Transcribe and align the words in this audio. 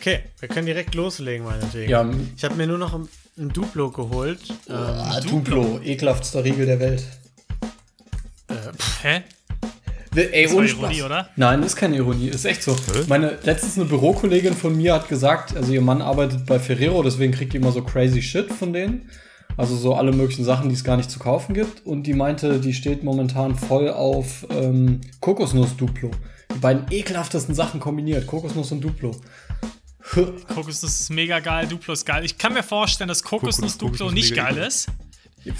Okay, 0.00 0.20
wir 0.38 0.48
können 0.48 0.66
direkt 0.66 0.94
loslegen, 0.94 1.44
meinetwegen. 1.44 1.90
Ja, 1.90 2.08
Ich 2.36 2.44
habe 2.44 2.54
mir 2.54 2.66
nur 2.66 2.78
noch 2.78 2.94
ein, 2.94 3.08
ein 3.36 3.48
Duplo 3.48 3.90
geholt. 3.90 4.40
Ähm, 4.68 4.74
ah, 4.76 5.20
Duplo, 5.20 5.80
ekelhaftster 5.82 6.44
Riegel 6.44 6.66
der 6.66 6.78
Welt. 6.80 7.04
Hä? 9.02 9.22
Ey, 10.14 10.44
Das 10.44 10.54
ohne 10.54 10.66
Ironie, 10.68 10.94
Spaß. 10.96 11.02
oder? 11.04 11.28
Nein, 11.36 11.62
ist 11.62 11.76
keine 11.76 11.96
Ironie, 11.96 12.28
ist 12.28 12.44
echt 12.44 12.62
so. 12.62 12.74
Meine 13.08 13.38
letztens 13.42 13.76
eine 13.76 13.84
Bürokollegin 13.84 14.54
von 14.54 14.76
mir 14.76 14.94
hat 14.94 15.08
gesagt, 15.08 15.56
also 15.56 15.72
ihr 15.72 15.82
Mann 15.82 16.00
arbeitet 16.02 16.46
bei 16.46 16.58
Ferrero, 16.58 17.02
deswegen 17.02 17.32
kriegt 17.32 17.54
ihr 17.54 17.60
immer 17.60 17.72
so 17.72 17.82
crazy 17.82 18.22
shit 18.22 18.50
von 18.52 18.72
denen. 18.72 19.10
Also 19.56 19.76
so 19.76 19.94
alle 19.94 20.12
möglichen 20.12 20.44
Sachen, 20.44 20.68
die 20.68 20.74
es 20.76 20.84
gar 20.84 20.96
nicht 20.96 21.10
zu 21.10 21.18
kaufen 21.18 21.52
gibt. 21.52 21.84
Und 21.84 22.04
die 22.04 22.14
meinte, 22.14 22.60
die 22.60 22.72
steht 22.72 23.02
momentan 23.02 23.56
voll 23.56 23.90
auf 23.90 24.46
ähm, 24.50 25.00
Kokosnuss-Duplo. 25.20 26.10
Die 26.54 26.58
beiden 26.58 26.86
ekelhaftesten 26.90 27.54
Sachen 27.54 27.80
kombiniert, 27.80 28.26
Kokosnuss 28.26 28.70
und 28.72 28.80
Duplo. 28.82 29.16
Kokosnuss 30.54 31.00
ist 31.00 31.10
mega 31.10 31.40
geil, 31.40 31.66
Duplo 31.66 31.92
ist 31.92 32.04
geil. 32.06 32.24
Ich 32.24 32.38
kann 32.38 32.52
mir 32.54 32.62
vorstellen, 32.62 33.08
dass 33.08 33.22
Kokosnuss 33.22 33.74
Kokosnuss- 33.74 33.78
Duplo 33.78 33.88
Kokosnuss 34.06 34.12
nicht 34.14 34.30
mega 34.30 34.44
geil 34.50 34.56
ist. 34.58 34.86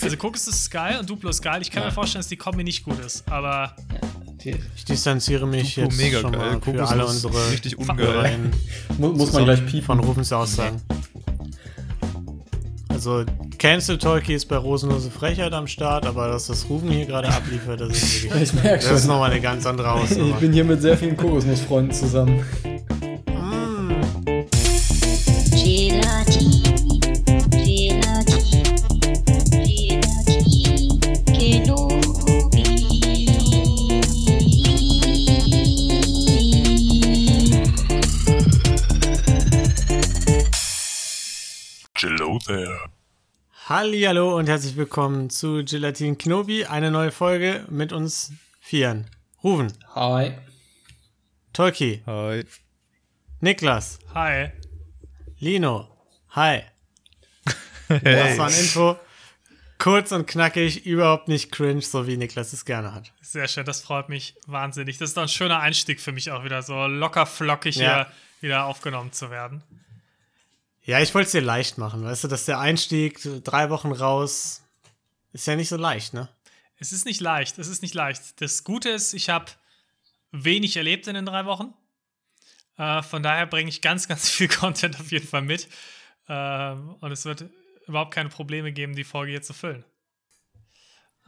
Also 0.02 0.16
Kokosnuss 0.16 0.55
ist 0.56 0.70
geil 0.70 0.98
und 0.98 1.09
Duplo 1.09 1.30
ist 1.30 1.41
geil. 1.43 1.62
Ich 1.62 1.70
kann 1.70 1.84
mir 1.84 1.93
vorstellen, 1.93 2.20
dass 2.20 2.29
die 2.29 2.37
Kombi 2.37 2.65
nicht 2.65 2.84
gut 2.84 2.98
ist. 3.05 3.29
Aber 3.30 3.75
ich 4.45 4.84
distanziere 4.84 5.47
mich 5.47 5.75
Duplo 5.75 5.89
jetzt 5.91 5.98
mega 5.98 6.20
schon 6.20 6.33
geil. 6.33 6.41
mal 6.41 6.51
für 6.53 6.61
Kokosnuss 6.61 6.91
alle 6.91 7.06
unsere 7.06 7.51
richtig 7.53 7.79
ungeil. 7.79 8.51
muss 8.98 9.33
man 9.33 9.45
gleich 9.45 9.65
piepen. 9.66 9.83
von 9.87 10.01
Rufens 10.01 10.33
Aussagen. 10.33 10.80
Also, 12.89 13.25
Cancel 13.59 13.97
Talkie 13.97 14.34
ist 14.34 14.47
bei 14.47 14.56
Rosenlose 14.56 15.11
Frechheit 15.11 15.53
am 15.53 15.69
Start, 15.69 16.05
aber 16.05 16.28
dass 16.28 16.48
das 16.48 16.69
Rufen 16.69 16.91
hier 16.91 17.06
gerade 17.06 17.28
abliefert, 17.28 17.80
das 17.80 17.91
ist 17.97 18.23
wirklich. 18.25 18.42
Ich 18.42 18.53
merke 18.55 18.84
Das 18.84 18.91
ist 18.92 19.01
schon. 19.03 19.09
nochmal 19.11 19.30
eine 19.30 19.41
ganz 19.41 19.67
andere 19.67 19.87
Ich 19.89 20.11
Hausnummer. 20.11 20.37
bin 20.37 20.53
hier 20.53 20.65
mit 20.65 20.83
sehr 20.83 20.97
vielen 20.98 21.17
Kokosnussfreunden 21.17 21.92
zusammen. 21.95 22.45
Hallihallo 43.69 44.34
und 44.34 44.48
herzlich 44.48 44.77
willkommen 44.77 45.28
zu 45.28 45.62
Gelatin 45.62 46.16
Knobi, 46.16 46.64
eine 46.64 46.91
neue 46.91 47.11
Folge 47.11 47.66
mit 47.69 47.92
uns 47.92 48.33
Vieren. 48.61 49.11
Rufen, 49.44 49.70
Hi. 49.94 50.38
Tolki, 51.52 52.02
Hi. 52.06 52.46
Niklas, 53.41 53.98
hi. 54.14 54.52
Lino, 55.39 55.86
hi. 56.30 56.62
Das 57.89 58.39
war 58.39 58.46
ein 58.48 58.55
Intro. 58.55 58.98
Kurz 59.77 60.12
und 60.12 60.27
knackig, 60.27 60.86
überhaupt 60.86 61.28
nicht 61.28 61.52
cringe, 61.52 61.83
so 61.83 62.06
wie 62.06 62.16
Niklas 62.16 62.55
es 62.55 62.64
gerne 62.64 62.94
hat. 62.94 63.12
Sehr 63.20 63.48
schön, 63.48 63.66
das 63.66 63.83
freut 63.83 64.08
mich 64.08 64.34
wahnsinnig. 64.46 64.96
Das 64.96 65.11
ist 65.11 65.16
doch 65.19 65.22
ein 65.24 65.28
schöner 65.28 65.61
Einstieg 65.61 66.00
für 66.00 66.12
mich 66.12 66.30
auch 66.30 66.42
wieder, 66.42 66.62
so 66.62 66.86
locker 66.86 67.27
flockig 67.27 67.77
Ja. 67.77 68.06
hier 68.06 68.06
wieder 68.41 68.64
aufgenommen 68.64 69.12
zu 69.12 69.30
werden. 69.30 69.62
Ja, 70.89 71.03
ich 71.03 71.14
wollte 71.14 71.27
es 71.27 71.33
dir 71.33 71.42
leicht 71.42 71.77
machen, 71.77 72.03
weißt 72.03 72.25
du, 72.25 72.28
dass 72.28 72.47
der 72.47 72.61
Einstieg, 72.61 73.20
drei 73.44 73.69
Wochen 73.69 73.92
raus, 73.92 74.62
ist 75.34 75.47
ja 75.47 75.55
nicht 75.55 75.69
so 75.69 75.77
leicht, 75.77 76.14
ne? 76.14 76.30
Es 76.78 76.92
ist 76.92 77.05
nicht 77.05 77.20
leicht, 77.20 77.58
es 77.58 77.69
ist 77.69 77.83
nicht 77.83 77.95
leicht. 77.95 78.41
Das 78.41 78.64
Gute 78.64 78.89
ist, 78.89 79.12
ich 79.12 79.28
habe 79.28 79.53
wenig 80.33 80.78
erlebt 80.78 81.06
in 81.06 81.12
den 81.12 81.27
drei 81.27 81.45
Wochen. 81.45 81.75
Äh, 82.78 83.03
von 83.03 83.22
daher 83.22 83.45
bringe 83.45 83.69
ich 83.69 83.83
ganz, 83.83 84.08
ganz 84.08 84.30
viel 84.30 84.48
Content 84.48 84.98
auf 84.98 85.12
jeden 85.12 85.28
Fall 85.28 85.42
mit. 85.42 85.69
Ähm, 86.27 86.95
und 87.00 87.12
es 87.12 87.27
wird 87.27 87.45
überhaupt 87.86 88.14
keine 88.14 88.30
Probleme 88.30 88.73
geben, 88.73 88.97
die 88.97 89.05
Folge 89.05 89.33
hier 89.33 89.42
zu 89.42 89.52
füllen. 89.52 89.84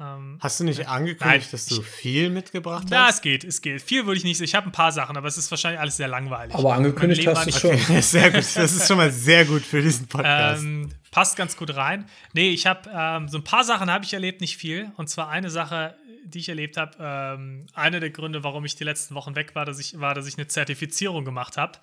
Ähm, 0.00 0.38
Hast 0.40 0.58
du 0.58 0.64
nicht 0.64 0.78
Nein, 0.78 0.86
angekündigt, 0.88 1.52
dass 1.52 1.66
du 1.66 1.80
ich- 1.80 1.86
viel 1.86 2.30
mitgebracht 2.30 2.88
ja, 2.90 3.06
hast? 3.06 3.16
es 3.16 3.20
geht, 3.22 3.44
es 3.44 3.60
geht. 3.60 3.82
Viel 3.82 4.06
würde 4.06 4.16
ich 4.18 4.24
nicht 4.24 4.38
sagen. 4.38 4.44
Ich 4.46 4.54
habe 4.54 4.66
ein 4.68 4.72
paar 4.72 4.92
Sachen, 4.92 5.16
aber 5.16 5.28
es 5.28 5.36
ist 5.36 5.50
wahrscheinlich 5.50 5.78
alles 5.80 5.96
sehr 5.98 6.08
langweilig. 6.08 6.54
Aber 6.54 6.74
angekündigt 6.74 7.26
hast 7.26 7.46
du 7.46 7.52
war 7.52 7.60
schon. 7.76 7.94
nicht- 7.96 8.04
sehr 8.08 8.30
gut. 8.30 8.38
Das 8.40 8.56
ist 8.72 8.88
schon 8.88 8.96
mal 8.96 9.10
sehr 9.10 9.44
gut 9.44 9.62
für 9.62 9.82
diesen 9.82 10.06
Podcast. 10.06 10.62
Ähm, 10.62 10.90
passt 11.10 11.36
ganz 11.36 11.56
gut 11.56 11.76
rein. 11.76 12.06
Nee, 12.32 12.50
ich 12.50 12.66
habe 12.66 12.88
ähm, 12.92 13.28
so 13.28 13.38
ein 13.38 13.44
paar 13.44 13.64
Sachen 13.64 13.90
habe 13.90 14.04
ich 14.04 14.14
erlebt, 14.14 14.40
nicht 14.40 14.56
viel. 14.56 14.90
Und 14.96 15.08
zwar 15.10 15.28
eine 15.28 15.50
Sache, 15.50 15.94
die 16.24 16.38
ich 16.38 16.48
erlebt 16.48 16.76
habe. 16.78 16.96
Ähm, 17.00 17.66
einer 17.74 18.00
der 18.00 18.10
Gründe, 18.10 18.42
warum 18.42 18.64
ich 18.64 18.76
die 18.76 18.84
letzten 18.84 19.14
Wochen 19.14 19.36
weg 19.36 19.54
war, 19.54 19.64
dass 19.66 19.78
ich, 19.78 20.00
war, 20.00 20.14
dass 20.14 20.26
ich 20.26 20.38
eine 20.38 20.46
Zertifizierung 20.46 21.24
gemacht 21.26 21.56
habe. 21.58 21.78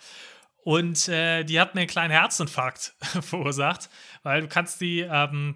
Und 0.64 1.08
äh, 1.08 1.44
die 1.44 1.60
hat 1.60 1.76
mir 1.76 1.82
einen 1.82 1.90
kleinen 1.90 2.12
Herzinfarkt 2.12 2.94
verursacht, 3.22 3.90
weil 4.24 4.42
du 4.42 4.48
kannst 4.48 4.82
die, 4.82 5.00
ähm, 5.02 5.56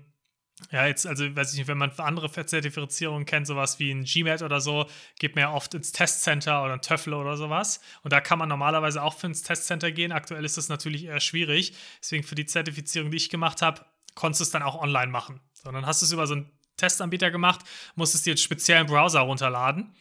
ja, 0.69 0.85
jetzt, 0.85 1.07
also 1.07 1.35
weiß 1.35 1.53
ich 1.53 1.59
nicht, 1.59 1.67
wenn 1.67 1.77
man 1.77 1.91
andere 1.97 2.31
Zertifizierungen 2.31 3.25
kennt, 3.25 3.47
sowas 3.47 3.79
wie 3.79 3.91
ein 3.91 4.03
GMAT 4.03 4.41
oder 4.41 4.61
so, 4.61 4.85
geht 5.19 5.35
man 5.35 5.43
ja 5.43 5.53
oft 5.53 5.73
ins 5.73 5.91
Testcenter 5.91 6.63
oder 6.63 6.73
ein 6.73 6.81
TOEFL 6.81 7.13
oder 7.13 7.35
sowas. 7.35 7.81
Und 8.03 8.13
da 8.13 8.21
kann 8.21 8.37
man 8.37 8.47
normalerweise 8.47 9.01
auch 9.01 9.15
für 9.15 9.27
ins 9.27 9.41
Testcenter 9.41 9.91
gehen. 9.91 10.11
Aktuell 10.11 10.45
ist 10.45 10.57
das 10.57 10.69
natürlich 10.69 11.05
eher 11.05 11.19
schwierig. 11.19 11.73
Deswegen 11.99 12.23
für 12.23 12.35
die 12.35 12.45
Zertifizierung, 12.45 13.11
die 13.11 13.17
ich 13.17 13.29
gemacht 13.29 13.61
habe, 13.61 13.83
konntest 14.15 14.41
du 14.41 14.43
es 14.43 14.51
dann 14.51 14.61
auch 14.61 14.79
online 14.79 15.11
machen. 15.11 15.41
So, 15.53 15.71
dann 15.71 15.85
hast 15.85 16.01
du 16.01 16.05
es 16.05 16.11
über 16.11 16.27
so 16.27 16.35
einen 16.35 16.51
Testanbieter 16.77 17.31
gemacht, 17.31 17.61
musstest 17.95 18.25
dir 18.25 18.31
einen 18.31 18.37
speziellen 18.37 18.87
Browser 18.87 19.21
runterladen 19.21 19.93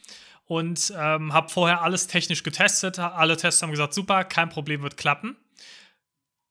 und 0.45 0.93
ähm, 0.97 1.33
habe 1.33 1.49
vorher 1.49 1.81
alles 1.81 2.07
technisch 2.07 2.43
getestet. 2.43 2.99
Alle 2.99 3.37
Tests 3.37 3.61
haben 3.61 3.71
gesagt, 3.71 3.93
super, 3.93 4.23
kein 4.23 4.49
Problem, 4.49 4.81
wird 4.81 4.97
klappen. 4.97 5.37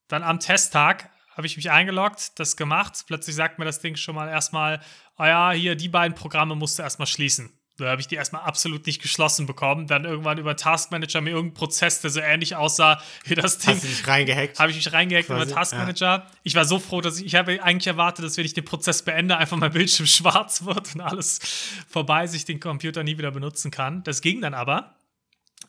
Dann 0.08 0.22
am 0.22 0.40
Testtag 0.40 1.10
habe 1.36 1.46
ich 1.46 1.56
mich 1.56 1.70
eingeloggt, 1.70 2.38
das 2.38 2.56
gemacht. 2.56 3.04
Plötzlich 3.06 3.36
sagt 3.36 3.58
mir 3.58 3.64
das 3.64 3.80
Ding 3.80 3.96
schon 3.96 4.14
mal 4.14 4.28
erstmal, 4.28 4.80
ah 5.16 5.28
ja, 5.28 5.50
hier, 5.52 5.74
die 5.76 5.88
beiden 5.88 6.14
Programme 6.14 6.54
musst 6.54 6.78
du 6.78 6.82
erstmal 6.82 7.06
schließen. 7.06 7.52
Da 7.80 7.90
habe 7.90 8.00
ich 8.00 8.08
die 8.08 8.14
erstmal 8.14 8.42
absolut 8.42 8.86
nicht 8.86 9.00
geschlossen 9.00 9.46
bekommen. 9.46 9.86
Dann 9.86 10.04
irgendwann 10.04 10.38
über 10.38 10.56
Taskmanager 10.56 11.20
mir 11.20 11.30
irgendeinen 11.30 11.54
Prozess, 11.54 12.00
der 12.00 12.10
so 12.10 12.20
ähnlich 12.20 12.56
aussah 12.56 13.00
wie 13.24 13.34
das 13.34 13.58
Ding. 13.58 13.74
Hast 13.74 13.84
du 13.84 13.88
dich 13.88 14.06
reingehackt? 14.06 14.58
Habe 14.58 14.70
ich 14.70 14.76
mich 14.76 14.92
reingehackt 14.92 15.28
über 15.28 15.38
Quasi, 15.38 15.54
Taskmanager. 15.54 16.26
Ich 16.42 16.54
war 16.54 16.64
so 16.64 16.78
froh, 16.78 17.00
dass 17.00 17.18
ich, 17.18 17.26
ich 17.26 17.34
habe 17.34 17.62
eigentlich 17.62 17.86
erwartet, 17.86 18.24
dass 18.24 18.36
wenn 18.36 18.44
ich 18.44 18.54
den 18.54 18.64
Prozess 18.64 19.02
beende, 19.02 19.36
einfach 19.36 19.56
mein 19.56 19.72
Bildschirm 19.72 20.06
schwarz 20.06 20.64
wird 20.64 20.94
und 20.94 21.00
alles 21.00 21.40
vorbei, 21.88 22.26
sich 22.26 22.44
den 22.44 22.60
Computer 22.60 23.02
nie 23.02 23.16
wieder 23.18 23.30
benutzen 23.30 23.70
kann. 23.70 24.02
Das 24.04 24.20
ging 24.20 24.40
dann 24.40 24.54
aber. 24.54 24.96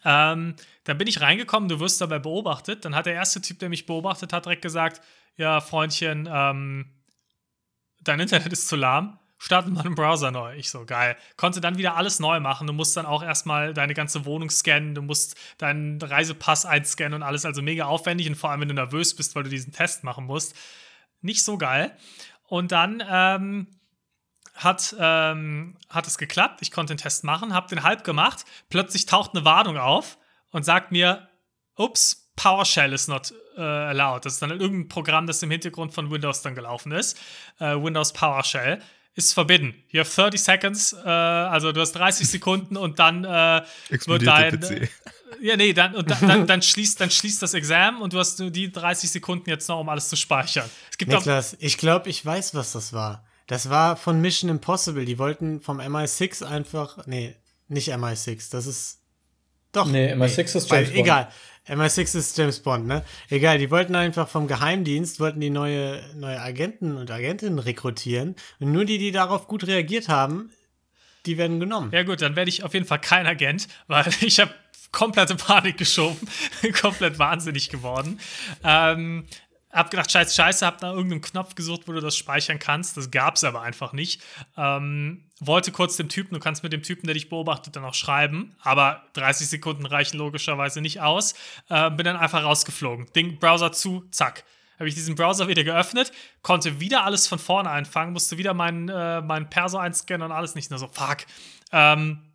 Ähm, 0.03 0.55
dann 0.83 0.97
bin 0.97 1.07
ich 1.07 1.21
reingekommen, 1.21 1.69
du 1.69 1.79
wirst 1.79 2.01
dabei 2.01 2.19
beobachtet. 2.19 2.85
Dann 2.85 2.95
hat 2.95 3.05
der 3.05 3.13
erste 3.13 3.41
Typ, 3.41 3.59
der 3.59 3.69
mich 3.69 3.85
beobachtet 3.85 4.33
hat, 4.33 4.45
direkt 4.45 4.63
gesagt: 4.63 5.01
Ja, 5.37 5.61
Freundchen, 5.61 6.29
ähm, 6.31 6.91
dein 8.01 8.19
Internet 8.19 8.51
ist 8.53 8.67
zu 8.67 8.75
lahm. 8.75 9.17
Starten 9.37 9.73
mal 9.73 9.83
einen 9.83 9.95
Browser 9.95 10.29
neu. 10.29 10.55
Ich 10.55 10.69
so, 10.69 10.85
geil. 10.85 11.17
Konnte 11.35 11.61
dann 11.61 11.79
wieder 11.79 11.95
alles 11.95 12.19
neu 12.19 12.39
machen. 12.39 12.67
Du 12.67 12.73
musst 12.73 12.95
dann 12.95 13.07
auch 13.07 13.23
erstmal 13.23 13.73
deine 13.73 13.95
ganze 13.95 14.23
Wohnung 14.25 14.51
scannen. 14.51 14.93
Du 14.93 15.01
musst 15.01 15.35
deinen 15.57 15.99
Reisepass 15.99 16.67
einscannen 16.67 17.15
und 17.15 17.23
alles. 17.23 17.43
Also 17.43 17.63
mega 17.63 17.85
aufwendig. 17.85 18.29
Und 18.29 18.35
vor 18.35 18.51
allem, 18.51 18.61
wenn 18.61 18.67
du 18.67 18.75
nervös 18.75 19.15
bist, 19.15 19.35
weil 19.35 19.41
du 19.41 19.49
diesen 19.49 19.73
Test 19.73 20.03
machen 20.03 20.25
musst. 20.25 20.55
Nicht 21.21 21.43
so 21.43 21.57
geil. 21.57 21.97
Und 22.43 22.71
dann 22.71 23.01
ähm, 23.09 23.67
hat, 24.53 24.95
ähm, 24.99 25.75
hat 25.89 26.05
es 26.05 26.19
geklappt. 26.19 26.59
Ich 26.61 26.69
konnte 26.69 26.93
den 26.93 26.99
Test 26.99 27.23
machen, 27.23 27.53
habe 27.53 27.67
den 27.67 27.81
halb 27.81 28.03
gemacht. 28.03 28.45
Plötzlich 28.69 29.07
taucht 29.07 29.31
eine 29.33 29.43
Warnung 29.43 29.77
auf 29.77 30.19
und 30.51 30.63
sagt 30.63 30.91
mir, 30.91 31.29
ups, 31.75 32.30
PowerShell 32.41 32.93
is 32.93 33.07
not 33.07 33.33
äh, 33.57 33.61
allowed. 33.61 34.25
Das 34.25 34.33
ist 34.33 34.41
dann 34.41 34.51
irgendein 34.51 34.87
Programm, 34.87 35.27
das 35.27 35.43
im 35.43 35.51
Hintergrund 35.51 35.93
von 35.93 36.09
Windows 36.09 36.41
dann 36.41 36.55
gelaufen 36.55 36.91
ist. 36.91 37.19
Äh, 37.59 37.75
Windows 37.75 38.13
PowerShell 38.13 38.81
ist 39.13 39.33
forbidden. 39.33 39.75
You 39.89 39.99
have 39.99 40.09
30 40.13 40.41
seconds, 40.41 40.93
äh, 40.93 41.07
also 41.07 41.71
du 41.71 41.81
hast 41.81 41.91
30 41.93 42.27
Sekunden 42.29 42.77
und 42.77 42.99
dann 42.99 43.25
äh, 43.25 43.61
wird 43.89 44.25
dein, 44.25 44.59
PC. 44.59 44.89
ja, 45.41 45.57
nee, 45.57 45.73
dann, 45.73 45.95
und 45.95 46.09
dann, 46.09 46.27
dann, 46.27 46.47
dann, 46.47 46.61
schließt, 46.61 46.99
dann 46.99 47.11
schließt 47.11 47.41
das 47.41 47.53
Examen 47.53 48.01
und 48.01 48.13
du 48.13 48.19
hast 48.19 48.39
nur 48.39 48.49
die 48.49 48.71
30 48.71 49.11
Sekunden 49.11 49.49
jetzt 49.49 49.67
noch, 49.67 49.79
um 49.79 49.89
alles 49.89 50.09
zu 50.09 50.15
speichern. 50.15 50.69
Es 50.89 50.97
gibt 50.97 51.11
Niklas, 51.11 51.57
ich 51.59 51.77
glaube, 51.77 52.09
ich 52.09 52.25
weiß, 52.25 52.55
was 52.55 52.71
das 52.71 52.93
war. 52.93 53.25
Das 53.47 53.69
war 53.69 53.97
von 53.97 54.21
Mission 54.21 54.49
Impossible. 54.49 55.03
Die 55.03 55.19
wollten 55.19 55.59
vom 55.59 55.81
MI6 55.81 56.45
einfach. 56.45 57.05
Nee, 57.05 57.35
nicht 57.67 57.89
MI6. 57.93 58.49
Das 58.51 58.65
ist. 58.65 59.01
Doch. 59.73 59.87
Nee, 59.87 60.13
MI6 60.13 60.55
ist 60.55 60.69
weil- 60.69 60.83
James 60.83 60.89
Bond. 60.89 60.99
Egal. 60.99 61.27
MI6 61.67 62.17
ist 62.17 62.37
James 62.37 62.59
Bond, 62.59 62.87
ne? 62.87 63.03
Egal, 63.29 63.59
die 63.59 63.69
wollten 63.69 63.95
einfach 63.95 64.27
vom 64.27 64.47
Geheimdienst, 64.47 65.19
wollten 65.19 65.39
die 65.39 65.51
neue, 65.51 66.01
neue 66.15 66.41
Agenten 66.41 66.97
und 66.97 67.11
Agentinnen 67.11 67.59
rekrutieren. 67.59 68.35
Und 68.59 68.71
nur 68.71 68.85
die, 68.85 68.97
die 68.97 69.11
darauf 69.11 69.47
gut 69.47 69.67
reagiert 69.67 70.09
haben, 70.09 70.51
die 71.27 71.37
werden 71.37 71.59
genommen. 71.59 71.91
ja 71.93 72.03
gut, 72.03 72.21
dann 72.21 72.35
werde 72.35 72.49
ich 72.49 72.63
auf 72.63 72.73
jeden 72.73 72.87
Fall 72.87 72.99
kein 72.99 73.27
Agent, 73.27 73.67
weil 73.87 74.05
ich 74.21 74.39
habe 74.39 74.53
komplette 74.91 75.35
Panik 75.35 75.77
geschoben, 75.77 76.27
komplett 76.81 77.19
wahnsinnig 77.19 77.69
geworden. 77.69 78.19
Ähm, 78.63 79.25
hab 79.71 79.91
gedacht, 79.91 80.11
scheiße, 80.11 80.35
scheiße, 80.35 80.65
hab 80.65 80.81
nach 80.81 80.93
irgendeinem 80.93 81.21
Knopf 81.21 81.55
gesucht, 81.55 81.87
wo 81.87 81.93
du 81.93 82.01
das 82.01 82.15
speichern 82.15 82.59
kannst. 82.59 82.97
Das 82.97 83.11
gab's 83.11 83.43
aber 83.43 83.61
einfach 83.61 83.93
nicht. 83.93 84.21
Ähm, 84.57 85.25
wollte 85.39 85.71
kurz 85.71 85.97
dem 85.97 86.09
Typen, 86.09 86.33
du 86.33 86.39
kannst 86.39 86.63
mit 86.63 86.73
dem 86.73 86.83
Typen, 86.83 87.07
der 87.07 87.13
dich 87.13 87.29
beobachtet, 87.29 87.75
dann 87.75 87.85
auch 87.85 87.93
schreiben, 87.93 88.55
aber 88.61 89.03
30 89.13 89.47
Sekunden 89.47 89.85
reichen 89.85 90.17
logischerweise 90.17 90.81
nicht 90.81 91.01
aus. 91.01 91.33
Äh, 91.69 91.89
bin 91.91 92.05
dann 92.05 92.17
einfach 92.17 92.43
rausgeflogen. 92.43 93.07
Ding, 93.13 93.39
Browser 93.39 93.71
zu, 93.71 94.05
zack. 94.11 94.43
Habe 94.77 94.89
ich 94.89 94.95
diesen 94.95 95.13
Browser 95.13 95.47
wieder 95.47 95.63
geöffnet, 95.63 96.11
konnte 96.41 96.79
wieder 96.79 97.05
alles 97.05 97.27
von 97.27 97.37
vorne 97.37 97.69
einfangen, 97.69 98.13
musste 98.13 98.39
wieder 98.39 98.55
meinen 98.55 98.89
äh, 98.89 99.21
mein 99.21 99.47
Perso 99.47 99.77
einscannen 99.77 100.25
und 100.25 100.31
alles 100.31 100.55
nicht 100.55 100.71
nur 100.71 100.79
so, 100.79 100.87
fuck. 100.87 101.17
Ähm, 101.71 102.31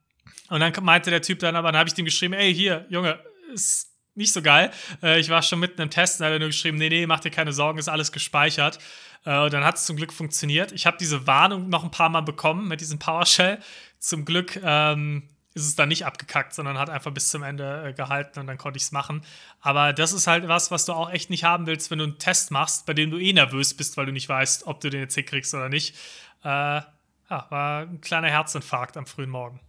und 0.48 0.60
dann 0.60 0.72
meinte 0.82 1.10
der 1.10 1.22
Typ 1.22 1.40
dann 1.40 1.56
aber, 1.56 1.72
dann 1.72 1.80
habe 1.80 1.88
ich 1.88 1.94
dem 1.94 2.04
geschrieben, 2.04 2.34
ey, 2.34 2.54
hier, 2.54 2.86
Junge, 2.88 3.18
ist 3.52 3.95
nicht 4.16 4.32
so 4.32 4.42
geil. 4.42 4.70
Äh, 5.02 5.20
ich 5.20 5.28
war 5.28 5.42
schon 5.42 5.60
mitten 5.60 5.80
im 5.80 5.90
Testen, 5.90 6.22
da 6.22 6.26
hat 6.26 6.32
er 6.32 6.38
nur 6.38 6.48
geschrieben, 6.48 6.78
nee, 6.78 6.88
nee, 6.88 7.06
mach 7.06 7.20
dir 7.20 7.30
keine 7.30 7.52
Sorgen, 7.52 7.78
ist 7.78 7.88
alles 7.88 8.12
gespeichert. 8.12 8.78
Äh, 9.24 9.38
und 9.38 9.52
dann 9.52 9.64
hat 9.64 9.76
es 9.76 9.84
zum 9.84 9.96
Glück 9.96 10.12
funktioniert. 10.12 10.72
Ich 10.72 10.86
habe 10.86 10.96
diese 10.98 11.26
Warnung 11.26 11.68
noch 11.68 11.84
ein 11.84 11.90
paar 11.90 12.08
Mal 12.08 12.22
bekommen 12.22 12.68
mit 12.68 12.80
diesem 12.80 12.98
PowerShell. 12.98 13.58
Zum 13.98 14.24
Glück 14.24 14.58
ähm, 14.62 15.28
ist 15.54 15.66
es 15.66 15.74
dann 15.74 15.88
nicht 15.88 16.04
abgekackt, 16.04 16.54
sondern 16.54 16.78
hat 16.78 16.90
einfach 16.90 17.12
bis 17.12 17.30
zum 17.30 17.42
Ende 17.42 17.88
äh, 17.88 17.92
gehalten 17.92 18.40
und 18.40 18.46
dann 18.46 18.58
konnte 18.58 18.76
ich 18.76 18.84
es 18.84 18.92
machen. 18.92 19.22
Aber 19.60 19.92
das 19.92 20.12
ist 20.12 20.26
halt 20.26 20.46
was, 20.48 20.70
was 20.70 20.84
du 20.84 20.92
auch 20.92 21.10
echt 21.10 21.30
nicht 21.30 21.44
haben 21.44 21.66
willst, 21.66 21.90
wenn 21.90 21.98
du 21.98 22.04
einen 22.04 22.18
Test 22.18 22.50
machst, 22.50 22.84
bei 22.86 22.92
dem 22.92 23.10
du 23.10 23.18
eh 23.18 23.32
nervös 23.32 23.74
bist, 23.74 23.96
weil 23.96 24.06
du 24.06 24.12
nicht 24.12 24.28
weißt, 24.28 24.66
ob 24.66 24.80
du 24.80 24.90
den 24.90 25.00
jetzt 25.00 25.14
hinkriegst 25.14 25.54
oder 25.54 25.68
nicht. 25.68 25.96
Äh, 26.44 26.82
ja, 27.28 27.46
war 27.48 27.82
ein 27.82 28.00
kleiner 28.00 28.28
Herzinfarkt 28.28 28.96
am 28.96 29.06
frühen 29.06 29.30
Morgen. 29.30 29.60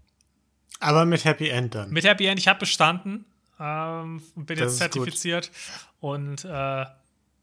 Aber 0.80 1.06
mit 1.06 1.26
Happy 1.26 1.50
End 1.50 1.74
dann. 1.74 1.90
Mit 1.90 2.04
Happy 2.04 2.26
End, 2.26 2.40
ich 2.40 2.48
habe 2.48 2.60
bestanden, 2.60 3.26
ähm, 3.59 4.21
bin 4.36 4.57
Das 4.57 4.80
jetzt 4.80 4.94
gut. 4.94 5.04
zertifiziert 5.04 5.51
und 6.00 6.45
äh, 6.45 6.86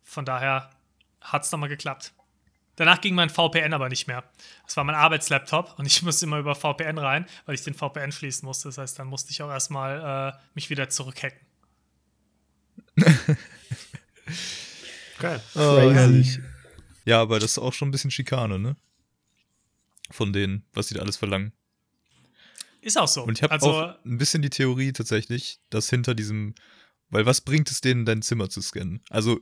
von 0.03 0.25
daher 0.25 0.71
hat 1.21 1.45
es 1.45 1.53
nochmal 1.53 1.69
geklappt. 1.69 2.13
Danach 2.77 3.01
ging 3.01 3.15
mein 3.15 3.31
VPN 3.31 3.73
aber 3.73 3.89
nicht 3.89 4.09
mehr. 4.09 4.25
Das 4.65 4.77
war 4.77 4.85
mein 4.85 4.97
Arbeitslaptop 4.97 5.79
und 5.79 5.87
ich 5.87 6.03
musste 6.07 6.27
immer 6.27 6.39
über 6.39 6.55
VPN 6.55 6.99
rein, 6.99 7.27
weil 7.47 7.55
ich 7.55 7.63
den 7.63 7.75
VPN 7.75 8.13
schließen 8.13 8.47
musste. 8.47 8.69
Das 8.69 8.79
heißt, 8.79 8.99
dann 8.99 9.07
musste 9.07 9.31
ich 9.31 9.43
auch 9.43 9.51
erstmal 9.51 10.33
äh, 10.35 10.39
mich 10.55 10.71
wieder 10.71 10.89
zurückhacken. 10.89 11.39
Geil. 15.19 15.41
Oh. 15.55 15.93
Ja, 17.05 17.21
aber 17.21 17.39
das 17.39 17.53
ist 17.53 17.59
auch 17.59 17.73
schon 17.73 17.89
ein 17.89 17.93
bisschen 17.93 18.11
Schikane, 18.11 18.59
ne? 18.59 18.77
Von 20.11 20.33
denen, 20.33 20.65
was 20.73 20.89
die 20.89 20.95
da 20.95 21.01
alles 21.01 21.17
verlangen. 21.17 21.53
Ist 22.85 22.99
auch 22.99 23.09
so. 23.09 23.25
Und 23.25 23.39
ich 23.39 23.43
habe 23.43 23.53
also, 23.53 23.73
auch 23.73 24.05
ein 24.05 24.19
bisschen 24.19 24.43
die 24.43 24.51
Theorie 24.51 24.93
tatsächlich, 24.93 25.59
dass 25.71 25.89
hinter 25.89 26.15
diesem, 26.15 26.55
weil 27.09 27.25
was 27.25 27.41
bringt 27.41 27.71
es 27.71 27.81
denen, 27.81 28.05
dein 28.05 28.21
Zimmer 28.21 28.51
zu 28.51 28.61
scannen? 28.61 29.01
Also 29.09 29.41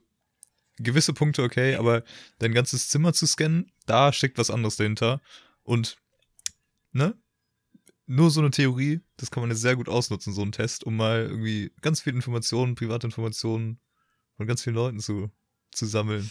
gewisse 0.76 1.12
Punkte 1.12 1.42
okay, 1.42 1.74
aber 1.74 2.04
dein 2.38 2.54
ganzes 2.54 2.88
Zimmer 2.88 3.12
zu 3.12 3.26
scannen, 3.26 3.72
da 3.84 4.12
steckt 4.12 4.38
was 4.38 4.50
anderes 4.50 4.76
dahinter. 4.76 5.20
Und, 5.64 5.96
ne? 6.92 7.18
Nur 8.06 8.30
so 8.30 8.40
eine 8.40 8.52
Theorie, 8.52 9.00
das 9.16 9.32
kann 9.32 9.42
man 9.42 9.50
jetzt 9.50 9.60
sehr 9.60 9.74
gut 9.74 9.88
ausnutzen, 9.88 10.32
so 10.32 10.42
einen 10.42 10.52
Test, 10.52 10.84
um 10.84 10.96
mal 10.96 11.22
irgendwie 11.22 11.72
ganz 11.80 12.00
viele 12.00 12.14
Informationen, 12.16 12.76
private 12.76 13.08
Informationen 13.08 13.80
von 14.36 14.46
ganz 14.46 14.62
vielen 14.62 14.76
Leuten 14.76 15.00
zu, 15.00 15.30
zu 15.72 15.86
sammeln. 15.86 16.30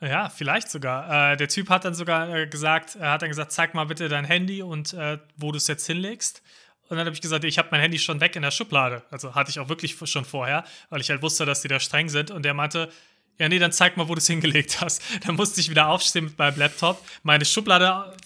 Ja, 0.00 0.28
vielleicht 0.28 0.70
sogar. 0.70 1.32
Äh, 1.32 1.36
der 1.36 1.48
Typ 1.48 1.70
hat 1.70 1.84
dann 1.84 1.94
sogar 1.94 2.32
äh, 2.32 2.46
gesagt, 2.46 2.94
er 2.96 3.12
hat 3.12 3.22
dann 3.22 3.28
gesagt, 3.30 3.50
zeig 3.50 3.74
mal 3.74 3.84
bitte 3.84 4.08
dein 4.08 4.24
Handy 4.24 4.62
und 4.62 4.92
äh, 4.94 5.18
wo 5.36 5.50
du 5.50 5.56
es 5.56 5.66
jetzt 5.66 5.86
hinlegst. 5.86 6.42
Und 6.88 6.96
dann 6.96 7.06
habe 7.06 7.14
ich 7.14 7.20
gesagt, 7.20 7.44
ich 7.44 7.58
habe 7.58 7.68
mein 7.70 7.80
Handy 7.80 7.98
schon 7.98 8.20
weg 8.20 8.36
in 8.36 8.42
der 8.42 8.50
Schublade. 8.50 9.02
Also 9.10 9.34
hatte 9.34 9.50
ich 9.50 9.58
auch 9.58 9.68
wirklich 9.68 9.96
schon 10.04 10.24
vorher, 10.24 10.64
weil 10.88 11.00
ich 11.00 11.10
halt 11.10 11.20
wusste, 11.20 11.44
dass 11.44 11.60
die 11.62 11.68
da 11.68 11.80
streng 11.80 12.08
sind. 12.08 12.30
Und 12.30 12.44
der 12.44 12.54
meinte, 12.54 12.88
ja, 13.38 13.48
nee, 13.48 13.58
dann 13.58 13.72
zeig 13.72 13.96
mal, 13.96 14.08
wo 14.08 14.14
du 14.14 14.18
es 14.18 14.26
hingelegt 14.26 14.80
hast. 14.80 15.00
Dann 15.26 15.36
musste 15.36 15.60
ich 15.60 15.70
wieder 15.70 15.88
aufstehen 15.88 16.24
mit 16.24 16.38
meinem 16.38 16.58
Laptop, 16.58 17.00
meine 17.22 17.44
Schublade 17.44 18.16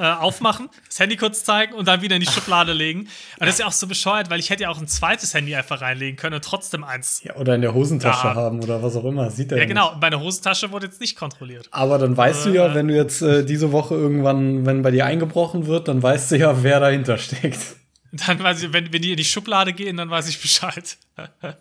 äh, 0.00 0.04
aufmachen, 0.04 0.68
das 0.88 0.98
Handy 0.98 1.16
kurz 1.16 1.44
zeigen 1.44 1.74
und 1.74 1.86
dann 1.88 2.00
wieder 2.02 2.16
in 2.16 2.20
die 2.22 2.26
Schublade 2.30 2.72
legen. 2.72 3.00
Und 3.00 3.08
das 3.40 3.50
ist 3.50 3.58
ja 3.60 3.66
auch 3.66 3.72
so 3.72 3.86
bescheuert, 3.86 4.30
weil 4.30 4.40
ich 4.40 4.50
hätte 4.50 4.62
ja 4.64 4.70
auch 4.70 4.78
ein 4.78 4.88
zweites 4.88 5.34
Handy 5.34 5.54
einfach 5.54 5.80
reinlegen 5.82 6.16
können 6.16 6.36
und 6.36 6.44
trotzdem 6.44 6.84
eins. 6.84 7.22
Ja, 7.22 7.36
oder 7.36 7.54
in 7.54 7.60
der 7.60 7.74
Hosentasche 7.74 8.28
Ja. 8.28 8.34
haben 8.34 8.62
oder 8.62 8.82
was 8.82 8.96
auch 8.96 9.04
immer. 9.04 9.30
Sieht 9.30 9.52
er 9.52 9.58
Ja, 9.58 9.64
nicht. 9.64 9.68
genau. 9.68 9.96
Meine 10.00 10.20
Hosentasche 10.20 10.70
wurde 10.72 10.86
jetzt 10.86 11.00
nicht 11.00 11.16
kontrolliert. 11.16 11.68
Aber 11.70 11.98
dann 11.98 12.16
weißt 12.16 12.46
du 12.46 12.50
ja, 12.50 12.68
Äh. 12.68 12.74
wenn 12.74 12.88
du 12.88 12.96
jetzt 12.96 13.20
äh, 13.22 13.44
diese 13.44 13.72
Woche 13.72 13.94
irgendwann, 13.94 14.64
wenn 14.64 14.82
bei 14.82 14.90
dir 14.90 15.04
eingebrochen 15.06 15.66
wird, 15.66 15.88
dann 15.88 16.02
weißt 16.02 16.30
du 16.32 16.38
ja, 16.38 16.62
wer 16.62 16.80
dahinter 16.80 17.18
steckt. 17.18 17.60
Dann 18.12 18.42
weiß 18.42 18.62
ich, 18.64 18.72
wenn, 18.74 18.92
wenn 18.92 19.00
die 19.00 19.12
in 19.12 19.16
die 19.16 19.24
Schublade 19.24 19.72
gehen, 19.72 19.96
dann 19.96 20.10
weiß 20.10 20.28
ich 20.28 20.40
Bescheid. 20.40 20.96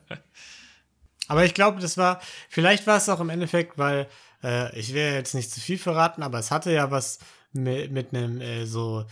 Aber 1.31 1.45
ich 1.45 1.53
glaube, 1.53 1.79
das 1.79 1.97
war, 1.97 2.19
vielleicht 2.49 2.85
war 2.87 2.97
es 2.97 3.07
auch 3.07 3.21
im 3.21 3.29
Endeffekt, 3.29 3.77
weil 3.77 4.09
äh, 4.43 4.77
ich 4.77 4.93
will 4.93 5.13
jetzt 5.13 5.33
nicht 5.33 5.49
zu 5.49 5.61
viel 5.61 5.77
verraten, 5.77 6.23
aber 6.23 6.39
es 6.39 6.51
hatte 6.51 6.73
ja 6.73 6.91
was 6.91 7.19
mit, 7.53 7.89
mit 7.89 8.13
einem 8.13 8.41
äh, 8.41 8.65
so 8.65 9.05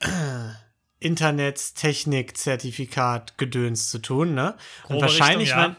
äh, 0.00 0.08
Internet-Technik-Zertifikat 1.00 3.36
Gedöns 3.36 3.90
zu 3.90 3.98
tun, 3.98 4.32
ne? 4.32 4.56
Und 4.84 4.92
Grobe 4.92 5.02
wahrscheinlich 5.02 5.50
Richtung, 5.50 5.76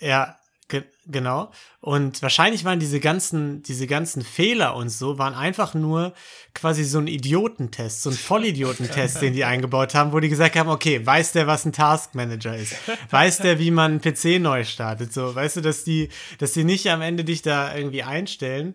ja, 0.00 0.36
ge 0.74 0.84
genau. 1.06 1.50
Und 1.80 2.22
wahrscheinlich 2.22 2.64
waren 2.64 2.80
diese 2.80 2.98
ganzen, 2.98 3.62
diese 3.62 3.86
ganzen 3.86 4.22
Fehler 4.22 4.74
und 4.74 4.88
so, 4.88 5.18
waren 5.18 5.34
einfach 5.34 5.74
nur 5.74 6.14
quasi 6.54 6.84
so 6.84 6.98
ein 6.98 7.06
Idiotentest, 7.06 8.02
so 8.02 8.10
ein 8.10 8.16
Vollidiotentest, 8.16 9.22
den 9.22 9.32
die 9.34 9.44
eingebaut 9.52 9.94
haben, 9.94 10.12
wo 10.12 10.20
die 10.20 10.28
gesagt 10.28 10.56
haben, 10.56 10.70
okay, 10.70 11.04
weiß 11.04 11.32
der, 11.32 11.46
was 11.46 11.64
ein 11.64 11.72
Task 11.72 12.14
Manager 12.14 12.56
ist? 12.56 12.74
Weiß 13.10 13.38
der, 13.38 13.58
wie 13.58 13.70
man 13.70 13.92
einen 13.92 14.00
PC 14.00 14.40
neu 14.40 14.64
startet? 14.64 15.12
So, 15.12 15.34
weißt 15.34 15.56
du, 15.56 15.60
dass 15.60 15.84
die, 15.84 16.08
dass 16.38 16.52
die 16.52 16.64
nicht 16.64 16.88
am 16.90 17.02
Ende 17.02 17.24
dich 17.24 17.42
da 17.42 17.74
irgendwie 17.74 18.02
einstellen 18.02 18.74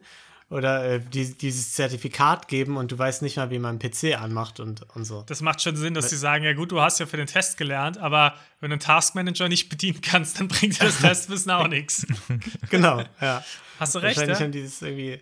oder 0.50 0.84
äh, 0.84 1.00
die, 1.00 1.38
dieses 1.38 1.74
Zertifikat 1.74 2.48
geben 2.48 2.78
und 2.78 2.92
du 2.92 2.98
weißt 2.98 3.22
nicht 3.22 3.38
mal, 3.38 3.52
wie 3.52 3.60
man 3.60 3.80
einen 3.80 3.92
PC 3.92 4.20
anmacht 4.20 4.60
und, 4.60 4.84
und 4.96 5.06
so. 5.06 5.24
Das 5.28 5.42
macht 5.42 5.62
schon 5.62 5.76
Sinn, 5.76 5.94
dass 5.94 6.10
sie 6.10 6.18
sagen, 6.18 6.44
ja 6.44 6.54
gut, 6.54 6.72
du 6.72 6.82
hast 6.82 7.00
ja 7.00 7.06
für 7.06 7.18
den 7.18 7.28
Test 7.28 7.58
gelernt, 7.58 8.00
aber 8.00 8.34
wenn 8.60 8.72
du 8.72 8.74
einen 8.74 8.82
Taskmanager 8.82 9.48
nicht 9.48 9.70
bedienen 9.70 10.02
kannst, 10.02 10.40
dann 10.40 10.48
bringt 10.48 10.80
dir 10.80 10.86
das 10.86 11.00
Testwissen 11.02 11.52
auch 11.52 11.68
nichts. 11.68 12.06
Genau, 12.70 13.04
ja. 13.22 13.44
Hast 13.80 13.96
du 13.96 14.00
recht, 14.00 14.18
Wahrscheinlich 14.18 14.40
ja? 14.40 14.44
haben 14.46 14.52
die 14.52 14.64
das 14.64 14.82
irgendwie, 14.82 15.22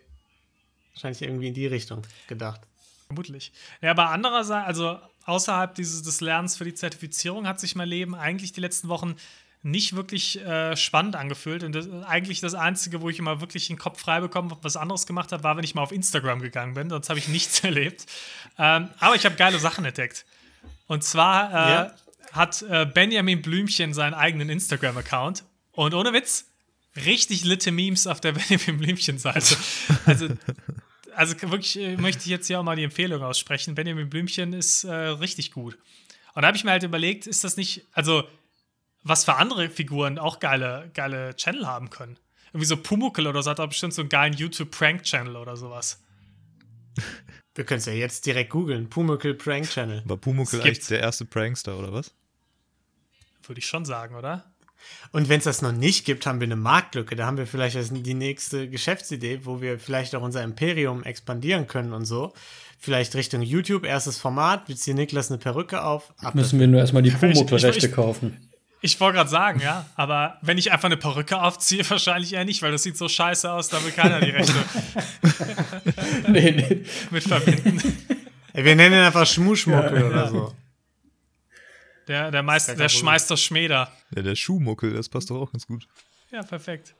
wahrscheinlich 0.93 1.21
irgendwie 1.21 1.47
in 1.47 1.53
die 1.53 1.67
Richtung 1.67 2.01
gedacht. 2.27 2.61
Vermutlich. 3.07 3.51
Ja, 3.81 3.91
aber 3.91 4.09
andererseits, 4.09 4.67
also 4.67 4.99
außerhalb 5.25 5.75
dieses 5.75 6.03
des 6.03 6.21
Lernens 6.21 6.57
für 6.57 6.65
die 6.65 6.73
Zertifizierung 6.73 7.47
hat 7.47 7.59
sich 7.59 7.75
mein 7.75 7.87
Leben 7.87 8.15
eigentlich 8.15 8.53
die 8.53 8.61
letzten 8.61 8.87
Wochen 8.89 9.15
nicht 9.63 9.95
wirklich 9.95 10.39
äh, 10.43 10.75
spannend 10.75 11.15
angefühlt. 11.15 11.63
Und 11.63 11.73
das, 11.73 11.89
eigentlich 12.05 12.39
das 12.41 12.53
Einzige, 12.53 13.01
wo 13.01 13.09
ich 13.09 13.19
immer 13.19 13.41
wirklich 13.41 13.67
den 13.67 13.77
Kopf 13.77 13.99
frei 13.99 14.19
bekommen 14.21 14.51
habe, 14.51 14.63
was 14.63 14.77
anderes 14.77 15.05
gemacht 15.05 15.31
habe, 15.31 15.43
war, 15.43 15.57
wenn 15.57 15.63
ich 15.63 15.75
mal 15.75 15.81
auf 15.81 15.91
Instagram 15.91 16.41
gegangen 16.41 16.73
bin. 16.73 16.89
Sonst 16.89 17.09
habe 17.09 17.19
ich 17.19 17.27
nichts 17.27 17.59
erlebt. 17.63 18.05
Ähm, 18.57 18.89
aber 18.99 19.15
ich 19.15 19.25
habe 19.25 19.35
geile 19.35 19.59
Sachen 19.59 19.85
entdeckt. 19.85 20.25
Und 20.87 21.03
zwar 21.03 21.49
äh, 21.49 21.53
Ja? 21.53 21.95
hat 22.31 22.61
äh, 22.63 22.85
Benjamin 22.85 23.41
Blümchen 23.41 23.93
seinen 23.93 24.13
eigenen 24.13 24.49
Instagram-Account. 24.49 25.43
Und 25.71 25.93
ohne 25.93 26.13
Witz, 26.13 26.45
richtig 27.05 27.43
litte 27.43 27.71
Memes 27.71 28.07
auf 28.07 28.21
der 28.21 28.31
Benjamin 28.33 28.77
Blümchen-Seite. 28.77 29.57
Also 30.05 30.29
also 31.17 31.41
wirklich 31.41 31.79
äh, 31.79 31.97
möchte 31.97 32.21
ich 32.21 32.27
jetzt 32.27 32.45
hier 32.45 32.59
auch 32.59 32.63
mal 32.63 32.75
die 32.75 32.83
Empfehlung 32.83 33.23
aussprechen. 33.23 33.73
Benjamin 33.73 34.09
Blümchen 34.09 34.53
ist 34.53 34.83
äh, 34.83 34.93
richtig 34.93 35.51
gut. 35.51 35.75
Und 36.35 36.43
da 36.43 36.47
habe 36.47 36.57
ich 36.57 36.63
mir 36.63 36.69
halt 36.71 36.83
überlegt, 36.83 37.25
ist 37.25 37.43
das 37.43 37.57
nicht, 37.57 37.87
also 37.93 38.23
was 39.03 39.25
für 39.25 39.35
andere 39.35 39.69
Figuren 39.69 40.17
auch 40.19 40.39
geile, 40.39 40.89
geile 40.93 41.35
Channel 41.35 41.65
haben 41.67 41.89
können. 41.89 42.17
Irgendwie 42.47 42.65
so 42.65 42.77
Pumuckl 42.77 43.27
oder 43.27 43.43
so 43.43 43.49
hat 43.51 43.59
er 43.59 43.67
bestimmt 43.67 43.93
so 43.93 44.01
einen 44.01 44.09
geilen 44.09 44.33
YouTube-Prank-Channel 44.33 45.35
oder 45.35 45.55
sowas. 45.57 46.01
Wir 47.55 47.65
können 47.65 47.79
es 47.79 47.85
ja 47.87 47.93
jetzt 47.93 48.25
direkt 48.25 48.51
googeln. 48.51 48.87
Pumuckl 48.89 49.33
Prank 49.33 49.67
Channel. 49.69 50.03
War 50.05 50.17
Pumuckl 50.17 50.57
Es 50.59 50.63
eigentlich 50.65 50.87
der 50.87 50.99
erste 50.99 51.25
Prankster, 51.25 51.77
oder 51.77 51.91
was? 51.91 52.13
Würde 53.47 53.57
ich 53.59 53.65
schon 53.65 53.83
sagen, 53.83 54.15
oder? 54.15 54.45
Und 55.11 55.27
wenn 55.27 55.39
es 55.39 55.45
das 55.45 55.63
noch 55.63 55.71
nicht 55.71 56.05
gibt, 56.05 56.27
haben 56.27 56.39
wir 56.39 56.45
eine 56.45 56.55
Marktlücke. 56.55 57.15
Da 57.15 57.25
haben 57.25 57.37
wir 57.37 57.47
vielleicht 57.47 57.75
die 58.05 58.13
nächste 58.13 58.69
Geschäftsidee, 58.69 59.41
wo 59.43 59.59
wir 59.59 59.79
vielleicht 59.79 60.13
auch 60.13 60.21
unser 60.21 60.43
Imperium 60.43 61.03
expandieren 61.03 61.65
können 61.65 61.93
und 61.93 62.05
so. 62.05 62.33
Vielleicht 62.77 63.15
Richtung 63.15 63.41
YouTube, 63.41 63.85
erstes 63.85 64.19
Format, 64.19 64.67
wir 64.67 64.75
ziehen 64.75 64.95
Niklas 64.95 65.31
eine 65.31 65.39
Perücke 65.39 65.83
auf. 65.83 66.13
Ab 66.19 66.35
Müssen 66.35 66.59
wir 66.59 66.67
nur 66.67 66.79
erstmal 66.79 67.01
die 67.01 67.09
ich- 67.09 67.91
kaufen. 67.91 68.46
Ich 68.81 68.99
wollte 68.99 69.17
gerade 69.17 69.29
sagen, 69.29 69.59
ja, 69.59 69.85
aber 69.95 70.37
wenn 70.41 70.57
ich 70.57 70.71
einfach 70.71 70.85
eine 70.85 70.97
Perücke 70.97 71.41
aufziehe, 71.41 71.83
wahrscheinlich 71.89 72.33
eher 72.33 72.45
nicht, 72.45 72.61
weil 72.61 72.71
das 72.71 72.83
sieht 72.83 72.97
so 72.97 73.09
scheiße 73.09 73.51
aus, 73.51 73.69
da 73.69 73.83
will 73.83 73.91
keiner 73.91 74.21
die 74.21 74.29
Rechte 74.29 74.53
nee, 76.27 76.51
nee. 76.51 76.85
mit 77.09 77.23
verbinden. 77.23 77.81
Ey, 78.53 78.63
wir 78.63 78.75
nennen 78.75 78.95
ihn 78.95 79.01
einfach 79.01 79.25
Schmuschmuckel 79.25 79.99
Ja, 79.99 80.07
oder 80.07 80.15
ja. 80.15 80.27
so. 80.29 80.55
Der, 82.07 82.31
der, 82.31 82.43
Meister, 82.43 82.75
der 82.75 82.87
das 82.87 83.41
Schmäder. 83.41 83.91
Ja, 84.15 84.21
der 84.21 84.35
Schuhmuckel, 84.35 84.93
das 84.93 85.09
passt 85.09 85.29
doch 85.29 85.41
auch 85.41 85.51
ganz 85.51 85.67
gut. 85.67 85.87
Ja, 86.31 86.41
perfekt. 86.41 86.95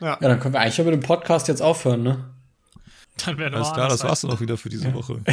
Ja, 0.00 0.16
dann 0.16 0.40
können 0.40 0.54
wir 0.54 0.60
eigentlich 0.60 0.80
aber 0.80 0.90
den 0.90 1.00
Podcast 1.00 1.48
jetzt 1.48 1.60
aufhören, 1.60 2.02
ne? 2.02 2.34
Dann 3.24 3.36
wäre 3.36 3.54
Alles 3.54 3.72
klar, 3.72 3.88
das 3.88 4.02
war's 4.04 4.22
dann 4.22 4.30
auch 4.30 4.40
wieder 4.40 4.56
für 4.56 4.68
diese 4.68 4.92
Woche. 4.94 5.22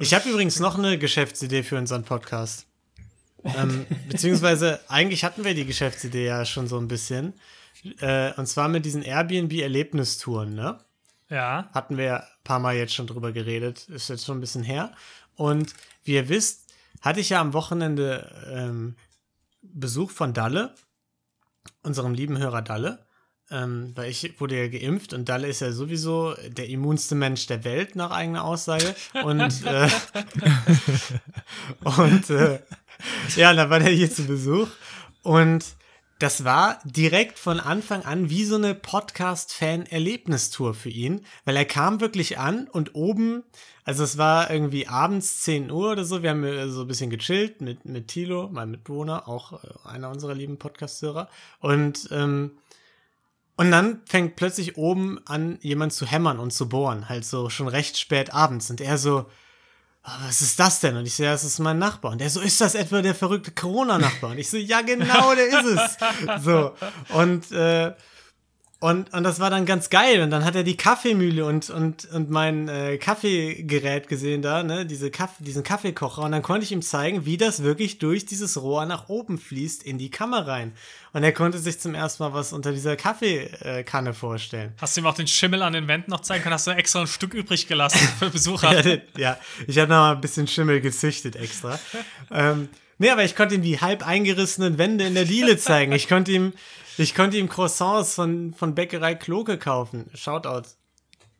Ich 0.00 0.12
habe 0.12 0.28
übrigens 0.28 0.58
noch 0.58 0.76
eine 0.76 0.98
Geschäftsidee 0.98 1.62
für 1.62 1.78
unseren 1.78 2.02
Podcast. 2.02 2.67
Ähm, 3.44 3.86
beziehungsweise, 4.08 4.80
eigentlich 4.88 5.24
hatten 5.24 5.44
wir 5.44 5.54
die 5.54 5.66
Geschäftsidee 5.66 6.26
ja 6.26 6.44
schon 6.44 6.66
so 6.66 6.78
ein 6.78 6.88
bisschen. 6.88 7.34
Äh, 8.00 8.32
und 8.34 8.46
zwar 8.46 8.68
mit 8.68 8.84
diesen 8.84 9.02
Airbnb-Erlebnistouren, 9.02 10.54
ne? 10.54 10.78
Ja. 11.28 11.68
Hatten 11.72 11.96
wir 11.96 12.22
ein 12.22 12.28
paar 12.44 12.58
Mal 12.58 12.76
jetzt 12.76 12.94
schon 12.94 13.06
drüber 13.06 13.32
geredet. 13.32 13.88
Ist 13.88 14.08
jetzt 14.08 14.24
schon 14.24 14.38
ein 14.38 14.40
bisschen 14.40 14.64
her. 14.64 14.92
Und 15.36 15.74
wie 16.04 16.14
ihr 16.14 16.28
wisst, 16.28 16.72
hatte 17.00 17.20
ich 17.20 17.28
ja 17.28 17.40
am 17.40 17.52
Wochenende 17.52 18.46
ähm, 18.50 18.96
Besuch 19.62 20.10
von 20.10 20.32
Dalle, 20.32 20.74
unserem 21.82 22.14
lieben 22.14 22.38
Hörer 22.38 22.62
Dalle. 22.62 23.06
Ähm, 23.50 23.92
weil 23.94 24.10
ich 24.10 24.38
wurde 24.38 24.58
ja 24.58 24.68
geimpft 24.68 25.14
und 25.14 25.28
Dalle 25.28 25.48
ist 25.48 25.60
ja 25.60 25.72
sowieso 25.72 26.34
der 26.48 26.68
immunste 26.68 27.14
Mensch 27.14 27.46
der 27.46 27.64
Welt, 27.64 27.96
nach 27.96 28.10
eigener 28.10 28.44
Aussage. 28.44 28.94
Und, 29.24 29.64
äh, 29.64 29.88
und 31.84 32.28
äh, 32.28 32.60
ja, 33.36 33.54
da 33.54 33.70
war 33.70 33.80
der 33.80 33.90
hier 33.90 34.12
zu 34.12 34.26
Besuch. 34.26 34.68
Und 35.22 35.64
das 36.18 36.44
war 36.44 36.80
direkt 36.84 37.38
von 37.38 37.60
Anfang 37.60 38.02
an 38.02 38.28
wie 38.28 38.44
so 38.44 38.56
eine 38.56 38.74
Podcast-Fan-Erlebnistour 38.74 40.74
für 40.74 40.88
ihn, 40.88 41.24
weil 41.44 41.56
er 41.56 41.64
kam 41.64 42.00
wirklich 42.00 42.38
an 42.38 42.66
und 42.66 42.96
oben, 42.96 43.44
also 43.84 44.02
es 44.02 44.18
war 44.18 44.50
irgendwie 44.50 44.88
abends 44.88 45.42
10 45.42 45.70
Uhr 45.70 45.92
oder 45.92 46.04
so, 46.04 46.24
wir 46.24 46.30
haben 46.30 46.42
äh, 46.42 46.68
so 46.68 46.82
ein 46.82 46.88
bisschen 46.88 47.10
gechillt 47.10 47.60
mit, 47.60 47.84
mit 47.84 48.08
Tilo, 48.08 48.48
mein 48.52 48.72
Mitbewohner, 48.72 49.28
auch 49.28 49.64
äh, 49.64 49.68
einer 49.84 50.10
unserer 50.10 50.34
lieben 50.34 50.58
Podcast-Hörer. 50.58 51.28
Und, 51.60 52.08
ähm, 52.10 52.50
und 53.58 53.70
dann 53.70 54.00
fängt 54.06 54.36
plötzlich 54.36 54.76
oben 54.78 55.20
an, 55.26 55.58
jemand 55.60 55.92
zu 55.92 56.06
hämmern 56.06 56.38
und 56.38 56.52
zu 56.52 56.68
bohren, 56.68 57.08
halt 57.08 57.24
so 57.26 57.50
schon 57.50 57.68
recht 57.68 57.98
spät 57.98 58.32
abends. 58.32 58.70
Und 58.70 58.80
er 58.80 58.96
so, 58.98 59.26
"Ah, 60.04 60.16
was 60.26 60.40
ist 60.40 60.58
das 60.60 60.80
denn? 60.80 60.96
Und 60.96 61.04
ich 61.06 61.14
so, 61.14 61.24
ja, 61.24 61.32
das 61.32 61.44
ist 61.44 61.58
mein 61.58 61.78
Nachbar. 61.78 62.12
Und 62.12 62.20
der 62.20 62.30
so, 62.30 62.40
ist 62.40 62.60
das 62.60 62.74
etwa 62.74 63.02
der 63.02 63.14
verrückte 63.16 63.50
Corona-Nachbar? 63.50 64.30
Und 64.30 64.38
ich 64.38 64.48
so, 64.48 64.56
ja, 64.56 64.80
genau, 64.82 65.34
der 65.34 65.48
ist 65.48 65.64
es. 65.66 65.96
So. 66.44 66.72
Und, 67.10 67.50
äh, 67.52 67.92
und, 68.80 69.12
und 69.12 69.24
das 69.24 69.40
war 69.40 69.50
dann 69.50 69.66
ganz 69.66 69.90
geil. 69.90 70.22
Und 70.22 70.30
dann 70.30 70.44
hat 70.44 70.54
er 70.54 70.62
die 70.62 70.76
Kaffeemühle 70.76 71.44
und, 71.44 71.68
und, 71.68 72.04
und 72.12 72.30
mein 72.30 72.68
äh, 72.68 72.96
Kaffeegerät 72.96 74.06
gesehen 74.06 74.40
da, 74.40 74.62
ne, 74.62 74.86
diese 74.86 75.10
Kaff 75.10 75.32
diesen 75.40 75.64
Kaffeekocher. 75.64 76.22
Und 76.22 76.30
dann 76.30 76.42
konnte 76.42 76.62
ich 76.62 76.70
ihm 76.70 76.82
zeigen, 76.82 77.24
wie 77.24 77.36
das 77.36 77.64
wirklich 77.64 77.98
durch 77.98 78.24
dieses 78.24 78.62
Rohr 78.62 78.86
nach 78.86 79.08
oben 79.08 79.38
fließt 79.38 79.82
in 79.82 79.98
die 79.98 80.12
Kammer 80.12 80.46
rein. 80.46 80.74
Und 81.12 81.24
er 81.24 81.32
konnte 81.32 81.58
sich 81.58 81.80
zum 81.80 81.96
ersten 81.96 82.22
Mal 82.22 82.34
was 82.34 82.52
unter 82.52 82.70
dieser 82.70 82.94
Kaffeekanne 82.94 84.14
vorstellen. 84.14 84.72
Hast 84.80 84.96
du 84.96 85.00
ihm 85.00 85.06
auch 85.08 85.14
den 85.14 85.26
Schimmel 85.26 85.62
an 85.62 85.72
den 85.72 85.88
Wänden 85.88 86.12
noch 86.12 86.20
zeigen 86.20 86.44
können? 86.44 86.54
Hast 86.54 86.68
du 86.68 86.70
extra 86.70 87.00
ein 87.00 87.08
Stück 87.08 87.34
übrig 87.34 87.66
gelassen 87.66 87.98
für 88.20 88.30
Besucher? 88.30 88.86
Ja, 88.88 88.98
ja, 89.16 89.38
ich 89.66 89.76
habe 89.78 89.88
noch 89.88 89.96
mal 89.96 90.12
ein 90.12 90.20
bisschen 90.20 90.46
Schimmel 90.46 90.80
gezüchtet 90.80 91.34
extra. 91.34 91.80
ähm, 92.30 92.68
nee, 92.98 93.10
aber 93.10 93.24
ich 93.24 93.34
konnte 93.34 93.56
ihm 93.56 93.62
die 93.62 93.80
halb 93.80 94.06
eingerissenen 94.06 94.78
Wände 94.78 95.04
in 95.04 95.14
der 95.14 95.24
Diele 95.24 95.58
zeigen. 95.58 95.90
Ich 95.90 96.08
konnte 96.08 96.30
ihm, 96.30 96.52
ich 96.98 97.14
konnte 97.14 97.36
ihm 97.36 97.48
Croissants 97.48 98.14
von, 98.14 98.54
von 98.54 98.74
Bäckerei 98.74 99.14
Kloke 99.14 99.58
kaufen. 99.58 100.10
Shoutout. 100.14 100.68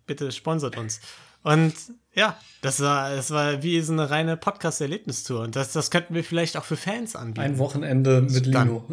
Bitte 0.06 0.32
sponsert 0.32 0.76
uns. 0.76 1.00
Und 1.42 1.72
ja, 2.14 2.36
das 2.62 2.80
war, 2.80 3.14
das 3.14 3.30
war 3.30 3.62
wie 3.62 3.80
so 3.80 3.92
eine 3.92 4.10
reine 4.10 4.36
Podcast-Erlebnistour. 4.36 5.42
Und 5.42 5.54
das, 5.54 5.72
das 5.72 5.90
könnten 5.90 6.14
wir 6.14 6.24
vielleicht 6.24 6.56
auch 6.56 6.64
für 6.64 6.76
Fans 6.76 7.14
anbieten. 7.14 7.40
Ein 7.40 7.58
Wochenende 7.58 8.22
mit 8.22 8.52
Dann. 8.52 8.66
Lino. 8.68 8.88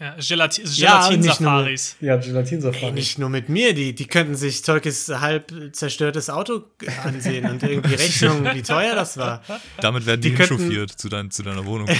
Ja, 0.00 0.16
Gelati 0.18 0.62
Ja, 0.64 1.08
und 1.08 1.20
nicht 1.20 1.40
nur- 1.40 1.50
Gelatin-Safaris. 1.62 1.96
Ja, 2.00 2.14
Ey, 2.16 2.20
Gelatinsafari. 2.26 2.92
nicht 2.92 3.18
nur 3.18 3.28
mit 3.28 3.48
mir, 3.50 3.74
die, 3.74 3.94
die 3.94 4.06
könnten 4.06 4.34
sich 4.34 4.62
Tolkis 4.62 5.08
halb 5.08 5.52
zerstörtes 5.72 6.30
Auto 6.30 6.62
ansehen 7.04 7.50
und 7.50 7.62
irgendwie 7.62 7.94
Rechnungen, 7.96 8.54
wie 8.54 8.62
teuer 8.62 8.94
das 8.94 9.18
war. 9.18 9.42
Damit 9.80 10.06
werden 10.06 10.22
die, 10.22 10.30
Die 10.30 10.36
könnten- 10.36 10.56
hinchauffiert 10.56 10.90
zu, 10.92 11.08
dein, 11.10 11.30
zu 11.30 11.42
deiner 11.42 11.66
Wohnung. 11.66 11.88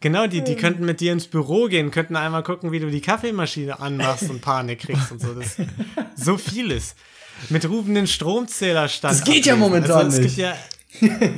Genau, 0.00 0.26
die, 0.26 0.44
die 0.44 0.56
könnten 0.56 0.84
mit 0.84 1.00
dir 1.00 1.12
ins 1.12 1.26
Büro 1.26 1.66
gehen, 1.66 1.90
könnten 1.90 2.16
einmal 2.16 2.42
gucken, 2.42 2.70
wie 2.70 2.80
du 2.80 2.90
die 2.90 3.00
Kaffeemaschine 3.00 3.80
anmachst 3.80 4.28
und 4.28 4.42
Panik 4.42 4.80
kriegst 4.80 5.10
und 5.10 5.20
so. 5.20 5.34
Das 5.34 5.56
so 6.16 6.36
vieles. 6.36 6.94
Mit 7.48 7.68
rufenden 7.68 8.06
Stromzählerstand. 8.06 9.14
Das 9.14 9.24
geht 9.24 9.46
ja 9.46 9.54
ablesen. 9.54 9.72
momentan 9.72 10.06
es 10.08 10.18
nicht. 10.18 10.36
Ja, 10.36 10.56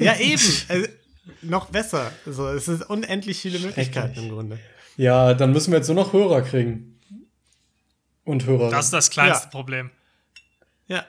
ja, 0.00 0.17
eben. 0.17 0.43
Also, 0.69 0.87
noch 1.43 1.67
besser. 1.67 2.12
So, 2.27 2.49
es 2.49 2.69
ist 2.69 2.88
unendlich 2.88 3.41
viele 3.41 3.59
Möglichkeiten 3.59 4.19
im 4.19 4.29
Grunde. 4.31 4.59
Ja, 4.97 5.35
dann 5.35 5.53
müssen 5.53 5.73
wir 5.73 5.79
jetzt 5.79 5.88
nur 5.88 5.97
noch 5.97 6.12
Hörer 6.12 6.43
kriegen. 6.43 7.00
Und 8.25 8.47
Hörer. 8.47 8.71
Das 8.71 8.87
ist 8.87 8.93
das 8.93 9.11
kleinste 9.11 9.45
Ja. 9.47 9.50
Problem. 9.50 9.91
Ja, 10.87 11.05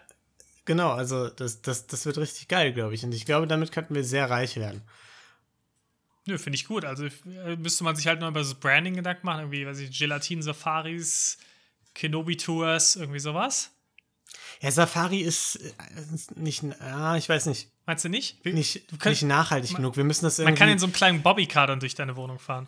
genau. 0.65 0.91
Also, 0.91 1.29
das, 1.29 1.61
das, 1.61 1.87
das 1.87 2.05
wird 2.05 2.17
richtig 2.17 2.47
geil, 2.47 2.73
glaube 2.73 2.93
ich. 2.93 3.03
Und 3.03 3.13
ich 3.13 3.25
glaube, 3.25 3.47
damit 3.47 3.71
könnten 3.71 3.95
wir 3.95 4.03
sehr 4.03 4.29
reich 4.29 4.55
werden. 4.57 4.81
Nö, 6.29 6.37
finde 6.37 6.55
ich 6.55 6.65
gut. 6.65 6.85
Also 6.85 7.05
äh, 7.05 7.55
müsste 7.57 7.83
man 7.83 7.95
sich 7.95 8.05
halt 8.07 8.19
nur 8.19 8.29
über 8.29 8.39
das 8.39 8.53
Branding 8.53 8.93
Gedanken 8.95 9.25
machen. 9.25 9.39
Irgendwie, 9.41 9.65
weiß 9.65 9.79
ich, 9.79 9.97
Gelatin-Safaris, 9.97 11.37
Kenobi-Tours, 11.95 12.95
irgendwie 12.97 13.19
sowas. 13.19 13.71
Ja, 14.61 14.69
Safari 14.71 15.21
ist 15.21 15.55
äh, 15.55 15.71
nicht, 16.35 16.63
ah, 16.81 17.17
ich 17.17 17.27
weiß 17.27 17.47
nicht, 17.47 17.69
Meinst 17.85 18.05
du 18.05 18.09
nicht? 18.09 18.45
Nicht, 18.45 18.91
du 18.91 18.97
kannst- 18.97 19.23
nicht 19.23 19.27
nachhaltig 19.27 19.75
genug. 19.75 19.97
Wir 19.97 20.03
müssen 20.03 20.25
das 20.25 20.37
irgendwie. 20.37 20.51
Man 20.51 20.59
kann 20.59 20.69
in 20.69 20.77
so 20.77 20.85
einem 20.85 20.93
kleinen 20.93 21.23
Bobbycar 21.23 21.65
dann 21.65 21.79
durch 21.79 21.95
deine 21.95 22.15
Wohnung 22.15 22.37
fahren. 22.37 22.67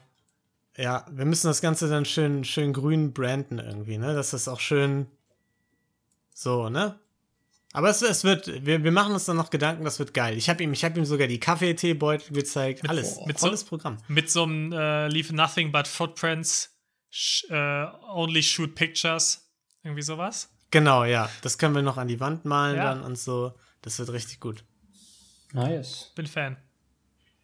Ja, 0.77 1.05
wir 1.11 1.25
müssen 1.25 1.45
das 1.45 1.61
Ganze 1.61 1.87
dann 1.89 2.05
schön, 2.05 2.43
schön 2.43 2.73
grün 2.73 3.13
branden 3.13 3.59
irgendwie, 3.59 3.99
ne? 3.99 4.15
Dass 4.15 4.31
das 4.31 4.47
auch 4.47 4.59
schön 4.59 5.05
so, 6.33 6.69
ne? 6.69 6.97
Aber 7.73 7.89
es, 7.89 8.01
es 8.01 8.23
wird, 8.25 8.65
wir, 8.65 8.83
wir 8.83 8.91
machen 8.91 9.13
uns 9.13 9.25
dann 9.25 9.37
noch 9.37 9.49
Gedanken, 9.49 9.85
das 9.85 9.97
wird 9.97 10.13
geil. 10.13 10.37
Ich 10.37 10.49
habe 10.49 10.61
ihm, 10.61 10.73
ich 10.73 10.83
habe 10.83 10.99
ihm 10.99 11.05
sogar 11.05 11.27
die 11.27 11.39
Kaffeeteebeutel 11.39 12.33
gezeigt, 12.35 12.89
alles, 12.89 13.17
mit 13.25 13.39
so- 13.39 13.47
volles 13.47 13.63
Programm. 13.63 13.97
Mit 14.09 14.29
so 14.29 14.43
einem 14.43 14.73
äh, 14.73 15.07
Leave 15.07 15.33
Nothing 15.33 15.71
But 15.71 15.87
Footprints, 15.87 16.75
sh 17.09 17.45
äh, 17.49 17.85
Only 18.13 18.43
Shoot 18.43 18.75
Pictures, 18.75 19.49
irgendwie 19.83 20.01
sowas. 20.01 20.49
Genau, 20.71 21.05
ja, 21.05 21.29
das 21.41 21.57
können 21.57 21.75
wir 21.75 21.81
noch 21.81 21.97
an 21.97 22.07
die 22.07 22.19
Wand 22.19 22.43
malen 22.45 22.75
Ja. 22.77 22.83
dann 22.93 23.03
und 23.03 23.17
so. 23.17 23.53
Das 23.81 23.97
wird 23.99 24.11
richtig 24.11 24.39
gut. 24.39 24.63
nice. 25.53 26.11
Bin 26.15 26.27
Fan. 26.27 26.57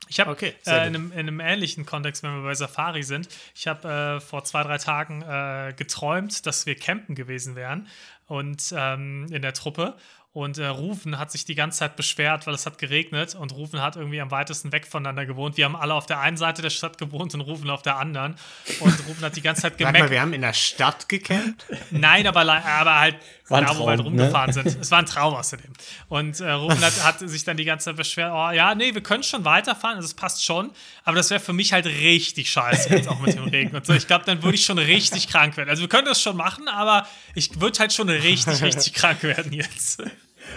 Ich 0.10 0.20
habe 0.22 0.32
Okay, 0.32 0.54
äh, 0.66 0.72
in, 0.88 0.96
einem, 0.96 1.12
in 1.12 1.20
einem 1.20 1.40
ähnlichen 1.42 1.86
Kontext, 1.86 2.24
wenn 2.24 2.34
wir 2.36 2.44
bei 2.44 2.54
Safari 2.56 3.04
sind, 3.04 3.28
ich 3.56 3.68
habe 3.68 3.90
äh, 3.90 4.20
vor 4.22 4.46
zwei, 4.46 4.64
drei 4.64 4.78
Tagen 4.78 5.22
äh, 5.22 5.74
geträumt, 5.76 6.46
dass 6.46 6.66
wir 6.66 6.76
campen 6.76 7.14
gewesen 7.16 7.56
wären 7.58 7.88
und 8.26 8.74
ähm, 8.78 9.28
in 9.32 9.42
der 9.42 9.54
Truppe. 9.54 9.98
Und 10.38 10.60
äh, 10.60 10.68
Rufen 10.68 11.18
hat 11.18 11.32
sich 11.32 11.46
die 11.46 11.56
ganze 11.56 11.80
Zeit 11.80 11.96
beschwert, 11.96 12.46
weil 12.46 12.54
es 12.54 12.68
hat 12.68 12.78
geregnet 12.78 13.34
und 13.34 13.54
Rufen 13.54 13.82
hat 13.82 13.96
irgendwie 13.96 14.22
am 14.22 14.30
weitesten 14.30 14.72
weg 14.72 14.86
voneinander 14.86 15.26
gewohnt. 15.26 15.58
Wir 15.58 15.66
haben 15.66 15.76
alle 15.76 15.96
auf 15.96 16.06
der 16.06 16.20
einen 16.20 16.38
Seite 16.38 16.62
der 16.62 16.70
Stadt 16.70 17.00
gewohnt 17.00 17.34
und 17.34 17.42
Rufen 17.42 17.68
auf 17.72 17.82
der 17.82 17.98
anderen. 17.98 18.36
Und 18.80 18.94
Rufen 19.08 19.24
hat 19.24 19.36
die 19.36 19.42
ganze 19.42 19.64
Zeit 19.64 19.74
Sag 19.80 19.82
mal, 19.82 19.88
gemeckert. 19.94 20.12
wir 20.12 20.22
haben 20.22 20.34
in 20.34 20.42
der 20.42 20.54
Stadt 20.54 21.10
gecampt? 21.10 21.66
Nein, 21.90 22.28
aber, 22.28 22.42
aber 22.42 23.00
halt 23.00 23.16
War 23.48 23.64
da, 23.64 23.76
wo 23.80 23.86
wir 23.86 23.88
halt 23.88 24.00
Traum, 24.02 24.10
rumgefahren 24.10 24.54
sind. 24.54 24.68
Es 24.80 24.92
war 24.92 25.00
ein 25.00 25.08
Traum 25.08 25.34
außerdem. 25.34 25.74
Und 26.08 26.40
äh, 26.40 26.52
Rufen 26.52 26.82
hat, 26.82 27.04
hat 27.04 27.28
sich 27.28 27.44
dann 27.44 27.58
die 27.58 27.66
ganze 27.66 27.86
Zeit 27.86 27.96
beschwert, 27.96 28.32
oh 28.32 28.52
ja, 28.52 28.76
nee, 28.76 28.94
wir 28.94 29.02
können 29.02 29.24
schon 29.24 29.44
weiterfahren, 29.44 29.96
also 29.96 30.06
es 30.06 30.14
passt 30.14 30.46
schon, 30.46 30.70
aber 31.04 31.18
das 31.18 31.32
wäre 31.32 31.40
für 31.40 31.54
mich 31.54 31.74
halt 31.74 31.88
richtig 31.88 32.52
scheiße 32.52 32.90
jetzt 32.90 33.08
auch 33.08 33.20
mit 33.22 33.34
dem 33.34 33.46
Regen 33.46 33.76
und 33.76 33.88
so. 33.88 33.94
Ich 33.94 34.06
glaube, 34.06 34.26
dann 34.26 34.44
würde 34.44 34.54
ich 34.54 34.66
schon 34.66 34.78
richtig 34.78 35.30
krank 35.30 35.58
werden. 35.58 35.70
Also 35.72 35.82
wir 35.82 35.90
können 35.90 36.06
das 36.06 36.22
schon 36.22 36.38
machen, 36.38 36.68
aber 36.68 37.08
ich 37.34 37.60
würde 37.60 37.80
halt 37.80 37.92
schon 37.92 38.08
richtig, 38.08 38.62
richtig 38.62 38.94
krank 38.94 39.24
werden 39.24 39.52
jetzt. 39.52 40.04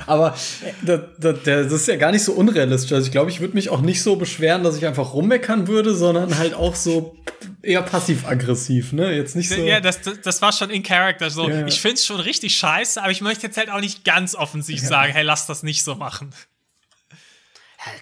Aber 0.07 0.35
äh, 0.65 0.73
da, 0.83 0.97
da, 1.19 1.33
der, 1.33 1.65
das 1.65 1.73
ist 1.73 1.89
ja 1.89 1.97
gar 1.97 2.11
nicht 2.13 2.25
so 2.25 2.33
unrealistisch. 2.33 2.93
Also 2.93 3.07
ich 3.07 3.13
glaube, 3.13 3.31
ich 3.31 3.41
würde 3.41 3.55
mich 3.55 3.69
auch 3.69 3.81
nicht 3.81 4.03
so 4.03 4.17
beschweren, 4.17 4.63
dass 4.65 4.77
ich 4.77 4.87
einfach 4.87 5.13
rummeckern 5.15 5.69
würde, 5.69 5.95
sondern 5.95 6.37
halt 6.39 6.55
auch 6.55 6.75
so 6.75 7.17
eher 7.63 7.83
passiv-aggressiv, 7.83 8.93
ne? 8.93 9.15
Jetzt 9.15 9.37
nicht 9.37 9.49
so. 9.51 9.57
Ja, 9.65 9.81
das, 9.81 10.01
das, 10.03 10.21
das 10.23 10.43
war 10.43 10.53
schon 10.53 10.71
in 10.71 10.83
Character 10.83 11.31
so. 11.31 11.49
Ja, 11.49 11.61
ja. 11.61 11.67
Ich 11.67 11.81
finde 11.81 11.95
es 11.95 12.07
schon 12.07 12.21
richtig 12.21 12.57
scheiße, 12.57 13.01
aber 13.03 13.13
ich 13.13 13.21
möchte 13.21 13.47
jetzt 13.47 13.57
halt 13.57 13.71
auch 13.71 13.81
nicht 13.81 14.05
ganz 14.05 14.35
offensiv 14.35 14.81
sagen, 14.81 15.13
hey, 15.13 15.23
lass 15.23 15.47
das 15.47 15.63
nicht 15.63 15.83
so 15.83 15.95
machen. 15.95 16.33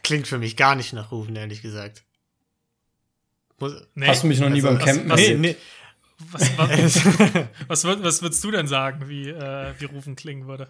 Klingt 0.03 0.27
für 0.27 0.39
mich 0.39 0.57
gar 0.57 0.75
nicht 0.75 0.93
nach 0.93 1.13
Rufen, 1.13 1.37
ehrlich 1.37 1.63
gesagt. 1.63 2.03
Muss, 3.59 3.75
Nee. 3.95 4.07
Hast 4.07 4.23
du 4.23 4.27
mich 4.29 4.41
noch 4.41 4.49
nie 4.49 4.57
Also, 4.63 4.69
beim 4.69 4.79
Campen 4.79 5.11
was- 5.11 5.21
nee, 5.21 5.35
nee. 5.35 5.57
Was, 6.33 6.59
was, 6.59 7.01
was, 7.69 7.85
würd, 7.85 8.03
was 8.03 8.23
würdest 8.23 8.43
du 8.43 8.51
denn 8.51 8.67
sagen, 8.67 9.09
wie, 9.09 9.29
äh, 9.29 9.73
wie 9.79 9.85
Rufen 9.85 10.17
klingen 10.17 10.49
würde? 10.49 10.69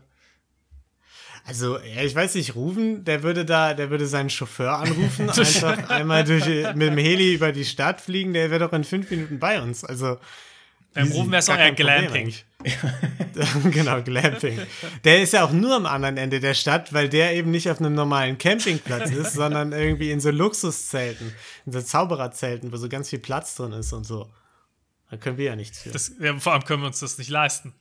Also, 1.49 1.79
ja, 1.79 2.03
ich 2.03 2.15
weiß 2.15 2.35
nicht, 2.35 2.55
Rufen, 2.57 3.05
der 3.05 3.23
würde 3.23 3.47
da, 3.47 3.73
der 3.73 3.89
würde 3.89 4.07
seinen 4.07 4.29
Chauffeur 4.29 4.81
anrufen, 4.81 5.31
einfach 5.31 5.89
einmal 5.89 6.23
durch, 6.25 6.45
mit 6.47 6.89
dem 6.89 6.99
Heli 6.99 7.35
über 7.35 7.53
die 7.53 7.65
Stadt 7.65 8.03
fliegen, 8.03 8.35
der 8.35 8.51
wäre 8.51 8.61
doch 8.61 8.73
in 8.75 8.85
fünf 8.85 9.11
Minuten 9.11 9.39
bei 9.39 9.63
uns. 9.63 9.83
Also, 9.83 10.19
Beim 10.93 11.07
easy, 11.07 11.17
Rufen 11.17 11.31
wäre 11.31 11.39
es 11.39 11.49
auch 11.49 11.57
eher 11.57 11.73
Glamping. 11.73 12.35
genau, 13.71 14.03
Glamping. 14.03 14.61
Der 15.05 15.23
ist 15.23 15.33
ja 15.33 15.43
auch 15.43 15.51
nur 15.51 15.75
am 15.75 15.87
anderen 15.87 16.19
Ende 16.19 16.39
der 16.39 16.53
Stadt, 16.53 16.93
weil 16.93 17.09
der 17.09 17.33
eben 17.33 17.51
nicht 17.51 17.71
auf 17.71 17.81
einem 17.81 17.95
normalen 17.95 18.37
Campingplatz 18.37 19.11
ist, 19.11 19.33
sondern 19.33 19.73
irgendwie 19.73 20.11
in 20.11 20.21
so 20.21 20.31
Luxuszelten, 20.31 21.33
in 21.65 21.73
so 21.73 21.81
Zaubererzelten, 21.81 22.71
wo 22.73 22.77
so 22.77 22.91
ganz 22.91 23.09
viel 23.09 23.21
Platz 23.21 23.55
drin 23.55 23.73
ist 23.73 23.95
und 23.95 24.05
so. 24.05 24.29
Da 25.11 25.17
können 25.17 25.39
wir 25.39 25.47
ja 25.47 25.57
nichts 25.57 25.79
für. 25.79 25.91
Das, 25.91 26.13
ja, 26.21 26.39
vor 26.39 26.53
allem 26.53 26.65
können 26.65 26.83
wir 26.83 26.89
uns 26.89 27.01
das 27.01 27.17
nicht 27.17 27.31
leisten. 27.31 27.73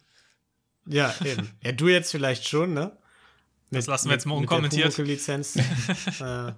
ja, 0.85 1.13
eben. 1.25 1.51
Ja, 1.61 1.73
du 1.73 1.89
jetzt 1.89 2.11
vielleicht 2.11 2.47
schon, 2.47 2.73
ne? 2.73 2.93
Mit, 3.69 3.79
Das 3.79 3.87
lassen 3.87 4.09
wir 4.09 4.13
jetzt 4.13 4.25
mal 4.25 4.35
mit- 4.35 4.41
mit 4.43 4.51
unkommentiert. 4.51 4.93
Pumuckl-Lizenz. 4.95 5.55
äh, 6.19 6.51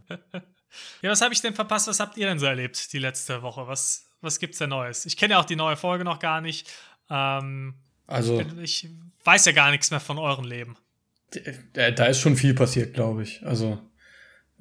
Ja, 1.02 1.10
was 1.12 1.22
habe 1.22 1.34
ich 1.34 1.42
denn 1.42 1.54
verpasst? 1.56 1.88
Was 1.88 2.00
habt 2.00 2.18
ihr 2.18 2.28
denn 2.28 2.38
so 2.40 2.46
erlebt 2.46 2.94
die 2.94 3.00
letzte 3.00 3.42
Woche? 3.42 3.68
Was, 3.68 4.06
was 4.22 4.40
gibt's 4.40 4.60
denn 4.60 4.70
Neues? 4.70 5.06
Ich 5.06 5.18
kenne 5.18 5.34
ja 5.34 5.40
auch 5.40 5.46
die 5.46 5.56
neue 5.56 5.76
Folge 5.78 6.04
noch 6.04 6.20
gar 6.20 6.42
nicht. 6.42 6.68
Ähm, 7.10 7.74
Also, 8.08 8.42
ich 8.62 8.88
weiß 9.24 9.46
ja 9.46 9.52
gar 9.54 9.72
nichts 9.72 9.90
mehr 9.92 10.00
von 10.00 10.18
eurem 10.20 10.46
Leben. 10.46 10.78
äh, 11.74 11.92
da 11.94 12.06
ist 12.06 12.20
schon 12.20 12.36
viel 12.36 12.54
passiert, 12.54 12.94
glaube 12.94 13.24
ich. 13.24 13.44
Also, 13.46 13.80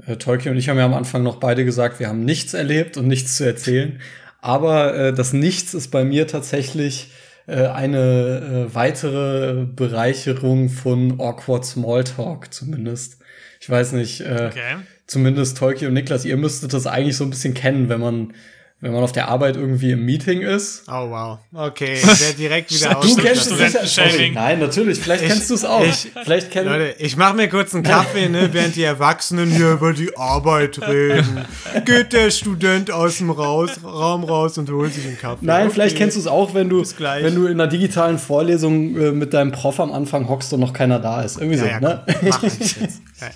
äh, 0.07 0.17
Tolkien 0.17 0.53
und 0.53 0.59
ich 0.59 0.69
haben 0.71 0.79
ja 0.79 0.85
am 0.87 0.95
Anfang 0.95 1.23
noch 1.23 1.37
beide 1.37 1.65
gesagt, 1.67 1.99
wir 2.01 2.09
haben 2.09 2.25
nichts 2.25 2.55
erlebt 2.55 2.97
und 2.97 3.07
nichts 3.07 3.37
zu 3.37 3.45
erzählen. 3.45 4.01
Aber 4.41 4.95
äh, 4.95 5.13
das 5.13 5.33
Nichts 5.35 5.75
ist 5.75 5.89
bei 5.91 6.05
mir 6.05 6.27
tatsächlich 6.29 7.11
äh, 7.49 7.67
eine 7.67 8.67
äh, 8.71 8.75
weitere 8.75 9.65
Bereicherung 9.65 10.69
von 10.69 11.19
Awkward 11.21 11.65
Smalltalk 11.65 12.53
zumindest. 12.53 13.19
Ich 13.61 13.69
weiß 13.69 13.93
nicht, 13.93 14.21
äh, 14.21 14.51
Okay. 14.51 14.77
zumindest 15.07 15.57
Tolkien 15.59 15.89
und 15.89 15.95
Niklas, 15.95 16.25
ihr 16.25 16.37
müsstet 16.37 16.73
das 16.73 16.87
eigentlich 16.87 17.17
so 17.17 17.25
ein 17.25 17.31
bisschen 17.31 17.55
kennen, 17.55 17.89
wenn 17.89 18.01
man, 18.01 18.35
wenn 18.81 18.93
man 18.93 19.03
auf 19.03 19.11
der 19.11 19.27
Arbeit 19.29 19.57
irgendwie 19.57 19.91
im 19.91 20.05
Meeting 20.05 20.41
ist. 20.43 20.85
Oh, 20.87 21.11
wow. 21.11 21.39
Okay, 21.53 21.95
ich 22.03 22.21
werde 22.21 22.35
direkt 22.39 22.71
wieder 22.73 22.95
Du 23.03 23.17
kennst 23.17 23.51
es 23.51 23.59
sicher. 23.59 23.85
Sorry. 23.87 24.31
Nein, 24.33 24.61
natürlich. 24.61 25.01
Vielleicht 25.01 25.25
Ich- 25.25 25.29
kennst 25.31 25.51
du 25.51 25.55
es 25.55 25.65
auch. 25.65 25.83
ich- 25.85 26.13
Vielleicht 26.23 26.51
kenn, 26.53 26.67
Leute, 26.67 26.95
ich 27.01 27.17
mache 27.17 27.35
mir 27.35 27.49
kurz 27.49 27.75
einen 27.75 27.83
Kaffee, 27.83 28.29
ne, 28.29 28.51
während 28.53 28.77
die 28.77 28.85
Erwachsenen 28.85 29.51
hier 29.51 29.73
über 29.73 29.93
die 29.93 30.17
Arbeit 30.17 30.81
reden. 30.87 31.45
Geht 31.85 32.13
der 32.13 32.31
Student 32.31 32.91
aus 32.93 33.19
dem 33.19 33.31
raus, 33.31 33.71
Raum 33.83 34.23
raus 34.23 34.57
und 34.59 34.71
holt 34.71 34.95
sich 34.95 35.07
einen 35.07 35.19
Kaffee. 35.19 35.45
Nein, 35.45 35.65
Okay. 35.67 35.75
vielleicht 35.75 35.97
kennst 35.97 36.17
du 36.17 36.21
es 36.21 36.27
auch, 36.29 36.55
wenn 36.55 36.69
du, 36.69 36.85
wenn 36.85 37.35
du 37.35 37.47
in 37.47 37.53
einer 37.61 37.67
digitalen 37.67 38.19
Vorlesung 38.19 38.97
äh, 38.97 39.11
mit 39.11 39.35
deinem 39.35 39.51
Prof 39.51 39.81
am 39.81 39.93
Anfang 39.93 40.29
hockst 40.29 40.53
und 40.53 40.61
noch 40.61 40.73
keiner 40.73 41.01
da 41.01 41.23
ist. 41.23 41.39
Irgendwie 41.39 41.59
Ja, 41.59 41.65
so, 41.65 41.69
ja, 41.71 41.81
ne? 41.81 42.03
komm, 42.07 42.29
mach 42.29 42.43
einfach 42.45 42.59
jetzt. 42.61 42.77
Ja, 43.21 43.27
ja. 43.27 43.33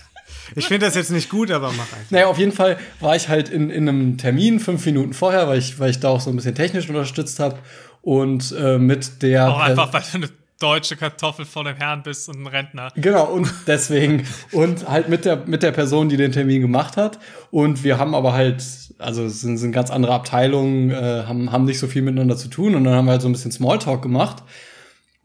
Ich 0.57 0.67
finde 0.67 0.87
das 0.87 0.95
jetzt 0.95 1.11
nicht 1.11 1.29
gut, 1.29 1.51
aber 1.51 1.69
mach 1.69 1.93
einfach. 1.93 2.11
Naja, 2.11 2.27
auf 2.27 2.39
jeden 2.39 2.53
Fall 2.53 2.79
war 3.01 3.17
ich 3.17 3.29
halt 3.29 3.49
in, 3.49 3.71
in 3.71 3.89
einem 3.89 4.19
Termin 4.19 4.61
fünf 4.61 4.85
Minuten 4.87 5.13
vorher, 5.13 5.49
weil 5.49 5.59
ich, 5.59 5.79
weil 5.79 5.91
ich 5.91 6.01
da 6.01 6.09
auch 6.09 6.21
so 6.21 6.31
ein 6.31 6.37
bisschen 6.37 6.55
technisch 6.55 6.89
unterstützt 6.89 7.39
habe. 7.41 7.59
Und 8.03 8.53
äh, 8.59 8.79
mit 8.79 9.23
der. 9.23 9.51
Auch 9.51 9.61
einfach, 9.61 9.93
weil 9.93 10.03
du 10.03 10.17
eine 10.19 10.29
deutsche 10.63 10.97
Kartoffel 10.97 11.45
vor 11.45 11.65
dem 11.65 11.77
Herrn 11.77 12.03
bist 12.03 12.29
und 12.29 12.41
ein 12.41 12.47
Rentner. 12.47 12.89
Genau, 12.95 13.25
und 13.25 13.53
deswegen, 13.67 14.25
und 14.53 14.89
halt 14.89 15.09
mit 15.09 15.25
der, 15.25 15.37
mit 15.47 15.63
der 15.63 15.73
Person, 15.73 16.09
die 16.09 16.17
den 16.17 16.31
Termin 16.31 16.61
gemacht 16.61 16.97
hat. 16.97 17.19
Und 17.51 17.83
wir 17.83 17.99
haben 17.99 18.15
aber 18.15 18.33
halt, 18.33 18.63
also 18.99 19.25
es 19.25 19.41
sind, 19.41 19.59
sind 19.59 19.73
ganz 19.73 19.91
andere 19.91 20.13
Abteilungen, 20.15 20.91
äh, 20.91 21.25
haben, 21.27 21.51
haben 21.51 21.65
nicht 21.65 21.81
so 21.81 21.89
viel 21.89 22.03
miteinander 22.03 22.37
zu 22.37 22.49
tun. 22.49 22.75
Und 22.75 22.85
dann 22.85 22.95
haben 22.95 23.07
wir 23.07 23.13
halt 23.13 23.23
so 23.23 23.29
ein 23.29 23.33
bisschen 23.33 23.51
Smalltalk 23.51 24.03
gemacht. 24.03 24.45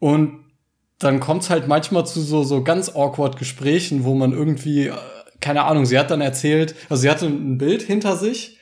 Und 0.00 0.44
dann 0.98 1.20
kommt 1.20 1.44
es 1.44 1.50
halt 1.50 1.68
manchmal 1.68 2.04
zu 2.04 2.20
so, 2.20 2.42
so 2.42 2.64
ganz 2.64 2.88
awkward 2.88 3.36
Gesprächen, 3.38 4.02
wo 4.02 4.14
man 4.14 4.32
irgendwie, 4.32 4.88
äh, 4.88 4.94
keine 5.40 5.64
Ahnung, 5.64 5.86
sie 5.86 5.98
hat 5.98 6.10
dann 6.10 6.20
erzählt, 6.20 6.74
also 6.88 7.02
sie 7.02 7.10
hatte 7.10 7.26
ein 7.26 7.58
Bild 7.58 7.82
hinter 7.82 8.16
sich 8.16 8.58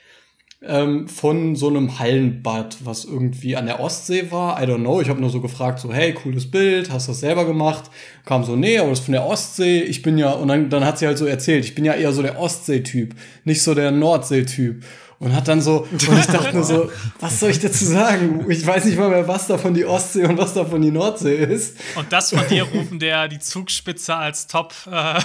ähm, 0.62 1.09
von 1.09 1.54
so 1.54 1.68
einem 1.68 1.99
Hallenbad, 1.99 2.78
was 2.85 3.04
irgendwie 3.04 3.56
an 3.56 3.66
der 3.66 3.80
Ostsee 3.80 4.30
war. 4.30 4.62
I 4.62 4.66
don't 4.66 4.80
know. 4.80 5.00
Ich 5.00 5.09
habe 5.09 5.21
nur 5.21 5.30
so 5.30 5.40
gefragt, 5.40 5.80
so, 5.80 5.92
hey, 5.92 6.12
cooles 6.14 6.50
Bild, 6.50 6.90
hast 6.90 7.09
du 7.09 7.12
das 7.12 7.21
selber 7.21 7.45
gemacht? 7.45 7.90
Kam 8.25 8.45
so, 8.45 8.56
nee, 8.56 8.78
aber 8.78 8.90
das 8.90 9.00
ist 9.00 9.04
von 9.04 9.12
der 9.12 9.26
Ostsee. 9.26 9.83
Ich 9.83 10.02
bin 10.02 10.18
ja, 10.18 10.30
und 10.33 10.49
dann, 10.49 10.71
dann 10.71 10.85
hat 10.85 10.99
sie 10.99 11.06
halt 11.06 11.18
so 11.18 11.26
erzählt, 11.26 11.64
ich 11.64 11.75
bin 11.75 11.85
ja 11.85 11.95
eher 11.95 12.12
so 12.12 12.23
der 12.23 12.38
Ostsee-Typ, 12.38 13.14
nicht 13.45 13.62
so 13.62 13.75
der 13.75 13.90
Nordsee-Typ. 13.90 14.85
Und 15.18 15.35
hat 15.35 15.49
dann 15.49 15.62
so, 15.62 15.87
und 15.90 16.02
ich 16.02 16.26
dachte 16.26 16.54
nur 16.54 16.64
so, 16.64 16.90
was 17.21 17.40
soll 17.40 17.49
ich 17.49 17.59
dazu 17.59 17.87
sagen? 17.87 18.45
Ich 18.50 18.66
weiß 18.66 18.85
nicht 18.85 18.99
mal 18.99 19.09
mehr, 19.09 19.26
was 19.26 19.47
davon 19.47 19.73
die 19.73 19.87
Ostsee 19.87 20.25
und 20.26 20.37
was 20.37 20.52
davon 20.52 20.83
die 20.83 20.90
Nordsee 20.90 21.37
ist. 21.37 21.78
Und 21.95 22.12
das 22.12 22.30
von 22.30 22.47
dir 22.49 22.64
rufen, 22.64 22.99
der 22.99 23.26
die 23.28 23.38
Zugspitze 23.38 24.14
als 24.14 24.47
Top 24.47 24.75
äh, 24.90 25.18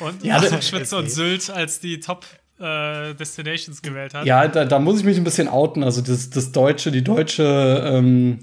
und 0.00 0.24
Ja, 0.24 0.42
Zugspitze 0.42 0.96
und 0.96 1.10
Sylt 1.10 1.50
als 1.50 1.80
die 1.80 2.00
Top 2.00 2.26
äh, 2.60 3.14
Destinations 3.14 3.82
gewählt 3.82 4.14
hat. 4.14 4.26
Ja, 4.26 4.46
da, 4.48 4.64
da 4.64 4.78
muss 4.78 4.98
ich 4.98 5.04
mich 5.04 5.16
ein 5.16 5.24
bisschen 5.24 5.48
outen. 5.48 5.82
Also 5.82 6.00
das, 6.02 6.30
das 6.30 6.52
deutsche, 6.52 6.90
die 6.90 7.02
deutsche, 7.02 7.82
ähm, 7.86 8.38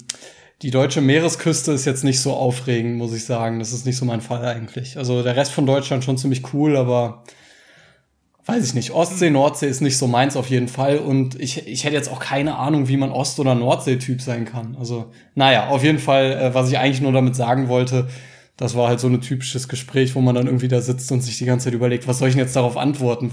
die 0.63 0.71
deutsche 0.71 1.01
Meeresküste 1.01 1.71
ist 1.71 1.85
jetzt 1.85 2.03
nicht 2.03 2.19
so 2.19 2.33
aufregend, 2.33 2.97
muss 2.97 3.13
ich 3.13 3.25
sagen. 3.25 3.59
Das 3.59 3.73
ist 3.73 3.85
nicht 3.85 3.97
so 3.97 4.05
mein 4.05 4.21
Fall 4.21 4.43
eigentlich. 4.43 4.97
Also 4.97 5.21
der 5.21 5.35
Rest 5.35 5.51
von 5.51 5.65
Deutschland 5.65 6.03
schon 6.03 6.17
ziemlich 6.17 6.53
cool, 6.53 6.75
aber 6.75 7.23
weiß 8.47 8.65
ich 8.65 8.73
nicht. 8.73 8.91
Ostsee, 8.91 9.29
Nordsee 9.29 9.67
ist 9.67 9.81
nicht 9.81 9.97
so 9.97 10.07
meins 10.07 10.35
auf 10.35 10.49
jeden 10.49 10.67
Fall. 10.67 10.97
Und 10.97 11.39
ich, 11.39 11.67
ich 11.67 11.83
hätte 11.83 11.95
jetzt 11.95 12.09
auch 12.09 12.19
keine 12.19 12.55
Ahnung, 12.55 12.87
wie 12.87 12.97
man 12.97 13.11
Ost- 13.11 13.39
oder 13.39 13.55
Nordsee-Typ 13.55 14.21
sein 14.21 14.45
kann. 14.45 14.77
Also, 14.79 15.11
naja, 15.35 15.67
auf 15.67 15.83
jeden 15.83 15.99
Fall, 15.99 16.31
äh, 16.31 16.53
was 16.53 16.69
ich 16.69 16.77
eigentlich 16.77 17.01
nur 17.01 17.11
damit 17.11 17.35
sagen 17.35 17.67
wollte, 17.67 18.07
das 18.57 18.75
war 18.75 18.87
halt 18.89 18.99
so 18.99 19.07
ein 19.07 19.21
typisches 19.21 19.67
Gespräch, 19.67 20.15
wo 20.15 20.21
man 20.21 20.35
dann 20.35 20.47
irgendwie 20.47 20.67
da 20.67 20.81
sitzt 20.81 21.11
und 21.11 21.21
sich 21.21 21.37
die 21.37 21.45
ganze 21.45 21.65
Zeit 21.65 21.73
überlegt, 21.73 22.07
was 22.07 22.19
soll 22.19 22.27
ich 22.29 22.35
denn 22.35 22.43
jetzt 22.43 22.55
darauf 22.55 22.75
antworten? 22.77 23.31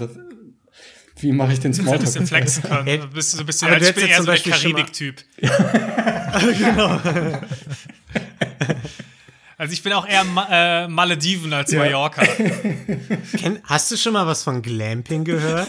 Wie 1.18 1.32
mache 1.32 1.52
ich 1.52 1.60
den 1.60 1.72
Du 1.72 1.78
ein 1.82 1.98
bisschen 1.98 2.26
Smalltalk? 2.26 2.28
flexen 2.28 2.62
können. 2.64 2.86
Ey, 2.86 2.98
Du 2.98 3.06
bist 3.08 3.30
so 3.32 3.40
ein 3.40 3.46
bisschen, 3.46 3.68
aber 3.68 3.78
du 3.80 3.88
ich 3.88 3.94
bin 3.94 4.06
eher 4.06 4.16
zum 4.16 4.26
so 4.26 4.32
der 4.32 4.40
Karibik-Typ. 4.40 5.16
genau. 6.58 7.00
Also 9.56 9.72
ich 9.72 9.84
bin 9.84 9.92
auch 9.92 10.06
eher 10.06 10.24
Ma 10.24 10.48
äh, 10.84 10.88
Malediven 10.88 11.52
als 11.52 11.70
Ja. 11.70 11.78
Mallorca. 11.78 12.22
Ken, 13.38 13.60
hast 13.62 13.88
du 13.92 13.96
schon 13.96 14.12
mal 14.12 14.26
was 14.26 14.42
von 14.42 14.62
Glamping 14.62 15.22
gehört? 15.24 15.68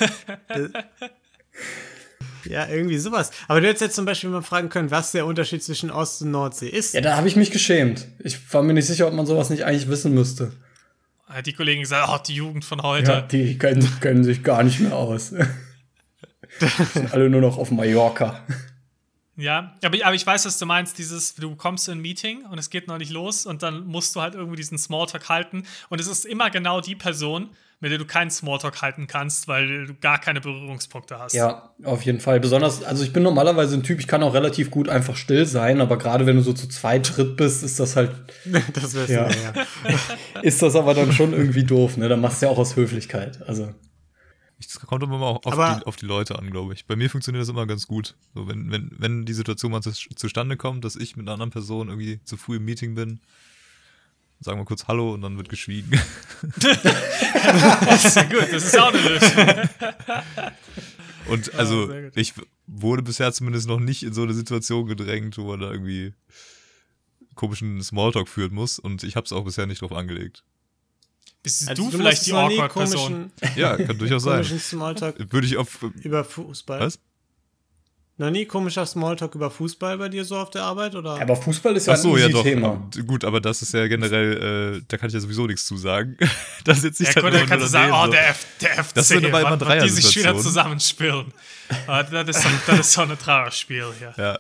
Ja, 2.50 2.68
irgendwie 2.68 2.98
sowas. 2.98 3.32
Aber 3.48 3.62
du 3.62 3.68
hättest 3.68 3.82
jetzt 3.82 3.96
zum 3.96 4.06
Beispiel 4.06 4.30
mal 4.30 4.42
fragen 4.42 4.70
können, 4.70 4.92
was 4.92 5.12
der 5.12 5.26
Unterschied 5.26 5.64
zwischen 5.64 5.90
Ost- 5.92 6.22
und 6.22 6.32
Nordsee 6.32 6.70
ist. 6.70 6.94
Ja, 6.94 7.02
da 7.02 7.18
habe 7.18 7.28
ich 7.28 7.36
mich 7.36 7.52
geschämt. 7.52 8.08
Ich 8.20 8.54
war 8.54 8.62
mir 8.64 8.74
nicht 8.74 8.86
sicher, 8.88 9.08
ob 9.08 9.14
man 9.14 9.26
sowas 9.26 9.50
nicht 9.50 9.64
eigentlich 9.66 9.88
wissen 9.88 10.14
müsste. 10.14 10.52
Hat 11.28 11.46
die 11.48 11.54
Kollegen 11.54 11.82
gesagt, 11.82 12.10
oh, 12.14 12.20
die 12.26 12.36
Jugend 12.36 12.64
von 12.66 12.82
heute. 12.84 13.12
Ja, 13.12 13.22
die 13.22 13.58
können, 13.58 13.88
können 14.00 14.24
sich 14.24 14.44
gar 14.44 14.64
nicht 14.64 14.80
mehr 14.80 14.96
aus. 14.96 15.30
sind 15.30 15.48
alle 17.14 17.30
nur 17.30 17.42
noch 17.42 17.58
auf 17.58 17.72
Mallorca. 17.72 18.40
Ja, 19.38 19.76
aber, 19.84 19.96
ich- 19.96 20.06
aber 20.06 20.16
ich 20.16 20.26
weiß, 20.26 20.46
was 20.46 20.58
du 20.60 20.66
meinst, 20.66 20.98
dieses, 20.98 21.36
du 21.36 21.56
kommst 21.56 21.88
in 21.90 21.98
ein 21.98 22.02
Meeting 22.02 22.46
und 22.46 22.58
es 22.58 22.70
geht 22.70 22.88
noch 22.88 22.98
nicht 22.98 23.12
los 23.12 23.46
und 23.46 23.64
dann 23.64 23.86
musst 23.86 24.16
du 24.16 24.22
halt 24.22 24.34
irgendwie 24.36 24.56
diesen 24.56 24.78
Smalltalk 24.78 25.28
halten 25.28 25.64
und 25.90 26.00
es 26.00 26.08
ist 26.08 26.26
immer 26.26 26.50
genau 26.50 26.80
die 26.80 26.96
Person, 26.96 27.50
mit 27.80 27.92
der 27.92 27.98
du 27.98 28.06
keinen 28.06 28.32
Smalltalk 28.32 28.82
halten 28.82 29.08
kannst, 29.08 29.48
weil 29.48 29.88
du 29.88 29.94
gar 29.96 30.20
keine 30.20 30.42
Berührungspunkte 30.42 31.20
hast. 31.20 31.34
Ja, 31.34 31.74
auf 31.84 32.02
jeden 32.04 32.20
Fall. 32.20 32.40
Besonders, 32.40 32.84
also 32.84 33.04
ich 33.04 33.14
bin 33.14 33.22
normalerweise 33.24 33.76
ein 33.76 33.84
Typ, 33.84 34.00
ich 34.00 34.08
kann 34.08 34.24
auch 34.24 34.34
relativ 34.34 34.72
gut 34.72 34.90
einfach 34.90 35.16
still 35.16 35.46
sein, 35.46 35.82
aber 35.82 35.98
gerade 35.98 36.26
wenn 36.26 36.38
du 36.38 36.42
so 36.42 36.54
zu 36.54 36.68
zweit, 36.68 37.16
dritt 37.16 37.36
bist, 37.38 37.64
ist 37.64 37.80
das 37.80 37.96
halt, 37.96 38.12
Das 38.74 38.94
wär's 38.96 39.10
Ja. 39.10 39.30
ja. 39.30 39.54
ja. 39.54 40.42
ist 40.42 40.62
das 40.62 40.76
aber 40.76 40.94
dann 40.94 41.12
schon 41.12 41.34
irgendwie 41.34 41.64
doof, 41.64 41.98
ne? 41.98 42.08
Dann 42.10 42.22
machst 42.22 42.42
du 42.42 42.46
ja 42.48 42.52
auch 42.52 42.58
aus 42.58 42.76
Höflichkeit. 42.76 43.42
Also. 43.48 43.74
Das 44.58 44.80
kommt 44.80 45.04
immer 45.04 45.18
mal 45.18 45.28
auf, 45.32 45.46
Aber- 45.46 45.80
die, 45.82 45.86
auf 45.86 45.98
die 45.98 46.06
Leute 46.06 46.40
an, 46.40 46.50
glaube 46.50 46.74
ich. 46.74 46.86
Bei 46.88 46.96
mir 46.96 47.10
funktioniert 47.10 47.42
das 47.42 47.50
immer 47.50 47.68
ganz 47.68 47.88
gut. 47.88 48.16
So, 48.34 48.48
wenn, 48.48 48.72
wenn, 48.72 48.90
wenn 48.98 49.26
die 49.26 49.34
Situation 49.34 49.72
mal 49.72 49.82
zu, 49.82 49.92
zustande 49.92 50.56
kommt, 50.56 50.86
dass 50.86 50.96
ich 50.96 51.18
mit 51.18 51.26
einer 51.26 51.34
anderen 51.34 51.52
Person 51.52 51.90
irgendwie 51.90 52.24
zu 52.24 52.38
früh 52.38 52.56
im 52.56 52.66
Meeting 52.66 52.96
bin, 52.96 53.20
sagen 54.40 54.60
wir 54.60 54.66
kurz 54.66 54.88
Hallo 54.88 55.14
und 55.14 55.22
dann 55.22 55.38
wird 55.38 55.50
geschwiegen. 55.50 56.00
Das 56.60 58.06
ist 58.06 58.16
ja 58.16 58.24
gut, 58.24 58.48
das 58.52 58.64
ist 58.66 58.78
auch 58.80 58.94
eine 58.94 59.02
Lösung. 59.02 59.46
Und 61.28 61.56
also, 61.56 61.88
gut. 61.88 62.12
ich 62.16 62.34
wurde 62.68 63.02
bisher 63.02 63.32
zumindest 63.34 63.68
noch 63.68 63.80
nicht 63.80 64.04
in 64.04 64.14
so 64.14 64.24
eine 64.24 64.34
Situation 64.34 64.86
gedrängt, 64.86 65.38
wo 65.38 65.46
man 65.46 65.60
da 65.60 65.72
irgendwie 65.72 66.14
komischen 67.34 67.82
Smalltalk 67.82 68.30
führen 68.30 68.54
muss. 68.54 68.78
Und 68.80 69.04
ich 69.04 69.16
habe 69.16 69.26
es 69.26 69.32
auch 69.34 69.44
bisher 69.46 69.66
nicht 69.66 69.82
drauf 69.82 69.92
angelegt. 69.92 70.44
Bist 71.44 71.68
Also, 71.70 71.84
du 71.86 71.92
du 71.92 71.98
vielleicht 71.98 72.26
die 72.28 72.34
awkward 72.34 72.74
Person? 72.74 73.32
komischen, 73.40 73.56
Ja, 73.56 73.78
kann 73.78 73.98
durchaus 73.98 74.24
sein. 74.24 74.44
Würde 74.46 75.48
ich 75.48 75.58
auf. 75.58 75.82
über 76.02 76.24
Fußball. 76.24 76.80
Was? 76.80 77.00
Noch 78.18 78.30
nie 78.30 78.46
komischer 78.46 78.86
Smalltalk 78.86 79.36
über 79.36 79.52
Fußball 79.52 79.98
bei 79.98 80.08
dir 80.08 80.24
so 80.24 80.38
auf 80.38 80.50
der 80.50 80.64
Arbeit? 80.64 80.96
Oder? 80.96 81.20
Aber 81.22 81.36
Fußball 81.36 81.76
ist 81.76 81.88
ja 81.88 81.94
Ach 81.94 81.98
so, 81.98 82.14
ein 82.16 82.22
ja 82.22 82.30
doch. 82.30 82.44
Thema. 82.44 82.68
Aber- 82.70 83.04
Gut, 83.04 83.26
aber 83.26 83.42
das 83.42 83.62
ist 83.62 83.74
ja 83.74 83.88
generell, 83.88 84.78
äh, 84.78 84.82
da 84.88 84.96
kann 84.98 85.08
ich 85.10 85.14
ja 85.14 85.20
sowieso 85.20 85.46
nichts 85.48 85.66
zu 85.66 85.76
sagen. 85.76 86.16
da 86.64 86.74
sitze 86.76 87.04
ich 87.04 87.10
Ja, 87.10 87.16
dann 87.16 87.24
gut, 87.24 87.34
dann 87.34 87.40
immer 87.42 87.50
kannst 87.50 87.74
du 87.74 87.78
nur 87.78 87.90
sagen, 87.90 88.10
oh, 88.10 88.12
der, 88.12 88.30
F 88.30 88.46
der 88.62 88.84
FC, 88.84 88.94
Das 88.94 89.08
sind 89.10 89.26
aber 89.26 89.42
immer 89.42 89.60
wann 89.60 89.80
die 89.84 89.90
sich 89.90 90.16
wieder 90.16 90.38
zusammenspielen. 90.38 91.34
Ah, 91.88 92.04
das, 92.04 92.30
ist 92.30 92.42
so, 92.42 92.50
das 92.68 92.80
ist 92.80 92.92
so 92.94 93.02
ein 93.02 93.20
Trauerspiel 93.20 93.86
hier. 94.00 94.14
Ja, 94.18 94.40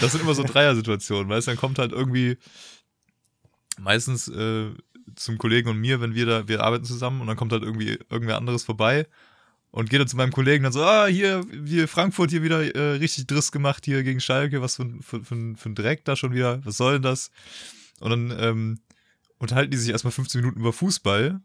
das 0.00 0.10
sind 0.12 0.22
immer 0.22 0.34
so 0.34 0.42
Dreier-Situationen, 0.42 1.28
weißt 1.28 1.46
du, 1.46 1.50
dann 1.52 1.58
kommt 1.58 1.78
halt 1.78 1.92
irgendwie 1.92 2.38
meistens 3.78 4.26
äh, 4.28 4.70
zum 5.14 5.38
Kollegen 5.38 5.68
und 5.68 5.78
mir, 5.78 6.00
wenn 6.00 6.14
wir 6.14 6.26
da, 6.26 6.48
wir 6.48 6.62
arbeiten 6.62 6.84
zusammen 6.84 7.20
und 7.20 7.26
dann 7.28 7.36
kommt 7.36 7.52
halt 7.52 7.62
irgendwie 7.62 7.98
irgendwer 8.10 8.36
anderes 8.36 8.64
vorbei 8.64 9.06
und 9.72 9.90
geht 9.90 9.98
dann 10.00 10.06
zu 10.08 10.16
meinem 10.16 10.32
Kollegen 10.32 10.62
dann 10.62 10.72
so, 10.72 10.82
ah, 10.84 11.06
hier, 11.06 11.44
hier 11.66 11.88
Frankfurt 11.88 12.30
hier 12.30 12.42
wieder 12.44 12.62
äh, 12.74 12.96
richtig 12.98 13.26
Driss 13.26 13.50
gemacht 13.50 13.84
hier 13.84 14.02
gegen 14.04 14.20
Schalke, 14.20 14.62
was 14.62 14.76
für, 14.76 14.82
ein- 14.84 15.02
für, 15.02 15.24
für, 15.24 15.34
für 15.56 15.68
ein 15.68 15.74
Dreck 15.74 16.04
da 16.04 16.14
schon 16.14 16.32
wieder, 16.34 16.64
was 16.64 16.76
soll 16.76 16.92
denn 16.94 17.02
das? 17.02 17.30
Und 17.98 18.10
dann 18.10 18.36
ähm, 18.38 18.80
unterhalten 19.38 19.70
die 19.72 19.76
sich 19.78 19.90
erstmal 19.90 20.12
15 20.12 20.40
Minuten 20.40 20.60
über 20.60 20.72
Fußball, 20.72 21.40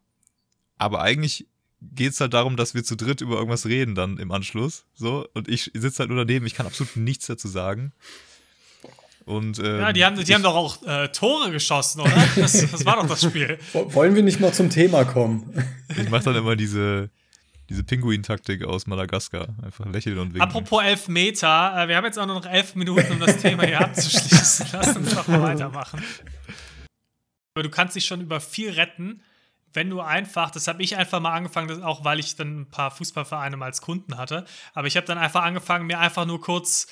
aber 0.77 1.01
eigentlich 1.01 1.47
geht's 1.81 2.19
halt 2.19 2.33
darum, 2.33 2.57
dass 2.57 2.73
wir 2.73 2.83
zu 2.83 2.95
dritt 2.95 3.21
über 3.21 3.35
irgendwas 3.37 3.65
reden 3.65 3.95
dann 3.95 4.17
im 4.17 4.31
Anschluss, 4.31 4.85
so, 4.93 5.27
und 5.33 5.47
ich 5.47 5.71
sitze 5.73 5.99
halt 5.99 6.09
nur 6.09 6.17
daneben, 6.25 6.45
ich 6.45 6.53
kann 6.55 6.65
absolut 6.67 6.95
nichts 6.97 7.27
dazu 7.27 7.47
sagen. 7.47 7.91
Und, 9.25 9.59
ähm, 9.59 9.79
Ja, 9.79 9.91
die 9.93 10.05
haben, 10.05 10.15
die 10.15 10.21
ich, 10.23 10.33
haben 10.33 10.41
doch 10.43 10.55
auch 10.55 10.81
äh, 10.87 11.09
Tore 11.09 11.51
geschossen, 11.51 11.99
oder? 12.01 12.13
Das, 12.37 12.53
das 12.71 12.85
war 12.85 12.95
doch 12.95 13.07
das 13.07 13.21
Spiel. 13.23 13.59
Wo- 13.73 13.93
Wollen 13.93 14.15
wir 14.15 14.23
nicht 14.23 14.39
mal 14.39 14.53
zum 14.53 14.69
Thema 14.69 15.03
kommen? 15.03 15.51
Ich 16.01 16.09
mache 16.09 16.23
dann 16.23 16.35
immer 16.35 16.55
diese, 16.55 17.09
Diese 17.69 17.83
Pinguin-Taktik 17.83 18.63
aus 18.63 18.87
Madagaskar. 18.87 19.47
Einfach 19.61 19.85
lächeln 19.87 20.17
und 20.17 20.27
winken. 20.27 20.41
Apropos 20.41 20.83
elf 20.83 21.07
Meter, 21.07 21.73
äh, 21.75 21.87
wir 21.87 21.97
haben 21.97 22.05
jetzt 22.05 22.17
auch 22.17 22.25
nur 22.25 22.35
noch 22.35 22.45
elf 22.45 22.75
Minuten, 22.75 23.11
um 23.11 23.19
das 23.19 23.37
Thema 23.37 23.65
hier 23.65 23.81
abzuschließen. 23.81 24.67
Lass 24.73 24.95
uns 24.95 25.13
doch 25.13 25.27
mal 25.27 25.41
weitermachen. 25.41 26.01
Aber 27.55 27.63
du 27.63 27.69
kannst 27.69 27.95
dich 27.95 28.05
schon 28.05 28.21
über 28.21 28.39
viel 28.39 28.71
retten, 28.71 29.21
wenn 29.73 29.89
du 29.89 30.01
einfach, 30.01 30.51
das 30.51 30.67
habe 30.67 30.81
ich 30.81 30.95
einfach 30.95 31.19
mal 31.19 31.33
angefangen, 31.33 31.83
auch 31.83 32.05
weil 32.05 32.19
ich 32.19 32.35
dann 32.35 32.61
ein 32.61 32.69
paar 32.69 32.91
Fußballvereine 32.91 33.57
mal 33.57 33.65
als 33.65 33.81
Kunden 33.81 34.17
hatte, 34.17 34.45
aber 34.73 34.87
ich 34.87 34.95
habe 34.95 35.05
dann 35.05 35.17
einfach 35.17 35.43
angefangen, 35.43 35.87
mir 35.87 35.99
einfach 35.99 36.25
nur 36.25 36.39
kurz 36.39 36.87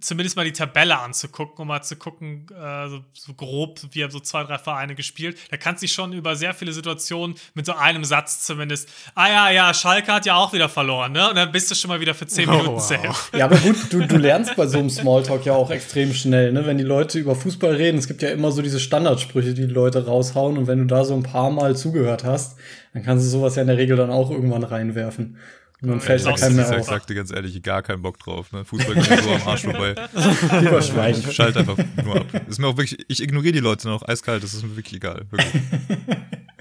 zumindest 0.00 0.36
mal 0.36 0.44
die 0.44 0.52
Tabelle 0.52 0.98
anzugucken, 0.98 1.62
um 1.62 1.68
mal 1.68 1.82
zu 1.82 1.96
gucken, 1.96 2.46
äh, 2.50 2.88
so, 2.88 3.00
so 3.12 3.34
grob, 3.34 3.80
wie 3.90 4.02
haben 4.02 4.10
so 4.10 4.20
zwei, 4.20 4.44
drei 4.44 4.58
Vereine 4.58 4.94
gespielt. 4.94 5.38
Da 5.50 5.56
kannst 5.56 5.82
du 5.82 5.86
dich 5.86 5.92
schon 5.92 6.12
über 6.12 6.36
sehr 6.36 6.54
viele 6.54 6.72
Situationen 6.72 7.36
mit 7.54 7.66
so 7.66 7.74
einem 7.74 8.04
Satz 8.04 8.44
zumindest, 8.44 8.88
ah 9.14 9.28
ja, 9.28 9.50
ja, 9.50 9.74
Schalke 9.74 10.12
hat 10.12 10.26
ja 10.26 10.36
auch 10.36 10.52
wieder 10.52 10.68
verloren, 10.68 11.12
ne? 11.12 11.28
Und 11.28 11.36
dann 11.36 11.52
bist 11.52 11.70
du 11.70 11.74
schon 11.74 11.88
mal 11.88 12.00
wieder 12.00 12.14
für 12.14 12.26
zehn 12.26 12.48
Oh, 12.48 12.52
Minuten 12.52 12.74
wow. 12.74 12.82
safe. 12.82 13.36
Ja, 13.36 13.44
aber 13.46 13.56
gut, 13.58 13.76
du, 13.90 14.06
du 14.06 14.16
lernst 14.16 14.56
bei 14.56 14.66
so 14.66 14.78
einem 14.78 14.90
Smalltalk 14.90 15.44
ja 15.44 15.54
auch 15.54 15.70
extrem 15.70 16.12
schnell, 16.14 16.52
ne? 16.52 16.66
Wenn 16.66 16.78
die 16.78 16.84
Leute 16.84 17.18
über 17.18 17.34
Fußball 17.34 17.74
reden, 17.74 17.98
es 17.98 18.08
gibt 18.08 18.22
ja 18.22 18.30
immer 18.30 18.52
so 18.52 18.62
diese 18.62 18.80
Standardsprüche, 18.80 19.54
die 19.54 19.66
die 19.66 19.72
Leute 19.72 20.06
raushauen 20.06 20.58
und 20.58 20.66
wenn 20.66 20.78
du 20.78 20.84
da 20.86 21.04
so 21.04 21.14
ein 21.14 21.22
paar 21.22 21.50
Mal 21.50 21.76
zugehört 21.76 22.24
hast, 22.24 22.56
dann 22.92 23.02
kannst 23.02 23.24
du 23.24 23.30
sowas 23.30 23.56
ja 23.56 23.62
in 23.62 23.68
der 23.68 23.78
Regel 23.78 23.96
dann 23.96 24.10
auch 24.10 24.30
irgendwann 24.30 24.64
reinwerfen. 24.64 25.38
Dann 25.82 26.00
fällt 26.00 26.24
auch 26.26 26.38
keinem 26.38 26.56
mehr 26.56 26.70
Ich 26.70 26.76
auf. 26.78 26.86
sag 26.86 27.06
dir 27.08 27.14
ganz 27.14 27.32
ehrlich, 27.32 27.60
gar 27.62 27.82
keinen 27.82 28.02
Bock 28.02 28.18
drauf. 28.18 28.52
Ne? 28.52 28.64
Fußball 28.64 28.94
geht 28.94 29.10
mir 29.10 29.22
so 29.22 29.30
am 29.32 29.48
Arsch 29.48 29.62
vorbei. 29.62 29.94
Ich 31.26 31.34
schalte 31.34 31.58
einfach 31.60 31.76
nur 32.04 32.16
ab. 32.20 32.26
Ist 32.48 32.58
mir 32.60 32.68
auch 32.68 32.76
wirklich, 32.76 33.04
ich 33.08 33.20
ignoriere 33.20 33.52
die 33.52 33.58
Leute 33.60 33.88
noch 33.88 34.06
eiskalt, 34.06 34.44
das 34.44 34.54
ist 34.54 34.62
mir 34.62 34.76
wirklich 34.76 34.94
egal. 34.94 35.26
Wirklich. 35.30 35.62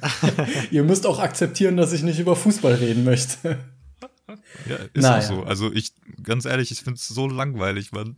Ihr 0.72 0.84
müsst 0.84 1.06
auch 1.06 1.20
akzeptieren, 1.20 1.78
dass 1.78 1.94
ich 1.94 2.02
nicht 2.02 2.20
über 2.20 2.36
Fußball 2.36 2.74
reden 2.74 3.04
möchte. 3.04 3.60
Ja, 4.68 4.76
ist 4.94 5.04
Naja. 5.04 5.18
auch 5.18 5.22
so. 5.22 5.44
Also 5.44 5.72
ich, 5.72 5.92
ganz 6.24 6.46
ehrlich, 6.46 6.72
ich 6.72 6.80
finde 6.82 6.96
es 6.98 7.08
so 7.08 7.28
langweilig, 7.28 7.92
Mann. 7.92 8.16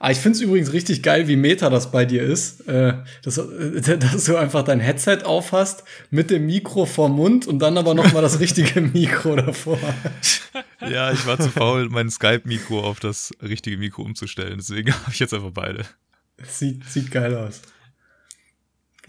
Ah, 0.00 0.12
ich 0.12 0.18
find's 0.18 0.40
übrigens 0.40 0.72
richtig 0.72 1.02
geil, 1.02 1.26
wie 1.26 1.34
meta 1.34 1.70
das 1.70 1.90
bei 1.90 2.04
dir 2.04 2.22
ist. 2.22 2.68
Äh, 2.68 2.94
dass, 3.22 3.38
äh, 3.38 3.98
dass 3.98 4.24
du 4.24 4.36
einfach 4.36 4.62
dein 4.62 4.78
Headset 4.78 5.24
aufhast 5.24 5.82
mit 6.10 6.30
dem 6.30 6.46
Mikro 6.46 6.86
vorm 6.86 7.16
Mund 7.16 7.48
und 7.48 7.58
dann 7.58 7.76
aber 7.76 7.94
noch 7.94 8.12
mal 8.12 8.22
das 8.22 8.38
richtige 8.38 8.80
Mikro 8.94 9.36
davor. 9.36 9.78
Ja, 10.80 11.12
ich 11.12 11.26
war 11.26 11.38
zu 11.38 11.50
faul, 11.50 11.88
mein 11.88 12.08
Skype-Mikro 12.08 12.80
auf 12.80 13.00
das 13.00 13.32
richtige 13.42 13.76
Mikro 13.76 14.02
umzustellen. 14.02 14.58
Deswegen 14.58 14.92
habe 14.92 15.10
ich 15.12 15.18
jetzt 15.18 15.34
einfach 15.34 15.50
beide. 15.50 15.84
Sieht, 16.44 16.84
sieht 16.88 17.10
geil 17.10 17.34
aus. 17.34 17.62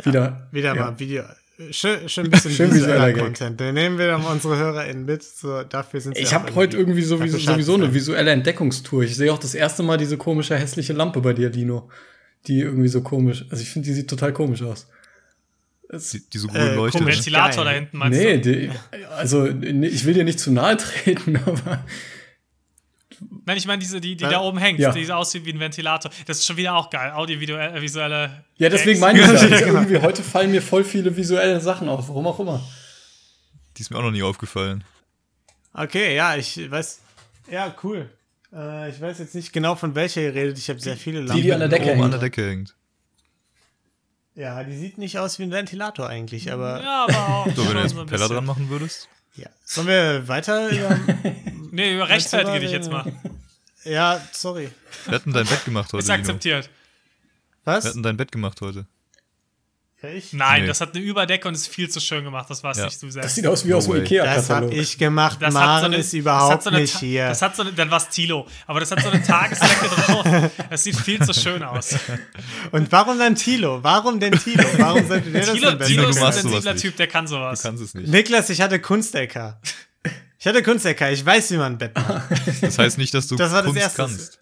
Wieder. 0.03 0.49
Wieder 0.51 0.75
ja. 0.75 0.85
mal 0.85 0.99
Video. 0.99 1.23
Schön, 1.71 2.07
schön 2.07 2.25
ein 2.25 2.31
bisschen 2.31 2.51
Schön 2.55 2.73
visueller. 2.73 3.11
Content. 3.13 3.59
Den 3.59 3.75
nehmen 3.75 3.97
wir 3.97 4.07
dann 4.07 4.23
mal 4.23 4.31
unsere 4.31 4.57
HörerInnen 4.57 5.05
mit. 5.05 5.23
So, 5.23 5.63
dafür 5.63 5.99
sind 5.99 6.15
sie 6.15 6.23
Ich 6.23 6.33
habe 6.33 6.55
heute 6.55 6.77
irgendwie 6.77 7.01
sowieso, 7.01 7.37
sowieso 7.37 7.73
eine 7.73 7.93
visuelle 7.93 8.31
Entdeckungstour. 8.31 9.03
Ich 9.03 9.15
sehe 9.15 9.33
auch 9.33 9.39
das 9.39 9.53
erste 9.55 9.83
Mal 9.83 9.97
diese 9.97 10.17
komische 10.17 10.57
hässliche 10.57 10.93
Lampe 10.93 11.19
bei 11.19 11.33
dir, 11.33 11.49
Dino. 11.49 11.89
Die 12.47 12.61
irgendwie 12.61 12.87
so 12.87 13.01
komisch. 13.01 13.45
Also 13.49 13.61
ich 13.61 13.69
finde, 13.69 13.89
die 13.89 13.93
sieht 13.93 14.09
total 14.09 14.31
komisch 14.31 14.61
aus. 14.63 14.87
Es, 15.89 16.11
Die, 16.11 16.21
die 16.29 16.37
so 16.37 16.47
gut 16.47 16.55
Äh, 16.55 16.75
ne? 16.75 17.05
Ventilator 17.05 17.65
da 17.65 17.71
hinten, 17.71 17.97
meinst 17.97 18.17
nee, 18.19 18.37
du? 18.37 18.41
die, 18.41 18.71
also 19.17 19.45
nee, 19.47 19.87
ich 19.87 20.05
will 20.05 20.13
dir 20.13 20.23
nicht 20.23 20.39
zu 20.39 20.51
nahe 20.51 20.77
treten, 20.77 21.37
aber 21.45 21.83
Nein, 23.49 23.57
ich 23.57 23.65
meine, 23.65 23.79
diese, 23.79 23.99
die, 23.99 24.15
die 24.15 24.25
Äh, 24.25 24.29
da 24.29 24.41
oben 24.41 24.59
hängt, 24.59 24.77
ja. 24.79 24.91
die 24.91 25.03
so 25.03 25.13
aussieht 25.13 25.43
wie 25.43 25.51
ein 25.51 25.59
Ventilator. 25.59 26.11
Das 26.27 26.37
ist 26.37 26.45
schon 26.45 26.55
wieder 26.55 26.75
auch 26.75 26.91
geil. 26.91 27.11
Audiovisuelle 27.13 27.81
visuelle 27.81 28.43
ja, 28.57 28.69
deswegen 28.69 28.99
meine 28.99 29.19
ich 29.21 29.25
ja. 29.25 29.33
Ja, 29.33 29.39
Also 29.51 29.65
irgendwie 29.65 29.97
heute 29.97 30.21
fallen 30.21 30.51
mir 30.51 30.61
voll 30.61 30.83
viele 30.83 31.17
visuelle 31.17 31.59
Sachen 31.59 31.89
auf, 31.89 32.07
warum 32.09 32.27
auch 32.27 32.39
immer. 32.39 32.61
Die 33.75 33.81
ist 33.81 33.89
mir 33.89 33.97
auch 33.97 34.03
noch 34.03 34.11
nie 34.11 34.21
aufgefallen. 34.21 34.83
Okay, 35.73 36.15
ja, 36.15 36.35
ich 36.35 36.69
weiß. 36.69 36.99
Ja, 37.49 37.73
cool. 37.83 38.07
Äh, 38.53 38.91
ich 38.91 39.01
weiß 39.01 39.17
jetzt 39.17 39.33
nicht 39.33 39.51
genau, 39.51 39.73
von 39.75 39.95
welcher 39.95 40.21
ihr 40.21 40.35
redet. 40.35 40.59
Ich 40.59 40.69
habe 40.69 40.79
sehr 40.79 40.95
viele 40.95 41.21
Lampen. 41.21 41.37
Die, 41.37 41.41
die 41.41 41.51
an 41.53 41.59
der 41.59 41.69
Decke 41.69 41.85
Oben 41.85 41.93
an 41.93 42.01
hängt. 42.01 42.13
der 42.13 42.19
Decke 42.19 42.47
hängt. 42.47 42.75
Ja, 44.35 44.63
die 44.63 44.77
sieht 44.77 44.99
nicht 44.99 45.17
aus 45.17 45.39
wie 45.39 45.43
ein 45.43 45.51
Ventilator 45.51 46.07
eigentlich, 46.07 46.51
aber. 46.51 46.81
Ja, 46.83 47.05
aber 47.09 47.27
auch. 47.35 47.47
So, 47.55 47.67
wenn 47.67 47.73
du 47.77 47.81
jetzt 47.81 47.95
so 47.95 48.01
ein 48.01 48.05
Propeller 48.07 48.27
dran 48.29 48.45
machen 48.45 48.69
würdest. 48.69 49.09
Ja. 49.35 49.47
Sollen 49.65 49.87
wir 49.87 50.27
weiter? 50.27 50.69
über- 50.71 50.99
Nee, 51.71 52.01
rechtfertige 52.01 52.59
dich 52.61 52.71
jetzt 52.71 52.91
mal. 52.91 53.11
Ja, 53.83 54.21
sorry. 54.31 54.69
Wir 55.05 55.15
hatten 55.15 55.33
dein 55.33 55.45
Bett 55.45 55.65
gemacht 55.65 55.87
heute. 55.93 55.99
Ist 55.99 56.07
Dino. 56.07 56.17
akzeptiert. 56.19 56.69
Was? 57.65 57.83
Wir 57.83 57.89
hatten 57.91 58.03
dein 58.03 58.17
Bett 58.17 58.31
gemacht 58.31 58.59
heute. 58.61 58.85
Ja, 60.01 60.07
ich? 60.09 60.31
Nein, 60.31 60.61
Nee. 60.61 60.67
das 60.69 60.79
hat 60.79 60.95
eine 60.95 61.03
Überdecke 61.03 61.45
und 61.45 61.55
ist 61.55 61.67
viel 61.67 61.89
zu 61.89 61.99
schön 61.99 62.23
gemacht. 62.23 62.49
Das 62.49 62.63
warst 62.63 62.79
Ja. 62.79 62.85
nicht 62.85 63.01
du 63.03 63.09
selbst. 63.11 63.25
Das 63.25 63.35
sieht 63.35 63.45
aus 63.45 63.65
wie 63.65 63.71
No 63.71 63.77
aus 63.79 63.83
dem 63.83 63.95
way. 63.95 63.99
Das 64.01 64.49
habe 64.49 64.67
Ikea-Katalog. 64.67 64.73
ich 64.73 64.97
gemacht. 64.97 65.37
Das 65.41 65.47
hat 65.47 65.53
Maren 65.53 65.79
so 65.81 65.85
eine- 65.87 65.97
ist 65.97 66.05
das 66.07 66.13
überhaupt 66.13 66.53
hat 66.53 66.63
so 66.63 66.69
eine 66.69 66.79
nicht 66.79 66.97
hier. 66.99 67.27
Das 67.27 67.41
hat 67.41 67.55
so 67.57 67.63
eine, 67.63 67.73
dann 67.73 67.91
war 67.91 67.97
es 67.97 68.07
Tilo. 68.07 68.47
Aber 68.65 68.79
das 68.79 68.91
hat 68.91 69.01
so 69.01 69.09
eine 69.09 69.21
Tagesdecke 69.21 69.87
drauf. 70.07 70.51
Das 70.69 70.83
sieht 70.85 70.95
viel 70.95 71.21
zu 71.21 71.33
schön 71.33 71.61
aus. 71.63 71.95
Und 72.71 72.89
warum 72.93 73.19
dann 73.19 73.35
Tilo? 73.35 73.83
Warum 73.83 74.21
denn 74.21 74.31
Tilo? 74.39 74.63
Warum 74.77 75.05
sollte 75.05 75.31
der 75.31 75.41
das 75.41 75.51
Tilo, 75.51 75.71
denn 75.71 75.85
Tilo 75.87 76.07
ist 76.07 76.19
du 76.21 76.25
ein 76.25 76.31
sensibler. 76.33 76.75
Typ, 76.77 76.95
der 76.95 77.07
kann 77.07 77.25
Du 77.25 77.31
sowas. 77.31 77.61
kannst 77.61 77.83
es 77.83 77.93
nicht. 77.93 78.07
Niklas, 78.07 78.49
ich 78.49 78.61
hatte 78.61 78.79
Kunst-LK. 78.79 79.57
Ich 80.39 80.47
hatte 80.47 80.63
Kunst-LK. 80.63 81.01
Ich 81.11 81.25
weiß, 81.25 81.51
wie 81.51 81.57
man 81.57 81.73
ein 81.73 81.77
Bett 81.77 81.95
macht. 81.95 82.29
Das 82.61 82.77
heißt 82.77 82.97
nicht, 82.97 83.13
dass 83.13 83.27
du 83.27 83.35
Das 83.35 83.51
war 83.51 83.61
das 83.61 83.71
Kunst 83.71 83.81
Erste. 83.81 83.97
kannst. 84.01 84.39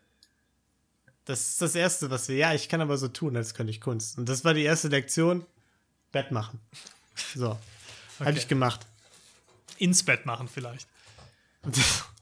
Das 1.26 1.42
ist 1.50 1.62
das 1.62 1.76
Erste, 1.76 2.10
was 2.10 2.28
wir. 2.30 2.36
Ja, 2.38 2.54
ich 2.54 2.70
kann 2.70 2.80
aber 2.82 2.98
so 2.98 3.08
tun, 3.08 3.36
als 3.36 3.54
könnte 3.54 3.72
ich 3.72 3.82
Kunst. 3.82 4.18
Und 4.18 4.30
das 4.30 4.46
war 4.46 4.54
die 4.54 4.64
erste 4.64 4.88
Lektion: 4.88 5.46
Bett 6.12 6.32
machen. 6.32 6.60
So. 7.36 7.58
Habe 8.20 8.38
ich 8.38 8.48
gemacht. 8.48 8.86
Ins 9.78 10.04
Bett 10.04 10.26
machen 10.26 10.48
vielleicht. 10.48 10.88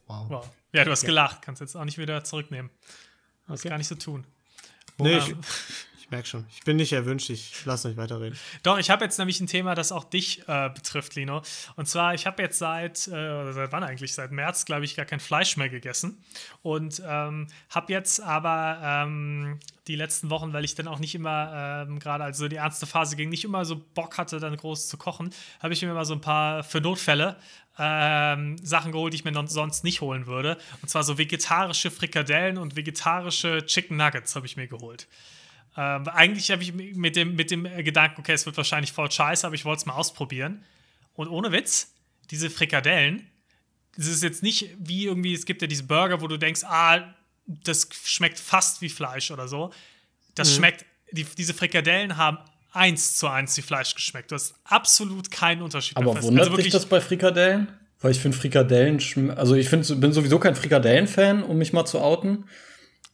wow. 0.08 0.26
Wow. 0.30 0.50
Ja, 0.74 0.84
du 0.86 0.92
hast 0.92 1.06
gelacht. 1.06 1.42
Kannst 1.42 1.62
jetzt 1.62 1.76
auch 1.76 1.86
nicht 1.86 1.98
wieder 1.98 2.24
zurücknehmen. 2.24 2.72
Das 3.48 3.60
Okay. 3.60 3.70
gar 3.70 3.78
nicht 3.78 3.88
so 3.88 3.96
tun. 3.96 4.26
Nee, 4.98 5.18
ich, 5.18 5.36
ich 6.06 6.12
merke 6.12 6.28
schon. 6.28 6.46
Ich 6.52 6.63
bin 6.63 6.78
nicht 6.78 6.94
erwünscht. 6.94 7.32
Ich 7.32 7.65
lasse 7.65 7.88
euch 7.88 7.98
weiterreden. 7.98 8.38
Doch, 8.62 8.78
ich 8.78 8.91
habe 8.91 9.04
jetzt 9.04 9.18
nämlich 9.18 9.39
ein 9.39 9.48
Thema, 9.48 9.74
das 9.74 9.91
auch 9.91 10.04
dich 10.04 10.48
äh, 10.48 10.70
betrifft, 10.70 11.15
Lino. 11.15 11.41
Und 11.78 11.88
zwar, 11.88 12.13
ich 12.13 12.28
habe 12.28 12.44
jetzt 12.44 12.60
seit, 12.60 13.08
äh, 13.08 13.52
seit 13.54 13.72
wann 13.72 13.84
eigentlich? 13.84 14.13
Seit 14.13 14.32
März, 14.32 14.65
glaube 14.65 14.86
ich, 14.86 14.96
gar 14.96 15.06
kein 15.06 15.20
Fleisch 15.20 15.58
mehr 15.58 15.68
gegessen. 15.68 16.24
Und 16.62 17.02
ähm, 17.04 17.48
habe 17.72 17.91
jetzt 17.91 18.22
aber 18.22 18.80
ähm, 18.84 19.60
die 19.88 19.96
letzten 19.96 20.30
Wochen, 20.30 20.54
weil 20.54 20.63
ich 20.63 20.76
dann 20.76 20.88
auch 20.88 21.00
nicht 21.00 21.15
immer, 21.15 21.86
ähm, 21.88 21.98
gerade 21.98 22.24
also 22.24 22.48
die 22.48 22.58
ernste 22.58 22.86
Phase 22.86 23.15
ging, 23.15 23.30
nicht 23.30 23.44
immer 23.44 23.65
so 23.65 23.84
Bock 23.96 24.20
hatte, 24.20 24.39
dann 24.39 24.56
groß 24.56 24.88
zu 24.88 24.98
kochen, 24.98 25.34
habe 25.60 25.74
ich 25.74 25.82
mir 25.82 25.91
mal 25.91 26.06
so 26.06 26.13
ein 26.13 26.22
paar 26.22 26.63
für 26.63 26.82
Notfälle 26.82 27.36
ähm, 27.80 28.60
Sachen 28.60 28.91
geholt, 28.91 29.13
die 29.13 29.18
ich 29.18 29.26
mir 29.26 29.48
sonst 29.48 29.84
nicht 29.84 30.02
holen 30.02 30.28
würde. 30.28 30.60
Und 30.84 30.89
zwar 30.89 31.04
so 31.04 31.18
vegetarische 31.18 31.89
Frikadellen 31.89 32.60
und 32.60 32.76
vegetarische 32.76 33.65
Chicken 33.65 33.98
Nuggets 33.98 34.36
habe 34.36 34.46
ich 34.46 34.56
mir 34.56 34.68
geholt. 34.68 35.08
Ähm, 35.78 36.08
eigentlich 36.08 36.52
habe 36.52 36.64
ich 36.64 36.74
mit 36.74 37.16
dem, 37.16 37.36
mit 37.36 37.52
dem 37.52 37.64
Gedanken, 37.64 38.22
okay, 38.22 38.34
es 38.34 38.46
wird 38.46 38.56
wahrscheinlich 38.58 38.92
voll 38.92 39.12
scheiße, 39.12 39.46
aber 39.46 39.56
ich 39.56 39.66
wollte 39.66 39.80
es 39.80 39.86
mal 39.86 39.96
ausprobieren. 39.96 40.64
Und 41.16 41.28
ohne 41.28 41.52
Witz, 41.52 41.94
diese 42.32 42.50
Frikadellen, 42.50 43.28
das 43.98 44.08
ist 44.08 44.24
jetzt 44.24 44.44
nicht 44.44 44.70
wie 44.78 45.06
irgendwie, 45.06 45.34
es 45.34 45.46
gibt 45.46 45.62
ja 45.62 45.68
diese 45.68 45.84
Burger, 45.84 46.22
wo 46.22 46.28
du 46.28 46.38
denkst, 46.38 46.64
ah, 46.64 47.14
das 47.46 47.88
schmeckt 48.04 48.40
fast 48.40 48.82
wie 48.82 48.90
Fleisch 48.90 49.32
oder 49.32 49.48
so. 49.48 49.72
Das 50.34 50.54
schmeckt, 50.54 50.86
die, 51.12 51.26
diese 51.38 51.54
Frikadellen 51.54 52.18
haben 52.18 52.40
eins 52.74 53.16
zu 53.16 53.28
eins 53.28 53.56
wie 53.58 53.62
Fleisch 53.62 53.96
geschmeckt. 53.96 54.32
Du 54.32 54.36
hast 54.36 54.56
absolut 54.66 55.32
keinen 55.32 55.62
Unterschied 55.62 55.96
Aber 55.98 56.22
wundert 56.22 56.48
also 56.50 56.58
dich 56.58 56.72
das 56.72 56.86
bei 56.86 57.00
Frikadellen? 57.00 57.68
Weil 58.02 58.12
ich 58.12 58.20
finde 58.20 58.38
Frikadellen, 58.38 59.00
also 59.32 59.56
ich 59.56 59.70
find, 59.70 60.02
bin 60.02 60.12
sowieso 60.12 60.40
kein 60.40 60.56
Frikadellen-Fan, 60.56 61.44
um 61.44 61.58
mich 61.58 61.72
mal 61.72 61.86
zu 61.86 62.02
outen. 62.02 62.46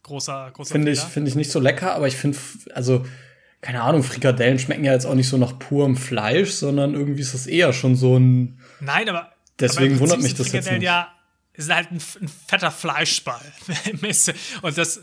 Großer, 0.03 0.51
großer 0.53 0.73
Finde 0.73 0.91
ich, 0.91 0.99
finde 0.99 1.29
ich 1.29 1.35
nicht 1.35 1.51
so 1.51 1.59
lecker, 1.59 1.93
aber 1.95 2.07
ich 2.07 2.15
finde, 2.15 2.37
also, 2.73 3.05
keine 3.61 3.81
Ahnung, 3.81 4.03
Frikadellen 4.03 4.59
schmecken 4.59 4.83
ja 4.83 4.93
jetzt 4.93 5.05
auch 5.05 5.15
nicht 5.15 5.29
so 5.29 5.37
nach 5.37 5.59
purem 5.59 5.95
Fleisch, 5.95 6.51
sondern 6.51 6.93
irgendwie 6.93 7.21
ist 7.21 7.33
das 7.33 7.47
eher 7.47 7.73
schon 7.73 7.95
so 7.95 8.17
ein. 8.17 8.59
Nein, 8.79 9.07
aber. 9.09 9.31
Deswegen 9.59 9.93
aber 9.93 10.01
wundert 10.01 10.21
mich 10.21 10.33
das 10.33 10.51
jetzt 10.51 10.51
Frikadellen 10.51 10.79
nicht. 10.79 10.85
Ja, 10.87 11.13
ist 11.53 11.69
halt 11.71 11.91
ein, 11.91 12.01
ein 12.21 12.27
fetter 12.27 12.71
Fleischball. 12.71 13.41
Und 14.61 14.77
das, 14.77 15.01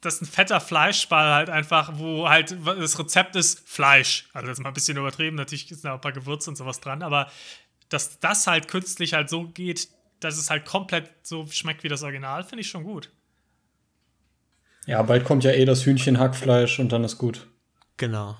das 0.00 0.14
ist 0.14 0.22
ein 0.22 0.26
fetter 0.26 0.60
Fleischball 0.60 1.34
halt 1.34 1.50
einfach, 1.50 1.92
wo 1.96 2.28
halt 2.28 2.56
das 2.64 2.98
Rezept 2.98 3.36
ist 3.36 3.68
Fleisch. 3.68 4.28
Also 4.32 4.46
das 4.46 4.58
ist 4.58 4.62
mal 4.62 4.70
ein 4.70 4.74
bisschen 4.74 4.96
übertrieben, 4.96 5.36
natürlich 5.36 5.68
sind 5.68 5.84
da 5.84 5.94
ein 5.94 6.00
paar 6.00 6.12
Gewürze 6.12 6.50
und 6.50 6.56
sowas 6.56 6.80
dran, 6.80 7.02
aber 7.02 7.30
dass 7.88 8.20
das 8.20 8.46
halt 8.46 8.68
künstlich 8.68 9.14
halt 9.14 9.28
so 9.28 9.48
geht, 9.48 9.88
dass 10.20 10.36
es 10.36 10.50
halt 10.50 10.64
komplett 10.64 11.10
so 11.22 11.46
schmeckt 11.46 11.82
wie 11.82 11.88
das 11.88 12.02
Original, 12.02 12.44
finde 12.44 12.60
ich 12.60 12.68
schon 12.68 12.84
gut. 12.84 13.10
Ja, 14.88 15.02
bald 15.02 15.26
kommt 15.26 15.44
ja 15.44 15.50
eh 15.50 15.66
das 15.66 15.84
Hühnchenhackfleisch 15.84 16.78
und 16.78 16.90
dann 16.92 17.04
ist 17.04 17.18
gut. 17.18 17.46
Genau. 17.98 18.38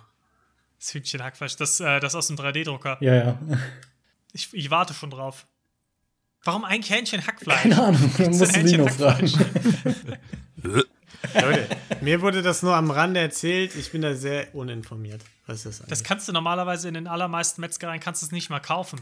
Das 0.79 0.95
Hühnchenhackfleisch, 0.95 1.57
das, 1.57 1.79
äh, 1.79 2.01
das 2.01 2.15
aus 2.15 2.29
dem 2.29 2.37
3D-Drucker. 2.37 2.97
Ja, 3.01 3.15
ja. 3.15 3.39
Ich, 4.35 4.53
ich 4.53 4.71
warte 4.71 4.93
schon 4.93 5.11
drauf. 5.11 5.47
Warum 6.45 6.65
eigentlich 6.65 6.95
Hähnchenhackfleisch? 6.95 7.63
Keine 7.63 7.83
Ahnung, 7.83 8.13
dann 8.19 8.31
musst 8.37 8.55
du 8.55 8.61
Lino 8.61 8.87
Hähnchenhackfleisch? 8.87 9.33
fragen. 9.33 10.83
Leute, 11.35 11.69
mir 12.03 12.21
wurde 12.21 12.43
das 12.43 12.63
nur 12.63 12.77
am 12.77 12.91
Rande 12.91 13.21
erzählt. 13.21 13.75
Ich 13.75 13.91
bin 13.91 14.03
da 14.03 14.15
sehr 14.15 14.55
uninformiert. 14.55 15.23
Was 15.47 15.65
ist 15.65 15.81
das? 15.81 15.89
Das 15.89 16.05
kannst 16.05 16.29
du 16.29 16.33
normalerweise 16.33 16.89
in 16.89 16.95
den 16.95 17.07
allermeisten 17.07 17.63
Metzgereien 17.63 18.01
kannst 18.01 18.21
du 18.23 18.27
es 18.27 18.33
nicht 18.33 18.51
mal 18.51 18.61
kaufen. 18.61 19.01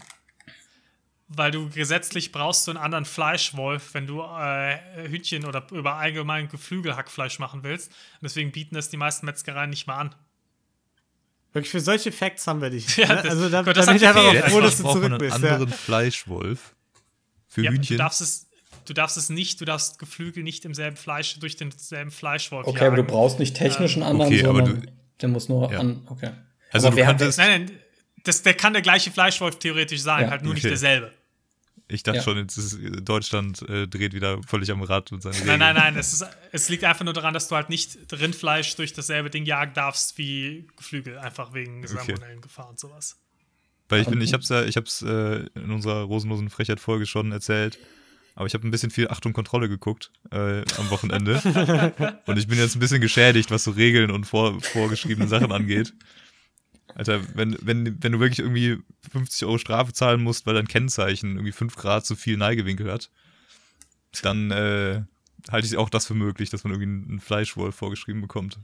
Weil 1.28 1.50
du 1.50 1.68
gesetzlich 1.70 2.30
brauchst 2.32 2.66
du 2.66 2.70
einen 2.70 2.78
anderen 2.78 3.04
Fleischwolf, 3.04 3.94
wenn 3.94 4.06
du 4.06 4.22
äh, 4.22 5.08
Hühnchen 5.08 5.44
oder 5.44 5.66
über 5.72 5.94
allgemein 5.94 6.48
Geflügelhackfleisch 6.48 7.38
machen 7.38 7.62
willst. 7.64 7.88
Und 7.88 8.22
deswegen 8.22 8.52
bieten 8.52 8.74
das 8.76 8.90
die 8.90 8.96
meisten 8.96 9.26
Metzgereien 9.26 9.70
nicht 9.70 9.86
mal 9.86 9.96
an. 9.98 10.14
Wirklich, 11.52 11.70
für 11.70 11.80
solche 11.80 12.12
Facts 12.12 12.46
haben 12.46 12.60
wir 12.60 12.70
dich. 12.70 12.96
Ja, 12.96 13.08
ne? 13.08 13.14
das- 13.16 13.26
also 13.26 13.48
da, 13.48 13.62
Gott, 13.62 13.76
da 13.76 13.80
das 13.80 13.86
bin 13.86 13.94
hat 13.94 14.02
ich 14.02 14.08
einfach 14.08 14.24
auch 14.44 14.50
froh, 14.50 14.60
dass 14.60 14.76
du 14.76 14.82
zurück 14.84 15.04
einen 15.04 15.18
bist. 15.18 15.38
Ja. 15.42 15.52
anderen 15.54 15.68
Fleischwolf. 15.72 16.74
Für 17.48 17.62
Ja, 17.62 17.70
du 17.70 17.76
Hühnchen. 17.76 17.96
darfst 17.98 18.20
es, 18.20 18.48
du 18.84 18.92
darfst 18.92 19.16
es 19.16 19.30
nicht, 19.30 19.60
du 19.60 19.64
darfst 19.64 19.98
Geflügel 19.98 20.42
nicht 20.42 20.64
im 20.64 20.74
selben 20.74 20.96
Fleisch 20.96 21.38
durch 21.40 21.56
denselben 21.56 22.10
Fleischwolf 22.10 22.66
Okay, 22.66 22.84
aber 22.86 22.96
du 22.96 23.02
jagen. 23.02 23.12
brauchst 23.12 23.38
nicht 23.38 23.56
technischen 23.56 24.02
anderen, 24.02 24.30
Okay, 24.32 24.44
aber 24.44 24.58
sondern 24.58 24.82
du- 24.82 24.92
der 25.22 25.28
muss 25.30 25.48
nur 25.48 25.72
Ja. 25.72 25.80
an. 25.80 26.02
Okay. 26.06 26.30
Also 26.72 26.88
aber 26.88 26.96
du 26.96 27.02
wer 27.02 27.30
Nein, 27.38 27.66
nein, 27.66 27.70
das, 28.26 28.42
der 28.42 28.54
kann 28.54 28.72
der 28.72 28.82
gleiche 28.82 29.10
Fleischwolf 29.10 29.58
theoretisch 29.58 30.00
sein, 30.00 30.24
Ja, 30.24 30.30
halt 30.30 30.42
nur 30.42 30.54
nicht 30.54 30.64
okay. 30.64 30.70
derselbe. 30.70 31.12
ich 31.88 32.02
dachte 32.02 32.18
Ja. 32.18 32.24
schon, 32.24 32.38
jetzt 32.38 32.56
ist 32.56 32.78
Deutschland 33.02 33.62
äh, 33.68 33.86
dreht 33.86 34.12
wieder 34.12 34.40
völlig 34.46 34.70
am 34.70 34.82
Rad 34.82 35.12
und 35.12 35.22
seine 35.22 35.36
Nein, 35.44 35.58
nein, 35.60 35.76
nein, 35.76 35.96
es, 35.96 36.12
ist, 36.12 36.26
es 36.52 36.68
liegt 36.68 36.84
einfach 36.84 37.04
nur 37.04 37.14
daran, 37.14 37.32
dass 37.34 37.48
du 37.48 37.54
halt 37.54 37.68
nicht 37.68 37.96
Rindfleisch 38.12 38.74
durch 38.76 38.92
dasselbe 38.92 39.30
Ding 39.30 39.44
jagen 39.44 39.72
darfst 39.74 40.18
wie 40.18 40.66
Geflügel, 40.76 41.18
einfach 41.18 41.54
wegen 41.54 41.86
Salmonellengefahr 41.86 42.68
und 42.68 42.78
sowas. 42.80 43.16
Weil 43.88 44.02
ich 44.02 44.08
bin, 44.08 44.20
ich 44.20 44.32
hab's 44.32 44.48
ja, 44.48 44.64
ich 44.64 44.76
hab's 44.76 45.02
äh, 45.02 45.46
in 45.54 45.70
unserer 45.70 46.02
rosenlosen 46.02 46.50
Frechheit-Folge 46.50 47.06
schon 47.06 47.30
erzählt. 47.30 47.78
Aber 48.34 48.46
ich 48.46 48.52
habe 48.52 48.66
ein 48.66 48.70
bisschen 48.70 48.90
viel 48.90 49.08
Achtung 49.08 49.32
Kontrolle 49.32 49.68
geguckt 49.68 50.10
äh, 50.30 50.62
am 50.76 50.90
Wochenende. 50.90 51.40
und 52.26 52.36
ich 52.36 52.48
bin 52.48 52.58
jetzt 52.58 52.74
ein 52.76 52.80
bisschen 52.80 53.00
geschädigt, 53.00 53.50
was 53.50 53.64
so 53.64 53.70
Regeln 53.70 54.10
und 54.10 54.24
vor, 54.24 54.60
vorgeschriebene 54.60 55.26
Sachen 55.28 55.52
angeht. 55.52 55.94
Alter, 56.94 57.20
wenn, 57.34 57.56
wenn, 57.60 58.02
wenn 58.02 58.12
du 58.12 58.20
wirklich 58.20 58.38
irgendwie 58.38 58.78
50 59.12 59.46
Euro 59.46 59.58
Strafe 59.58 59.92
zahlen 59.92 60.22
musst, 60.22 60.46
weil 60.46 60.54
dein 60.54 60.68
Kennzeichen 60.68 61.32
irgendwie 61.36 61.52
5 61.52 61.76
Grad 61.76 62.06
zu 62.06 62.16
viel 62.16 62.36
Neigewinkel 62.36 62.90
hat, 62.90 63.10
dann 64.22 64.50
äh, 64.50 65.02
halte 65.50 65.66
ich 65.66 65.76
auch 65.76 65.90
das 65.90 66.06
für 66.06 66.14
möglich, 66.14 66.48
dass 66.50 66.64
man 66.64 66.72
irgendwie 66.72 67.10
einen 67.10 67.20
Fleischwolf 67.20 67.74
vorgeschrieben 67.74 68.22
bekommt. 68.22 68.58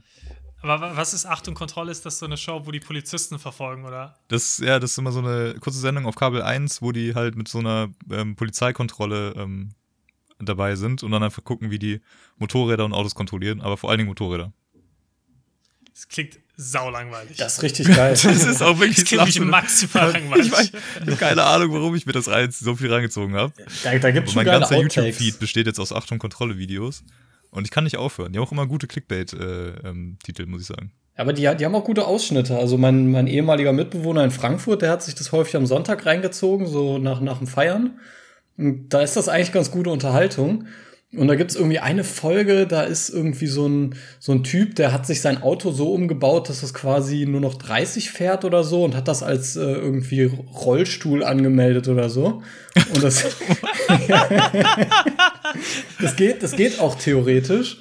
Aber 0.61 0.81
wa- 0.81 0.91
was 0.95 1.13
ist 1.13 1.25
Achtung 1.25 1.53
Kontrolle? 1.53 1.91
Ist 1.91 2.05
das 2.05 2.19
so 2.19 2.25
eine 2.25 2.37
Show, 2.37 2.61
wo 2.65 2.71
die 2.71 2.79
Polizisten 2.79 3.37
verfolgen, 3.37 3.85
oder? 3.85 4.17
Das, 4.29 4.57
ja, 4.57 4.79
das 4.79 4.91
ist 4.91 4.97
immer 4.97 5.11
so 5.11 5.19
eine 5.19 5.55
kurze 5.59 5.79
Sendung 5.79 6.05
auf 6.07 6.15
Kabel 6.15 6.41
1, 6.41 6.81
wo 6.81 6.91
die 6.91 7.13
halt 7.13 7.35
mit 7.35 7.47
so 7.47 7.59
einer 7.59 7.89
ähm, 8.09 8.35
Polizeikontrolle 8.35 9.33
ähm, 9.37 9.71
dabei 10.39 10.75
sind 10.75 11.03
und 11.03 11.11
dann 11.11 11.21
einfach 11.21 11.43
gucken, 11.43 11.69
wie 11.69 11.79
die 11.79 12.01
Motorräder 12.37 12.85
und 12.85 12.93
Autos 12.93 13.13
kontrollieren, 13.13 13.61
aber 13.61 13.77
vor 13.77 13.89
allen 13.89 13.99
Dingen 13.99 14.09
Motorräder. 14.09 14.51
Das 15.93 16.07
klingt 16.07 16.39
saulangweilig. 16.55 17.37
Das 17.37 17.55
ist 17.55 17.63
richtig 17.63 17.87
geil. 17.87 18.11
Das 18.23 18.25
ist 18.25 18.61
auch 18.61 18.79
wirklich 18.79 18.97
Das 19.09 19.25
mich 19.25 19.35
Lachen. 19.37 19.49
maximal 19.49 20.07
Ich, 20.09 20.13
langweilig. 20.13 20.51
weiß, 20.51 20.71
ich 20.71 21.01
habe 21.01 21.15
keine 21.15 21.43
Ahnung, 21.43 21.73
warum 21.73 21.95
ich 21.95 22.05
mir 22.05 22.11
das 22.13 22.27
rein, 22.29 22.51
so 22.51 22.75
viel 22.75 22.91
reingezogen 22.93 23.35
habe. 23.35 23.53
da 23.83 23.97
da 23.97 24.11
gibt 24.11 24.17
Aber 24.23 24.27
es 24.29 24.35
mein 24.35 24.45
ganzer. 24.45 24.77
YouTube-Feed 24.77 25.39
besteht 25.39 25.67
jetzt 25.67 25.79
aus 25.79 25.91
Achtung 25.91 26.19
Kontrolle-Videos. 26.19 27.03
Und 27.49 27.65
ich 27.65 27.71
kann 27.71 27.83
nicht 27.83 27.97
aufhören. 27.97 28.33
Die 28.33 28.39
haben 28.39 28.45
auch 28.45 28.51
immer 28.51 28.65
gute 28.67 28.87
Clickbait-Titel, 28.87 30.45
muss 30.47 30.61
ich 30.61 30.67
sagen. 30.67 30.91
Aber 31.15 31.33
die, 31.33 31.41
die 31.41 31.65
haben 31.65 31.75
auch 31.75 31.83
gute 31.83 32.05
Ausschnitte. 32.05 32.57
Also 32.57 32.77
mein, 32.77 33.11
mein 33.11 33.27
ehemaliger 33.27 33.73
Mitbewohner 33.73 34.23
in 34.23 34.31
Frankfurt, 34.31 34.81
der 34.81 34.89
hat 34.89 35.03
sich 35.03 35.13
das 35.13 35.31
häufig 35.31 35.55
am 35.55 35.67
Sonntag 35.67 36.05
reingezogen, 36.07 36.65
so 36.65 36.97
nach, 36.97 37.21
nach 37.21 37.37
dem 37.37 37.45
Feiern. 37.47 37.99
Und 38.57 38.89
da 38.89 39.01
ist 39.01 39.15
das 39.15 39.29
eigentlich 39.29 39.51
ganz 39.51 39.69
gute 39.69 39.91
Unterhaltung. 39.91 40.65
Und 41.15 41.27
da 41.27 41.35
gibt's 41.35 41.55
irgendwie 41.55 41.79
eine 41.79 42.03
Folge, 42.03 42.65
da 42.65 42.81
ist 42.81 43.09
irgendwie 43.09 43.45
so 43.45 43.67
ein, 43.67 43.95
so 44.19 44.31
ein 44.31 44.43
Typ, 44.43 44.75
der 44.75 44.91
hat 44.91 45.05
sich 45.05 45.21
sein 45.21 45.43
Auto 45.43 45.71
so 45.71 45.93
umgebaut, 45.93 46.49
dass 46.49 46.63
es 46.63 46.73
quasi 46.73 47.25
nur 47.27 47.39
noch 47.39 47.53
30 47.53 48.09
fährt 48.09 48.45
oder 48.45 48.63
so 48.63 48.83
und 48.83 48.95
hat 48.95 49.07
das 49.07 49.21
als 49.21 49.55
äh, 49.55 49.61
irgendwie 49.61 50.31
Rollstuhl 50.65 51.23
angemeldet 51.23 51.87
oder 51.87 52.09
so. 52.09 52.41
Und 52.95 53.03
das, 53.03 53.23
das, 56.01 56.15
geht, 56.15 56.41
das 56.41 56.55
geht 56.55 56.79
auch 56.79 56.95
theoretisch. 56.95 57.77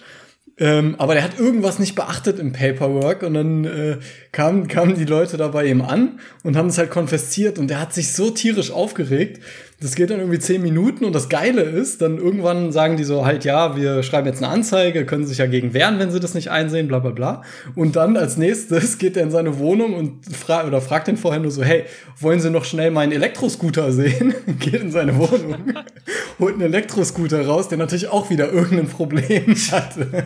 Ähm, 0.59 0.97
aber 0.99 1.15
der 1.15 1.25
hat 1.25 1.39
irgendwas 1.39 1.79
nicht 1.79 1.95
beachtet 1.95 2.39
im 2.39 2.53
Paperwork 2.53 3.23
und 3.23 3.35
dann 3.35 3.65
äh, 3.65 3.99
kamen, 4.33 4.69
kamen 4.69 4.95
die 4.95 5.07
Leute 5.07 5.39
da 5.39 5.49
bei 5.49 5.65
ihm 5.65 5.81
an 5.81 6.21
und 6.43 6.57
haben 6.57 6.69
es 6.69 6.77
halt 6.77 6.91
konfisziert 6.91 7.59
und 7.59 7.69
der 7.69 7.81
hat 7.81 7.95
sich 7.95 8.13
so 8.13 8.31
tierisch 8.31 8.71
aufgeregt. 8.71 9.43
Das 9.83 9.97
geht 9.97 10.11
dann 10.11 10.21
irgendwie 10.21 10.39
zehn 10.39 10.63
Minuten 10.63 11.05
und 11.05 11.13
das 11.13 11.29
Geile 11.29 11.63
ist, 11.63 12.03
dann 12.03 12.19
irgendwann 12.19 12.71
sagen 12.71 12.97
die 12.97 13.03
so 13.03 13.27
halt, 13.27 13.45
ja, 13.45 13.77
wir 13.77 14.05
schreiben 14.05 14.29
jetzt 14.29 14.41
eine 14.41 14.53
Anzeige, 14.53 15.05
können 15.05 15.27
sich 15.27 15.39
ja 15.39 15.47
gegen 15.47 15.75
wehren, 15.75 15.99
wenn 15.99 16.13
sie 16.13 16.21
das 16.21 16.35
nicht 16.35 16.53
einsehen, 16.53 16.87
bla 16.87 17.01
bla 17.01 17.11
bla. 17.11 17.43
Und 17.75 17.97
dann 17.97 18.17
als 18.17 18.37
nächstes 18.37 18.99
geht 19.03 19.17
er 19.17 19.25
in 19.25 19.33
seine 19.33 19.59
Wohnung 19.59 19.95
und 19.95 20.25
fra 20.37 20.65
oder 20.65 20.81
fragt 20.81 21.09
den 21.09 21.17
vorher 21.17 21.41
nur 21.41 21.51
so, 21.51 21.65
hey, 21.65 21.85
wollen 22.21 22.39
Sie 22.39 22.51
noch 22.51 22.65
schnell 22.65 22.93
meinen 22.93 23.11
Elektroscooter 23.11 23.91
sehen? 23.91 24.35
geht 24.61 24.75
in 24.75 24.93
seine 24.93 25.17
Wohnung, 25.17 25.57
holt 26.39 26.55
einen 26.55 26.63
Elektroscooter 26.63 27.45
raus, 27.45 27.69
der 27.69 27.79
natürlich 27.79 28.07
auch 28.07 28.31
wieder 28.31 28.53
irgendein 28.53 28.87
Problem 28.87 29.57
hatte. 29.73 30.25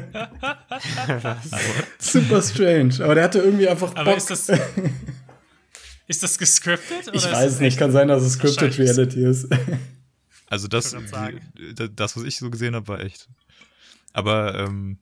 Super 1.98 2.42
strange. 2.42 2.94
Aber 3.02 3.14
der 3.14 3.24
hatte 3.24 3.38
irgendwie 3.38 3.68
einfach 3.68 3.92
Aber 3.94 4.04
Bock. 4.04 4.16
ist 4.18 4.30
das. 4.30 4.52
Ist 6.06 6.22
das 6.22 6.38
gescriptet? 6.38 7.10
ich 7.12 7.24
weiß 7.24 7.52
es 7.54 7.60
nicht, 7.60 7.78
kann 7.78 7.92
sein, 7.92 8.08
dass 8.08 8.22
es 8.22 8.34
Scripted. 8.34 8.78
Reality 8.78 9.24
ist. 9.24 9.48
Also 10.48 10.68
das, 10.68 10.94
das, 11.96 12.16
was 12.16 12.22
ich 12.22 12.36
so 12.36 12.50
gesehen 12.50 12.76
habe, 12.76 12.86
war 12.86 13.00
echt. 13.00 13.28
Aber 14.12 14.54
ähm, 14.54 14.98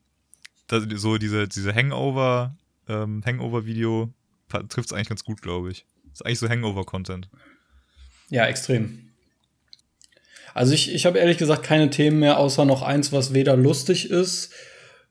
das, 0.68 0.84
so 0.94 1.18
diese, 1.18 1.46
diese 1.46 1.74
Hangover, 1.74 2.56
ähm, 2.88 3.22
Hangover-Video 3.26 4.10
trifft 4.48 4.88
es 4.88 4.92
eigentlich 4.94 5.10
ganz 5.10 5.22
gut, 5.22 5.42
glaube 5.42 5.70
ich. 5.70 5.84
ist 6.14 6.24
eigentlich 6.24 6.38
so 6.38 6.48
Hangover-Content. 6.48 7.28
Ja, 8.30 8.46
extrem. 8.46 9.10
Also 10.54 10.72
ich, 10.72 10.94
ich 10.94 11.04
habe 11.04 11.18
ehrlich 11.18 11.36
gesagt 11.36 11.62
keine 11.62 11.90
Themen 11.90 12.20
mehr, 12.20 12.38
außer 12.38 12.64
noch 12.64 12.82
eins, 12.82 13.12
was 13.12 13.34
weder 13.34 13.56
lustig 13.56 14.08
ist 14.08 14.52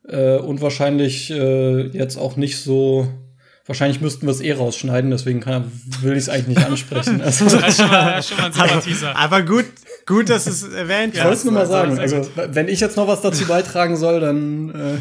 äh, 0.08 0.38
und 0.38 0.62
wahrscheinlich 0.62 1.30
äh, 1.30 1.88
jetzt 1.88 2.18
auch 2.18 2.38
nicht 2.38 2.58
so. 2.58 3.08
Wahrscheinlich 3.66 4.02
müssten 4.02 4.26
wir 4.26 4.32
es 4.32 4.42
eh 4.42 4.52
rausschneiden, 4.52 5.10
deswegen 5.10 5.40
kann, 5.40 5.72
will 6.02 6.14
ich 6.14 6.20
es 6.20 6.30
eigentlich 6.30 6.58
nicht 6.58 6.68
ansprechen. 6.68 7.22
Also, 7.22 7.46
Das 7.46 7.70
ist 7.70 7.78
schon 7.78 7.90
mal, 7.90 8.22
schon 8.24 8.38
mal 8.38 8.46
ein 8.48 8.54
super 8.54 8.82
Teaser. 8.82 9.16
Aber 9.16 9.42
gut, 9.42 9.66
gut, 10.06 10.30
dass 10.30 10.48
es 10.48 10.64
erwähnt 10.64 11.16
ich 11.16 11.22
wollte 11.24 11.38
es 11.38 11.44
nur 11.46 11.54
mal 11.54 11.66
sagen. 11.66 11.98
Also, 11.98 12.30
wenn 12.36 12.68
ich 12.68 12.80
jetzt 12.82 12.98
noch 12.98 13.08
was 13.08 13.22
dazu 13.22 13.46
beitragen 13.46 13.96
soll, 13.96 14.20
dann. 14.20 14.70
Äh, 14.76 14.98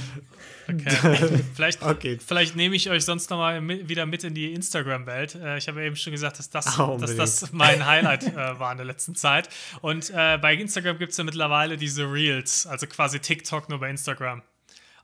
Okay. 0.69 1.17
Vielleicht, 1.55 1.83
Okay. 1.83 2.19
vielleicht 2.25 2.55
nehme 2.55 2.77
ich 2.77 2.89
euch 2.89 3.05
sonst 3.05 3.29
noch 3.31 3.37
mal 3.37 3.61
mit, 3.61 3.89
wieder 3.89 4.07
mit 4.07 4.23
in 4.23 4.33
die 4.33 4.53
Instagram-Welt. 4.53 5.35
Äh, 5.35 5.59
ich 5.59 5.67
habe 5.67 5.81
ja 5.81 5.87
eben 5.87 5.97
schon 5.97 6.13
gesagt, 6.13 6.39
dass 6.39 6.51
das, 6.51 6.79
Ah, 6.79 6.97
dass 7.01 7.17
das 7.17 7.53
mein 7.53 7.85
Highlight 7.85 8.29
äh, 8.29 8.59
war 8.59 8.71
in 8.71 8.79
der 8.79 8.87
letzten 8.87 9.17
Zeit. 9.17 9.49
Und 9.81 10.11
äh, 10.11 10.39
bei 10.39 10.55
Instagram 10.55 10.99
gibt 10.99 11.11
es 11.13 11.19
ja 11.19 11.25
mittlerweile 11.25 11.77
diese 11.77 12.05
Reels, 12.05 12.67
also 12.69 12.87
quasi 12.87 13.19
TikTok 13.19 13.69
nur 13.69 13.81
bei 13.81 13.91
Instagram. 13.91 14.43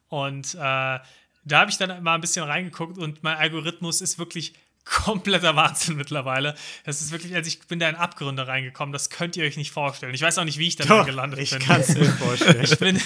Und 0.08 0.54
äh, 0.54 0.98
da 1.44 1.60
habe 1.60 1.70
ich 1.70 1.78
dann 1.78 2.02
mal 2.02 2.14
ein 2.14 2.20
bisschen 2.20 2.44
reingeguckt 2.44 2.98
und 2.98 3.22
mein 3.22 3.36
Algorithmus 3.36 4.00
ist 4.00 4.18
wirklich 4.18 4.54
kompletter 4.88 5.54
Wahnsinn 5.54 5.96
mittlerweile. 5.96 6.54
Das 6.84 7.02
ist 7.02 7.12
wirklich, 7.12 7.34
also 7.34 7.46
ich 7.46 7.60
bin 7.60 7.78
da 7.78 7.88
in 7.88 7.94
Abgründe 7.94 8.46
reingekommen, 8.46 8.92
das 8.92 9.10
könnt 9.10 9.36
ihr 9.36 9.44
euch 9.44 9.56
nicht 9.56 9.70
vorstellen. 9.70 10.14
Ich 10.14 10.22
weiß 10.22 10.38
auch 10.38 10.44
nicht, 10.44 10.58
wie 10.58 10.66
ich 10.66 10.76
da 10.76 10.84
Doch, 10.84 11.04
gelandet 11.04 11.40
ich 11.40 11.50
bin. 11.50 11.58
kann 11.60 11.80
es 11.80 11.94
mir 11.94 12.04
vorstellen. 12.18 12.64
Ich 12.64 12.78
bin, 12.78 13.00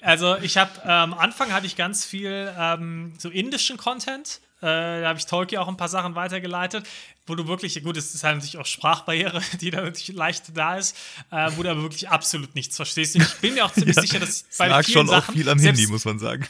also 0.00 0.36
ich 0.38 0.56
habe 0.56 0.84
am 0.84 1.14
Anfang 1.14 1.52
hatte 1.52 1.66
ich 1.66 1.76
ganz 1.76 2.04
viel 2.04 2.52
ähm, 2.58 3.12
so 3.18 3.30
indischen 3.30 3.76
Content. 3.76 4.40
Äh, 4.60 4.66
da 4.66 5.08
habe 5.08 5.18
ich 5.18 5.26
Tolki 5.26 5.56
auch 5.56 5.68
ein 5.68 5.76
paar 5.76 5.88
Sachen 5.88 6.14
weitergeleitet, 6.16 6.86
wo 7.26 7.34
du 7.34 7.46
wirklich, 7.46 7.82
gut, 7.82 7.96
es 7.96 8.14
ist 8.14 8.24
halt 8.24 8.36
natürlich 8.36 8.58
auch 8.58 8.66
Sprachbarriere, 8.66 9.40
die 9.60 9.70
da 9.70 9.82
natürlich 9.82 10.08
leicht 10.08 10.56
da 10.56 10.76
ist, 10.76 10.96
äh, 11.30 11.50
wo 11.54 11.62
du 11.62 11.70
aber 11.70 11.82
wirklich 11.82 12.08
absolut 12.08 12.54
nichts 12.54 12.76
verstehst. 12.76 13.14
Und 13.14 13.22
ich 13.22 13.34
bin 13.36 13.54
mir 13.54 13.64
auch 13.64 13.72
ziemlich 13.72 13.96
sicher, 13.96 14.18
dass 14.18 14.44
Es 14.50 14.58
bei 14.58 14.66
vielen 14.82 14.98
schon 14.98 15.06
Sachen, 15.06 15.30
auch 15.30 15.32
viel 15.32 15.48
am 15.48 15.58
Handy, 15.60 15.86
muss 15.86 16.04
man 16.04 16.18
sagen. 16.18 16.46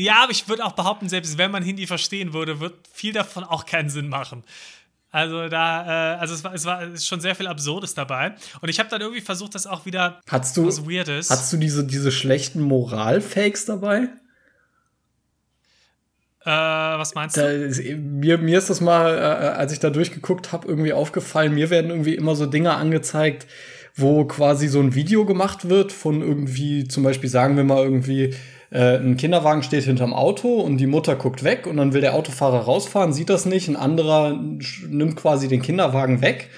Ja, 0.00 0.22
aber 0.22 0.32
ich 0.32 0.48
würde 0.48 0.64
auch 0.64 0.72
behaupten, 0.72 1.08
selbst 1.08 1.38
wenn 1.38 1.50
man 1.50 1.62
Hindi 1.62 1.86
verstehen 1.86 2.32
würde, 2.32 2.60
wird 2.60 2.74
viel 2.92 3.12
davon 3.12 3.44
auch 3.44 3.66
keinen 3.66 3.90
Sinn 3.90 4.08
machen. 4.08 4.44
Also 5.10 5.48
da, 5.48 6.14
äh, 6.14 6.18
also 6.18 6.34
es 6.34 6.44
war, 6.44 6.54
es 6.54 6.64
war 6.64 6.82
ist 6.84 7.06
schon 7.06 7.20
sehr 7.20 7.34
viel 7.34 7.48
Absurdes 7.48 7.94
dabei. 7.94 8.34
Und 8.60 8.68
ich 8.68 8.78
habe 8.78 8.88
dann 8.88 9.00
irgendwie 9.00 9.20
versucht, 9.20 9.54
das 9.54 9.66
auch 9.66 9.84
wieder 9.84 10.20
hast 10.28 10.56
du, 10.56 10.66
was 10.66 10.86
Weirdes. 10.86 11.30
hast 11.30 11.52
du 11.52 11.56
diese, 11.56 11.84
diese 11.84 12.12
schlechten 12.12 12.60
Moral-Fakes 12.62 13.66
dabei? 13.66 14.08
äh, 16.44 16.48
was 16.48 17.14
meinst 17.14 17.36
du? 17.36 17.42
ist, 17.42 17.82
mir, 17.84 18.38
mir 18.38 18.58
ist 18.58 18.70
das 18.70 18.80
mal, 18.80 19.14
äh, 19.14 19.20
als 19.20 19.72
ich 19.72 19.80
da 19.80 19.90
durchgeguckt 19.90 20.52
habe, 20.52 20.68
irgendwie 20.68 20.92
aufgefallen. 20.92 21.54
Mir 21.54 21.70
werden 21.70 21.90
irgendwie 21.90 22.14
immer 22.14 22.34
so 22.34 22.46
Dinge 22.46 22.74
angezeigt, 22.74 23.46
wo 23.94 24.24
quasi 24.24 24.68
so 24.68 24.80
ein 24.80 24.94
Video 24.94 25.26
gemacht 25.26 25.68
wird 25.68 25.92
von 25.92 26.22
irgendwie, 26.22 26.88
zum 26.88 27.02
Beispiel 27.02 27.28
sagen 27.28 27.56
wir 27.56 27.64
mal 27.64 27.82
irgendwie, 27.82 28.34
äh, 28.70 28.96
ein 28.98 29.16
Kinderwagen 29.16 29.62
steht 29.62 29.84
hinterm 29.84 30.14
Auto 30.14 30.60
und 30.60 30.78
die 30.78 30.86
Mutter 30.86 31.16
guckt 31.16 31.42
weg 31.42 31.66
und 31.66 31.76
dann 31.76 31.92
will 31.92 32.00
der 32.00 32.14
Autofahrer 32.14 32.60
rausfahren, 32.60 33.12
sieht 33.12 33.30
das 33.30 33.46
nicht, 33.46 33.68
ein 33.68 33.76
anderer 33.76 34.38
nimmt 34.88 35.16
quasi 35.16 35.48
den 35.48 35.62
Kinderwagen 35.62 36.22
weg. 36.22 36.50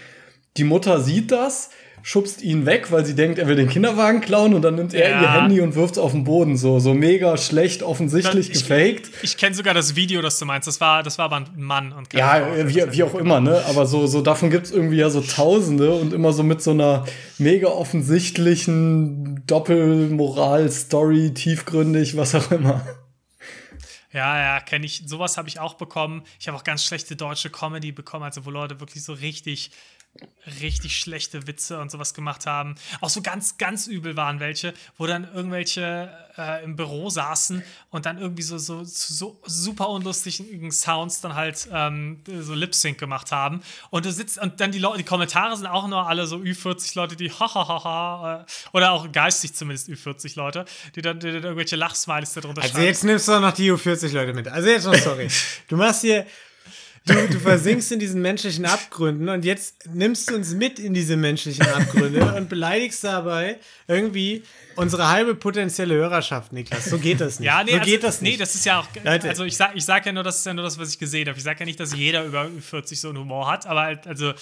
Die 0.59 0.65
Mutter 0.65 1.01
sieht 1.01 1.33
das, 1.33 1.71
schubst 2.03 2.43
ihn 2.43 2.67
weg, 2.67 2.91
weil 2.91 3.05
sie 3.07 3.15
denkt, 3.15 3.39
er 3.39 3.47
will 3.47 3.55
den 3.57 3.69
Kinderwagen 3.69 4.21
klauen 4.21 4.55
und 4.55 4.63
dann 4.63 4.75
nimmt 4.75 4.93
er 4.93 5.09
Ja. 5.11 5.21
ihr 5.23 5.33
Handy 5.33 5.61
und 5.61 5.75
wirft 5.77 5.93
es 5.95 5.99
auf 5.99 6.11
den 6.13 6.25
Boden. 6.25 6.57
So, 6.57 6.81
so 6.81 6.95
mega 6.95 7.37
schlecht, 7.37 7.83
offensichtlich 7.83 8.51
Ich- 8.51 8.67
gefaked. 8.69 9.11
Ich 9.23 9.37
kenne 9.37 9.55
sogar 9.55 9.73
das 9.73 9.95
Video, 9.95 10.21
das 10.21 10.39
du 10.39 10.45
meinst. 10.45 10.67
Das 10.67 10.81
war, 10.81 11.03
das 11.03 11.19
war 11.19 11.27
aber 11.27 11.37
ein 11.37 11.49
Mann 11.57 11.93
und 11.93 12.13
Ja, 12.13 12.41
Frau. 12.41 12.55
äh, 12.55 12.69
wie, 12.69 12.93
wie 12.93 13.03
auch 13.05 13.15
immer, 13.15 13.41
ne? 13.41 13.63
Aber 13.69 13.87
so, 13.87 14.07
so 14.07 14.21
davon 14.21 14.51
gibt's 14.51 14.71
irgendwie 14.73 14.97
ja 14.97 15.11
so 15.11 15.21
Tausende 15.21 15.95
und 15.95 16.13
immer 16.13 16.33
so 16.33 16.43
mit 16.43 16.61
so 16.61 16.73
einer 16.73 17.05
mega 17.39 17.69
offensichtlichen 17.69 19.43
Doppelmoral-Story, 19.47 21.35
tiefgründig, 21.35 22.17
was 22.17 22.35
auch 22.35 22.51
immer. 22.51 22.85
Ja, 24.13 24.39
ja, 24.57 24.61
kenne 24.61 24.85
ich. 24.85 25.05
Sowas 25.07 25.39
habe 25.39 25.49
ich 25.49 25.59
auch 25.59 25.75
bekommen. 25.75 26.23
Ich 26.39 26.47
habe 26.47 26.57
auch 26.59 26.65
ganz 26.65 26.85
schlechte 26.85 27.17
deutsche 27.17 27.49
Comedy 27.49 27.93
bekommen, 27.93 28.25
also 28.25 28.45
wo 28.45 28.51
Leute 28.51 28.79
wirklich 28.79 29.03
so 29.05 29.15
richtig, 29.15 29.71
richtig 30.61 30.99
schlechte 30.99 31.47
Witze 31.47 31.79
und 31.79 31.91
sowas 31.91 32.15
gemacht 32.15 32.47
haben. 32.47 32.75
Auch 33.01 33.09
so 33.09 33.23
ganz, 33.23 33.59
ganz 33.59 33.87
übel 33.87 34.17
waren 34.17 34.41
welche, 34.41 34.75
wo 34.99 35.07
dann 35.07 35.33
irgendwelche 35.33 36.11
äh, 36.37 36.65
im 36.65 36.77
Büro 36.77 37.11
saßen 37.11 37.63
und 37.91 38.07
dann 38.07 38.19
irgendwie 38.19 38.43
so, 38.43 38.59
so, 38.59 38.83
so 38.85 39.41
super 39.47 39.89
unlustigen 39.89 40.73
Sounds 40.73 41.21
dann 41.21 41.35
halt 41.35 41.69
ähm, 41.73 42.21
so 42.41 42.55
Lip-Sync 42.55 42.99
gemacht 42.99 43.33
haben. 43.33 43.63
Und 43.91 44.05
du 44.05 44.13
sitzt, 44.13 44.39
und 44.39 44.61
dann 44.61 44.73
die 44.73 44.79
Leute, 44.79 44.99
die 44.99 45.05
Kommentare 45.05 45.57
sind 45.57 45.67
auch 45.67 45.87
nur 45.87 46.07
alle 46.07 46.27
so 46.27 46.37
Ü40 46.37 46.97
Leute, 46.97 47.17
die 47.17 47.31
hahaha, 47.31 48.43
äh, 48.43 48.77
oder 48.77 48.93
auch 48.93 49.11
geistig 49.13 49.55
zumindest 49.55 49.89
Ü40 49.89 50.37
Leute, 50.37 50.65
die 50.95 51.03
dann, 51.03 51.21
die 51.21 51.33
dann 51.33 51.43
irgendwelche 51.43 51.77
Lachsmileys 51.77 52.35
darunter 52.35 52.63
Also 52.63 52.75
schreiben. 52.75 52.87
jetzt 52.87 53.05
nimmst 53.05 53.29
du 53.29 53.39
noch 53.39 53.53
die 53.53 53.71
U40 53.71 54.13
Leute 54.13 54.35
mit. 54.35 54.49
Also 54.49 54.69
jetzt 54.69 54.85
noch, 54.85 54.95
sorry. 54.95 55.29
Du 55.69 55.77
machst 55.77 56.03
hier, 56.03 56.27
du, 57.07 57.29
du 57.29 57.39
versinkst 57.39 57.93
in 57.93 57.99
diesen 57.99 58.23
menschlichen 58.23 58.65
Abgründen 58.65 59.29
und 59.29 59.45
jetzt 59.45 59.89
nimmst 59.93 60.31
du 60.31 60.35
uns 60.35 60.55
mit 60.55 60.79
in 60.79 60.95
diese 60.95 61.17
menschlichen 61.17 61.67
Abgründe 61.67 62.35
und 62.35 62.49
beleidigst 62.49 63.05
dabei 63.05 63.59
irgendwie 63.89 64.43
unsere 64.77 65.09
halbe 65.09 65.35
potenzielle 65.35 65.95
Hörerschaft, 65.95 66.53
Niklas. 66.53 66.87
So 66.87 66.99
geht 66.99 67.21
das 67.21 67.41
nicht. 67.41 67.47
Ja, 67.47 67.63
nee, 67.65 67.73
so 67.73 67.79
also, 67.79 67.91
geht 67.91 68.05
das 68.05 68.21
nicht. 68.21 68.33
Nee, 68.33 68.39
das 68.39 68.55
ist 68.55 68.65
ja 68.65 68.81
auch. 68.81 68.87
Leute. 69.05 69.29
Also 69.29 69.45
ich 69.45 69.57
sag, 69.57 69.75
ich 69.75 69.85
sag 69.85 70.07
ja 70.07 70.13
nur, 70.13 70.23
das 70.23 70.39
ist 70.39 70.47
ja 70.47 70.55
nur 70.55 70.65
das, 70.65 70.79
was 70.79 70.91
ich 70.91 70.99
gesehen 70.99 71.29
habe. 71.29 71.39
Ich 71.39 71.45
sag 71.45 71.59
ja 71.59 71.67
nicht, 71.67 71.81
dass 71.81 71.95
jeder 71.95 72.25
über 72.25 72.49
40 72.49 73.01
so 73.01 73.09
einen 73.09 73.19
Humor 73.19 73.51
hat, 73.51 73.67
aber 73.67 73.83
halt, 73.83 74.07
also 74.07 74.33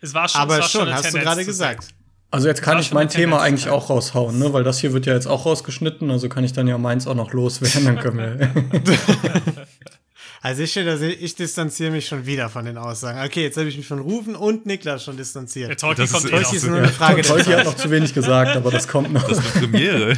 es 0.00 0.14
war 0.14 0.28
schon. 0.28 0.40
Aber 0.40 0.54
es 0.54 0.60
war 0.60 0.68
schon, 0.68 0.82
eine 0.82 0.94
hast 0.94 1.14
du 1.14 1.18
gerade 1.18 1.44
gesagt. 1.44 1.88
Also 2.30 2.48
jetzt 2.48 2.62
kann 2.62 2.80
ich 2.80 2.88
schon 2.88 2.96
mein 2.96 3.08
Thema 3.08 3.36
Tendenz, 3.36 3.42
eigentlich 3.42 3.64
ja. 3.66 3.72
auch 3.72 3.90
raushauen, 3.90 4.38
ne? 4.40 4.52
Weil 4.52 4.64
das 4.64 4.80
hier 4.80 4.92
wird 4.92 5.06
ja 5.06 5.14
jetzt 5.14 5.26
auch 5.26 5.46
rausgeschnitten, 5.46 6.10
also 6.10 6.28
kann 6.28 6.42
ich 6.42 6.52
dann 6.52 6.66
ja 6.66 6.76
meins 6.78 7.06
auch 7.06 7.14
noch 7.14 7.32
loswerden, 7.32 7.84
dann 7.84 7.98
können 8.00 8.18
wir. 8.18 8.50
Also 10.44 10.62
ich, 10.62 10.74
da, 10.74 11.00
ich 11.00 11.34
distanziere 11.36 11.90
mich 11.90 12.06
schon 12.06 12.26
wieder 12.26 12.50
von 12.50 12.66
den 12.66 12.76
Aussagen. 12.76 13.18
Okay, 13.24 13.44
jetzt 13.44 13.56
habe 13.56 13.66
ich 13.66 13.78
mich 13.78 13.86
von 13.86 13.98
Rufen 13.98 14.36
und 14.36 14.66
Niklas 14.66 15.02
schon 15.02 15.16
distanziert. 15.16 15.70
Der 15.70 15.76
Tolkien 15.78 16.06
Das 16.06 16.12
kommt 16.12 16.24
ist- 16.26 16.30
eh 16.32 16.36
noch. 16.36 16.42
Tolki 16.42 16.56
ist 16.56 16.66
nur 16.66 16.76
eine 16.76 16.88
Frage 16.88 17.22
der 17.22 17.24
Tolki 17.24 17.50
hat 17.52 17.64
noch 17.64 17.76
zu 17.76 17.90
wenig 17.90 18.12
gesagt, 18.12 18.54
aber 18.54 18.70
das 18.70 18.86
kommt 18.86 19.10
noch. 19.10 19.26
Das 19.28 19.38
ist 19.38 19.56
eine 19.56 19.66
Premiere. 19.68 20.16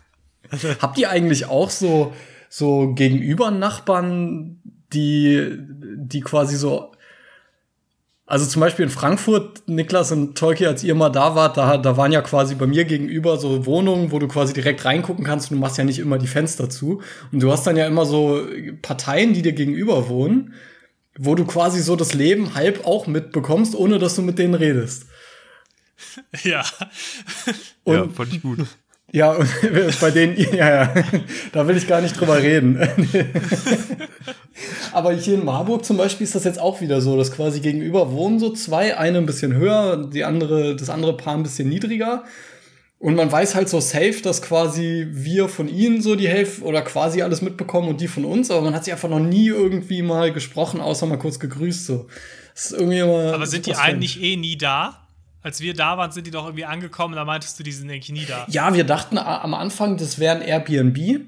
Habt 0.80 0.98
ihr 0.98 1.10
eigentlich 1.10 1.46
auch 1.46 1.70
so, 1.70 2.12
so 2.48 2.92
gegenüber 2.94 3.52
Nachbarn, 3.52 4.60
die, 4.92 5.56
die 5.58 6.20
quasi 6.22 6.56
so. 6.56 6.92
Also 8.24 8.46
zum 8.46 8.60
Beispiel 8.60 8.84
in 8.84 8.90
Frankfurt, 8.90 9.68
Niklas 9.68 10.12
und 10.12 10.38
Tolki, 10.38 10.64
als 10.66 10.84
ihr 10.84 10.94
mal 10.94 11.10
da 11.10 11.34
wart, 11.34 11.56
da, 11.56 11.76
da 11.76 11.96
waren 11.96 12.12
ja 12.12 12.22
quasi 12.22 12.54
bei 12.54 12.66
mir 12.66 12.84
gegenüber 12.84 13.36
so 13.36 13.66
Wohnungen, 13.66 14.12
wo 14.12 14.18
du 14.18 14.28
quasi 14.28 14.52
direkt 14.52 14.84
reingucken 14.84 15.24
kannst 15.24 15.50
und 15.50 15.56
du 15.56 15.60
machst 15.60 15.76
ja 15.76 15.84
nicht 15.84 15.98
immer 15.98 16.18
die 16.18 16.28
Fenster 16.28 16.70
zu. 16.70 17.02
Und 17.32 17.42
du 17.42 17.50
hast 17.50 17.66
dann 17.66 17.76
ja 17.76 17.86
immer 17.86 18.06
so 18.06 18.46
Parteien, 18.80 19.34
die 19.34 19.42
dir 19.42 19.52
gegenüber 19.52 20.08
wohnen, 20.08 20.54
wo 21.18 21.34
du 21.34 21.44
quasi 21.44 21.80
so 21.80 21.96
das 21.96 22.14
Leben 22.14 22.54
halb 22.54 22.86
auch 22.86 23.06
mitbekommst, 23.06 23.74
ohne 23.74 23.98
dass 23.98 24.14
du 24.14 24.22
mit 24.22 24.38
denen 24.38 24.54
redest. 24.54 25.06
Ja. 26.42 26.64
Und 27.84 27.94
ja, 27.94 28.08
fand 28.08 28.32
ich 28.32 28.42
gut. 28.42 28.66
Ja, 29.12 29.32
und 29.32 29.46
bei 30.00 30.10
denen, 30.10 30.36
ja, 30.38 30.84
ja, 30.84 30.94
da 31.52 31.68
will 31.68 31.76
ich 31.76 31.86
gar 31.86 32.00
nicht 32.00 32.18
drüber 32.18 32.42
reden. 32.42 32.80
Aber 34.92 35.12
hier 35.12 35.34
in 35.34 35.44
Marburg 35.44 35.84
zum 35.84 35.98
Beispiel 35.98 36.24
ist 36.24 36.34
das 36.34 36.44
jetzt 36.44 36.58
auch 36.58 36.80
wieder 36.80 37.02
so, 37.02 37.16
dass 37.16 37.30
quasi 37.30 37.60
gegenüber 37.60 38.10
wohnen 38.10 38.38
so 38.38 38.52
zwei, 38.52 38.96
eine 38.96 39.18
ein 39.18 39.26
bisschen 39.26 39.54
höher, 39.54 40.08
die 40.08 40.24
andere, 40.24 40.76
das 40.76 40.88
andere 40.88 41.16
Paar 41.16 41.34
ein 41.34 41.42
bisschen 41.42 41.68
niedriger. 41.68 42.24
Und 42.98 43.16
man 43.16 43.30
weiß 43.30 43.54
halt 43.54 43.68
so 43.68 43.80
safe, 43.80 44.22
dass 44.22 44.40
quasi 44.40 45.08
wir 45.10 45.48
von 45.48 45.68
ihnen 45.68 46.00
so 46.00 46.14
die 46.14 46.28
Hälfte 46.28 46.62
oder 46.62 46.82
quasi 46.82 47.20
alles 47.20 47.42
mitbekommen 47.42 47.88
und 47.88 48.00
die 48.00 48.08
von 48.08 48.24
uns, 48.24 48.50
aber 48.50 48.62
man 48.62 48.74
hat 48.74 48.84
sich 48.84 48.94
einfach 48.94 49.08
noch 49.08 49.18
nie 49.18 49.48
irgendwie 49.48 50.02
mal 50.02 50.32
gesprochen, 50.32 50.80
außer 50.80 51.06
mal 51.06 51.18
kurz 51.18 51.38
gegrüßt 51.38 51.84
so. 51.84 52.06
Das 52.54 52.66
ist 52.66 52.72
irgendwie 52.72 53.00
immer 53.00 53.34
Aber 53.34 53.46
sind 53.46 53.66
die 53.66 53.74
nicht 53.98 54.22
eh 54.22 54.36
nie 54.36 54.56
da? 54.56 55.01
Als 55.42 55.60
wir 55.60 55.74
da 55.74 55.98
waren, 55.98 56.12
sind 56.12 56.26
die 56.26 56.30
doch 56.30 56.44
irgendwie 56.44 56.64
angekommen, 56.64 57.14
da 57.14 57.24
meintest 57.24 57.58
du, 57.58 57.62
die 57.62 57.72
sind 57.72 57.90
eigentlich 57.90 58.12
nie 58.12 58.26
da. 58.26 58.46
Ja, 58.48 58.74
wir 58.74 58.84
dachten 58.84 59.18
am 59.18 59.54
Anfang, 59.54 59.96
das 59.96 60.18
wäre 60.18 60.36
ein 60.36 60.42
Airbnb. 60.42 61.26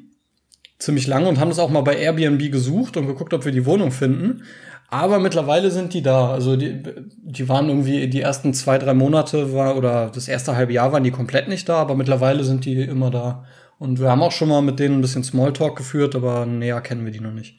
Ziemlich 0.79 1.07
lange 1.07 1.29
und 1.29 1.39
haben 1.41 1.49
das 1.49 1.59
auch 1.59 1.71
mal 1.71 1.83
bei 1.83 1.97
Airbnb 1.97 2.51
gesucht 2.53 2.97
und 2.97 3.07
geguckt, 3.07 3.33
ob 3.33 3.45
wir 3.45 3.53
die 3.53 3.67
Wohnung 3.67 3.91
finden. 3.91 4.43
Aber 4.89 5.19
mittlerweile 5.19 5.71
sind 5.71 5.95
die 5.95 6.03
da. 6.03 6.31
Also 6.31 6.57
die, 6.57 6.83
die 7.23 7.49
waren 7.49 7.69
irgendwie 7.69 8.09
die 8.09 8.21
ersten 8.21 8.55
zwei, 8.55 8.79
drei 8.79 8.95
Monate 8.95 9.53
war, 9.53 9.77
oder 9.77 10.11
das 10.11 10.29
erste 10.29 10.57
halbe 10.57 10.73
Jahr 10.73 10.93
waren 10.93 11.05
die 11.05 11.11
komplett 11.11 11.49
nicht 11.49 11.69
da, 11.69 11.77
aber 11.77 11.95
mittlerweile 11.97 12.45
sind 12.45 12.65
die 12.65 12.83
immer 12.83 13.11
da. 13.11 13.45
Und 13.79 13.99
wir 13.99 14.11
haben 14.11 14.23
auch 14.23 14.33
schon 14.33 14.49
mal 14.49 14.63
mit 14.63 14.79
denen 14.79 14.99
ein 14.99 15.01
bisschen 15.01 15.25
Smalltalk 15.25 15.77
geführt, 15.77 16.15
aber 16.15 16.47
näher 16.47 16.81
kennen 16.81 17.05
wir 17.05 17.13
die 17.13 17.21
noch 17.21 17.33
nicht. 17.33 17.59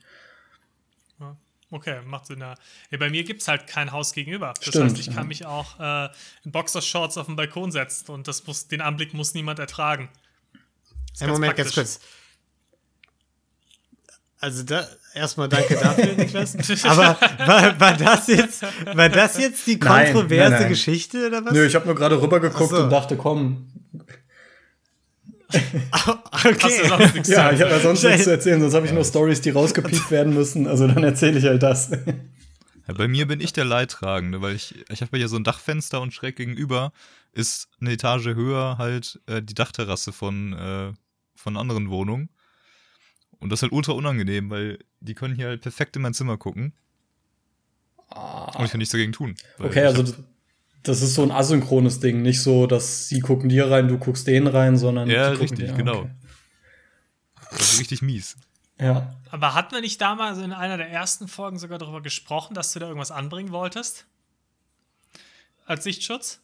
Okay, 1.76 2.00
macht 2.06 2.28
Sinn. 2.28 2.40
Ja. 2.40 2.56
Ja, 2.90 2.98
bei 2.98 3.10
mir 3.10 3.26
gibt 3.26 3.42
es 3.42 3.50
halt 3.50 3.68
kein 3.68 3.92
Haus 3.92 4.14
gegenüber. 4.14 4.54
Das 4.56 4.70
Stimmt, 4.70 4.92
heißt, 4.92 5.00
ich 5.00 5.08
kann 5.08 5.24
ja. 5.24 5.24
mich 5.26 5.46
auch 5.46 5.78
äh, 5.78 6.10
in 6.46 6.54
Boxershorts 6.54 7.18
auf 7.18 7.26
den 7.26 7.36
Balkon 7.36 7.70
setzen 7.70 8.12
und 8.12 8.30
das 8.30 8.48
muss, 8.48 8.70
den 8.70 8.80
Anblick 8.80 9.14
muss 9.14 9.34
niemand 9.34 9.60
ertragen. 9.60 10.08
Ist 11.14 11.22
Einen 11.22 11.32
ganz 11.32 11.40
Moment, 11.40 11.58
ganz 11.58 11.74
praktisch. 11.74 11.96
kurz. 11.96 12.10
Also 14.40 14.64
da 14.64 14.88
erstmal 15.14 15.50
danke 15.50 15.76
dafür, 15.76 16.14
Niklas. 16.18 16.56
Aber 16.86 17.18
war, 17.46 17.80
war 17.80 17.98
das 17.98 18.28
jetzt 18.28 18.62
war 18.94 19.10
das 19.10 19.38
jetzt 19.38 19.68
die 19.68 19.76
Nein, 19.76 20.14
kontroverse 20.14 20.52
nein, 20.52 20.62
nein. 20.62 20.70
Geschichte 20.70 21.28
oder 21.28 21.44
was? 21.44 21.52
Nö, 21.52 21.66
ich 21.66 21.76
habe 21.76 21.88
nur 21.88 21.96
gerade 21.96 22.22
rübergeguckt 22.22 22.70
so. 22.70 22.84
und 22.84 22.90
dachte, 22.90 23.18
komm. 23.18 23.68
Hast 25.92 26.46
du 26.46 26.50
okay. 26.50 26.88
sonst 26.88 27.14
nichts 27.14 27.30
Ja, 27.30 27.50
zu 27.50 27.56
ich 27.56 27.62
habe 27.62 27.72
ja 27.72 27.80
sonst 27.80 28.04
nichts 28.04 28.24
zu 28.24 28.32
erzählen, 28.32 28.60
sonst 28.62 28.74
habe 28.74 28.86
ich 28.86 28.92
nur 28.92 29.04
Stories, 29.04 29.42
die 29.42 29.52
rausgepiept 29.52 30.12
werden 30.12 30.34
müssen. 30.34 30.68
Also 30.68 30.88
dann 30.88 31.04
erzähle 31.04 31.40
ich 31.40 31.46
halt 31.46 31.64
das. 31.64 31.92
Ja, 32.88 32.94
bei 32.94 33.08
mir 33.08 33.28
bin 33.28 33.40
ich 33.40 33.54
der 33.54 33.66
Leidtragende, 33.66 34.42
weil 34.42 34.56
ich, 34.56 34.76
ich 34.90 35.02
habe 35.02 35.18
ja 35.18 35.28
so 35.28 35.36
ein 35.36 35.44
Dachfenster 35.44 36.02
und 36.02 36.14
schräg 36.14 36.36
gegenüber 36.36 36.92
ist 37.32 37.68
eine 37.82 37.92
Etage 37.92 38.28
höher 38.28 38.78
halt 38.78 39.20
äh, 39.28 39.42
die 39.42 39.54
Dachterrasse 39.54 40.14
von, 40.14 40.54
äh, 40.54 40.94
von 41.36 41.58
anderen 41.58 41.90
Wohnungen. 41.90 42.30
Und 43.40 43.52
das 43.52 43.60
ist 43.60 43.64
halt 43.64 43.74
ultra 43.74 43.92
unangenehm, 43.92 44.50
weil 44.50 44.80
die 45.02 45.14
können 45.14 45.36
hier 45.36 45.48
halt 45.48 45.62
perfekt 45.62 45.96
in 45.96 46.02
mein 46.02 46.14
Zimmer 46.14 46.38
gucken. 46.38 46.74
Und 48.08 48.66
ich 48.66 48.72
kann 48.72 48.78
nichts 48.78 48.92
dagegen 48.92 49.12
tun. 49.12 49.36
Okay, 49.60 49.84
also 49.84 50.04
das- 50.88 51.00
das 51.00 51.10
ist 51.10 51.16
so 51.16 51.24
ein 51.24 51.32
asynchrones 51.32 52.00
Ding. 52.00 52.22
Nicht 52.22 52.42
so, 52.42 52.68
dass 52.68 53.08
sie 53.08 53.20
gucken 53.20 53.50
dir 53.50 53.70
rein, 53.70 53.88
du 53.88 53.98
guckst 53.98 54.26
denen 54.28 54.48
rein, 54.48 54.78
sondern. 54.78 55.10
Ja, 55.10 55.32
die 55.32 55.38
gucken 55.38 55.50
richtig, 55.58 55.70
dir- 55.72 55.76
genau. 55.78 56.00
okay. 56.02 56.12
das 57.52 57.74
ist 57.74 57.80
richtig 57.80 58.02
mies. 58.02 58.38
Ja. 58.80 59.16
Aber 59.32 59.54
hatten 59.54 59.74
wir 59.74 59.82
nicht 59.82 60.00
damals 60.02 60.38
in 60.40 60.52
einer 60.52 60.78
der 60.78 60.90
ersten 60.90 61.28
Folgen 61.28 61.58
sogar 61.60 61.78
darüber 61.78 62.02
gesprochen, 62.02 62.54
dass 62.54 62.74
du 62.74 62.80
da 62.80 62.88
irgendwas 62.88 63.12
anbringen 63.12 63.52
wolltest? 63.52 64.06
Als 65.66 65.86
Lichtschutz? 65.86 66.42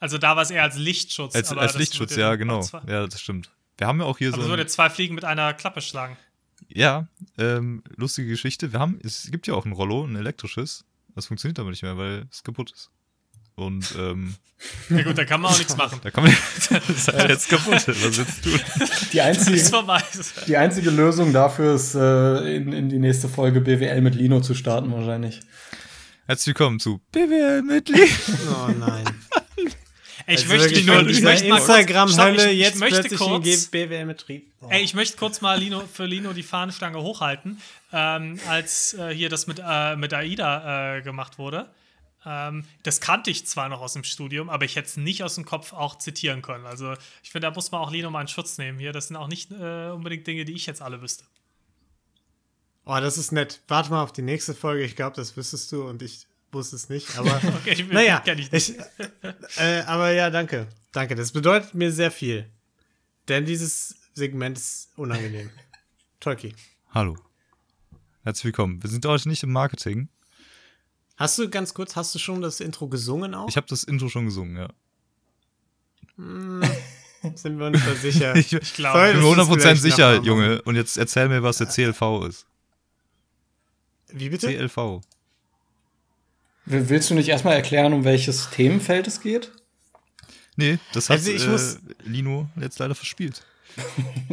Also 0.00 0.18
da 0.18 0.34
war 0.34 0.42
es 0.42 0.50
eher 0.50 0.62
als 0.62 0.76
Lichtschutz. 0.76 1.34
Als, 1.34 1.50
aber 1.52 1.60
als 1.60 1.72
das 1.72 1.78
Lichtschutz, 1.80 2.16
ja, 2.16 2.34
genau. 2.36 2.60
Ja, 2.86 3.06
das 3.06 3.20
stimmt. 3.20 3.50
Wir 3.78 3.86
haben 3.86 4.00
ja 4.00 4.06
auch 4.06 4.18
hier 4.18 4.28
Aber 4.28 4.38
so. 4.38 4.42
ein- 4.44 4.48
würde 4.50 4.66
zwei 4.66 4.90
Fliegen 4.90 5.14
mit 5.14 5.24
einer 5.24 5.54
Klappe 5.54 5.80
schlagen. 5.80 6.16
Ja, 6.68 7.06
ähm, 7.38 7.82
lustige 7.96 8.28
Geschichte. 8.28 8.72
Wir 8.72 8.80
haben, 8.80 8.98
es 9.02 9.30
gibt 9.30 9.46
ja 9.46 9.54
auch 9.54 9.64
ein 9.66 9.72
Rollo, 9.72 10.04
ein 10.04 10.16
elektrisches. 10.16 10.84
Das 11.14 11.26
funktioniert 11.26 11.58
aber 11.58 11.70
nicht 11.70 11.82
mehr, 11.82 11.96
weil 11.98 12.26
es 12.30 12.42
kaputt 12.42 12.72
ist. 12.72 12.90
Und 13.54 13.94
ähm, 13.98 14.34
Ja 14.88 15.02
gut, 15.02 15.18
da 15.18 15.24
kann 15.24 15.40
man 15.40 15.52
auch 15.52 15.58
nichts 15.58 15.76
machen. 15.76 16.00
da 16.02 16.10
kann 16.10 16.24
man 16.24 16.34
das 16.70 16.88
ist 16.88 17.08
halt 17.12 17.28
jetzt 17.30 17.48
kaputt. 17.48 17.72
Was 17.86 18.16
jetzt 18.16 18.42
tun? 18.44 18.60
Die 19.12 19.18
Ist 19.18 19.20
einzige, 19.20 19.58
vorbei. 19.58 20.02
die 20.46 20.56
einzige 20.56 20.90
Lösung 20.90 21.32
dafür 21.32 21.74
ist, 21.74 21.94
äh, 21.94 22.56
in, 22.56 22.72
in 22.72 22.88
die 22.88 22.98
nächste 22.98 23.28
Folge 23.28 23.60
BWL 23.60 24.00
mit 24.00 24.14
Lino 24.14 24.40
zu 24.40 24.54
starten, 24.54 24.90
wahrscheinlich. 24.92 25.40
Herzlich 26.26 26.48
willkommen 26.54 26.80
zu 26.80 27.00
BWL-Mitglied. 27.12 28.10
Oh 28.48 28.68
nein. 28.78 29.04
Ey, 30.26 30.36
ich 30.36 30.42
Also 30.42 30.54
möchte, 30.54 30.64
wirklich 30.70 30.80
ich, 30.80 30.86
möchte, 30.86 31.10
ich 31.10 31.16
dieser 31.16 31.28
möchte 31.30 31.48
mal 31.48 31.60
kurz, 31.60 32.44
ich, 32.44 32.58
jetzt 32.58 32.74
ich 32.74 32.80
möchte 32.80 33.00
plötzlich 33.00 33.18
kurz, 33.20 33.46
in 33.46 33.70
BWL-Betrieb. 33.70 34.52
Oh. 34.60 34.68
Ey, 34.70 34.82
ich 34.82 34.94
möchte 34.94 35.16
kurz 35.16 35.40
mal 35.40 35.58
Lino, 35.58 35.82
für 35.92 36.06
Lino 36.06 36.32
die 36.32 36.44
Fahnenstange 36.44 37.02
hochhalten, 37.02 37.60
ähm, 37.92 38.38
als 38.48 38.94
äh, 38.94 39.12
hier 39.12 39.28
das 39.28 39.48
mit, 39.48 39.60
äh, 39.66 39.96
mit 39.96 40.14
AIDA 40.14 40.98
äh, 40.98 41.02
gemacht 41.02 41.38
wurde. 41.38 41.68
Ähm, 42.24 42.64
das 42.82 43.00
kannte 43.00 43.30
ich 43.30 43.46
zwar 43.46 43.68
noch 43.68 43.80
aus 43.80 43.94
dem 43.94 44.04
Studium, 44.04 44.48
aber 44.50 44.64
ich 44.64 44.76
hätte 44.76 44.88
es 44.88 44.96
nicht 44.96 45.22
aus 45.22 45.34
dem 45.34 45.44
Kopf 45.44 45.72
auch 45.72 45.98
zitieren 45.98 46.42
können. 46.42 46.66
Also 46.66 46.94
ich 47.22 47.30
finde, 47.30 47.48
da 47.48 47.54
muss 47.54 47.70
man 47.72 47.80
auch 47.80 47.90
Lino 47.90 48.10
mal 48.10 48.20
in 48.20 48.28
Schutz 48.28 48.58
nehmen 48.58 48.78
hier. 48.78 48.92
Das 48.92 49.08
sind 49.08 49.16
auch 49.16 49.28
nicht 49.28 49.50
äh, 49.50 49.90
unbedingt 49.90 50.26
Dinge, 50.26 50.44
die 50.44 50.52
ich 50.52 50.66
jetzt 50.66 50.82
alle 50.82 51.02
wüsste. 51.02 51.24
oh, 52.84 52.98
das 53.00 53.18
ist 53.18 53.32
nett. 53.32 53.60
Warte 53.68 53.90
mal 53.90 54.02
auf 54.02 54.12
die 54.12 54.22
nächste 54.22 54.54
Folge. 54.54 54.84
Ich 54.84 54.96
glaube, 54.96 55.16
das 55.16 55.36
wüsstest 55.36 55.72
du 55.72 55.88
und 55.88 56.02
ich 56.02 56.26
wusste 56.52 56.76
es 56.76 56.88
nicht, 56.88 57.16
aber 57.18 57.40
Okay, 57.60 57.72
ich, 57.72 57.88
naja, 57.88 58.20
kenn 58.20 58.38
ich 58.38 58.52
nicht. 58.52 58.70
ich, 58.70 59.58
äh, 59.58 59.80
aber 59.86 60.12
ja, 60.12 60.30
danke, 60.30 60.68
danke. 60.92 61.14
Das 61.14 61.32
bedeutet 61.32 61.74
mir 61.74 61.90
sehr 61.90 62.10
viel, 62.10 62.48
denn 63.28 63.46
dieses 63.46 63.96
Segment 64.14 64.58
ist 64.58 64.90
unangenehm. 64.96 65.50
Tolki, 66.20 66.54
Hallo. 66.90 67.16
Herzlich 68.22 68.44
willkommen. 68.44 68.82
Wir 68.82 68.90
sind 68.90 69.04
heute 69.06 69.28
nicht 69.28 69.42
im 69.42 69.50
Marketing. 69.50 70.08
Hast 71.16 71.38
du 71.38 71.48
ganz 71.48 71.74
kurz, 71.74 71.96
hast 71.96 72.14
du 72.14 72.18
schon 72.18 72.40
das 72.42 72.60
Intro 72.60 72.88
gesungen 72.88 73.34
auch? 73.34 73.48
Ich 73.48 73.56
habe 73.56 73.66
das 73.68 73.84
Intro 73.84 74.08
schon 74.08 74.24
gesungen, 74.26 74.56
ja. 74.56 74.68
Sind 77.34 77.58
wir 77.58 77.66
uns 77.66 77.84
da 77.84 77.94
sicher? 77.94 78.34
Ich, 78.36 78.52
Ich 78.52 78.74
glaube, 78.74 78.98
Soll- 78.98 79.12
bin 79.12 79.22
mir 79.22 79.36
das 79.36 79.46
ist 79.48 79.52
100% 79.54 79.60
vielleicht 79.60 79.82
sicher. 79.82 80.14
Junge. 80.22 80.60
Und 80.62 80.74
jetzt 80.76 80.96
erzähl 80.98 81.28
mir, 81.28 81.42
was 81.42 81.58
der 81.58 81.68
CLV 81.68 82.26
ist. 82.28 82.46
Wie 84.08 84.28
bitte? 84.28 84.48
CLV. 84.48 85.00
Will- 86.66 86.88
Willst 86.88 87.10
du 87.10 87.14
nicht 87.14 87.28
erstmal 87.28 87.54
erklären, 87.54 87.92
um 87.92 88.04
welches 88.04 88.50
Themenfeld 88.50 89.06
es 89.06 89.20
geht? 89.20 89.52
Nee, 90.56 90.78
das 90.92 91.08
hat 91.08 91.16
Also 91.18 91.30
ich 91.30 91.44
äh, 91.46 91.48
muss- 91.48 91.78
Lino 92.04 92.48
jetzt 92.60 92.78
leider 92.78 92.94
verspielt. 92.94 93.44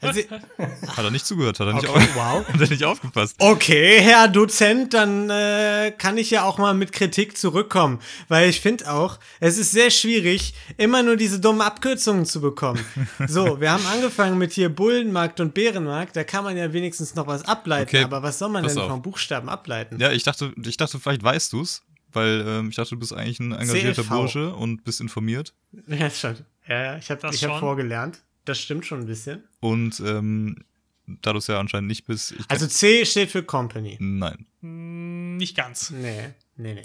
Also, 0.00 0.20
Hat 0.96 1.04
er 1.04 1.10
nicht 1.10 1.26
zugehört, 1.26 1.60
hat 1.60 1.66
er 1.66 1.74
nicht, 1.74 1.88
okay, 1.88 1.98
auf, 1.98 2.16
wow. 2.16 2.48
hat 2.52 2.60
er 2.60 2.68
nicht 2.68 2.84
aufgepasst. 2.84 3.36
Okay, 3.38 4.00
Herr 4.00 4.28
Dozent, 4.28 4.94
dann 4.94 5.28
äh, 5.28 5.92
kann 5.96 6.16
ich 6.16 6.30
ja 6.30 6.44
auch 6.44 6.58
mal 6.58 6.72
mit 6.74 6.92
Kritik 6.92 7.36
zurückkommen, 7.36 8.00
weil 8.28 8.48
ich 8.48 8.60
finde 8.60 8.90
auch, 8.90 9.18
es 9.40 9.58
ist 9.58 9.72
sehr 9.72 9.90
schwierig, 9.90 10.54
immer 10.78 11.02
nur 11.02 11.16
diese 11.16 11.38
dummen 11.38 11.60
Abkürzungen 11.60 12.24
zu 12.24 12.40
bekommen. 12.40 12.84
So, 13.26 13.60
wir 13.60 13.70
haben 13.70 13.86
angefangen 13.86 14.38
mit 14.38 14.52
hier 14.52 14.68
Bullenmarkt 14.70 15.40
und 15.40 15.52
Bärenmarkt, 15.52 16.16
da 16.16 16.24
kann 16.24 16.42
man 16.42 16.56
ja 16.56 16.72
wenigstens 16.72 17.14
noch 17.14 17.26
was 17.26 17.44
ableiten, 17.44 17.96
Okay, 17.96 18.04
aber 18.04 18.22
was 18.22 18.38
soll 18.38 18.48
man 18.48 18.64
denn 18.64 18.78
auf. 18.78 18.88
vom 18.88 19.02
Buchstaben 19.02 19.48
ableiten? 19.48 19.98
Ja, 20.00 20.10
ich 20.10 20.22
dachte, 20.22 20.52
ich 20.64 20.76
dachte, 20.76 20.98
vielleicht 20.98 21.22
weißt 21.22 21.52
du's, 21.52 21.82
weil 22.12 22.44
ähm, 22.46 22.68
ich 22.70 22.76
dachte, 22.76 22.90
du 22.90 22.98
bist 22.98 23.12
eigentlich 23.12 23.40
ein 23.40 23.52
engagierter 23.52 24.02
CLV. 24.02 24.08
Bursche 24.08 24.54
und 24.54 24.84
bist 24.84 25.00
informiert. 25.00 25.52
Ja, 25.86 26.10
schon. 26.10 26.36
Ja, 26.66 26.82
ja, 26.82 26.96
ich 26.98 27.10
habe 27.10 27.28
hab 27.28 27.58
vorgelernt. 27.58 28.20
Das 28.50 28.58
stimmt 28.58 28.84
schon 28.84 28.98
ein 28.98 29.06
bisschen. 29.06 29.44
Und 29.60 30.00
ähm, 30.00 30.64
da 31.06 31.30
du 31.30 31.38
es 31.38 31.46
ja 31.46 31.60
anscheinend 31.60 31.86
nicht 31.86 32.04
bist, 32.04 32.32
ich 32.32 32.44
Also 32.48 32.66
C 32.66 33.04
steht 33.06 33.30
für 33.30 33.44
Company. 33.44 33.96
nein. 34.00 34.44
Mm, 34.60 35.36
Nicht 35.36 35.56
ganz. 35.56 35.90
Nee, 35.90 36.30
nee, 36.56 36.74
nee. 36.74 36.82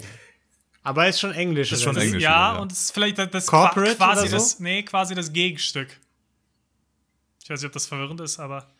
Aber 0.84 1.08
ist 1.08 1.18
schon 1.18 1.32
Englisch. 1.32 1.72
Ist 1.72 1.82
schon. 1.82 1.96
Englisch. 1.96 2.22
ja, 2.22 2.54
ja. 2.54 2.58
und 2.60 2.70
es 2.70 2.84
ist 2.84 2.90
vielleicht 2.92 3.18
das, 3.18 3.30
das 3.30 3.46
Corporate 3.48 3.96
quasi 3.96 4.20
oder 4.20 4.28
so? 4.30 4.36
das, 4.36 4.60
nee, 4.60 4.84
quasi 4.84 5.16
das 5.16 5.32
Gegenstück. 5.32 5.88
Ich 7.42 7.50
weiß 7.50 7.60
nicht, 7.60 7.66
ob 7.66 7.72
das 7.72 7.86
verwirrend 7.86 8.20
ist, 8.20 8.38
aber 8.38 8.70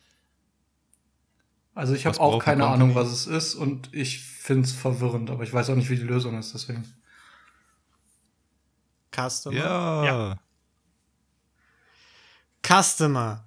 Also 1.75 1.93
ich 1.93 2.05
habe 2.05 2.17
auch 2.21 2.39
keine 2.41 2.63
eine 2.63 2.73
Ahnung, 2.73 2.95
was 2.95 3.09
es 3.11 3.27
ist 3.27 3.53
und 3.53 3.93
ich 3.93 4.19
finde 4.23 4.63
es 4.63 4.71
verwirrend, 4.71 5.29
aber 5.29 5.43
ich 5.43 5.51
weiß 5.51 5.69
auch 5.71 5.75
nicht, 5.75 5.89
wie 5.89 5.97
die 5.97 6.03
Lösung 6.03 6.39
ist, 6.39 6.53
deswegen. 6.53 6.85
Customer. 9.13 9.57
Ja. 9.57 10.05
Ja. 10.05 10.39
Customer. 12.67 13.43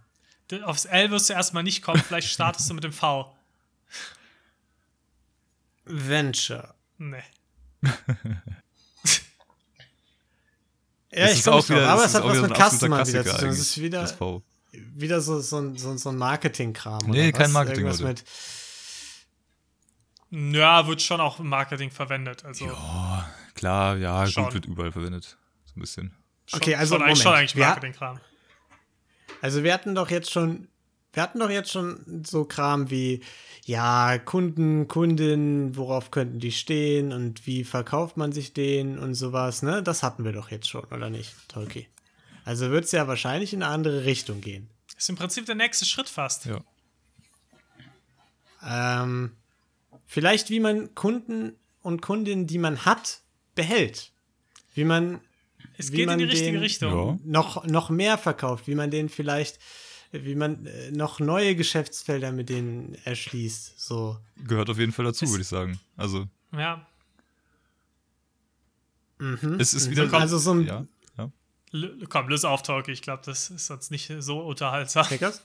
aufs 0.64 0.84
L 0.86 1.10
wirst 1.10 1.28
du 1.28 1.32
erstmal 1.34 1.62
nicht 1.62 1.82
kommen. 1.82 2.02
Vielleicht 2.02 2.28
startest 2.28 2.68
du 2.70 2.74
mit 2.74 2.84
dem 2.84 2.92
V. 2.92 3.34
Venture. 5.84 6.74
Nee. 6.98 7.22
Ja, 11.12 11.26
Es 11.26 11.38
ich 11.38 11.44
komme 11.44 11.56
drauf. 11.56 11.68
wieder- 11.70 11.88
Aber 11.88 12.04
es 12.04 12.14
hat 12.14 12.22
was 12.22 12.40
mit 12.40 12.54
Customer 12.56 13.04
wieder 13.06 13.24
zu 13.24 13.36
tun. 13.38 13.48
Es 13.48 13.58
ist 13.58 13.80
wieder, 13.80 14.02
das 14.02 14.16
wieder 14.72 15.20
so, 15.20 15.40
so 15.40 15.58
ein, 15.58 15.76
so, 15.76 15.96
so 15.96 16.10
ein 16.10 16.16
Marketing-Kram. 16.16 17.00
Nee, 17.06 17.30
oder 17.30 17.32
kein 17.32 17.46
was? 17.46 17.52
Marketing, 17.52 17.86
Irgendwas 17.86 18.00
mit. 20.30 20.54
Ja, 20.54 20.86
wird 20.86 21.02
schon 21.02 21.20
auch 21.20 21.40
im 21.40 21.48
Marketing 21.48 21.90
verwendet. 21.90 22.44
Also 22.44 22.66
Oh, 22.66 23.18
klar, 23.54 23.96
ja, 23.96 24.24
Schon. 24.28 24.44
gut, 24.44 24.54
wird 24.54 24.66
überall 24.66 24.92
verwendet. 24.92 25.36
So 25.64 25.72
ein 25.76 25.80
bisschen. 25.80 26.14
schon, 26.46 26.60
Okay, 26.60 26.76
also 26.76 26.94
schon, 26.94 27.02
eigentlich, 27.02 27.18
Moment. 27.18 27.22
schon 27.24 27.34
eigentlich 27.34 27.54
Marketing-Kram. 27.56 28.20
Also 29.40 29.64
wir 29.64 29.72
hatten 29.72 29.94
doch 29.94 30.10
jetzt 30.10 30.30
schon, 30.30 30.68
wir 31.12 31.22
hatten 31.22 31.40
doch 31.40 31.50
jetzt 31.50 31.70
schon 31.70 32.24
so 32.26 32.44
Kram 32.44 32.90
wie, 32.90 33.22
ja, 33.64 34.18
Kunden, 34.18 34.88
Kundin, 34.88 35.76
worauf 35.76 36.10
könnten 36.10 36.40
die 36.40 36.52
stehen 36.52 37.12
und 37.12 37.46
wie 37.46 37.64
verkauft 37.64 38.16
man 38.16 38.32
sich 38.32 38.52
den 38.52 38.98
und 38.98 39.14
sowas, 39.14 39.62
ne? 39.62 39.82
Das 39.82 40.02
hatten 40.02 40.24
wir 40.24 40.32
doch 40.32 40.50
jetzt 40.50 40.68
schon, 40.68 40.84
oder 40.84 41.10
nicht, 41.10 41.34
Tolki? 41.48 41.86
Also 42.44 42.70
wird 42.70 42.84
es 42.84 42.92
ja 42.92 43.06
wahrscheinlich 43.06 43.52
in 43.52 43.62
eine 43.62 43.72
andere 43.72 44.04
Richtung 44.04 44.40
gehen. 44.40 44.68
Ist 44.96 45.08
im 45.08 45.16
Prinzip 45.16 45.46
der 45.46 45.54
nächste 45.54 45.84
Schritt 45.84 46.08
fast. 46.08 46.46
Ja. 46.46 46.60
Ähm, 48.66 49.32
vielleicht 50.06 50.50
wie 50.50 50.60
man 50.60 50.94
Kunden 50.94 51.56
und 51.82 52.02
Kundinnen, 52.02 52.46
die 52.46 52.58
man 52.58 52.84
hat, 52.84 53.20
behält. 53.54 54.12
Wie 54.74 54.84
man 54.84 55.20
Es 55.80 55.92
Wie 55.92 55.96
geht 55.96 56.08
in 56.10 56.18
die 56.18 56.24
man 56.24 56.30
richtige 56.30 56.52
den- 56.52 56.60
Richtung. 56.60 56.92
Ja. 56.92 57.18
noch, 57.24 57.64
noch 57.66 57.90
mehr 57.90 58.18
verkauft, 58.18 58.66
wie 58.66 58.74
man 58.74 58.90
denen 58.90 59.08
vielleicht, 59.08 59.58
wie 60.12 60.34
man 60.34 60.66
äh, 60.66 60.90
noch 60.90 61.20
neue 61.20 61.54
Geschäftsfelder 61.56 62.32
mit 62.32 62.48
denen 62.48 62.96
erschließt. 63.04 63.80
So. 63.80 64.18
Gehört 64.46 64.70
auf 64.70 64.78
jeden 64.78 64.92
Fall 64.92 65.04
dazu, 65.06 65.28
würde 65.30 65.42
ich 65.42 65.48
sagen. 65.48 65.80
Also, 65.96 66.26
Ja. 66.56 66.86
es 69.58 69.74
ist 69.74 69.90
wieder. 69.90 70.12
Also 70.12 70.38
so 70.38 70.52
ein 70.54 70.66
ja, 70.66 70.84
komm, 72.08 72.28
löse 72.28 72.48
auf, 72.48 72.62
Talkie. 72.62 72.90
Ich 72.92 73.02
glaube, 73.02 73.22
das 73.24 73.50
ist 73.50 73.66
sonst 73.66 73.90
nicht 73.90 74.10
so 74.20 74.40
unterhaltsam. 74.40 75.06
Niklas? 75.10 75.42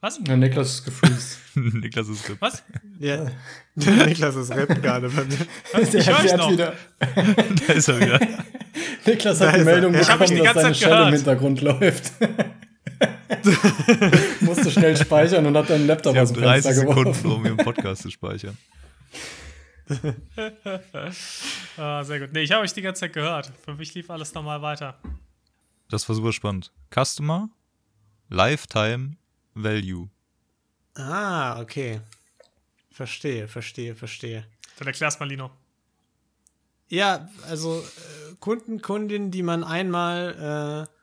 Was? 0.00 0.18
Ja, 0.26 0.34
Niklas 0.36 0.70
ist 0.76 0.84
gefreezed. 0.86 1.38
Niklas 1.54 2.08
ist 2.08 2.26
gut. 2.26 2.38
Was? 2.40 2.62
Ja. 2.98 3.30
Niklas 3.74 4.34
ist 4.36 4.50
Rap 4.50 4.68
gerade 4.82 5.08
bei 5.10 5.24
mir. 5.24 5.46
Ich 5.94 6.08
höre 6.08 6.22
dich 6.22 6.32
noch. 6.36 6.50
wieder, 6.50 6.74
Da 6.98 7.72
ist 7.74 7.88
er 7.88 8.00
wieder. 8.00 8.18
Niklas 9.06 9.38
Da 9.38 9.46
hat 9.48 9.54
die 9.56 9.60
er. 9.60 9.64
Meldung 9.64 9.92
mich 9.92 10.06
bekommen, 10.06 10.30
die 10.30 10.38
dass 10.42 10.54
seine 10.54 10.74
Shell 10.74 11.06
im. 11.08 11.14
Hintergrund 11.14 11.60
läuft. 11.62 12.12
Musste 14.40 14.70
schnell 14.70 14.96
speichern 14.96 15.46
und 15.46 15.56
hat 15.56 15.70
deinen 15.70 15.86
Laptop 15.86 16.16
aus 16.16 16.32
dem 16.32 16.42
30 16.42 16.62
Fenster 16.64 16.80
Sekunden, 16.80 17.02
geworfen. 17.12 17.32
um 17.32 17.44
ihren 17.46 17.56
Podcast 17.56 18.02
zu 18.02 18.10
speichern. 18.10 18.56
Ah, 21.76 22.04
sehr 22.04 22.20
gut. 22.20 22.32
Nee, 22.32 22.42
ich 22.42 22.52
habe 22.52 22.62
euch 22.62 22.72
die 22.72 22.82
ganze 22.82 23.00
Zeit 23.00 23.12
gehört. 23.12 23.52
Für 23.64 23.74
mich 23.74 23.94
lief 23.94 24.10
alles 24.10 24.32
normal 24.34 24.62
weiter. 24.62 24.96
Das 25.88 26.08
war 26.08 26.14
super 26.16 26.32
spannend. 26.32 26.72
Customer, 26.94 27.48
Lifetime, 28.28 29.16
Value. 29.54 30.08
Ah, 30.94 31.60
okay. 31.60 32.00
Verstehe, 32.92 33.48
verstehe, 33.48 33.94
verstehe. 33.96 34.44
Dann 34.78 34.86
erklär's 34.88 35.18
mal, 35.18 35.28
Lino. 35.28 35.50
Ja, 36.90 37.30
also 37.48 37.78
äh, 37.78 38.34
Kunden, 38.40 38.82
Kundinnen, 38.82 39.30
die 39.30 39.42
man 39.42 39.64
einmal 39.64 40.88
äh, 40.88 40.94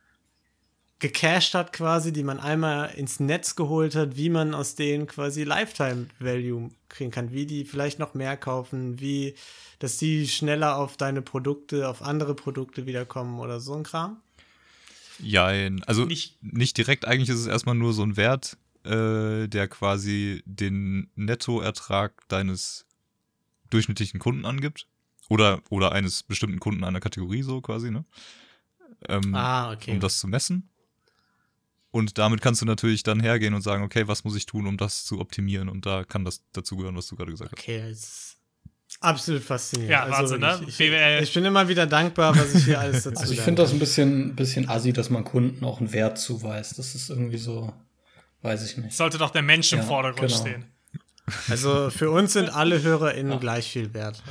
gecached 0.99 1.53
hat, 1.53 1.71
quasi, 1.73 2.11
die 2.11 2.23
man 2.23 2.39
einmal 2.39 2.93
ins 2.95 3.19
Netz 3.19 3.55
geholt 3.55 3.95
hat, 3.95 4.17
wie 4.17 4.29
man 4.29 4.53
aus 4.53 4.75
denen 4.75 5.07
quasi 5.07 5.43
Lifetime 5.43 6.07
Value 6.19 6.69
kriegen 6.89 7.11
kann, 7.11 7.31
wie 7.31 7.45
die 7.45 7.65
vielleicht 7.65 7.99
noch 7.99 8.13
mehr 8.13 8.35
kaufen, 8.35 8.99
wie, 8.99 9.35
dass 9.79 9.97
die 9.97 10.27
schneller 10.27 10.75
auf 10.77 10.97
deine 10.97 11.21
Produkte, 11.21 11.87
auf 11.87 12.01
andere 12.01 12.35
Produkte 12.35 12.85
wiederkommen 12.85 13.39
oder 13.39 13.59
so 13.59 13.73
ein 13.75 13.83
Kram. 13.83 14.17
Jein. 15.19 15.83
Also 15.85 16.05
nicht, 16.05 16.37
Nicht- 16.43 16.77
direkt, 16.77 17.05
eigentlich 17.05 17.29
ist 17.29 17.39
es 17.39 17.47
erstmal 17.47 17.75
nur 17.75 17.93
so 17.93 18.03
ein 18.03 18.17
Wert, 18.17 18.57
äh, 18.83 19.47
der 19.47 19.67
quasi 19.67 20.43
den 20.45 21.09
Nettoertrag 21.15 22.27
deines 22.27 22.85
durchschnittlichen 23.69 24.19
Kunden 24.19 24.45
angibt. 24.45 24.87
Oder, 25.29 25.61
oder 25.69 25.91
eines 25.91 26.23
bestimmten 26.23 26.59
Kunden 26.59 26.83
einer 26.83 26.99
Kategorie, 26.99 27.41
so 27.41 27.61
quasi, 27.61 27.91
ne? 27.91 28.05
Ähm, 29.09 29.35
Ah, 29.35 29.71
okay. 29.73 29.91
Um 29.91 29.99
das 29.99 30.19
zu 30.19 30.27
messen. 30.27 30.69
Und 31.91 32.17
damit 32.17 32.41
kannst 32.41 32.61
du 32.61 32.65
natürlich 32.65 33.03
dann 33.03 33.19
hergehen 33.19 33.53
und 33.53 33.61
sagen, 33.61 33.83
okay, 33.83 34.07
was 34.07 34.23
muss 34.23 34.35
ich 34.35 34.45
tun, 34.45 34.67
um 34.67 34.77
das 34.77 35.03
zu 35.05 35.19
optimieren? 35.19 35.69
Und 35.69 35.85
da 35.85 36.03
kann 36.03 36.25
das 36.25 36.41
dazugehören, 36.51 36.95
was 36.95 37.07
du 37.07 37.15
gerade 37.15 37.31
gesagt 37.31 37.51
hast. 37.53 37.59
Okay, 37.59 37.79
das 37.89 37.99
ist 37.99 38.37
absolut 39.01 39.41
faszinierend. 39.43 39.91
Ja, 39.91 40.09
Wahnsinn, 40.09 40.39
ne? 40.41 40.61
Ich, 40.67 40.77
BWL. 40.77 41.23
ich 41.23 41.33
bin 41.33 41.45
immer 41.45 41.67
wieder 41.67 41.87
dankbar, 41.87 42.35
was 42.37 42.53
ich 42.55 42.65
hier 42.65 42.79
alles 42.79 43.03
dazu 43.03 43.19
Also 43.19 43.33
ich 43.33 43.41
finde 43.41 43.63
das 43.63 43.71
ein 43.71 43.79
bisschen, 43.79 44.35
bisschen 44.35 44.69
assi, 44.69 44.93
dass 44.93 45.09
man 45.09 45.23
Kunden 45.23 45.63
auch 45.65 45.79
einen 45.79 45.91
Wert 45.91 46.17
zuweist. 46.19 46.77
Das 46.77 46.93
ist 46.95 47.09
irgendwie 47.09 47.37
so, 47.37 47.73
weiß 48.41 48.63
ich 48.69 48.77
nicht. 48.77 48.95
Sollte 48.95 49.17
doch 49.17 49.31
der 49.31 49.41
Mensch 49.41 49.71
im 49.73 49.79
Ja, 49.79 49.85
Vordergrund 49.85 50.29
genau. 50.29 50.41
stehen. 50.41 50.65
Also 51.49 51.89
für 51.89 52.09
uns 52.09 52.33
sind 52.33 52.49
alle 52.49 52.81
HörerInnen 52.81 53.39
gleich 53.39 53.69
viel 53.69 53.93
wert. 53.93 54.23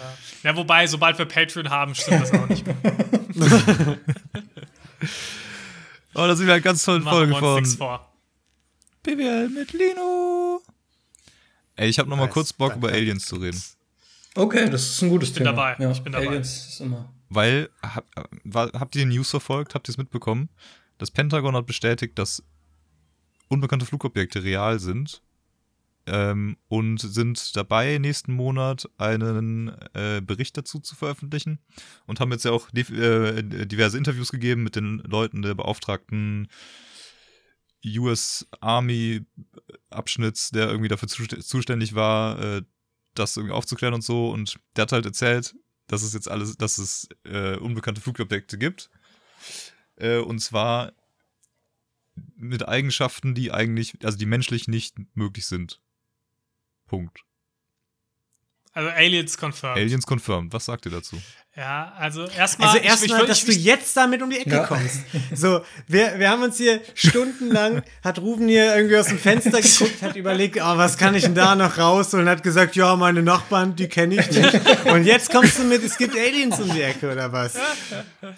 Ja, 0.43 0.57
wobei, 0.57 0.87
sobald 0.87 1.19
wir 1.19 1.27
Patreon 1.27 1.69
haben, 1.69 1.95
stimmt 1.95 2.23
das 2.23 2.33
auch 2.33 2.49
nicht 2.49 2.67
mehr. 2.67 2.77
Oh, 6.19 6.27
da 6.27 6.35
sind 6.35 6.47
wir 6.47 6.55
eine 6.55 6.63
ganz 6.63 6.83
tolle 6.83 7.03
Folge 7.03 7.33
wir 7.35 7.43
uns 7.43 7.61
nichts 7.61 7.75
von 7.75 7.89
vor. 7.89 8.13
BWL 9.03 9.51
mit 9.51 9.75
Lino. 9.75 10.63
Ey, 11.75 11.91
ich 11.91 11.99
habe 11.99 12.09
noch 12.09 12.17
mal 12.17 12.25
Nice, 12.25 12.33
kurz 12.33 12.53
Bock, 12.55 12.75
über 12.75 12.89
Aliens 12.89 13.27
zu 13.27 13.37
reden. 13.37 13.63
Okay, 14.35 14.71
das 14.71 14.89
ist 14.89 15.03
ein 15.03 15.11
gutes 15.11 15.31
bin 15.35 15.45
Thema. 15.45 15.53
dabei, 15.53 15.77
Ja, 15.79 15.91
ich 15.91 16.01
bin 16.03 16.15
dabei. 16.15 16.29
Aliens 16.29 16.69
ist 16.69 16.81
immer. 16.81 17.13
Weil, 17.29 17.69
hab, 17.83 18.07
war, 18.45 18.71
habt 18.73 18.97
ihr 18.97 19.05
die 19.05 19.15
News 19.15 19.29
verfolgt? 19.29 19.75
Habt 19.75 19.89
ihr 19.89 19.93
es 19.93 19.99
mitbekommen? 19.99 20.49
Das 20.97 21.11
Pentagon 21.11 21.55
hat 21.55 21.67
bestätigt, 21.67 22.19
dass 22.19 22.43
unbekannte 23.49 23.85
Flugobjekte 23.85 24.43
real 24.43 24.81
sind 24.81 25.21
ähm, 26.07 26.57
und 26.69 27.01
sind 27.01 27.57
dabei, 27.57 27.99
nächsten 27.99 28.33
Monat 28.33 28.89
einen 28.99 29.69
äh, 29.95 30.21
Bericht 30.25 30.57
dazu 30.57 30.81
zu 30.81 30.95
veröffentlichen 30.95 31.59
und 32.07 32.21
haben 32.21 32.33
jetzt 32.33 32.45
ja 32.45 32.53
auch 32.53 32.69
äh, 32.73 33.43
diverse 33.43 33.99
Interviews 33.99 34.31
gegeben 34.31 34.63
mit 34.63 34.77
den 34.77 34.99
Leuten 34.99 35.43
der 35.43 35.55
beauftragten 35.55 36.49
US 37.85 38.47
Army 38.61 39.25
Abschnitts, 39.91 40.51
der 40.51 40.69
irgendwie 40.69 40.89
dafür 40.89 41.09
zust- 41.09 41.43
zuständig 41.43 41.95
war, 41.95 42.41
äh, 42.41 42.63
das 43.15 43.37
irgendwie 43.37 43.55
aufzuklären 43.55 43.95
und 43.95 44.03
so. 44.03 44.31
Und 44.31 44.59
der 44.77 44.83
hat 44.83 44.93
halt 44.93 45.07
erzählt, 45.07 45.55
dass 45.87 46.03
es 46.03 46.13
jetzt 46.13 46.29
alles, 46.29 46.57
dass 46.57 46.79
es 46.79 47.09
äh, 47.25 47.57
unbekannte 47.57 48.01
Flugobjekte 48.01 48.59
gibt. 48.59 48.91
Äh, 49.97 50.19
und 50.19 50.41
zwar 50.41 50.93
mit 52.37 52.67
Eigenschaften, 52.67 53.35
die 53.35 53.53
eigentlich, 53.53 54.05
also 54.05 54.19
die 54.19 54.27
menschlich 54.27 54.69
nicht 54.69 54.97
möglich 55.15 55.47
sind. 55.47 55.81
Punkt. 56.87 57.21
Also 58.73 58.91
Aliens 58.91 59.39
confirmed. 59.39 59.79
Aliens 59.79 60.05
confirmed. 60.07 60.53
Was 60.53 60.67
sagt 60.67 60.85
ihr 60.85 60.93
dazu? 60.93 61.17
Ja, 61.57 61.95
also 61.97 62.27
erstmal. 62.27 62.69
Also 62.69 62.81
erstmal, 62.81 63.25
dass 63.27 63.39
ich- 63.39 63.47
du 63.47 63.53
jetzt 63.53 63.97
damit 63.97 64.21
um 64.21 64.29
die 64.29 64.37
Ecke 64.39 64.51
Ja. 64.51 64.67
kommst. 64.67 65.01
So, 65.35 65.65
wir, 65.87 66.19
wir 66.19 66.29
haben 66.29 66.43
uns 66.43 66.59
hier 66.59 66.83
stundenlang, 66.95 67.83
hat 68.05 68.19
Ruben 68.19 68.47
hier 68.49 68.77
irgendwie 68.77 68.99
aus 68.99 69.07
dem 69.07 69.19
Fenster 69.19 69.63
geguckt, 69.63 70.03
hat 70.03 70.15
überlegt, 70.17 70.57
oh, 70.59 70.77
was 70.77 70.99
kann 70.99 71.15
ich 71.15 71.23
denn 71.23 71.35
da 71.35 71.55
noch 71.57 71.79
rausholen, 71.79 72.29
hat 72.29 72.43
gesagt, 72.43 72.77
ja, 72.77 72.95
meine 72.97 73.23
Nachbarn, 73.23 73.75
die 73.75 73.89
kenne 73.89 74.17
ich 74.21 74.31
nicht. 74.31 74.85
Und 74.85 75.05
jetzt 75.05 75.31
kommst 75.33 75.59
du 75.59 75.65
mit, 75.65 75.83
es 75.83 75.97
gibt 75.97 76.15
Aliens 76.15 76.61
um 76.61 76.71
die 76.71 76.83
Ecke 76.83 77.11
oder 77.11 77.33
was? 77.33 77.59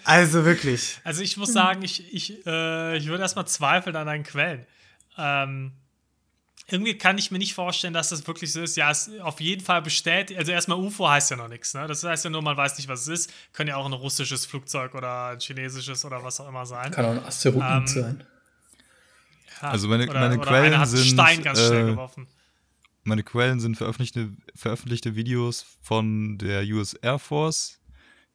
Also 0.04 0.44
wirklich. 0.44 1.00
Also 1.02 1.22
ich 1.22 1.36
muss 1.36 1.52
sagen, 1.52 1.82
ich, 1.82 2.14
ich, 2.14 2.46
äh, 2.46 2.96
ich 2.96 3.08
würde 3.08 3.22
erstmal 3.24 3.48
zweifeln 3.48 3.96
an 3.96 4.06
deinen 4.06 4.22
Quellen. 4.22 4.64
Ähm, 5.18 5.72
irgendwie 6.66 6.98
kann 6.98 7.16
ich 7.18 7.30
mir 7.30 7.38
nicht 7.38 7.54
vorstellen, 7.54 7.94
dass 7.94 8.10
das 8.10 8.26
wirklich 8.26 8.52
so 8.52 8.60
ist. 8.60 8.76
Ja, 8.76 8.90
es 8.90 9.08
ist 9.08 9.20
auf 9.20 9.40
jeden 9.40 9.64
Fall 9.64 9.80
bestätigt. 9.80 10.38
Also 10.38 10.52
erstmal 10.52 10.78
UFO 10.78 11.08
heißt 11.08 11.30
ja 11.30 11.36
noch 11.36 11.48
nichts. 11.48 11.72
Ne? 11.74 11.86
Das 11.86 12.02
heißt 12.04 12.24
ja 12.24 12.30
nur, 12.30 12.42
man 12.42 12.56
weiß 12.56 12.76
nicht, 12.76 12.88
was 12.88 13.02
es 13.02 13.08
ist. 13.08 13.32
Könnte 13.52 13.70
ja 13.70 13.76
auch 13.76 13.86
ein 13.86 13.92
russisches 13.94 14.44
Flugzeug 14.44 14.94
oder 14.94 15.28
ein 15.28 15.40
chinesisches 15.40 16.04
oder 16.04 16.22
was 16.22 16.40
auch 16.40 16.48
immer 16.48 16.66
sein. 16.66 16.90
Kann 16.90 17.04
auch 17.06 17.10
ein 17.12 17.24
Asteroid 17.24 17.62
Ähm, 17.64 17.86
sein. 17.86 18.24
Ja. 19.62 19.70
Also 19.70 19.88
meine- 19.88 20.08
oder, 20.08 20.20
meine 20.20 20.38
oder 20.38 20.46
Quellen 20.46 20.66
einer 20.66 20.78
hat 20.80 20.88
einen 20.88 20.96
sind, 20.98 21.06
Stein 21.14 21.42
ganz 21.42 21.58
schnell 21.58 21.88
äh, 21.88 21.90
geworfen. 21.92 22.26
Meine 23.04 23.22
Quellen 23.22 23.60
sind 23.60 23.76
veröffentlichte, 23.76 24.30
veröffentlichte 24.54 25.16
Videos 25.16 25.64
von 25.80 26.36
der 26.38 26.62
US 26.64 26.92
Air 26.94 27.18
Force, 27.18 27.78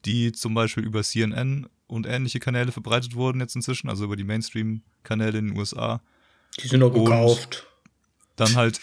die 0.05 0.31
zum 0.31 0.53
Beispiel 0.55 0.83
über 0.83 1.03
CNN 1.03 1.69
und 1.85 2.07
ähnliche 2.07 2.39
Kanäle 2.39 2.71
verbreitet 2.71 3.13
wurden 3.13 3.39
jetzt 3.39 3.55
inzwischen, 3.55 3.87
also 3.89 4.05
über 4.05 4.15
die 4.15 4.23
Mainstream-Kanäle 4.23 5.37
in 5.37 5.49
den 5.49 5.57
USA. 5.57 6.01
Die 6.59 6.67
sind 6.67 6.81
auch 6.81 6.91
und- 6.93 7.05
gekauft. 7.05 7.67
Dann 8.35 8.55
halt 8.55 8.79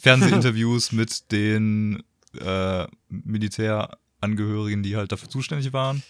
Fernsehinterviews 0.00 0.92
mit 0.92 1.32
den 1.32 2.02
äh, 2.38 2.86
Militärangehörigen, 3.08 4.82
die 4.82 4.96
halt 4.96 5.12
dafür 5.12 5.28
zuständig 5.28 5.72
waren. 5.72 6.02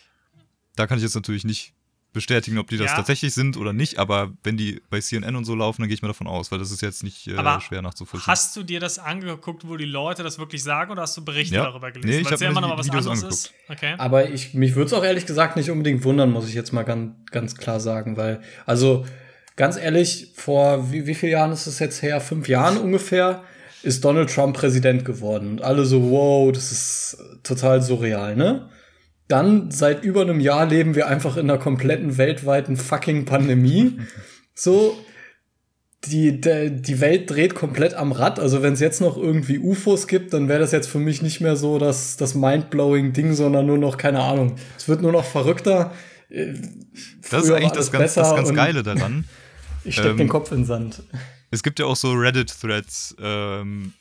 Da 0.76 0.86
kann 0.86 0.98
ich 0.98 1.04
jetzt 1.04 1.14
natürlich 1.14 1.44
nicht 1.44 1.72
bestätigen, 2.12 2.58
ob 2.58 2.66
die 2.68 2.76
das 2.76 2.90
Ja. 2.90 2.96
tatsächlich 2.96 3.32
sind 3.34 3.56
oder 3.56 3.72
nicht, 3.72 3.98
aber 4.00 4.32
wenn 4.42 4.56
die 4.56 4.82
bei 4.90 5.00
CNN 5.00 5.36
und 5.36 5.44
so 5.44 5.54
laufen, 5.54 5.82
dann 5.82 5.88
gehe 5.88 5.94
ich 5.94 6.02
mal 6.02 6.08
davon 6.08 6.26
aus, 6.26 6.50
weil 6.50 6.58
das 6.58 6.72
ist 6.72 6.82
jetzt 6.82 7.04
nicht 7.04 7.28
äh, 7.28 7.36
Aber 7.36 7.60
schwer 7.60 7.82
nachzuvollziehen. 7.82 8.26
Hast 8.26 8.56
du 8.56 8.64
dir 8.64 8.80
das 8.80 8.98
angeguckt, 8.98 9.68
wo 9.68 9.76
die 9.76 9.84
Leute 9.84 10.24
das 10.24 10.36
wirklich 10.40 10.64
sagen 10.64 10.90
oder 10.90 11.02
hast 11.02 11.16
du 11.16 11.24
Berichte 11.24 11.54
Ja. 11.54 11.62
darüber 11.66 11.92
gelesen? 11.92 12.10
Nee, 12.10 12.18
ich 12.18 12.24
Weil 12.26 12.34
es 12.34 12.40
hab 12.42 12.52
ja 12.52 12.60
mir 12.68 12.76
was 12.76 12.86
Videos 12.86 13.06
anderes 13.06 13.22
angeguckt. 13.22 13.32
ist. 13.32 13.52
Okay. 13.84 13.94
Aber 13.98 14.28
ich, 14.28 14.54
mich 14.54 14.74
würde 14.74 14.86
es 14.86 14.92
auch 14.92 15.04
ehrlich 15.04 15.24
gesagt 15.26 15.54
nicht 15.56 15.70
unbedingt 15.70 16.02
wundern, 16.02 16.32
muss 16.32 16.48
ich 16.48 16.54
jetzt 16.54 16.72
mal 16.72 16.82
ganz, 16.82 17.14
ganz 17.30 17.54
klar 17.54 17.78
sagen, 17.78 18.16
weil, 18.16 18.42
also 18.66 19.06
ganz 19.60 19.76
ehrlich, 19.76 20.32
vor 20.36 20.90
wie, 20.90 21.06
wie 21.06 21.14
vielen 21.14 21.32
Jahren 21.32 21.52
ist 21.52 21.66
es 21.66 21.80
jetzt 21.80 22.00
her? 22.00 22.22
Fünf 22.22 22.48
Jahren 22.48 22.78
ungefähr 22.78 23.42
ist 23.82 24.02
Donald 24.02 24.34
Trump 24.34 24.56
Präsident 24.56 25.04
geworden. 25.04 25.50
Und 25.50 25.62
alle 25.62 25.84
so, 25.84 26.10
wow, 26.10 26.50
das 26.50 26.72
ist 26.72 27.18
total 27.42 27.82
surreal, 27.82 28.36
ne? 28.36 28.70
Dann 29.28 29.70
seit 29.70 30.02
über 30.02 30.22
einem 30.22 30.40
Jahr 30.40 30.64
leben 30.64 30.94
wir 30.94 31.08
einfach 31.08 31.36
in 31.36 31.50
einer 31.50 31.58
kompletten 31.58 32.16
weltweiten 32.16 32.76
fucking 32.76 33.26
Pandemie. 33.26 33.98
So, 34.52 34.94
die, 36.04 36.38
de, 36.38 36.68
die 36.68 37.00
Welt 37.00 37.30
dreht 37.30 37.54
komplett 37.54 37.94
am 37.94 38.12
Rad. 38.12 38.38
Also 38.38 38.62
wenn 38.62 38.74
es 38.74 38.80
jetzt 38.80 39.00
noch 39.00 39.16
irgendwie 39.16 39.58
UFOs 39.58 40.06
gibt, 40.06 40.34
dann 40.34 40.50
wäre 40.50 40.58
das 40.58 40.72
jetzt 40.72 40.88
für 40.88 40.98
mich 40.98 41.22
nicht 41.22 41.40
mehr 41.40 41.56
so 41.56 41.78
das, 41.78 42.18
das 42.18 42.34
mindblowing 42.34 43.14
Ding, 43.14 43.32
sondern 43.32 43.64
nur 43.64 43.78
noch, 43.78 43.96
keine 43.96 44.20
Ahnung. 44.20 44.56
Es 44.76 44.86
wird 44.86 45.00
nur 45.00 45.12
noch 45.12 45.24
verrückter. 45.24 45.92
Äh, 46.28 46.52
das 47.30 47.44
ist 47.44 47.48
früher 47.48 47.56
eigentlich 47.56 47.72
das 47.72 47.90
ganz, 47.90 48.12
das 48.14 48.34
ganz 48.34 48.52
Geile 48.52 48.82
daran. 48.82 49.24
Ich 49.84 49.94
steck 49.94 50.06
Ähm, 50.12 50.16
den 50.16 50.28
Kopf 50.28 50.50
in 50.52 50.58
den 50.58 50.66
Sand. 50.66 51.02
Es 51.50 51.62
gibt 51.62 51.78
ja 51.78 51.86
auch 51.86 51.96
so 51.96 52.12
Reddit-Threads 52.12 53.16
ähm, 53.20 53.92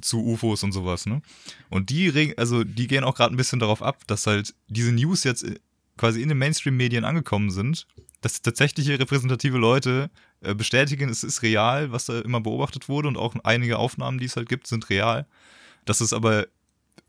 zu 0.00 0.24
UFOs 0.24 0.62
und 0.62 0.72
sowas, 0.72 1.06
ne? 1.06 1.22
Und 1.70 1.90
die 1.90 2.34
also 2.36 2.64
die 2.64 2.86
gehen 2.86 3.04
auch 3.04 3.14
gerade 3.14 3.34
ein 3.34 3.36
bisschen 3.36 3.58
darauf 3.58 3.82
ab, 3.82 4.06
dass 4.06 4.26
halt 4.26 4.54
diese 4.68 4.92
News 4.92 5.24
jetzt 5.24 5.44
äh, 5.44 5.58
quasi 5.96 6.22
in 6.22 6.28
den 6.28 6.38
Mainstream-Medien 6.38 7.04
angekommen 7.04 7.50
sind, 7.50 7.86
dass 8.20 8.42
tatsächliche 8.42 8.98
repräsentative 8.98 9.58
Leute 9.58 10.10
äh, 10.40 10.54
bestätigen, 10.54 11.08
es 11.08 11.24
ist 11.24 11.42
real, 11.42 11.92
was 11.92 12.06
da 12.06 12.20
immer 12.20 12.40
beobachtet 12.40 12.88
wurde 12.88 13.08
und 13.08 13.16
auch 13.16 13.34
einige 13.44 13.78
Aufnahmen, 13.78 14.18
die 14.18 14.26
es 14.26 14.36
halt 14.36 14.48
gibt, 14.48 14.66
sind 14.66 14.90
real. 14.90 15.26
Dass 15.84 16.00
es 16.00 16.12
aber 16.12 16.46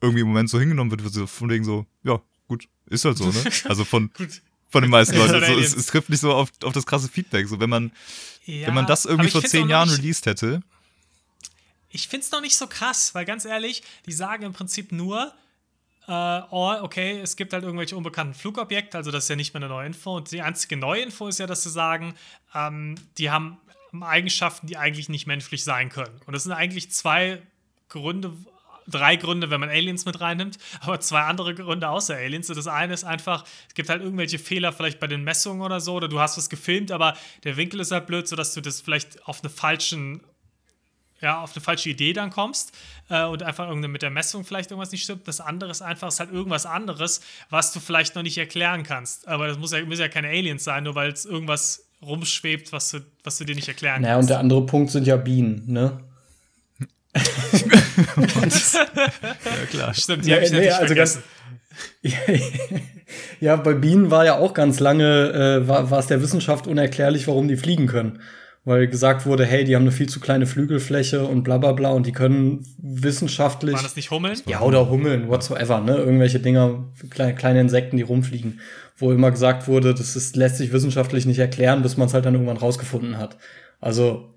irgendwie 0.02 0.22
im 0.22 0.28
Moment 0.28 0.50
so 0.50 0.60
hingenommen 0.60 0.92
wird, 0.92 1.04
wird 1.04 1.14
so 1.14 1.28
von 1.28 1.50
wegen 1.50 1.64
so, 1.64 1.86
ja, 2.04 2.22
gut, 2.48 2.68
ist 2.86 3.06
halt 3.06 3.18
so, 3.18 3.26
ne? 3.26 3.44
Also 3.66 3.86
von, 3.86 4.12
Gut. 4.18 4.42
Von 4.70 4.82
den 4.84 4.92
meisten 4.92 5.16
Leuten. 5.18 5.36
Also 5.36 5.60
es, 5.60 5.76
es 5.76 5.88
trifft 5.88 6.10
nicht 6.10 6.20
so 6.22 6.34
auf, 6.34 6.50
auf 6.64 6.74
das 6.74 6.86
krasse 6.86 7.10
Feedback. 7.10 7.48
So, 7.48 7.60
wenn 7.60 7.70
man, 7.70 7.92
Ja, 8.46 8.68
wenn 8.68 8.74
man 8.76 8.86
das 8.86 9.06
irgendwie 9.06 9.30
vor 9.30 9.44
zehn 9.44 9.68
Jahren 9.70 9.90
nicht- 9.90 10.00
released 10.00 10.26
hätte, 10.26 10.62
Ich 11.92 12.08
finde 12.08 12.26
es 12.26 12.32
noch 12.32 12.42
nicht 12.42 12.56
so 12.56 12.68
krass, 12.68 13.16
weil 13.16 13.26
ganz 13.26 13.46
ehrlich, 13.46 13.82
die 14.06 14.12
sagen 14.14 14.44
im 14.44 14.54
Prinzip 14.54 14.92
nur, 14.92 15.34
äh, 16.08 16.42
oh, 16.52 16.74
okay, 16.82 17.20
es 17.20 17.36
gibt 17.36 17.54
halt 17.54 17.64
irgendwelche 17.64 17.96
unbekannten 17.98 18.34
Flugobjekte, 18.36 18.98
also 18.98 19.12
das 19.12 19.24
ist 19.26 19.30
ja 19.30 19.36
nicht 19.36 19.54
mehr 19.54 19.62
eine 19.64 19.70
neue 19.70 19.88
Info. 19.88 20.16
Und 20.18 20.32
die 20.32 20.42
einzige 20.42 20.78
neue 20.78 21.02
Info 21.02 21.28
ist 21.28 21.40
ja, 21.40 21.48
dass 21.48 21.64
sie 21.64 21.70
sagen, 21.72 22.16
ähm, 22.54 22.96
die 23.18 23.30
haben 23.32 23.58
Eigenschaften, 24.02 24.68
die 24.68 24.78
eigentlich 24.78 25.10
nicht 25.10 25.26
menschlich 25.26 25.64
sein 25.64 25.90
können. 25.90 26.20
Und 26.28 26.34
das 26.34 26.44
sind 26.44 26.52
eigentlich 26.52 26.92
zwei 26.92 27.42
Gründe, 27.90 28.32
drei 28.90 29.16
Gründe, 29.16 29.50
wenn 29.50 29.60
man 29.60 29.70
Aliens 29.70 30.06
mit 30.06 30.20
reinnimmt, 30.20 30.58
aber 30.82 31.00
zwei 31.00 31.22
andere 31.22 31.56
Gründe 31.56 31.90
außer 31.90 32.16
Aliens. 32.16 32.48
Das 32.48 32.68
eine 32.68 32.94
ist 32.94 33.04
einfach, 33.04 33.46
es 33.68 33.74
gibt 33.74 33.90
halt 33.90 34.02
irgendwelche 34.02 34.40
Fehler 34.40 34.74
vielleicht 34.74 35.00
bei 35.00 35.08
den 35.08 35.24
Messungen 35.24 35.62
oder 35.62 35.80
so, 35.80 35.96
oder 35.96 36.08
du 36.08 36.20
hast 36.20 36.38
was 36.38 36.50
gefilmt, 36.50 36.92
aber 36.92 37.16
der 37.44 37.58
Winkel 37.58 37.80
ist 37.80 37.92
halt 37.92 38.08
blöd, 38.08 38.28
sodass 38.28 38.54
du 38.54 38.62
das 38.62 38.82
vielleicht 38.82 39.26
auf 39.28 39.42
eine 39.42 39.50
falschen 39.50 40.22
ja, 41.22 41.42
auf 41.42 41.54
eine 41.54 41.62
falsche 41.62 41.90
Idee 41.90 42.14
dann 42.14 42.30
kommst 42.30 42.72
äh, 43.10 43.26
und 43.26 43.44
einfach 43.44 43.66
irgendeine 43.66 43.92
mit 43.92 44.02
der 44.02 44.10
Messung 44.10 44.46
vielleicht 44.46 44.72
irgendwas 44.72 44.92
nicht 44.92 45.04
stimmt. 45.04 45.28
Das 45.28 45.42
andere 45.42 45.70
ist 45.72 45.82
einfach, 45.82 46.08
es 46.08 46.16
ist 46.16 46.20
halt 46.22 46.32
irgendwas 46.32 46.66
anderes, 46.66 47.22
was 47.50 47.74
du 47.74 47.80
vielleicht 47.80 48.16
noch 48.16 48.24
nicht 48.24 48.38
erklären 48.38 48.84
kannst. 48.84 49.28
Aber 49.28 49.48
das 49.48 49.58
muss 49.58 49.72
ja, 49.72 49.84
müssen 49.84 50.02
ja 50.02 50.08
keine 50.08 50.30
Aliens 50.30 50.64
sein, 50.64 50.86
nur 50.86 50.96
weil 50.96 51.12
es 51.12 51.26
irgendwas 51.26 51.90
rumschwebt, 52.02 52.72
was 52.72 52.92
du, 52.92 53.00
was 53.24 53.38
du 53.38 53.46
dir 53.46 53.56
nicht 53.56 53.68
erklären 53.68 54.02
Naja, 54.02 54.16
und 54.16 54.20
kannst. 54.20 54.30
der 54.30 54.40
andere 54.40 54.66
Punkt 54.66 54.92
sind 54.92 55.06
ja 55.06 55.18
Bienen, 55.18 55.64
ne? 55.68 56.00
Ja 57.16 57.22
klar. 59.70 59.94
Stimmt, 59.94 60.26
die 60.26 60.34
habe 60.34 60.44
ich 60.44 60.52
Nee, 60.52 60.70
also 60.70 60.96
ganz- 60.96 61.20
vergessen. 61.20 61.24
ja, 63.40 63.56
bei 63.56 63.74
Bienen 63.74 64.12
war 64.12 64.26
ja 64.26 64.38
auch 64.38 64.54
ganz 64.54 64.80
lange, 64.80 65.62
äh, 65.64 65.68
war, 65.68 65.92
war 65.92 66.00
es 66.00 66.08
der 66.08 66.22
Wissenschaft 66.22 66.68
unerklärlich, 66.68 67.28
warum 67.28 67.48
die 67.48 67.58
fliegen 67.58 67.88
können. 67.88 68.22
Weil 68.66 68.88
gesagt 68.88 69.26
wurde, 69.26 69.46
hey, 69.46 69.64
die 69.64 69.76
haben 69.76 69.84
eine 69.84 69.92
viel 69.94 70.10
zu 70.10 70.20
kleine 70.20 70.46
Flügelfläche 70.46 71.26
und 71.26 71.44
bla 71.44 71.58
bla 71.58 71.72
bla 71.72 71.90
und 71.92 72.06
die 72.06 72.12
können 72.12 72.66
wissenschaftlich. 72.78 73.76
Waren 73.76 73.84
das 73.84 73.96
nicht 73.96 74.12
Hummeln? 74.12 74.38
Ja, 74.48 74.62
oder 74.62 74.90
Hummeln, 74.90 75.30
whatsoever, 75.30 75.80
ne? 75.80 75.96
Irgendwelche 75.96 76.40
Dinger, 76.40 76.84
kleine, 77.10 77.36
kleine 77.36 77.62
Insekten, 77.62 77.96
die 77.98 78.04
rumfliegen. 78.04 78.60
Wo 78.98 79.14
immer 79.14 79.32
gesagt 79.32 79.68
wurde, 79.70 79.94
das 79.96 80.18
ist, 80.18 80.36
lässt 80.36 80.58
sich 80.58 80.74
wissenschaftlich 80.74 81.26
nicht 81.26 81.40
erklären, 81.40 81.82
bis 81.82 81.96
man 81.96 82.08
es 82.10 82.14
halt 82.14 82.26
dann 82.26 82.34
irgendwann 82.34 82.58
rausgefunden 82.58 83.18
hat. 83.18 83.38
Also, 83.80 84.34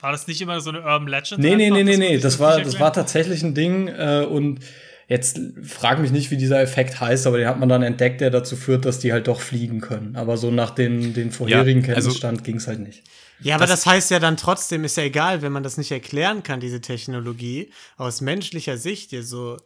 War 0.00 0.12
das 0.12 0.26
nicht 0.26 0.40
immer 0.40 0.60
so 0.60 0.70
eine 0.70 0.80
Urban 0.80 1.08
Legend? 1.08 1.40
nee, 1.40 1.56
nee, 1.56 1.70
nee, 1.70 1.82
nee, 1.82 1.96
nee, 1.96 2.18
das 2.18 2.38
war, 2.38 2.60
das 2.60 2.78
war 2.78 2.92
tatsächlich 2.92 3.42
ein 3.42 3.54
Ding, 3.54 3.88
äh, 3.88 4.26
und 4.28 4.60
jetzt 5.08 5.40
frag 5.62 6.00
mich 6.00 6.10
nicht, 6.10 6.30
wie 6.30 6.36
dieser 6.36 6.60
Effekt 6.60 7.00
heißt, 7.00 7.26
aber 7.26 7.38
den 7.38 7.46
hat 7.46 7.58
man 7.58 7.68
dann 7.68 7.82
entdeckt, 7.82 8.20
der 8.20 8.30
dazu 8.30 8.56
führt, 8.56 8.84
dass 8.84 8.98
die 8.98 9.12
halt 9.12 9.28
doch 9.28 9.40
fliegen 9.40 9.80
können. 9.80 10.16
Aber 10.16 10.36
so 10.36 10.50
nach 10.50 10.70
den, 10.70 11.14
den 11.14 11.30
vorherigen 11.30 11.82
Ja, 11.82 11.94
also- 11.94 12.08
Kenntnisstand 12.08 12.44
ging's 12.44 12.66
halt 12.66 12.80
nicht. 12.80 13.04
Ja, 13.40 13.56
aber 13.56 13.66
das, 13.66 13.84
heißt 13.84 14.10
ja 14.10 14.18
dann 14.18 14.38
trotzdem, 14.38 14.84
ist 14.84 14.96
ja 14.96 15.02
egal, 15.02 15.42
wenn 15.42 15.52
man 15.52 15.62
das 15.62 15.76
nicht 15.76 15.92
erklären 15.92 16.42
kann, 16.42 16.58
diese 16.58 16.80
Technologie, 16.80 17.70
aus 17.98 18.22
menschlicher 18.22 18.78
Sicht, 18.78 19.12
ja 19.12 19.20
so, 19.20 19.58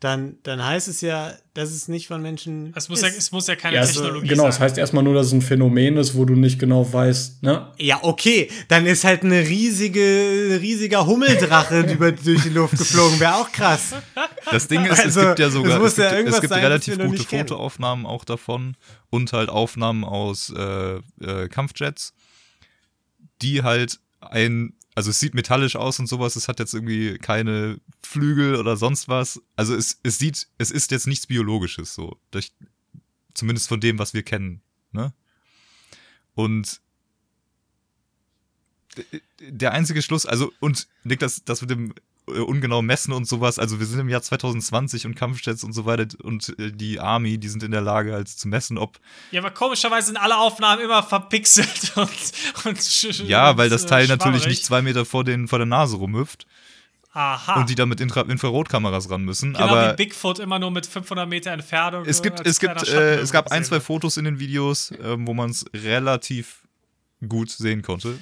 dann, 0.00 0.36
dann 0.42 0.62
heißt 0.64 0.88
es 0.88 1.00
ja, 1.00 1.32
dass 1.54 1.70
es 1.70 1.88
nicht 1.88 2.06
von 2.06 2.20
Menschen. 2.20 2.70
Es 2.76 2.90
muss, 2.90 2.98
ist. 3.02 3.04
ja, 3.04 3.16
es 3.16 3.32
muss 3.32 3.46
ja 3.46 3.56
keine 3.56 3.76
Ja, 3.76 3.82
es, 3.82 3.92
Technologie 3.92 4.28
genau, 4.28 4.42
sein. 4.42 4.50
es 4.50 4.60
heißt 4.60 4.78
erstmal 4.78 5.02
nur, 5.02 5.14
dass 5.14 5.28
es 5.28 5.32
ein 5.32 5.40
Phänomen 5.40 5.96
ist, 5.96 6.14
wo 6.14 6.26
du 6.26 6.34
nicht 6.34 6.58
genau 6.58 6.92
weißt, 6.92 7.42
ne? 7.42 7.72
Ja, 7.78 8.00
okay, 8.02 8.50
dann 8.68 8.84
ist 8.84 9.04
halt 9.04 9.22
eine 9.22 9.40
riesige, 9.40 10.58
riesiger 10.60 11.06
Hummeldrache 11.06 11.80
über, 11.92 12.12
durch 12.12 12.42
die 12.42 12.50
Luft 12.50 12.76
geflogen, 12.76 13.18
wäre 13.20 13.36
auch 13.36 13.50
krass. 13.50 13.94
Das 14.50 14.68
Ding 14.68 14.84
ist, 14.84 15.00
Also, 15.00 15.20
es 15.20 15.26
gibt 15.28 15.38
ja 15.38 15.46
es 15.46 15.52
sogar, 15.54 15.78
muss 15.78 15.88
es 15.92 15.96
gibt, 15.96 16.04
ja 16.10 16.12
irgendwas 16.16 16.34
es 16.36 16.40
gibt 16.42 16.52
sein, 16.52 16.62
relativ 16.62 16.98
gute 16.98 17.24
kennen. 17.24 17.48
Fotoaufnahmen 17.48 18.04
auch 18.04 18.26
davon 18.26 18.76
und 19.08 19.32
halt 19.32 19.48
Aufnahmen 19.48 20.04
aus 20.04 20.52
äh, 20.54 20.96
äh, 21.22 21.48
Kampfjets, 21.48 22.12
die 23.40 23.62
halt 23.62 23.98
ein, 24.20 24.74
also 24.96 25.10
es 25.10 25.20
sieht 25.20 25.34
metallisch 25.34 25.76
aus 25.76 25.98
und 26.00 26.06
sowas, 26.06 26.36
es 26.36 26.48
hat 26.48 26.58
jetzt 26.58 26.72
irgendwie 26.72 27.18
keine 27.18 27.78
Flügel 28.02 28.56
oder 28.56 28.78
sonst 28.78 29.08
was. 29.08 29.42
Also 29.54 29.74
es, 29.74 30.00
es 30.02 30.18
sieht, 30.18 30.48
es 30.56 30.70
ist 30.70 30.90
jetzt 30.90 31.06
nichts 31.06 31.26
Biologisches 31.26 31.94
so. 31.94 32.18
Durch, 32.30 32.52
zumindest 33.34 33.68
von 33.68 33.78
dem, 33.78 33.98
was 33.98 34.14
wir 34.14 34.22
kennen. 34.22 34.62
Ne? 34.92 35.12
Und 36.34 36.80
der 39.38 39.72
einzige 39.72 40.00
Schluss, 40.00 40.24
also, 40.24 40.50
und 40.60 40.88
Nick, 41.04 41.20
das, 41.20 41.44
das 41.44 41.60
mit 41.60 41.68
dem 41.68 41.92
ungenau 42.26 42.82
messen 42.82 43.12
und 43.12 43.26
sowas, 43.26 43.58
also 43.58 43.78
wir 43.78 43.86
sind 43.86 44.00
im 44.00 44.08
Jahr 44.08 44.22
2020 44.22 45.06
und 45.06 45.14
Kampfjets 45.14 45.62
und 45.62 45.72
so 45.72 45.86
weiter 45.86 46.06
und 46.22 46.54
äh, 46.58 46.72
die 46.72 46.98
Army, 46.98 47.38
die 47.38 47.48
sind 47.48 47.62
in 47.62 47.70
der 47.70 47.80
Lage, 47.80 48.12
halt 48.12 48.28
zu 48.28 48.48
messen, 48.48 48.78
ob. 48.78 48.98
Ja, 49.30 49.40
aber 49.40 49.50
komischerweise 49.52 50.08
sind 50.08 50.16
alle 50.16 50.36
Aufnahmen 50.36 50.82
immer 50.82 51.02
verpixelt 51.02 51.92
und. 51.96 52.10
und 52.64 53.02
Ja, 53.28 53.56
weil 53.56 53.68
das 53.68 53.84
äh, 53.84 53.86
Teil 53.86 54.08
natürlich 54.08 54.42
schwammerig. 54.42 54.46
nicht 54.48 54.64
zwei 54.64 54.82
Meter 54.82 55.04
vor, 55.04 55.24
den, 55.24 55.46
vor 55.46 55.58
der 55.58 55.66
Nase 55.66 55.96
rumhüpft 55.96 56.46
Aha. 57.12 57.60
und 57.60 57.70
die 57.70 57.74
da 57.74 57.86
mit 57.86 58.00
Infra 58.00 58.22
Infrarotkameras 58.22 59.08
ran 59.08 59.22
müssen. 59.22 59.52
genau 59.52 59.68
aber 59.68 59.92
wie 59.92 59.96
Bigfoot 59.96 60.38
immer 60.38 60.58
nur 60.58 60.70
mit 60.70 60.86
500 60.86 61.28
Meter 61.28 61.52
Entfernung. 61.52 62.04
es 62.04 62.18
so 62.18 62.22
gibt, 62.24 62.44
es 62.44 62.58
gibt, 62.58 62.88
äh, 62.88 63.16
es 63.16 63.30
gab 63.30 63.50
ein, 63.52 63.64
zwei. 63.64 63.80
Fotos 63.80 64.16
in 64.16 64.24
den 64.24 64.38
Videos, 64.38 64.92
ähm, 65.02 65.26
wo 65.26 65.34
man 65.34 65.50
es 65.50 65.64
relativ 65.72 66.62
gut 67.26 67.50
sehen 67.50 67.82
konnte. 67.82 68.18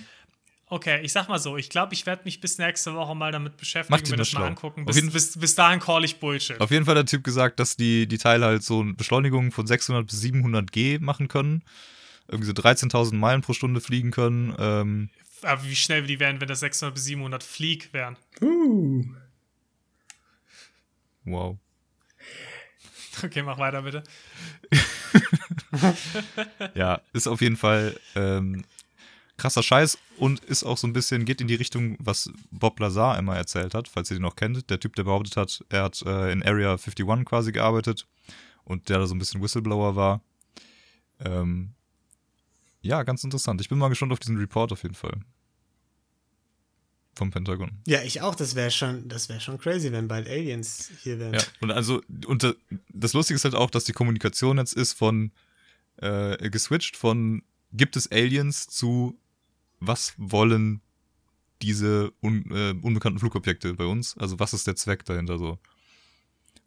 Okay, 0.74 1.02
ich 1.02 1.12
sag 1.12 1.28
mal 1.28 1.38
so, 1.38 1.56
ich 1.56 1.70
glaube, 1.70 1.94
ich 1.94 2.04
werde 2.04 2.22
mich 2.24 2.40
bis 2.40 2.58
nächste 2.58 2.94
Woche 2.94 3.14
mal 3.14 3.30
damit 3.30 3.56
beschäftigen, 3.56 3.92
Macht 3.94 4.08
ihn 4.08 4.10
mir 4.10 4.16
das 4.16 4.32
mal 4.32 4.48
angucken. 4.48 4.84
Bis, 4.84 5.08
bis, 5.12 5.38
bis 5.38 5.54
dahin 5.54 5.78
call 5.78 6.02
ich 6.02 6.18
Bullshit. 6.18 6.60
Auf 6.60 6.72
jeden 6.72 6.84
Fall 6.84 6.96
hat 6.96 7.06
der 7.06 7.16
Typ 7.16 7.22
gesagt, 7.22 7.60
dass 7.60 7.76
die, 7.76 8.08
die 8.08 8.18
Teile 8.18 8.46
halt 8.46 8.64
so 8.64 8.84
Beschleunigungen 8.84 9.52
von 9.52 9.68
600 9.68 10.04
bis 10.04 10.20
700 10.20 10.72
G 10.72 10.98
machen 10.98 11.28
können. 11.28 11.62
Irgendwie 12.26 12.48
so 12.48 12.52
13.000 12.54 13.14
Meilen 13.14 13.42
pro 13.42 13.52
Stunde 13.52 13.80
fliegen 13.80 14.10
können. 14.10 14.52
Ähm, 14.58 15.10
Aber 15.42 15.62
wie 15.62 15.76
schnell 15.76 16.02
die 16.08 16.18
wären, 16.18 16.40
wenn 16.40 16.48
das 16.48 16.58
600 16.58 16.92
bis 16.92 17.04
700 17.04 17.44
Flieg 17.44 17.92
wären. 17.92 18.16
Uh. 18.42 19.04
wow. 21.24 21.56
Okay, 23.22 23.44
mach 23.44 23.58
weiter 23.58 23.82
bitte. 23.82 24.02
Ja, 26.74 27.00
ist 27.12 27.26
auf 27.26 27.40
jeden 27.40 27.56
Fall 27.56 27.98
ähm, 28.14 28.64
krasser 29.36 29.62
Scheiß 29.62 29.98
und 30.18 30.40
ist 30.44 30.64
auch 30.64 30.78
so 30.78 30.86
ein 30.86 30.92
bisschen, 30.92 31.24
geht 31.24 31.40
in 31.40 31.48
die 31.48 31.54
Richtung, 31.54 31.96
was 31.98 32.30
Bob 32.50 32.78
Lazar 32.78 33.18
immer 33.18 33.36
erzählt 33.36 33.74
hat, 33.74 33.88
falls 33.88 34.10
ihr 34.10 34.16
den 34.16 34.22
noch 34.22 34.36
kennt. 34.36 34.70
Der 34.70 34.78
Typ, 34.78 34.94
der 34.96 35.04
behauptet 35.04 35.36
hat, 35.36 35.64
er 35.68 35.84
hat 35.84 36.02
äh, 36.02 36.32
in 36.32 36.42
Area 36.42 36.72
51 36.72 37.24
quasi 37.24 37.52
gearbeitet 37.52 38.06
und 38.64 38.88
der 38.88 38.98
da 38.98 39.06
so 39.06 39.14
ein 39.14 39.18
bisschen 39.18 39.42
Whistleblower 39.42 39.96
war. 39.96 40.20
Ähm, 41.20 41.74
ja, 42.80 43.02
ganz 43.02 43.24
interessant. 43.24 43.60
Ich 43.60 43.68
bin 43.68 43.78
mal 43.78 43.88
gespannt 43.88 44.12
auf 44.12 44.20
diesen 44.20 44.36
Report 44.36 44.70
auf 44.72 44.82
jeden 44.82 44.94
Fall. 44.94 45.14
Vom 47.16 47.30
Pentagon. 47.30 47.70
Ja, 47.86 48.02
ich 48.02 48.20
auch. 48.20 48.34
Das 48.34 48.54
wäre 48.54 48.70
schon, 48.70 49.08
das 49.08 49.28
wäre 49.28 49.40
schon 49.40 49.58
crazy, 49.58 49.92
wenn 49.92 50.08
bald 50.08 50.28
Aliens 50.28 50.90
hier 51.02 51.18
wären. 51.18 51.34
Ja, 51.34 51.40
und 51.60 51.70
also, 51.70 52.02
und 52.26 52.56
das 52.88 53.12
Lustige 53.12 53.36
ist 53.36 53.44
halt 53.44 53.54
auch, 53.54 53.70
dass 53.70 53.84
die 53.84 53.92
Kommunikation 53.92 54.58
jetzt 54.58 54.74
ist 54.74 54.94
von 54.94 55.30
äh, 55.96 56.50
geswitcht 56.50 56.96
von 56.96 57.42
gibt 57.72 57.96
es 57.96 58.10
Aliens 58.10 58.66
zu 58.66 59.18
was 59.86 60.14
wollen 60.16 60.80
diese 61.62 62.12
un, 62.22 62.44
äh, 62.50 62.74
unbekannten 62.82 63.18
Flugobjekte 63.18 63.74
bei 63.74 63.84
uns? 63.84 64.16
Also 64.18 64.38
was 64.38 64.52
ist 64.52 64.66
der 64.66 64.76
Zweck 64.76 65.04
dahinter 65.04 65.38
so? 65.38 65.58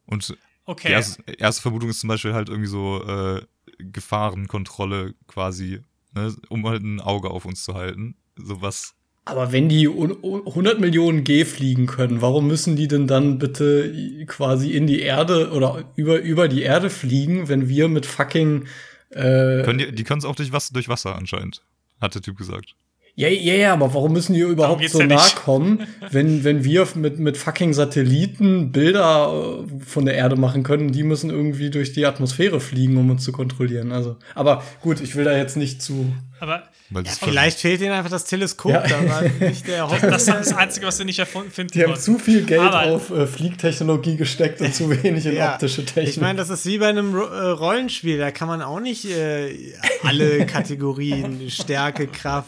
Und 0.05 0.29
die 0.29 0.35
Okay. 0.65 0.91
erste, 0.91 1.21
erste 1.37 1.61
Vermutung 1.61 1.89
ist 1.89 1.99
zum 1.99 2.07
Beispiel 2.09 2.33
halt 2.33 2.49
irgendwie 2.49 2.69
so 2.69 3.03
äh, 3.03 3.41
Gefahrenkontrolle 3.79 5.13
quasi, 5.27 5.81
ne, 6.13 6.35
um 6.49 6.65
halt 6.67 6.83
ein 6.83 6.99
Auge 7.01 7.29
auf 7.29 7.45
uns 7.45 7.63
zu 7.63 7.73
halten. 7.73 8.15
So 8.35 8.61
was 8.61 8.93
Aber 9.25 9.51
wenn 9.51 9.69
die 9.69 9.87
un- 9.87 10.17
un- 10.21 10.45
100 10.45 10.79
Millionen 10.79 11.23
G 11.23 11.45
fliegen 11.45 11.85
können, 11.85 12.21
warum 12.21 12.47
müssen 12.47 12.75
die 12.75 12.87
denn 12.87 13.07
dann 13.07 13.37
bitte 13.39 14.25
quasi 14.27 14.71
in 14.71 14.87
die 14.87 14.99
Erde 15.01 15.51
oder 15.51 15.91
über, 15.95 16.19
über 16.19 16.47
die 16.47 16.61
Erde 16.61 16.89
fliegen, 16.89 17.47
wenn 17.49 17.67
wir 17.69 17.87
mit 17.87 18.05
fucking 18.05 18.65
äh, 19.09 19.63
können 19.63 19.79
die, 19.79 19.91
die 19.93 20.03
können 20.03 20.19
es 20.19 20.25
auch 20.25 20.35
durch 20.35 20.51
Wasser, 20.51 20.73
durch 20.73 20.89
Wasser 20.89 21.15
anscheinend, 21.15 21.63
hat 22.01 22.13
der 22.15 22.21
Typ 22.21 22.37
gesagt. 22.37 22.75
Ja, 23.19 23.29
ja, 23.29 23.55
ja, 23.55 23.73
aber 23.73 23.95
warum 23.95 24.13
müssen 24.13 24.35
die 24.35 24.41
überhaupt 24.41 24.87
so 24.91 24.99
ja 25.01 25.07
nah 25.07 25.27
kommen, 25.43 25.87
wenn, 26.11 26.43
wenn 26.43 26.63
wir 26.63 26.87
mit, 26.93 27.17
mit 27.17 27.35
fucking 27.35 27.73
Satelliten 27.73 28.71
Bilder 28.71 29.63
äh, 29.65 29.83
von 29.83 30.05
der 30.05 30.13
Erde 30.13 30.35
machen 30.35 30.61
können? 30.61 30.91
Die 30.91 31.01
müssen 31.01 31.31
irgendwie 31.31 31.71
durch 31.71 31.93
die 31.93 32.05
Atmosphäre 32.05 32.59
fliegen, 32.59 32.95
um 32.95 33.09
uns 33.09 33.23
zu 33.23 33.31
kontrollieren. 33.31 33.91
Also, 33.91 34.17
aber 34.35 34.61
gut, 34.81 35.01
ich 35.01 35.15
will 35.15 35.25
da 35.25 35.35
jetzt 35.35 35.57
nicht 35.57 35.81
zu. 35.81 36.13
Aber 36.39 36.63
das 36.89 37.19
Vielleicht 37.19 37.59
fehlt 37.59 37.81
ihnen 37.81 37.91
einfach 37.91 38.09
das 38.09 38.25
Teleskop. 38.25 38.71
Ja. 38.71 38.81
Da 38.87 39.07
war 39.09 39.21
nicht 39.21 39.67
der 39.67 39.87
das 40.01 40.21
ist 40.21 40.27
das 40.29 40.53
Einzige, 40.53 40.85
was 40.87 40.97
wir 40.99 41.05
nicht 41.05 41.19
erfunden 41.19 41.51
finden 41.51 41.73
Die 41.73 41.81
haben 41.83 41.89
konnten. 41.91 42.01
zu 42.03 42.19
viel 42.19 42.43
Geld 42.45 42.61
Aber- 42.61 42.83
auf 42.93 43.09
äh, 43.11 43.27
Fliegtechnologie 43.27 44.15
gesteckt 44.17 44.61
und 44.61 44.73
zu 44.73 44.89
wenig 45.03 45.25
in 45.25 45.35
Ja. 45.35 45.53
optische 45.53 45.83
Technik. 45.85 46.09
Ich 46.09 46.21
meine, 46.21 46.37
das 46.37 46.49
ist 46.49 46.65
wie 46.65 46.77
bei 46.77 46.87
einem 46.89 47.13
Ro 47.15 47.23
äh, 47.25 47.49
Rollenspiel. 47.49 48.17
Da 48.17 48.31
kann 48.31 48.47
man 48.47 48.61
auch 48.61 48.79
nicht 48.79 49.05
äh, 49.05 49.73
alle 50.03 50.45
Kategorien, 50.81 51.49
Stärke, 51.49 52.07
Kraft, 52.07 52.47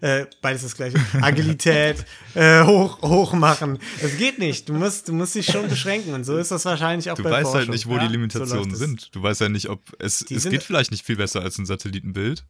äh, 0.00 0.26
beides 0.42 0.62
das 0.62 0.76
gleiche, 0.76 0.98
Agilität, 1.20 2.04
äh, 2.34 2.62
hoch, 2.64 3.00
hoch 3.02 3.32
machen. 3.32 3.78
Das 4.02 4.16
geht 4.18 4.38
nicht. 4.38 4.68
Du 4.68 4.74
musst, 4.74 5.08
du 5.08 5.12
musst 5.14 5.34
dich 5.34 5.46
schon 5.46 5.68
beschränken. 5.68 6.12
Und 6.14 6.24
so 6.24 6.36
ist 6.36 6.50
das 6.50 6.64
wahrscheinlich 6.64 7.10
auch 7.10 7.16
Du 7.16 7.22
bei 7.22 7.30
weißt 7.30 7.42
Forschung. 7.42 7.58
halt 7.60 7.70
nicht, 7.70 7.86
wo 7.86 7.94
Ja, 7.94 8.00
die 8.00 8.06
so 8.06 8.12
Limitationen 8.12 8.72
es. 8.72 8.78
sind. 8.78 9.14
Du 9.14 9.22
weißt 9.22 9.40
ja 9.40 9.48
nicht, 9.48 9.68
ob 9.70 9.80
es, 9.98 10.18
Die 10.20 10.34
es 10.34 10.42
sind- 10.42 10.52
geht 10.52 10.62
vielleicht 10.62 10.90
nicht 10.90 11.04
viel 11.06 11.16
besser 11.16 11.40
als 11.42 11.58
ein 11.58 11.66
Satellitenbild. 11.66 12.44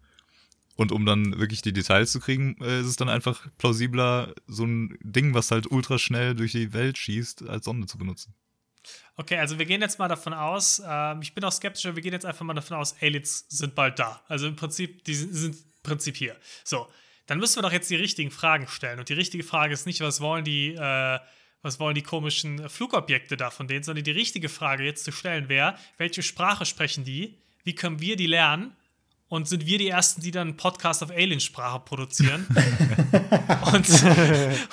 Und 0.77 0.91
um 0.91 1.07
dann 1.07 1.39
wirklich 1.39 1.63
die 1.63 1.73
Details 1.73 2.11
zu 2.11 2.21
kriegen, 2.21 2.57
äh, 2.61 2.81
ist 2.81 2.87
es 2.87 2.97
dann 2.97 3.09
einfach 3.09 3.47
plausibler, 3.59 4.35
so 4.47 4.65
ein 4.65 4.99
Ding, 5.03 5.35
was 5.35 5.51
halt 5.51 5.71
ultra 5.71 5.99
schnell 5.99 6.35
durch 6.35 6.53
die 6.53 6.73
Welt 6.73 6.99
schießt, 6.99 7.49
als 7.49 7.65
Sonde 7.65 7.87
zu 7.87 7.97
benutzen. 7.99 8.35
Okay, 9.17 9.39
also 9.39 9.59
wir 9.59 9.67
gehen 9.67 9.81
jetzt 9.81 9.99
mal 9.99 10.09
davon 10.09 10.35
aus, 10.35 10.83
ähm, 10.87 11.23
ich 11.23 11.35
bin 11.35 11.45
auch 11.45 11.53
skeptisch, 11.53 11.87
aber 11.87 11.97
wir 11.97 12.03
gehen 12.03 12.13
jetzt 12.13 12.27
einfach 12.27 12.45
mal 12.45 12.55
davon 12.55 12.77
aus, 12.77 12.97
Aliens 13.01 13.47
sind 13.49 13.75
bald 13.75 13.99
da. 13.99 14.23
Also 14.29 14.49
im 14.49 14.57
Prinzip, 14.57 15.05
die 15.05 15.15
sind, 15.15 15.33
sind 15.33 15.55
im 15.55 15.83
Prinzip 15.83 16.17
hier. 16.17 16.37
So, 16.65 16.89
dann 17.27 17.39
müssen 17.39 17.57
wir 17.57 17.63
doch 17.63 17.73
jetzt 17.73 17.89
die 17.89 17.97
richtigen 17.97 18.31
Fragen 18.31 18.67
stellen. 18.67 18.99
Und 18.99 19.09
die 19.09 19.15
richtige 19.15 19.45
Frage 19.45 19.73
ist 19.73 19.87
nicht, 19.87 20.01
was 20.01 20.21
wollen 20.21 20.45
die, 20.45 20.75
äh, 20.75 21.19
was 21.63 21.81
wollen 21.81 21.95
die 21.95 22.03
komischen 22.03 22.69
Flugobjekte 22.69 23.37
da 23.37 23.51
von 23.51 23.69
denen, 23.69 23.85
sondern 23.85 24.05
die 24.05 24.11
richtige 24.11 24.49
Frage 24.49 24.85
jetzt 24.85 25.05
zu 25.05 25.13
stellen 25.13 25.49
wäre, 25.49 25.79
welche 25.97 26.23
Sprache 26.23 26.67
sprechen 26.67 27.05
die? 27.05 27.39
Wie 27.63 27.75
können 27.75 28.01
wir 28.01 28.17
die 28.17 28.27
lernen? 28.27 28.77
Und 29.35 29.49
sind 29.49 29.67
wir 29.67 29.79
die 29.79 29.89
Ersten, 29.89 30.21
die 30.21 30.31
dann 30.31 30.47
einen 30.47 30.57
Podcast 30.57 31.03
auf 31.03 31.11
Aliensprache 31.11 31.81
produzieren? 31.81 32.47
und, 33.73 33.89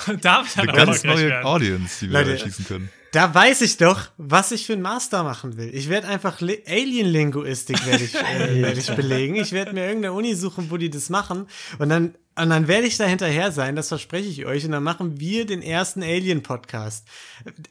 und 0.07 0.23
damit 0.23 0.55
dann 0.55 0.69
Eine 0.69 0.73
ganz 0.73 1.03
neue 1.03 1.29
werden. 1.29 1.45
Audience, 1.47 2.05
die 2.05 2.11
wir 2.11 2.19
Leute, 2.19 2.33
erschießen 2.33 2.65
können. 2.67 2.89
Da 3.11 3.33
weiß 3.33 3.61
ich 3.61 3.77
doch, 3.77 4.09
was 4.17 4.51
ich 4.51 4.67
für 4.67 4.73
einen 4.73 4.83
Master 4.83 5.23
machen 5.23 5.57
will. 5.57 5.73
Ich 5.73 5.89
werde 5.89 6.07
einfach 6.09 6.41
Li- 6.41 6.61
Alien-Linguistik 6.67 7.83
werde 7.87 8.03
ich, 8.03 8.13
äh, 8.13 8.61
werd 8.61 8.77
ich 8.77 8.95
belegen. 8.95 9.33
Ich 9.33 9.51
werde 9.51 9.73
mir 9.73 9.87
irgendeine 9.87 10.13
Uni 10.13 10.35
suchen, 10.35 10.69
wo 10.69 10.77
die 10.77 10.91
das 10.91 11.09
machen. 11.09 11.47
Und 11.79 11.89
dann, 11.89 12.13
und 12.35 12.51
dann 12.51 12.67
werde 12.67 12.85
ich 12.85 12.97
da 12.97 13.05
hinterher 13.05 13.51
sein, 13.51 13.75
das 13.75 13.87
verspreche 13.87 14.29
ich 14.29 14.45
euch. 14.45 14.63
Und 14.63 14.73
dann 14.73 14.83
machen 14.83 15.19
wir 15.19 15.47
den 15.47 15.63
ersten 15.63 16.03
Alien-Podcast. 16.03 17.07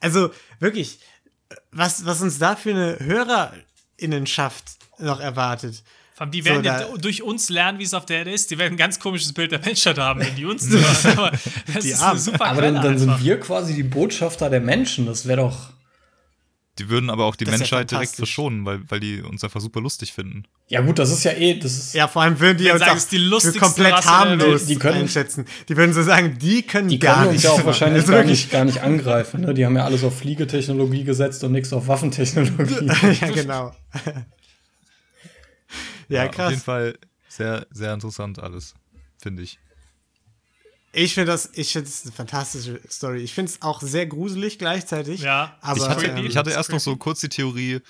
Also 0.01 0.32
wirklich, 0.59 0.99
was, 1.70 2.05
was 2.05 2.20
uns 2.20 2.41
da 2.41 2.57
für 2.57 2.70
eine 2.70 2.99
Hörerinnenschaft 2.99 4.64
noch 4.99 5.20
erwartet. 5.20 5.84
Allem, 6.20 6.30
Die 6.32 6.40
So, 6.42 6.44
werden 6.50 6.62
da- 6.62 6.80
ja 6.82 6.96
durch 6.98 7.22
uns 7.22 7.48
lernen, 7.48 7.78
wie 7.78 7.84
es 7.84 7.94
auf 7.94 8.04
der 8.06 8.18
Erde 8.18 8.32
ist. 8.32 8.50
Die 8.50 8.58
werden 8.58 8.74
ein 8.74 8.76
ganz 8.76 9.00
komisches 9.00 9.32
Bild 9.32 9.52
der 9.52 9.60
Menschheit 9.60 9.98
haben, 9.98 10.20
wenn 10.20 10.36
die 10.36 10.44
uns 10.44 10.62
zuhören. 10.70 11.18
Aber 11.18 11.30
das 11.72 11.82
Die 11.84 11.90
ist 11.90 12.00
Armen. 12.00 12.10
eine 12.10 12.20
super 12.20 12.44
aber 12.46 12.62
dann, 12.62 12.74
dann 12.74 12.98
sind 12.98 13.24
wir 13.24 13.40
quasi 13.40 13.74
die 13.74 13.82
Botschafter 13.82 14.50
der 14.50 14.60
Menschen. 14.60 15.06
Das 15.06 15.26
wäre 15.26 15.38
doch. 15.40 15.70
Die 16.78 16.88
würden 16.88 17.10
aber 17.10 17.24
auch 17.26 17.36
die 17.36 17.44
ist 17.44 17.50
ja 17.50 17.58
Menschheit 17.58 17.90
direkt 17.90 18.16
verschonen, 18.16 18.64
weil, 18.64 18.80
weil 18.88 19.00
die 19.00 19.20
uns 19.20 19.42
einfach 19.44 19.60
super 19.60 19.80
lustig 19.80 20.12
finden. 20.14 20.44
Ja, 20.68 20.80
gut, 20.80 20.98
das 20.98 21.10
ist 21.10 21.24
ja 21.24 21.32
eh. 21.32 21.58
Das 21.58 21.72
ist, 21.72 21.94
Ja, 21.94 22.06
vor 22.08 22.22
allem 22.22 22.38
würden 22.40 22.56
die 22.58 22.70
uns 22.70 22.80
sagen, 22.80 22.98
auch 22.98 23.08
die 23.10 23.18
lustigste 23.18 23.58
komplett 23.60 23.92
Rasse 23.94 24.08
harmlos 24.08 24.60
Welt. 24.60 24.68
Die 24.68 24.76
können- 24.76 24.98
einschätzen. 25.00 25.44
Die 25.68 25.76
würden 25.76 25.92
so 25.92 26.02
sagen, 26.02 26.38
die 26.40 26.62
können 26.62 26.88
Die 26.88 26.98
gar 26.98 27.14
können 27.16 27.26
uns 27.28 27.32
nichts 27.32 27.44
ja 27.44 27.50
auch 27.50 27.56
machen. 27.56 27.66
wahrscheinlich 27.66 28.04
gar 28.06 28.12
wirklich- 28.14 28.40
nicht, 28.44 28.50
gar 28.50 28.64
nicht 28.64 28.80
angreifen. 28.82 29.40
Ne? 29.42 29.52
Die 29.52 29.66
haben 29.66 29.76
ja 29.76 29.84
alles 29.84 30.04
auf 30.04 30.18
Fliegetechnologie 30.18 31.04
gesetzt 31.04 31.42
und 31.44 31.52
nichts 31.52 31.72
auf 31.72 31.88
Waffentechnologie. 31.88 32.86
ja, 33.20 33.28
genau. 33.30 33.74
Ja, 36.11 36.20
Auf 36.20 36.24
jeden 36.24 36.34
krass. 36.34 36.62
Fall 36.62 36.98
sehr, 37.28 37.66
sehr 37.70 37.94
interessant 37.94 38.38
alles, 38.38 38.74
finde 39.20 39.42
ich. 39.42 39.58
Ich 40.92 41.14
finde 41.14 41.30
das, 41.30 41.50
ich 41.54 41.72
finde 41.72 41.88
es 41.88 42.02
eine 42.02 42.12
fantastische 42.12 42.80
Story. 42.90 43.20
Ich 43.20 43.32
finde 43.32 43.52
es 43.52 43.62
auch 43.62 43.80
sehr 43.80 44.06
gruselig 44.06 44.58
gleichzeitig. 44.58 45.20
Ja. 45.20 45.56
aber 45.61 45.78
ich 45.78 45.88
hatte, 45.88 46.06
ähm, 46.06 46.26
ich 46.26 46.36
hatte 46.36 46.50
erst 46.50 46.72
noch 46.72 46.80
so 46.80 46.96
kurz 46.96 47.20
die 47.20 47.28
Theorie, 47.28 47.80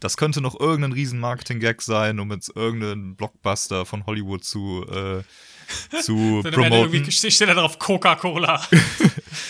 das 0.00 0.16
könnte 0.16 0.40
noch 0.40 0.58
irgendein 0.58 0.92
riesen 0.92 1.20
Marketing-Gag 1.20 1.82
sein, 1.82 2.18
um 2.18 2.32
jetzt 2.32 2.56
irgendeinen 2.56 3.14
Blockbuster 3.14 3.84
von 3.84 4.06
Hollywood 4.06 4.42
zu, 4.42 4.86
äh, 4.88 5.22
zu 6.00 6.40
promoten. 6.50 6.94
irgendwie 6.94 7.12
steht 7.12 7.48
da 7.48 7.54
drauf 7.54 7.78
Coca-Cola. 7.78 8.58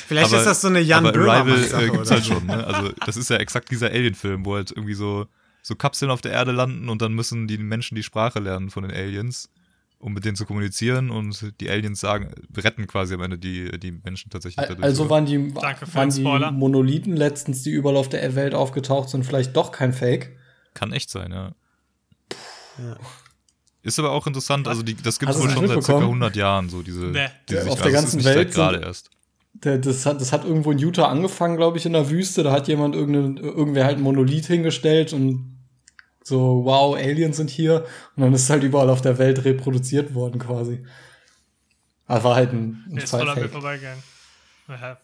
vielleicht 0.09 0.33
ist 0.33 0.45
das 0.45 0.61
so 0.61 0.69
eine 0.69 0.81
Jan 0.81 1.07
aber 1.07 1.17
Arrival 1.17 1.85
äh, 1.85 1.91
gibt's 1.91 2.11
halt 2.11 2.27
schon. 2.27 2.45
Ne? 2.47 2.67
Also 2.67 2.93
das 3.07 3.17
ist 3.17 3.31
ja 3.31 3.37
exakt 3.37 3.71
dieser 3.71 3.91
Alien-Film, 3.91 4.45
wo 4.45 4.57
halt 4.57 4.73
irgendwie 4.73 4.95
so, 4.95 5.29
so 5.63 5.75
Kapseln 5.75 6.11
auf 6.11 6.21
der 6.21 6.33
Erde 6.33 6.53
landen 6.53 6.89
und 6.89 7.03
dann 7.03 7.13
müssen 7.13 7.47
die 7.49 7.59
Menschen 7.59 7.95
die 7.95 8.03
Sprache 8.03 8.39
lernen 8.41 8.71
von 8.71 8.83
den 8.83 8.93
Aliens. 8.93 9.49
um 10.03 10.15
mit 10.15 10.25
denen 10.25 10.35
zu 10.35 10.47
kommunizieren 10.47 11.11
und 11.11 11.53
die 11.61 11.69
Aliens 11.69 12.01
sagen, 12.01 12.31
retten 12.57 12.87
quasi 12.87 13.13
am 13.13 13.21
Ende 13.21 13.37
die, 13.37 13.79
die 13.79 13.93
Menschen 13.93 14.31
tatsächlich 14.31 14.65
dadurch. 14.67 14.83
Also 14.83 15.11
waren 15.11 15.27
die, 15.27 15.53
Danke 15.53 15.85
für 15.87 15.95
waren 15.97 16.09
die. 16.09 16.23
Monolithen 16.23 17.15
letztens, 17.17 17.63
die 17.65 17.71
überall 17.71 17.97
auf 17.99 18.09
der 18.09 18.35
Welt 18.35 18.55
aufgetaucht 18.55 19.11
sind, 19.11 19.25
vielleicht 19.27 19.55
doch 19.57 19.73
kein 19.73 19.93
Fake? 19.93 20.39
Kann 20.73 20.93
echt 20.95 21.11
sein, 21.11 21.33
ja. 21.33 21.53
Ja. 22.79 22.97
Ist 23.83 23.99
aber 23.99 24.13
auch 24.13 24.27
interessant, 24.27 24.69
also 24.69 24.83
die, 24.83 24.95
das 24.95 25.19
gibt 25.19 25.33
es 25.33 25.39
wohl 25.39 25.51
schon 25.51 25.67
seit 25.67 25.83
circa 25.83 25.93
mitbekommen? 25.93 26.05
100 26.23 26.37
Jahren, 26.37 26.69
so 26.71 26.83
diese, 26.83 27.05
Nee. 27.07 27.27
diese 27.49 27.61
Auf 27.63 27.65
Sicht- 27.65 27.79
der 27.81 27.85
also 27.87 27.97
ganzen 27.97 28.25
Welt 28.25 28.53
gerade 28.55 28.81
erst. 28.81 29.11
Das, 29.53 30.07
hat, 30.07 30.21
das 30.21 30.33
hat 30.33 30.45
irgendwo 30.45 30.73
in 30.73 30.79
Utah 30.79 31.09
angefangen, 31.09 31.57
glaube 31.57 31.77
ich, 31.77 31.85
in 31.85 31.93
der 31.93 32.09
Wüste. 32.09 32.43
Da 32.43 32.53
hat 32.53 32.69
jemand 32.69 32.95
irgendeine, 32.95 33.41
irgendwer 33.41 33.85
halt 33.85 33.99
ein 33.99 34.03
Monolith 34.03 34.47
hingestellt 34.47 35.13
und 35.13 35.59
so, 36.23 36.65
wow, 36.65 36.95
Aliens 36.95 37.37
sind 37.37 37.51
hier. 37.51 37.85
Und 38.17 38.23
dann 38.23 38.33
ist 38.33 38.45
es 38.45 38.51
halt 38.51 38.63
überall 38.63 38.89
auf 38.91 39.03
der 39.03 39.19
Welt 39.19 39.45
reproduziert 39.45 40.15
worden, 40.15 40.39
quasi. 40.39 40.85
Aber 42.07 42.25
war 42.25 42.37
halt 42.37 42.53
ein, 42.53 42.85
ein 42.91 42.97
ist 42.99 43.11
voll 43.11 43.29
an 43.29 43.39
mir 43.39 43.49
vorbeigegangen. 43.49 44.03
Ja. 44.69 44.99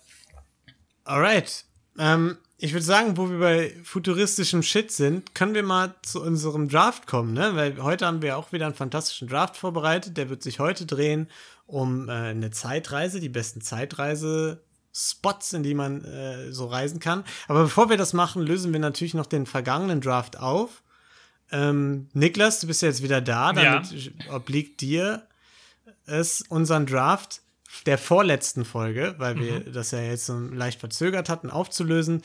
Alright. 1.04 1.64
Ähm, 1.98 2.38
ich 2.58 2.72
würde 2.72 2.84
sagen, 2.84 3.16
wo 3.16 3.30
wir 3.30 3.38
bei 3.38 3.76
futuristischem 3.84 4.62
Shit 4.62 4.90
sind, 4.90 5.34
können 5.34 5.54
wir 5.54 5.62
mal 5.62 5.94
zu 6.02 6.22
unserem 6.22 6.68
Draft 6.68 7.06
kommen, 7.06 7.34
ne? 7.34 7.54
Weil 7.54 7.82
heute 7.82 8.06
haben 8.06 8.22
wir 8.22 8.38
auch 8.38 8.52
wieder 8.52 8.66
einen 8.66 8.74
fantastischen 8.74 9.28
Draft 9.28 9.56
vorbereitet. 9.56 10.16
Der 10.16 10.30
wird 10.30 10.42
sich 10.42 10.58
heute 10.58 10.86
drehen 10.86 11.28
um 11.66 12.08
äh, 12.08 12.12
eine 12.12 12.50
Zeitreise, 12.50 13.20
die 13.20 13.28
besten 13.28 13.60
Zeitreise-Spots, 13.60 15.52
in 15.52 15.62
die 15.62 15.74
man 15.74 16.04
äh, 16.04 16.52
so 16.52 16.66
reisen 16.66 17.00
kann. 17.00 17.24
Aber 17.48 17.62
bevor 17.64 17.90
wir 17.90 17.96
das 17.96 18.12
machen, 18.12 18.42
lösen 18.42 18.72
wir 18.72 18.80
natürlich 18.80 19.14
noch 19.14 19.26
den 19.26 19.46
vergangenen 19.46 20.00
Draft 20.00 20.38
auf. 20.38 20.82
Ähm, 21.50 22.08
Niklas, 22.12 22.60
du 22.60 22.66
bist 22.66 22.82
ja 22.82 22.88
jetzt 22.88 23.02
wieder 23.02 23.20
da, 23.20 23.52
Ja. 23.52 23.80
damit 23.80 24.12
obliegt 24.30 24.80
dir 24.80 25.26
es, 26.06 26.42
unseren 26.48 26.86
Draft 26.86 27.40
der 27.84 27.98
vorletzten 27.98 28.64
Folge, 28.64 29.14
weil 29.18 29.38
wir 29.38 29.60
das 29.60 29.90
ja 29.90 30.00
jetzt 30.00 30.26
so 30.26 30.38
leicht 30.38 30.80
verzögert 30.80 31.28
hatten, 31.28 31.50
aufzulösen, 31.50 32.22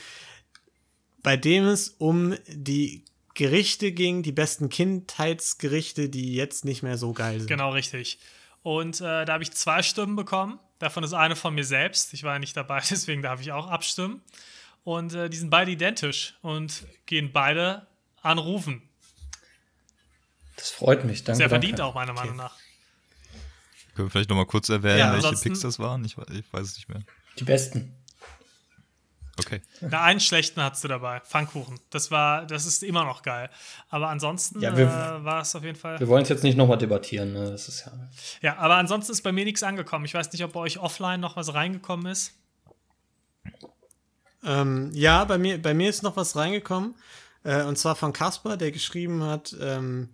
bei 1.24 1.38
dem 1.38 1.66
es 1.66 1.90
um 1.98 2.36
die 2.48 3.04
Gerichte 3.34 3.92
ging, 3.92 4.24
die 4.24 4.32
besten 4.32 4.70
Kindheitsgerichte, 4.70 6.10
die 6.10 6.34
jetzt 6.36 6.66
nicht 6.66 6.84
mehr 6.84 6.98
so 6.98 7.14
geil 7.14 7.40
sind. 7.40 7.48
Genau, 7.48 7.72
richtig. 7.72 8.20
Und 8.64 9.02
äh, 9.02 9.26
da 9.26 9.34
habe 9.34 9.44
ich 9.44 9.52
zwei 9.52 9.82
Stimmen 9.84 10.16
bekommen. 10.16 10.60
Davon 10.80 11.04
ist 11.04 11.14
eine 11.14 11.36
von 11.36 11.54
mir 11.54 11.64
selbst. 11.64 12.14
Ich 12.14 12.24
war 12.24 12.34
ja 12.34 12.40
nicht 12.40 12.56
dabei, 12.56 12.82
deswegen 12.90 13.22
darf 13.22 13.42
ich 13.42 13.52
auch 13.52 13.68
abstimmen. 13.68 14.22
Und 14.84 15.14
äh, 15.14 15.30
die 15.30 15.38
sind 15.38 15.50
beide 15.50 15.72
identisch 15.72 16.36
und 16.42 16.86
gehen 17.06 17.32
beide 17.32 17.88
an 18.22 18.38
Rufen. 18.38 18.82
Das 20.56 20.70
freut 20.70 21.06
mich, 21.06 21.24
danke. 21.24 21.38
Sehr 21.38 21.48
danke. 21.48 21.62
verdient 21.62 21.82
auch, 21.82 21.96
meiner 21.96 22.14
Meinung 22.14 22.36
nach. 22.36 22.56
Können 23.96 24.08
wir 24.08 24.12
vielleicht 24.12 24.30
nochmal 24.30 24.46
kurz 24.46 24.70
erwähnen, 24.70 25.00
Ja, 25.00 25.14
welche 25.14 25.36
Picks 25.36 25.60
das 25.62 25.80
waren? 25.80 26.06
Ich, 26.06 26.18
ich 26.18 26.54
weiß 26.54 26.68
es 26.68 26.76
nicht 26.76 26.90
mehr. 26.90 27.02
Die 27.38 27.44
besten. 27.44 27.96
Okay. 29.46 29.62
Na, 29.82 30.04
einen 30.04 30.20
schlechten 30.20 30.62
hattest 30.62 30.84
du 30.84 30.88
dabei. 30.88 31.20
Pfannkuchen. 31.22 31.80
Das 31.90 32.12
war, 32.12 32.46
das 32.46 32.66
ist 32.66 32.84
immer 32.84 33.04
noch 33.06 33.22
geil. 33.24 33.50
Aber 33.90 34.10
ansonsten 34.10 34.60
Ja, 34.62 34.76
wir- 34.78 34.86
äh, 34.88 35.24
war 35.24 35.42
es 35.42 35.56
auf 35.56 35.64
jeden 35.64 35.78
Fall. 35.78 36.00
Wir 36.00 36.08
wollen 36.08 36.24
es 36.24 36.30
jetzt 36.30 36.44
nicht 36.44 36.58
nochmal 36.58 36.78
debattieren, 36.78 37.34
ne? 37.34 37.50
Das 37.52 37.68
ist 37.68 37.86
ja. 37.86 37.92
Ja, 38.42 38.58
aber 38.58 38.76
ansonsten 38.78 39.12
ist 39.12 39.22
bei 39.22 39.32
mir 39.32 39.46
nichts 39.46 39.64
angekommen. 39.64 40.06
Ich 40.06 40.14
weiß 40.14 40.32
nicht, 40.32 40.44
ob 40.44 40.54
bei 40.54 40.60
euch 40.60 40.78
offline 40.80 41.20
noch 41.20 41.36
was 41.36 41.54
reingekommen 41.54 42.06
ist. 42.12 42.34
Ähm, 44.44 44.90
ja, 44.94 45.24
bei 45.26 45.38
mir, 45.38 45.62
bei 45.62 45.74
mir 45.74 45.90
ist 45.90 46.04
noch 46.04 46.16
was 46.16 46.36
reingekommen. 46.36 46.96
Äh, 47.44 47.64
und 47.64 47.78
zwar 47.78 47.96
von 47.96 48.14
Kasper, 48.14 48.58
der 48.58 48.72
geschrieben 48.72 49.24
hat, 49.24 49.56
ähm, 49.60 50.10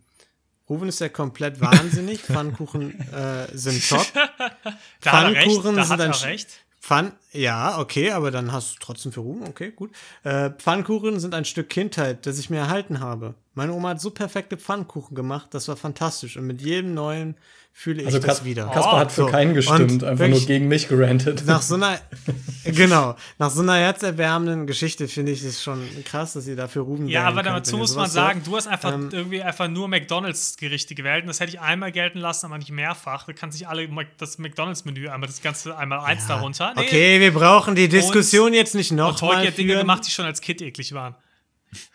Ruben 0.69 0.89
ist 0.89 0.99
ja 0.99 1.09
komplett 1.09 1.61
wahnsinnig, 1.61 2.21
Pfannkuchen 2.21 2.99
äh, 3.13 3.47
sind 3.57 3.88
top. 3.88 4.05
Da 5.01 5.11
hat 5.11 5.23
er 5.23 5.32
recht. 5.32 5.43
Pfannkuchen 5.43 5.75
Da 5.78 5.84
sind 5.84 5.93
hat 5.93 6.01
ein 6.01 6.11
er 6.11 6.23
recht. 6.23 6.49
Pfann, 6.82 7.11
ja, 7.38 7.79
okay, 7.79 8.11
aber 8.11 8.31
dann 8.31 8.51
hast 8.51 8.75
du 8.75 8.79
trotzdem 8.79 9.11
für 9.11 9.19
Ruben, 9.21 9.47
okay, 9.47 9.71
gut. 9.75 9.91
Äh, 10.23 10.49
Pfannkuchen 10.51 11.19
sind 11.19 11.33
ein 11.33 11.45
Stück 11.45 11.69
Kindheit, 11.69 12.25
das 12.25 12.39
ich 12.39 12.49
mir 12.49 12.57
erhalten 12.57 12.99
habe. 12.99 13.35
Meine 13.53 13.73
Oma 13.73 13.89
hat 13.89 14.01
so 14.01 14.11
perfekte 14.11 14.57
Pfannkuchen 14.57 15.15
gemacht, 15.15 15.47
das 15.51 15.67
war 15.67 15.77
fantastisch. 15.77 16.38
Und 16.38 16.45
mit 16.45 16.61
jedem 16.61 16.93
neuen 16.93 17.35
fühle 17.73 18.01
ich 18.01 18.07
Also 18.07 18.17
das 18.17 18.43
wieder. 18.43 18.65
Kasper 18.73 18.97
hat 18.97 19.11
für 19.11 19.21
So. 19.21 19.27
keinen 19.27 19.53
gestimmt, 19.53 19.91
Und 19.91 20.03
einfach 20.03 20.27
nur 20.27 20.39
gegen 20.41 20.67
mich 20.67 20.88
gerantet. 20.88 21.43
Nach 21.45 21.61
so 21.61 21.75
einer, 21.75 21.99
genau, 22.65 23.15
nach 23.38 23.51
so 23.51 23.61
einer 23.61 23.75
herzerwärmenden 23.75 24.65
Geschichte 24.65 25.07
finde 25.07 25.31
ich 25.31 25.43
es 25.43 25.61
schon 25.61 25.83
krass, 26.03 26.33
dass 26.33 26.47
ihr 26.47 26.55
dafür 26.55 26.81
Ruben 26.83 27.07
Ja, 27.07 27.25
aber 27.25 27.43
könnt, 27.43 27.55
dazu 27.57 27.77
muss 27.77 27.95
man 27.95 28.09
sagen, 28.09 28.41
du 28.43 28.55
hast 28.55 28.65
einfach 28.67 28.93
Ähm, 28.93 29.09
irgendwie 29.11 29.43
einfach 29.43 29.67
nur 29.67 29.88
McDonalds-Gerichte 29.88 30.95
gewählt. 30.95 31.21
Und 31.23 31.27
das 31.27 31.39
hätte 31.39 31.51
ich 31.51 31.59
einmal 31.59 31.91
gelten 31.91 32.17
lassen, 32.17 32.47
aber 32.47 32.57
nicht 32.57 32.71
mehrfach. 32.71 33.25
Du 33.27 33.33
kannst 33.35 33.59
nicht 33.59 33.67
alle 33.67 33.88
das 34.17 34.39
McDonalds-Menü 34.39 35.09
einmal 35.09 35.27
das 35.27 35.43
ganze 35.43 35.77
einmal 35.77 35.99
eins 35.99 36.25
darunter. 36.25 36.73
Nee, 36.75 36.81
Okay, 36.81 37.19
wir 37.21 37.26
brauchen 37.32 37.75
die 37.75 37.88
Diskussion 37.88 38.53
jetzt 38.53 38.75
nicht 38.75 38.91
Und 38.91 38.97
noch 38.97 39.19
Tolkien 39.19 39.39
mal 39.39 39.47
hat 39.47 39.57
Dinge 39.57 39.78
gemacht, 39.78 40.03
die 40.05 40.11
schon 40.11 40.25
als 40.25 40.41
Kind 40.41 40.61
eklig 40.61 40.93
waren. 40.93 41.15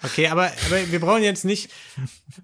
Okay, 0.03 0.29
aber, 0.29 0.51
aber 0.67 0.91
wir 0.91 1.01
brauchen 1.01 1.23
jetzt 1.23 1.45
nicht. 1.45 1.71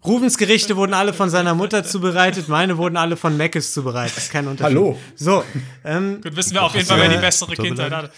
Rubens 0.04 0.38
Gerichte 0.38 0.76
wurden 0.76 0.94
alle 0.94 1.12
von 1.12 1.28
seiner 1.28 1.54
Mutter 1.54 1.84
zubereitet, 1.84 2.48
meine 2.48 2.78
wurden 2.78 2.96
alle 2.96 3.16
von 3.16 3.36
Meckes 3.36 3.72
zubereitet. 3.72 4.16
Das 4.16 4.24
ist 4.24 4.32
kein 4.32 4.46
Unterschied. 4.48 4.76
Hallo. 4.76 4.98
So, 5.14 5.44
ähm, 5.84 6.20
Gut, 6.22 6.36
wissen 6.36 6.54
wir 6.54 6.62
auf 6.62 6.74
jeden 6.74 6.86
Fall, 6.86 7.00
wer 7.00 7.08
die 7.08 7.18
bessere 7.18 7.54
Kindheit 7.54 7.92
hatte. 7.92 8.12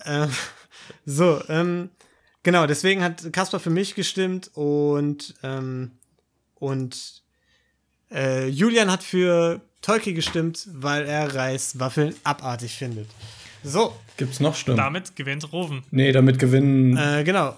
äh, 0.00 0.26
so, 1.06 1.42
ähm, 1.48 1.90
genau, 2.42 2.66
deswegen 2.66 3.02
hat 3.02 3.32
Kasper 3.32 3.60
für 3.60 3.70
mich 3.70 3.94
gestimmt 3.94 4.50
und, 4.54 5.34
ähm, 5.42 5.92
und 6.56 7.22
äh, 8.10 8.46
Julian 8.48 8.90
hat 8.90 9.02
für 9.02 9.62
Tolki 9.82 10.12
gestimmt, 10.12 10.66
weil 10.72 11.06
er 11.06 11.34
Reiswaffeln 11.34 12.14
abartig 12.24 12.74
findet. 12.76 13.08
So, 13.62 13.94
Gibt's 14.16 14.40
noch 14.40 14.54
Stimmen? 14.54 14.76
Damit 14.76 15.16
gewinnt 15.16 15.52
Roven. 15.52 15.82
Nee, 15.90 16.12
damit 16.12 16.38
gewinnen 16.38 16.96
äh, 16.96 17.24
genau. 17.24 17.56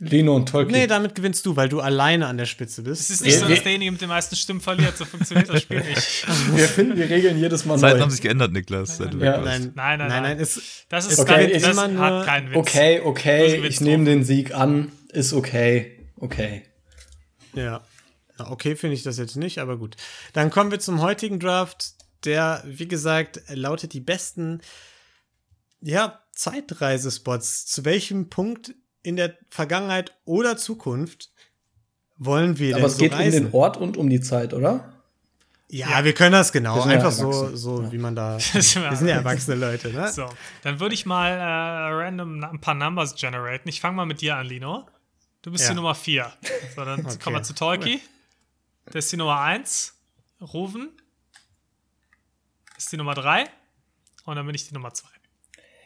Lino 0.00 0.34
und 0.34 0.48
Tolkien. 0.48 0.76
Nee, 0.76 0.86
damit 0.88 1.14
gewinnst 1.14 1.46
du, 1.46 1.54
weil 1.56 1.68
du 1.68 1.80
alleine 1.80 2.26
an 2.26 2.36
der 2.36 2.46
Spitze 2.46 2.82
bist. 2.82 3.00
Es 3.02 3.10
ist 3.10 3.22
nicht 3.22 3.38
so, 3.38 3.46
dass 3.46 3.62
derjenige 3.62 3.92
mit 3.92 4.00
den 4.00 4.08
meisten 4.08 4.34
Stimmen 4.34 4.60
verliert. 4.60 4.96
So 4.96 5.04
funktioniert 5.04 5.48
das 5.48 5.62
Spiel 5.62 5.80
nicht. 5.82 6.26
wir 6.56 6.68
finden 6.68 6.96
die 6.96 7.02
Regeln 7.02 7.38
jedes 7.38 7.64
Mal 7.64 7.78
Zeiten 7.78 7.98
neu. 7.98 8.02
haben 8.02 8.10
sich 8.10 8.20
geändert, 8.20 8.52
Niklas, 8.52 8.98
warst. 8.98 9.14
Nein, 9.14 9.42
Nein, 9.44 9.72
nein, 9.74 9.98
nein, 9.98 10.22
nein. 10.22 10.40
es, 10.40 10.60
Das 10.88 11.06
ist 11.06 11.20
Okay, 11.20 11.48
kein, 11.52 11.62
das 11.62 11.76
nur- 11.90 11.98
hat 11.98 12.26
keinen 12.26 12.50
Witz. 12.50 12.56
Okay, 12.56 13.00
okay, 13.04 13.56
ich 13.66 13.80
nehme 13.80 14.04
den 14.04 14.24
Sieg 14.24 14.52
an. 14.52 14.90
Ist 15.12 15.32
okay. 15.32 15.92
Okay. 16.16 16.62
Ja. 17.54 17.80
Na, 18.44 18.50
okay, 18.50 18.76
finde 18.76 18.94
ich 18.94 19.02
das 19.02 19.18
jetzt 19.18 19.36
nicht, 19.36 19.58
aber 19.58 19.76
gut. 19.76 19.96
Dann 20.32 20.50
kommen 20.50 20.70
wir 20.70 20.80
zum 20.80 21.00
heutigen 21.00 21.40
Draft, 21.40 21.94
der, 22.24 22.62
wie 22.66 22.88
gesagt, 22.88 23.40
lautet 23.48 23.92
die 23.92 24.00
besten, 24.00 24.60
ja, 25.80 26.20
Zeitreisespots. 26.32 27.66
Zu 27.66 27.84
welchem 27.84 28.28
Punkt 28.30 28.74
in 29.02 29.16
der 29.16 29.36
Vergangenheit 29.50 30.12
oder 30.24 30.56
Zukunft 30.56 31.30
wollen 32.16 32.58
wir 32.58 32.76
Aber 32.76 32.80
denn 32.82 32.86
es 32.86 32.92
so 32.94 32.98
geht 32.98 33.12
um 33.14 33.30
den 33.30 33.52
Ort 33.52 33.76
und 33.76 33.96
um 33.96 34.08
die 34.08 34.20
Zeit, 34.20 34.54
oder? 34.54 34.90
ja, 35.68 36.04
wir 36.04 36.12
können 36.14 36.32
das 36.32 36.52
genau. 36.52 36.76
Wir 36.76 36.82
sind 36.82 36.90
ja 36.92 36.96
Einfach 36.98 37.10
so, 37.12 37.54
so 37.56 37.90
wie 37.92 37.98
man 37.98 38.14
da. 38.14 38.38
wir 38.52 38.62
sind 38.62 39.08
ja 39.08 39.16
erwachsene 39.16 39.56
Leute, 39.56 39.90
ne? 39.92 40.10
So, 40.12 40.28
dann 40.62 40.78
würde 40.80 40.94
ich 40.94 41.04
mal 41.06 41.28
äh, 41.30 41.42
random 42.04 42.44
ein 42.44 42.60
paar 42.60 42.74
Numbers 42.74 43.14
generaten. 43.16 43.68
Ich 43.68 43.80
fange 43.80 43.96
mal 43.96 44.06
mit 44.06 44.20
dir 44.20 44.36
an, 44.36 44.46
Lino. 44.46 44.86
Du 45.42 45.50
bist 45.50 45.64
Ja. 45.64 45.70
die 45.70 45.76
Nummer 45.76 45.94
4. 45.94 46.32
So, 46.74 46.84
dann 46.84 47.00
Okay. 47.06 47.18
kommen 47.22 47.36
wir 47.36 47.42
zu 47.42 47.54
Tolki. 47.54 48.00
Das 48.86 49.06
ist 49.06 49.12
die 49.12 49.16
Nummer 49.16 49.40
1. 49.40 49.94
Ruven. 50.40 50.90
Das 52.74 52.84
ist 52.84 52.92
die 52.92 52.96
Nummer 52.96 53.14
3. 53.14 53.44
Und 54.24 54.36
dann 54.36 54.46
bin 54.46 54.54
ich 54.54 54.68
die 54.68 54.74
Nummer 54.74 54.92
2. 54.92 55.08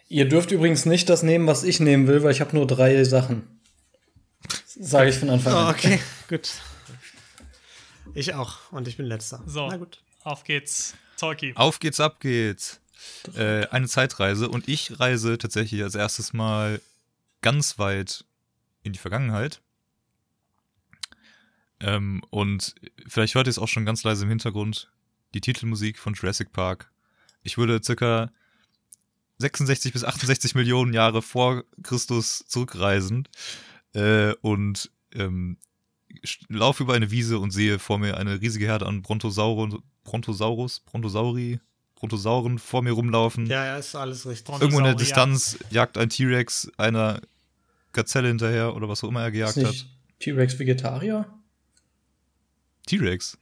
Ihr 0.09 0.29
dürft 0.29 0.51
übrigens 0.51 0.87
nicht 0.87 1.09
das 1.09 1.23
nehmen, 1.23 1.47
was 1.47 1.65
ich 1.65 1.81
nehmen 1.81 2.07
will, 2.07 2.23
weil 2.23 2.33
ich 2.33 2.41
habe 2.41 2.57
nur 2.57 2.67
drei 2.67 3.03
Sachen. 3.05 3.61
Sage 4.67 5.11
ich 5.11 5.19
von 5.19 5.29
Anfang 5.31 5.53
Oh, 5.53 5.57
an. 5.57 5.75
okay, 5.75 6.01
gut. 6.29 6.51
Ich 8.15 8.35
auch. 8.35 8.73
Und 8.73 8.89
ich 8.89 8.97
bin 8.97 9.07
letzter. 9.07 9.43
So, 9.47 9.69
Na 9.69 9.77
gut. 9.77 10.01
auf 10.25 10.45
geht's. 10.45 10.95
Tolki. 11.19 11.53
Auf 11.57 11.79
geht's, 11.81 12.01
ab 12.01 12.21
geht's. 12.21 12.81
Äh, 13.35 13.67
eine 13.67 13.87
Zeitreise 13.89 14.49
und 14.49 14.69
ich 14.69 14.99
reise 14.99 15.37
tatsächlich 15.39 15.83
als 15.83 15.95
erstes 15.95 16.33
mal 16.33 16.81
ganz 17.43 17.79
weit 17.79 18.25
in 18.83 18.93
die 18.93 18.99
Vergangenheit. 18.99 19.61
Ähm, 21.81 22.23
und 22.31 22.75
vielleicht 23.07 23.35
hört 23.35 23.47
ihr 23.47 23.51
es 23.51 23.59
auch 23.59 23.69
schon 23.69 23.85
ganz 23.85 24.03
leise 24.05 24.25
im 24.25 24.31
Hintergrund, 24.31 24.91
die 25.35 25.41
Titelmusik 25.41 25.99
von 25.99 26.15
Jurassic 26.15 26.53
Park. 26.53 26.91
Ich 27.43 27.59
würde 27.59 27.81
circa 27.83 28.31
66 29.39 29.93
bis 29.93 30.05
68 30.05 30.55
Millionen 30.55 30.93
Jahre 30.93 31.23
vor 31.23 31.65
Christus 31.83 32.45
zurückreisen 32.47 33.29
äh, 33.95 34.33
und 34.41 34.91
ähm, 35.15 35.59
laufe 36.49 36.83
über 36.83 36.95
eine 36.95 37.11
Wiese 37.11 37.39
und 37.39 37.53
sehe 37.53 37.79
vor 37.79 37.99
mir 37.99 38.17
eine 38.17 38.41
riesige 38.41 38.67
Herde 38.67 38.87
an 38.87 39.03
Brontosaurus, 39.03 39.77
Brontosaurus, 40.03 40.81
Brontosauri, 40.81 41.61
Brontosauren 41.95 42.59
vor 42.59 42.83
mir 42.83 42.93
rumlaufen. 42.93 43.47
Ja, 43.47 43.65
ja, 43.65 43.77
ist 43.77 43.95
alles 43.95 44.27
richtig. 44.27 44.55
Irgendwo 44.61 44.79
in 44.79 44.85
der. 44.85 44.95
Distanz 44.95 45.59
jagt 45.71 45.99
ein 45.99 46.09
T-Rex 46.09 46.71
einer 46.77 47.21
Gazelle 47.93 48.29
hinterher 48.29 48.77
oder 48.77 48.89
was 48.89 49.03
auch 49.03 49.09
immer 49.09 49.23
er 49.23 49.29
Ist 49.29 49.33
gejagt 49.33 49.65
hat. 49.65 49.87
T-Rex 50.21 50.59
Vegetarier? 50.59 51.27
T-Rex. 52.89 53.39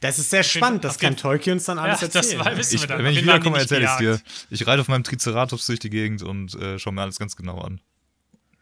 Das 0.00 0.18
ist 0.18 0.30
sehr 0.30 0.44
spannend, 0.44 0.84
das 0.84 0.98
kann 0.98 1.16
Tolkien 1.16 1.54
uns 1.54 1.64
dann 1.64 1.78
alles 1.78 2.00
Ja, 2.00 2.06
das 2.06 2.14
erzählen. 2.16 2.44
war- 2.44 2.56
wissen 2.56 2.76
Ich, 2.76 2.80
wir 2.82 2.88
dann. 2.88 2.98
wenn 2.98 3.06
ich 3.06 3.18
haben 3.18 3.22
die 3.24 3.28
wiederkomme, 3.28 3.58
erzähle 3.58 3.84
ich 3.84 3.90
dir. 3.98 4.10
gejagt. 4.12 4.46
Ich 4.50 4.66
reite 4.66 4.80
auf 4.80 4.88
meinem 4.88 5.02
Triceratops 5.04 5.66
durch 5.66 5.80
die 5.80 5.90
Gegend 5.90 6.22
und 6.22 6.54
äh, 6.54 6.78
schaue 6.78 6.92
mir 6.92 7.02
alles 7.02 7.18
ganz 7.18 7.34
genau 7.36 7.58
an. 7.60 7.80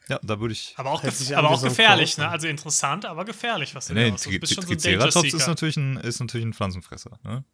Ja, 0.08 0.18
da 0.22 0.40
würde 0.40 0.52
ich. 0.52 0.72
Aber 0.76 0.90
auch, 0.90 1.02
gef 1.02 1.32
aber 1.36 1.50
auch 1.50 1.62
gefährlich, 1.62 2.16
ne? 2.18 2.28
Also 2.28 2.48
interessant, 2.48 3.04
aber 3.04 3.24
gefährlich, 3.24 3.74
was 3.76 3.86
du 3.86 3.94
Nee, 3.94 4.06
da 4.06 4.10
machst. 4.12 4.26
Du 4.26 4.40
bist 4.40 4.54
schon 4.54 4.64
so 4.66 4.72
ein 4.72 4.78
Triceratops 4.78 5.32
ist 5.34 5.46
natürlich, 5.46 5.76
ein, 5.76 5.96
ist 5.98 6.18
natürlich 6.20 6.46
ein 6.46 6.52
Pflanzenfresser. 6.54 7.18
Ne? 7.22 7.44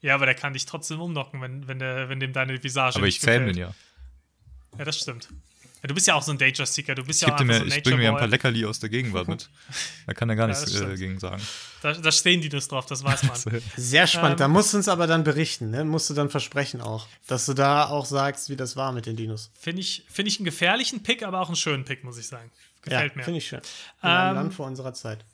Ja, 0.00 0.14
aber 0.14 0.24
der 0.24 0.34
kann 0.34 0.54
dich 0.54 0.64
trotzdem 0.64 1.00
umnocken, 1.00 1.42
wenn, 1.42 1.68
wenn, 1.68 1.78
der, 1.78 2.08
wenn 2.08 2.18
dem 2.20 2.32
deine 2.32 2.62
Visage 2.62 2.96
Aber 2.96 3.06
ich 3.06 3.16
nicht 3.16 3.22
zähme 3.22 3.46
den 3.46 3.58
ja. 3.58 3.74
Ja, 4.78 4.84
das 4.84 4.98
stimmt. 4.98 5.28
Ja, 5.82 5.86
du 5.88 5.94
bist 5.94 6.06
ja 6.06 6.14
auch 6.14 6.22
so 6.22 6.30
ein 6.32 6.38
Danger-Seeker. 6.38 6.94
Du 6.94 7.04
bist 7.04 7.22
Ich, 7.22 7.28
ja 7.28 7.34
auch 7.34 7.40
mir, 7.40 7.54
so 7.54 7.62
ein 7.62 7.68
ich 7.68 7.82
bringe 7.82 7.96
mir 7.98 8.10
ein 8.10 8.16
paar. 8.16 8.26
Leckerli 8.26 8.66
aus 8.66 8.80
der 8.80 8.90
Gegenwart 8.90 9.28
mit. 9.28 9.48
Da 10.06 10.14
kann 10.14 10.28
er 10.28 10.36
gar 10.36 10.48
Ja, 10.48 10.54
nichts 10.58 10.74
äh, 10.78 10.94
gegen 10.96 11.18
sagen. 11.18 11.42
Da, 11.82 11.92
da 11.94 12.12
stehen 12.12 12.40
die 12.40 12.48
das 12.48 12.68
drauf, 12.68 12.84
das 12.86 13.02
weiß 13.04 13.22
man. 13.24 13.62
Sehr 13.76 14.06
spannend. 14.06 14.32
Ähm, 14.32 14.38
da 14.38 14.48
musst 14.48 14.72
du 14.72 14.76
uns 14.78 14.88
aber 14.88 15.06
dann 15.06 15.24
berichten, 15.24 15.70
ne? 15.70 15.84
Musst 15.84 16.10
du 16.10 16.14
dann 16.14 16.28
versprechen 16.28 16.80
auch, 16.80 17.06
dass 17.26 17.46
du 17.46 17.54
da 17.54 17.86
auch 17.88 18.04
sagst, 18.06 18.50
wie 18.50 18.56
das 18.56 18.76
war 18.76 18.92
mit 18.92 19.06
den 19.06 19.16
Dinos. 19.16 19.50
Finde 19.58 19.80
ich, 19.80 20.04
find 20.10 20.28
ich 20.28 20.38
einen 20.38 20.44
gefährlichen 20.44 21.02
Pick, 21.02 21.22
aber 21.22 21.40
auch 21.40 21.46
einen 21.48 21.56
schönen 21.56 21.84
Pick, 21.84 22.04
muss 22.04 22.18
ich 22.18 22.26
sagen. 22.26 22.50
Gefällt 22.82 23.12
ja, 23.12 23.16
mir. 23.18 23.24
Finde 23.24 23.38
ich 23.38 23.46
schön. 23.46 23.60
In 24.02 24.08
einem 24.08 24.30
Ähm, 24.30 24.34
Land 24.42 24.54
vor 24.54 24.66
unserer 24.66 24.92
Zeit. 24.94 25.24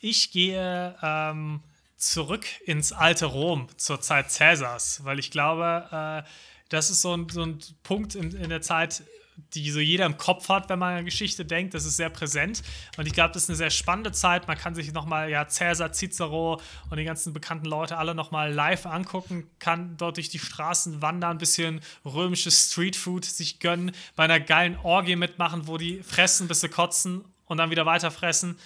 Ich 0.00 0.30
gehe 0.30 0.94
ähm, 1.02 1.60
zurück 1.96 2.44
ins 2.66 2.92
alte 2.92 3.26
Rom 3.26 3.68
zur 3.78 4.00
Zeit 4.00 4.30
Cäsars, 4.30 5.04
weil 5.04 5.18
ich 5.18 5.30
glaube, 5.30 6.24
äh, 6.26 6.28
das 6.68 6.90
ist 6.90 7.00
so 7.00 7.16
ein, 7.16 7.28
so 7.30 7.42
ein 7.42 7.58
Punkt 7.82 8.14
in, 8.14 8.32
in 8.32 8.50
der 8.50 8.60
Zeit, 8.60 9.02
die 9.36 9.70
so 9.70 9.80
jeder 9.80 10.06
im 10.06 10.16
Kopf 10.16 10.48
hat, 10.48 10.68
wenn 10.68 10.78
man 10.78 10.98
an 10.98 11.04
Geschichte 11.04 11.44
denkt. 11.44 11.74
Das 11.74 11.84
ist 11.84 11.96
sehr 11.96 12.08
präsent. 12.08 12.62
Und 12.96 13.06
ich 13.06 13.12
glaube, 13.12 13.32
das 13.32 13.44
ist 13.44 13.50
eine 13.50 13.56
sehr 13.56 13.70
spannende 13.70 14.12
Zeit. 14.12 14.48
Man 14.48 14.56
kann 14.56 14.74
sich 14.74 14.92
nochmal, 14.92 15.30
ja, 15.30 15.46
Cäsar, 15.46 15.92
Cicero 15.92 16.60
und 16.90 16.96
die 16.96 17.04
ganzen 17.04 17.32
bekannten 17.32 17.66
Leute 17.66 17.98
alle 17.98 18.14
nochmal 18.14 18.52
live 18.52 18.86
angucken, 18.86 19.48
kann 19.58 19.96
dort 19.96 20.16
durch 20.16 20.30
die 20.30 20.38
Straßen 20.38 21.02
wandern, 21.02 21.32
ein 21.32 21.38
bisschen 21.38 21.80
römisches 22.04 22.70
Streetfood 22.70 23.24
sich 23.24 23.60
gönnen, 23.60 23.92
bei 24.14 24.24
einer 24.24 24.40
geilen 24.40 24.76
Orgie 24.82 25.16
mitmachen, 25.16 25.66
wo 25.66 25.76
die 25.76 26.02
fressen, 26.02 26.48
bis 26.48 26.60
sie 26.60 26.68
kotzen 26.68 27.24
und 27.44 27.58
dann 27.58 27.70
wieder 27.70 27.86
weiter 27.86 28.10
fressen. 28.10 28.56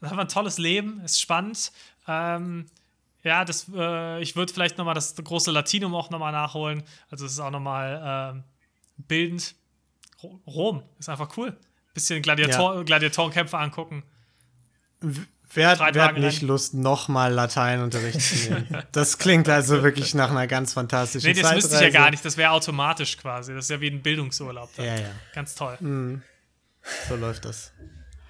Das 0.00 0.08
ist 0.08 0.12
einfach 0.12 0.24
ein 0.24 0.28
tolles 0.28 0.58
Leben, 0.58 1.00
ist 1.00 1.20
spannend. 1.20 1.72
Ähm, 2.06 2.70
ja, 3.22 3.44
das, 3.44 3.66
äh, 3.74 4.22
ich 4.22 4.36
würde 4.36 4.52
vielleicht 4.52 4.78
nochmal 4.78 4.94
das 4.94 5.14
große 5.14 5.50
Latinum 5.50 5.94
auch 5.94 6.10
nochmal 6.10 6.32
nachholen. 6.32 6.82
Also 7.10 7.26
es 7.26 7.32
ist 7.32 7.40
auch 7.40 7.50
nochmal 7.50 8.34
ähm, 8.34 8.44
bildend. 8.96 9.54
Ro- 10.22 10.40
Rom 10.46 10.82
ist 10.98 11.08
einfach 11.08 11.36
cool. 11.36 11.56
Bisschen 11.94 12.22
Gladiator 12.22 12.84
Gladiatorenkämpfe 12.84 13.58
angucken. 13.58 14.04
Wer, 15.52 15.70
hat- 15.78 15.94
wer 15.94 16.04
hat 16.04 16.18
nicht. 16.18 16.42
Lust, 16.42 16.74
nochmal 16.74 17.32
Lateinunterricht 17.32 18.20
zu 18.20 18.50
nehmen? 18.52 18.68
Das 18.92 19.18
klingt 19.18 19.48
also 19.48 19.82
wirklich 19.82 20.14
nach 20.14 20.30
einer 20.30 20.46
ganz 20.46 20.74
fantastischen 20.74 21.32
Nee, 21.32 21.40
das 21.40 21.52
müsste 21.54 21.68
ich 21.68 21.72
ja 21.74 21.78
Zeitreise. 21.78 21.92
gar 21.98 22.10
nicht. 22.10 22.24
Das 22.24 22.36
wäre 22.36 22.50
automatisch 22.52 23.16
quasi. 23.16 23.52
Das 23.54 23.64
ist 23.64 23.70
ja 23.70 23.80
wie 23.80 23.88
ein 23.88 24.02
Bildungsurlaub. 24.02 24.70
Dann. 24.76 24.86
Ja, 24.86 24.94
ja, 24.96 25.10
Ganz 25.34 25.54
toll. 25.54 25.76
so 27.08 27.16
läuft 27.16 27.44
das. 27.46 27.72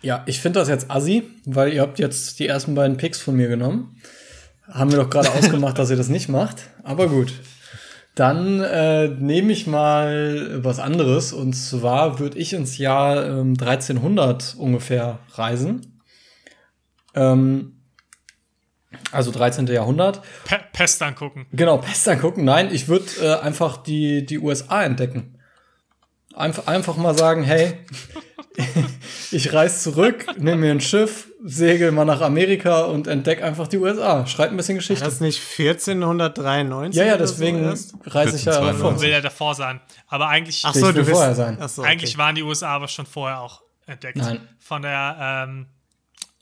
Ja, 0.02 0.22
ich 0.26 0.40
finde 0.40 0.60
das 0.60 0.68
jetzt 0.68 0.90
assi, 0.90 1.24
weil 1.44 1.74
ihr 1.74 1.82
habt 1.82 1.98
jetzt 1.98 2.38
die 2.38 2.46
ersten 2.46 2.74
beiden 2.74 2.96
Picks 2.96 3.20
von 3.20 3.36
mir 3.36 3.48
genommen. 3.48 4.00
Haben 4.66 4.90
wir 4.92 4.98
doch 4.98 5.10
gerade 5.10 5.30
ausgemacht, 5.32 5.76
dass 5.78 5.90
ihr 5.90 5.96
das 5.96 6.08
nicht 6.08 6.28
macht. 6.30 6.56
Aber 6.84 7.08
gut. 7.08 7.34
Dann 8.20 8.60
äh, 8.60 9.08
nehme 9.08 9.50
ich 9.50 9.66
mal 9.66 10.62
was 10.62 10.78
anderes. 10.78 11.32
Und 11.32 11.54
zwar 11.54 12.18
würde 12.18 12.36
ich 12.36 12.52
ins 12.52 12.76
Jahr 12.76 13.24
ähm, 13.24 13.56
1300 13.58 14.56
ungefähr 14.58 15.20
reisen. 15.32 16.02
Ähm, 17.14 17.80
also 19.10 19.30
13. 19.30 19.68
Jahrhundert. 19.68 20.20
Pe 20.44 20.60
Pest 20.70 21.00
angucken. 21.00 21.46
Genau, 21.52 21.78
Pest 21.78 22.06
angucken. 22.10 22.44
Nein, 22.44 22.68
ich 22.70 22.88
würde 22.88 23.06
äh, 23.22 23.40
einfach 23.40 23.78
die, 23.78 24.26
die 24.26 24.38
USA 24.38 24.82
entdecken. 24.84 25.38
Einfach, 26.34 26.66
einfach 26.66 26.98
mal 26.98 27.16
sagen, 27.16 27.42
hey, 27.42 27.78
ich 29.30 29.54
reise 29.54 29.78
zurück, 29.78 30.26
nehme 30.36 30.60
mir 30.60 30.72
ein 30.72 30.82
Schiff, 30.82 31.29
segel 31.42 31.90
mal 31.92 32.04
nach 32.04 32.20
Amerika 32.20 32.82
und 32.82 33.06
entdecke 33.06 33.44
einfach 33.44 33.66
die 33.68 33.78
USA. 33.78 34.26
Schreib 34.26 34.50
ein 34.50 34.56
bisschen 34.56 34.76
Geschichte. 34.76 35.04
Das 35.04 35.20
nicht 35.20 35.40
1493? 35.40 36.98
ja, 36.98 37.04
ja, 37.06 37.12
so 37.14 37.18
deswegen 37.18 37.62
erst? 37.64 37.94
reise 38.04 38.36
ich 38.36 38.44
ja 38.44 38.52
1492. 38.52 38.78
davor. 38.82 39.00
Will 39.00 39.10
ja 39.10 39.20
davor 39.20 39.54
sein. 39.54 39.80
Aber 40.08 40.28
eigentlich, 40.28 40.62
Ach 40.64 40.74
so, 40.74 40.92
du 40.92 40.96
willst 40.98 41.10
vorher 41.12 41.34
sein. 41.34 41.58
Ach 41.60 41.68
so, 41.68 41.82
eigentlich 41.82 42.10
okay. 42.12 42.18
waren 42.18 42.34
die 42.34 42.42
USA 42.42 42.68
aber 42.68 42.88
schon 42.88 43.06
vorher 43.06 43.40
auch 43.40 43.62
entdeckt. 43.86 44.18
Nein. 44.18 44.46
Von 44.58 44.82
der 44.82 45.16
ähm, 45.48 45.66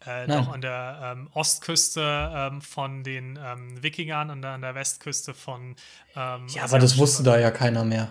äh, 0.06 0.26
Nein. 0.26 0.38
noch 0.38 0.52
an 0.52 0.60
der 0.60 1.00
ähm, 1.16 1.28
Ostküste 1.34 2.30
ähm, 2.34 2.60
von 2.62 3.02
den 3.04 3.38
ähm, 3.42 3.82
Wikingern 3.82 4.30
und 4.30 4.44
an 4.44 4.62
der 4.62 4.74
Westküste 4.74 5.34
von. 5.34 5.76
Ähm, 6.16 6.46
Ja, 6.48 6.64
aber 6.64 6.78
das 6.78 6.98
wusste 6.98 7.22
da 7.22 7.38
ja 7.38 7.50
keiner 7.50 7.84
mehr. 7.84 8.08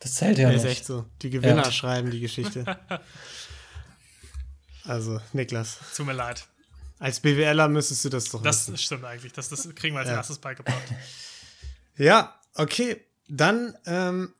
Das 0.00 0.14
zählt 0.14 0.38
ja 0.38 0.48
Nee, 0.48 0.56
ist 0.56 0.62
nicht. 0.62 0.72
echt 0.72 0.84
so. 0.86 1.06
Die 1.22 1.30
Gewinner 1.30 1.64
Ja. 1.64 1.70
schreiben 1.72 2.10
die 2.10 2.20
Geschichte. 2.20 2.64
Also, 4.86 5.20
Niklas, 5.32 5.78
Tut 5.96 6.06
mir 6.06 6.12
leid. 6.12 6.46
als 6.98 7.20
BWLer 7.20 7.68
müsstest 7.68 8.04
du 8.04 8.08
das 8.08 8.24
doch 8.30 8.42
Das 8.42 8.66
wissen. 8.66 8.76
stimmt 8.78 9.04
eigentlich. 9.04 9.32
Das, 9.32 9.48
das 9.48 9.72
kriegen 9.74 9.94
wir 9.94 10.00
als 10.00 10.08
Ja. 10.08 10.16
erstes 10.16 10.38
beigebracht. 10.38 10.82
Ja, 11.96 12.34
okay. 12.54 13.00
Dann 13.28 13.76
ähm, 13.86 14.34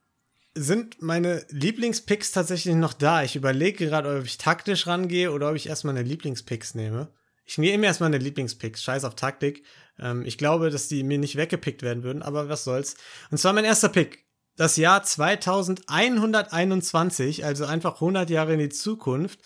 sind 0.55 1.01
meine 1.01 1.45
Lieblingspicks 1.49 2.31
tatsächlich 2.31 2.75
noch 2.75 2.93
da. 2.93 3.23
Ich 3.23 3.35
überlege 3.35 3.85
gerade, 3.87 4.17
ob 4.19 4.25
ich 4.25 4.37
taktisch 4.37 4.87
rangehe 4.87 5.31
oder 5.31 5.49
ob 5.49 5.55
ich 5.55 5.67
erstmal 5.67 5.93
meine 5.93 6.07
Lieblingspicks 6.07 6.73
nehme. 6.75 7.11
Ich 7.45 7.57
nehme 7.57 7.85
erstmal 7.85 8.09
meine 8.09 8.23
Lieblingspicks. 8.23 8.81
Scheiß 8.83 9.03
auf 9.03 9.15
Taktik. 9.15 9.63
Ähm, 9.99 10.23
ich 10.25 10.37
glaube, 10.37 10.69
dass 10.69 10.87
die 10.87 11.03
mir 11.03 11.17
nicht 11.17 11.35
weggepickt 11.35 11.81
werden 11.81 12.03
würden, 12.03 12.21
aber 12.21 12.47
was 12.49 12.63
soll's. 12.63 12.95
Und 13.31 13.37
zwar 13.39 13.51
mein 13.53 13.65
erster 13.65 13.89
Pick. 13.89 14.25
Das 14.55 14.77
Jahr 14.77 15.03
2121, 15.03 17.43
also 17.45 17.65
einfach 17.65 17.95
100 17.95 18.29
Jahre 18.29 18.53
in 18.53 18.59
die 18.59 18.69
Zukunft. 18.69 19.39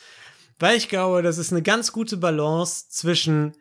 Weil 0.61 0.77
ich 0.77 0.89
glaube, 0.89 1.23
das 1.23 1.39
ist 1.39 1.51
eine 1.51 1.63
ganz 1.63 1.91
gute 1.91 2.17
Balance 2.17 2.85
zwischen 2.89 3.53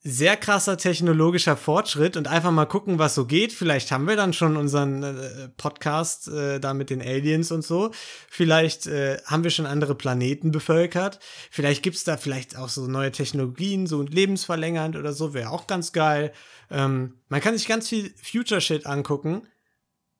sehr 0.00 0.36
krasser 0.36 0.76
technologischer 0.76 1.56
Fortschritt 1.56 2.18
und 2.18 2.28
einfach 2.28 2.50
mal 2.50 2.66
gucken, 2.66 2.98
was 2.98 3.14
so 3.14 3.24
geht. 3.24 3.54
Vielleicht 3.54 3.90
haben 3.90 4.06
wir 4.06 4.14
dann 4.14 4.34
schon 4.34 4.58
unseren 4.58 5.02
äh, 5.02 5.48
Podcast 5.56 6.28
äh, 6.28 6.60
da 6.60 6.74
mit 6.74 6.90
den 6.90 7.00
Aliens 7.00 7.50
und 7.50 7.64
so. 7.64 7.90
Vielleicht 8.28 8.86
äh, 8.86 9.16
haben 9.24 9.44
wir 9.44 9.50
schon 9.50 9.64
andere 9.64 9.94
Planeten 9.94 10.52
bevölkert. 10.52 11.20
Vielleicht 11.50 11.82
gibt's 11.82 12.04
da 12.04 12.18
vielleicht 12.18 12.56
auch 12.56 12.68
so 12.68 12.86
neue 12.86 13.10
Technologien, 13.10 13.86
so 13.86 14.02
lebensverlängernd 14.02 14.94
oder 14.94 15.14
so. 15.14 15.32
Wäre 15.32 15.50
auch 15.50 15.66
ganz 15.66 15.92
geil. 15.92 16.32
Ähm, 16.70 17.14
man 17.28 17.40
kann 17.40 17.56
sich 17.56 17.66
ganz 17.66 17.88
viel 17.88 18.12
Future-Shit 18.22 18.84
angucken. 18.84 19.48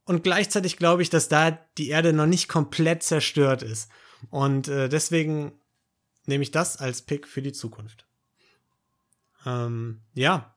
Und 0.07 0.25
gleichzeitig 0.25 0.79
glaube 0.79 1.03
ich, 1.03 1.11
dass 1.11 1.29
da 1.29 1.51
die 1.77 1.91
Erde 1.91 2.15
noch 2.15 2.27
nicht 2.27 2.49
komplett 2.49 3.03
zerstört 3.03 3.63
ist. 3.63 3.91
Und 4.31 4.69
äh, 4.69 4.89
deswegen 4.89 5.53
nehme 6.27 6.43
ich 6.43 6.51
das 6.51 6.77
als 6.77 7.03
Pick 7.03 7.27
für 7.27 7.43
die 7.43 7.53
Zukunft. 7.53 8.07
Ähm, 9.47 10.01
ja, 10.15 10.55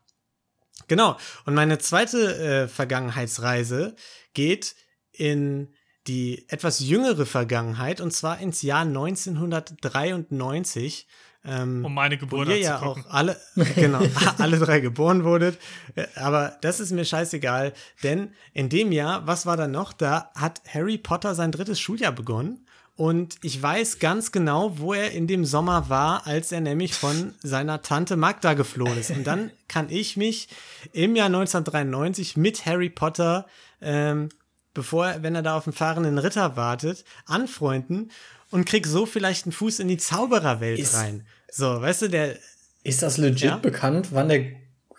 genau. 0.88 1.18
Und 1.45 1.53
meine 1.53 1.78
zweite 1.80 2.38
äh, 2.38 2.68
Vergangenheitsreise 2.68 3.95
geht 4.34 4.76
in 5.12 5.74
die 6.07 6.49
etwas 6.49 6.80
jüngere 6.80 7.26
Vergangenheit 7.26 8.01
und 8.01 8.12
zwar 8.12 8.39
ins 8.39 8.64
Jahr 8.64 8.82
1993. 8.82 11.07
Ähm, 11.43 11.84
Um 11.86 11.93
meine 11.93 12.18
wo 12.18 12.20
Geburt 12.20 12.49
ihr 12.49 12.59
ja 12.59 12.82
auch 12.82 12.99
alle, 13.09 13.39
genau, 13.76 14.01
alle 14.38 14.59
drei 14.59 14.80
geboren 14.80 15.24
wurdet. 15.24 15.57
Äh, 15.95 16.05
Aber 16.16 16.57
das 16.62 16.80
ist 16.80 16.91
mir 16.91 17.05
scheißegal, 17.05 17.74
denn 18.03 18.34
in 18.53 18.70
dem 18.70 18.91
Jahr, 18.91 19.26
was 19.28 19.45
war 19.45 19.57
da 19.57 19.68
noch? 19.68 19.93
Da 19.93 20.32
hat 20.36 20.62
Harry 20.68 20.97
Potter 20.97 21.36
sein 21.36 21.51
drittes 21.51 21.80
Schuljahr 21.80 22.12
begonnen. 22.12 22.66
Und 23.02 23.38
ich 23.41 23.60
weiß 23.60 23.97
ganz 23.97 24.32
genau, 24.32 24.78
wo 24.78 24.93
er 24.93 25.10
in 25.12 25.26
dem 25.26 25.43
Sommer 25.43 25.89
war, 25.89 26.28
als 26.28 26.52
er 26.52 26.62
nämlich 26.62 26.93
von 26.93 27.34
seiner 27.41 27.82
Tante 27.82 28.16
Magda 28.16 28.54
geflohen 28.54 28.95
ist. 28.95 29.10
Und 29.10 29.26
dann 29.26 29.49
kann 29.68 29.89
ich 29.89 30.18
mich 30.18 30.49
im 30.93 31.16
Jahr 31.16 31.26
1993 31.26 32.38
mit 32.38 32.64
Harry 32.68 32.91
Potter, 32.91 33.47
ähm, 33.82 34.30
bevor, 34.76 35.08
er- 35.08 35.24
wenn 35.24 35.34
er 35.34 35.41
da 35.41 35.58
auf 35.58 35.64
den 35.64 35.74
fahrenden 35.74 36.20
Ritter 36.20 36.56
wartet, 36.56 37.04
anfreunden 37.26 38.12
und 38.52 38.66
krieg 38.66 38.86
so 38.86 39.08
vielleicht 39.08 39.45
einen 39.45 39.52
Fuß 39.54 39.80
in 39.80 39.88
die 39.88 39.97
Zaubererwelt 39.97 40.78
Ist- 40.78 40.93
rein. 40.93 41.26
So, 41.52 41.82
weißt 41.82 42.04
du, 42.04 42.08
der, 42.10 42.38
Ist 42.84 43.02
das 43.02 43.18
legit 43.18 43.41
Ja? 43.49 43.58
bekannt, 43.58 44.10
wann 44.12 44.30
der, 44.30 44.45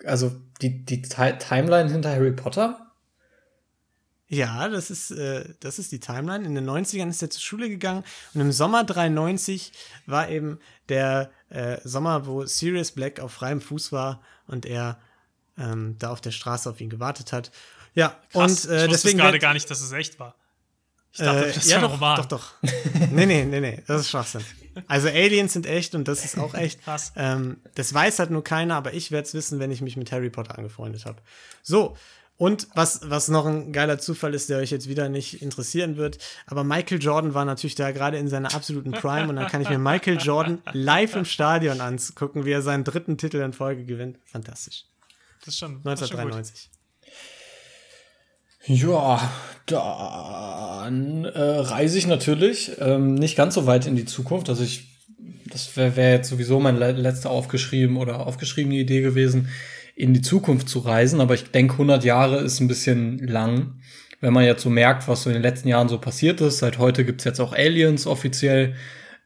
also 0.07 0.33
die, 0.61 0.85
die 0.85 1.03
Ti- 1.03 1.39
Timeline 1.39 1.89
hinter 1.91 2.11
Harry 2.11 2.33
Potter? 2.33 2.82
Ja, 4.33 4.67
das 4.71 4.91
ist, 4.91 5.11
äh, 5.11 5.45
das 5.61 5.79
ist 5.79 5.93
die 5.93 6.01
Timeline. 6.01 6.47
In 6.47 6.55
den 6.55 6.67
90ern 6.67 7.11
ist 7.11 7.21
er 7.21 7.29
zur 7.29 7.43
Schule 7.43 7.69
gegangen 7.69 8.03
und 8.33 8.41
im 8.41 8.51
Sommer 8.51 8.83
93 8.83 9.73
war 10.07 10.31
eben 10.31 10.59
der 10.89 11.31
äh, 11.51 11.77
Sommer, 11.85 12.27
wo 12.27 12.47
Sirius 12.47 12.93
Black 12.93 13.21
auf 13.21 13.33
freiem 13.33 13.61
Fuß 13.61 13.93
war 13.93 14.23
und 14.47 14.65
er 14.65 14.99
ähm, 15.59 15.97
da 15.99 16.11
auf 16.11 16.23
der 16.23 16.31
Straße 16.31 16.71
auf 16.71 16.81
ihn 16.81 16.89
gewartet 16.89 17.31
hat. 17.31 17.51
Ja, 17.93 18.17
Krass, 18.31 18.65
und 18.65 18.71
äh, 18.71 18.85
ich 18.85 18.91
wusste 18.91 19.09
deswegen. 19.09 19.19
gerade 19.19 19.39
gar 19.39 19.53
nicht, 19.53 19.71
dass 19.71 19.83
es 19.83 19.93
echt 19.93 20.19
war. 20.19 20.35
Ich 21.13 21.19
dachte, 21.19 21.49
äh, 21.51 21.53
das 21.53 21.69
ja, 21.69 21.77
ein 21.77 21.83
doch, 21.83 21.93
Roman. 21.93 22.17
doch, 22.17 22.25
doch. 22.25 22.53
nee, 23.11 23.27
nee, 23.27 23.45
nee, 23.45 23.61
nee, 23.61 23.83
das 23.87 24.01
ist 24.01 24.09
Schwachsinn. 24.09 24.43
Also 24.87 25.09
Aliens 25.09 25.53
sind 25.53 25.67
echt 25.67 25.95
und 25.95 26.09
das 26.09 26.25
ist 26.25 26.39
auch 26.39 26.55
echt. 26.55 26.83
Krass. 26.85 27.13
Ähm, 27.17 27.59
das 27.75 27.93
weiß 27.93 28.19
halt 28.19 28.31
nur 28.31 28.43
keiner, 28.43 28.77
aber 28.77 28.95
ich 28.95 29.11
werde 29.11 29.29
es 29.29 29.35
wissen, 29.35 29.59
wenn 29.59 29.71
ich 29.71 29.83
mich 29.83 29.99
mit 29.99 30.11
Harry 30.11 30.31
Potter 30.31 30.57
angefreundet 30.57 31.05
habe. 31.05 31.21
So, 31.63 31.99
und 32.43 32.67
was, 32.75 33.01
was 33.05 33.29
noch 33.29 33.47
ein 33.47 33.73
geiler 33.73 33.99
Zufall 33.99 34.35
ist, 34.35 34.49
der 34.51 34.59
euch 34.59 34.71
jetzt 34.73 34.89
wieder 34.89 35.09
nicht 35.09 35.43
interessieren 35.43 35.97
wird, 35.97 36.19
aber 36.47 36.65
Michael 36.65 37.01
Jordan 37.01 37.35
war 37.35 37.45
natürlich 37.45 37.77
da 37.77 37.93
gerade 37.93 38.17
in 38.19 38.27
seiner 38.29 38.53
absoluten 38.53 38.91
Prime 38.91 39.29
und 39.29 39.37
dann 39.37 39.47
kann 39.47 39.63
ich 39.63 39.69
mir 39.69 39.79
Michael 39.79 40.19
Jordan 40.21 40.59
live 40.73 41.15
im 41.15 41.25
Stadion 41.25 41.81
angucken, 41.81 42.45
wie 42.45 42.51
er 42.51 42.63
seinen 42.63 42.83
dritten 42.83 43.17
Titel 43.17 43.37
in 43.37 43.53
Folge 43.53 43.85
gewinnt. 43.85 44.19
Fantastisch. 44.25 44.85
Das 45.45 45.55
ist 45.55 45.59
schon, 45.61 45.81
das 45.85 46.01
ist 46.03 46.09
schon 46.09 46.21
gut. 46.21 46.33
1993. 46.33 46.71
Ja, 48.65 49.31
dann 49.67 51.25
äh, 51.25 51.39
reise 51.41 51.99
ich 51.99 52.07
natürlich 52.07 52.73
ähm, 52.79 53.15
nicht 53.15 53.37
ganz 53.37 53.55
so 53.55 53.67
weit 53.67 53.87
in 53.87 53.97
die 53.97 54.05
Zukunft. 54.05 54.49
Also 54.49 54.63
ich, 54.63 54.89
das 55.47 55.77
wäre 55.77 55.97
wär 55.97 56.13
jetzt 56.13 56.29
sowieso 56.29 56.61
meine 56.61 56.79
le- 56.79 56.93
letzte 56.93 57.31
aufgeschrieben 57.31 57.97
oder 57.97 58.27
aufgeschriebene 58.27 58.77
Idee 58.77 59.01
gewesen, 59.01 59.49
in 59.95 60.15
die 60.15 60.23
Zukunft 60.23 60.69
zu 60.69 60.81
reisen. 60.81 61.21
Aber 61.21 61.35
ich 61.35 61.51
denke, 61.51 61.75
100 61.75 62.05
Jahre 62.05 62.39
ist 62.39 62.61
ein 62.61 62.69
bisschen 62.69 63.19
lang. 63.19 63.81
Wenn 64.21 64.33
man 64.33 64.45
jetzt 64.45 64.63
so 64.63 64.71
merkt, 64.71 65.09
was 65.09 65.23
so 65.23 65.31
in 65.31 65.35
den 65.35 65.43
letzten 65.43 65.69
Jahren 65.69 65.89
so 65.89 65.99
passiert 65.99 66.41
ist. 66.41 66.59
Seit 66.59 66.79
heute 66.79 67.05
gibt's 67.05 67.25
jetzt 67.25 67.41
auch 67.41 67.53
Aliens 67.53 68.07
offiziell. 68.07 68.75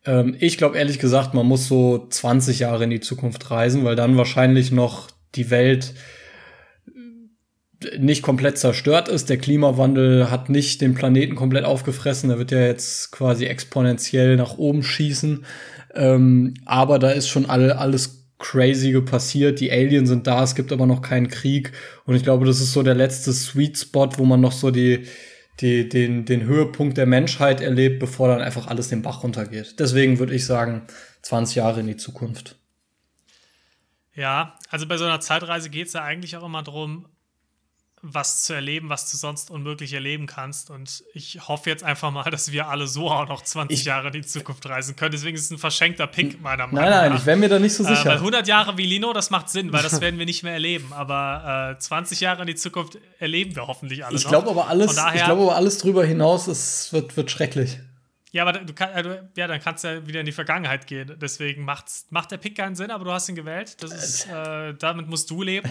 Ähm, 0.04 0.36
ich 0.38 0.58
glaube 0.58 0.78
ehrlich 0.78 0.98
gesagt, 0.98 1.34
man 1.34 1.46
muss 1.46 1.68
so 1.68 2.06
20 2.08 2.60
Jahre 2.60 2.84
in 2.84 2.90
die 2.90 3.00
Zukunft 3.00 3.50
reisen, 3.50 3.84
weil 3.84 3.96
dann 3.96 4.16
wahrscheinlich 4.16 4.72
noch 4.72 5.10
die 5.34 5.50
Welt 5.50 5.94
nicht 7.98 8.22
komplett 8.22 8.58
zerstört 8.58 9.08
ist. 9.08 9.28
Der 9.28 9.36
Klimawandel 9.36 10.30
hat 10.30 10.48
nicht 10.48 10.80
den 10.80 10.94
Planeten 10.94 11.34
komplett 11.34 11.64
aufgefressen. 11.64 12.30
Der 12.30 12.38
wird 12.38 12.50
ja 12.50 12.60
jetzt 12.60 13.12
quasi 13.12 13.44
exponentiell 13.46 14.36
nach 14.36 14.56
oben 14.56 14.82
schießen. 14.82 15.44
Ähm, 15.94 16.54
aber 16.64 16.98
da 16.98 17.10
ist 17.10 17.28
schon 17.28 17.46
alle, 17.46 17.78
alles 17.78 18.25
Crazige 18.38 19.02
passiert. 19.02 19.60
Die 19.60 19.70
Aliens 19.70 20.08
sind 20.08 20.26
da, 20.26 20.42
es 20.42 20.54
gibt 20.54 20.72
aber 20.72 20.86
noch 20.86 21.02
keinen 21.02 21.28
Krieg. 21.28 21.72
Und 22.04 22.14
ich 22.14 22.22
glaube, 22.22 22.44
das 22.44 22.60
ist 22.60 22.72
so 22.72 22.82
der 22.82 22.94
letzte 22.94 23.32
Sweet 23.32 23.78
Spot, 23.78 24.10
wo 24.16 24.24
man 24.24 24.40
noch 24.40 24.52
so 24.52 24.70
die, 24.70 25.06
die, 25.60 25.88
den, 25.88 26.24
den 26.24 26.44
Höhepunkt 26.44 26.98
der 26.98 27.06
Menschheit 27.06 27.60
erlebt, 27.60 27.98
bevor 27.98 28.28
dann 28.28 28.42
einfach 28.42 28.66
alles 28.66 28.88
den 28.88 29.02
Bach 29.02 29.22
runtergeht. 29.22 29.78
Deswegen 29.78 30.18
würde 30.18 30.34
ich 30.34 30.44
sagen, 30.44 30.86
20 31.22 31.56
Jahre 31.56 31.80
in 31.80 31.86
die 31.86 31.96
Zukunft. 31.96 32.56
Ja, 34.14 34.58
also 34.70 34.86
bei 34.86 34.96
so 34.96 35.04
einer 35.04 35.20
Zeitreise 35.20 35.70
geht 35.70 35.88
es 35.88 35.92
ja 35.92 36.02
eigentlich 36.02 36.36
auch 36.36 36.44
immer 36.44 36.62
darum, 36.62 37.06
was 38.14 38.44
zu 38.44 38.52
erleben, 38.52 38.88
was 38.88 39.10
du 39.10 39.16
sonst 39.16 39.50
unmöglich 39.50 39.92
erleben 39.92 40.26
kannst. 40.26 40.70
Und 40.70 41.02
ich 41.14 41.40
hoffe 41.48 41.68
jetzt 41.70 41.82
einfach 41.84 42.10
mal, 42.10 42.22
dass 42.30 42.52
wir 42.52 42.68
alle 42.68 42.86
so 42.86 43.10
auch 43.10 43.28
noch 43.28 43.42
20 43.42 43.78
Ich- 43.80 43.84
Jahre 43.84 44.06
in 44.08 44.12
die 44.14 44.22
Zukunft 44.22 44.66
reisen 44.68 44.96
können. 44.96 45.12
Deswegen 45.12 45.36
ist 45.36 45.44
es 45.46 45.50
ein 45.50 45.58
verschenkter 45.58 46.06
Pick, 46.06 46.40
meiner 46.40 46.66
Meinung 46.66 46.74
Nein, 46.80 46.90
nach. 46.90 47.02
nein, 47.10 47.16
ich 47.16 47.26
wäre 47.26 47.36
mir 47.36 47.48
da 47.48 47.58
nicht 47.58 47.74
so 47.74 47.84
Äh, 47.84 47.88
weil 47.88 47.96
sicher. 47.96 48.12
100 48.12 48.46
Jahre 48.48 48.76
wie 48.78 48.86
Lino, 48.86 49.12
das 49.12 49.30
macht 49.30 49.48
Sinn, 49.50 49.72
weil 49.72 49.82
das 49.82 50.00
werden 50.00 50.18
wir 50.18 50.26
nicht 50.26 50.42
mehr 50.42 50.52
erleben. 50.54 50.92
Aber 50.92 51.74
äh, 51.76 51.78
20 51.78 52.20
Jahre 52.20 52.42
in 52.42 52.46
die 52.46 52.54
Zukunft 52.54 52.98
erleben 53.18 53.54
wir 53.56 53.66
hoffentlich 53.66 54.04
alle 54.04 54.16
ich 54.16 54.24
noch. 54.24 54.30
glaube 54.30 54.50
aber 54.50 54.68
alles, 54.68 54.94
daher- 54.94 55.14
ich 55.16 55.24
glaube 55.24 55.42
aber 55.42 55.56
alles 55.56 55.78
drüber 55.78 56.04
hinaus, 56.04 56.46
es 56.46 56.92
wird, 56.92 57.16
wird 57.16 57.30
schrecklich. 57.30 57.78
Ja, 58.36 58.42
aber 58.46 58.52
du 58.52 58.74
kann, 58.74 58.90
äh, 58.90 59.02
du, 59.02 59.30
ja, 59.34 59.46
dann 59.46 59.62
kannst 59.62 59.82
du 59.82 59.88
ja 59.88 60.06
wieder 60.06 60.20
in 60.20 60.26
die 60.26 60.32
Vergangenheit 60.32 60.86
gehen. 60.86 61.16
Deswegen 61.18 61.64
macht's, 61.64 62.06
macht 62.10 62.30
der 62.30 62.36
Pick 62.36 62.54
keinen 62.54 62.76
Sinn, 62.76 62.90
aber 62.90 63.06
du 63.06 63.10
hast 63.10 63.30
ihn 63.30 63.34
gewählt. 63.34 63.82
Das 63.82 63.92
ist, 63.92 64.26
äh, 64.26 64.74
damit 64.74 65.08
musst 65.08 65.30
du 65.30 65.42
leben. 65.42 65.70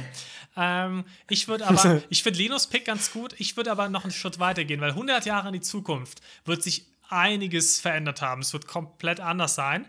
Ähm, 0.58 1.06
ich 1.30 1.48
würde 1.48 1.68
aber, 1.68 2.02
ich 2.10 2.24
finde 2.24 2.40
Linus 2.40 2.66
Pick 2.66 2.86
ganz 2.86 3.12
gut. 3.12 3.36
Ich 3.38 3.56
würde 3.56 3.70
aber 3.70 3.88
noch 3.88 4.04
einen 4.04 4.12
Schritt 4.12 4.40
weiter 4.40 4.66
gehen, 4.66 4.82
weil 4.82 4.90
100 4.90 5.28
Jahre 5.28 5.50
in 5.50 5.54
die 5.54 5.62
Zukunft 5.62 6.22
wird 6.46 6.64
sich 6.64 6.88
einiges 7.08 7.80
verändert 7.80 8.24
haben. 8.24 8.42
Es 8.42 8.52
wird 8.52 8.66
komplett 8.66 9.20
anders 9.20 9.54
sein. 9.54 9.86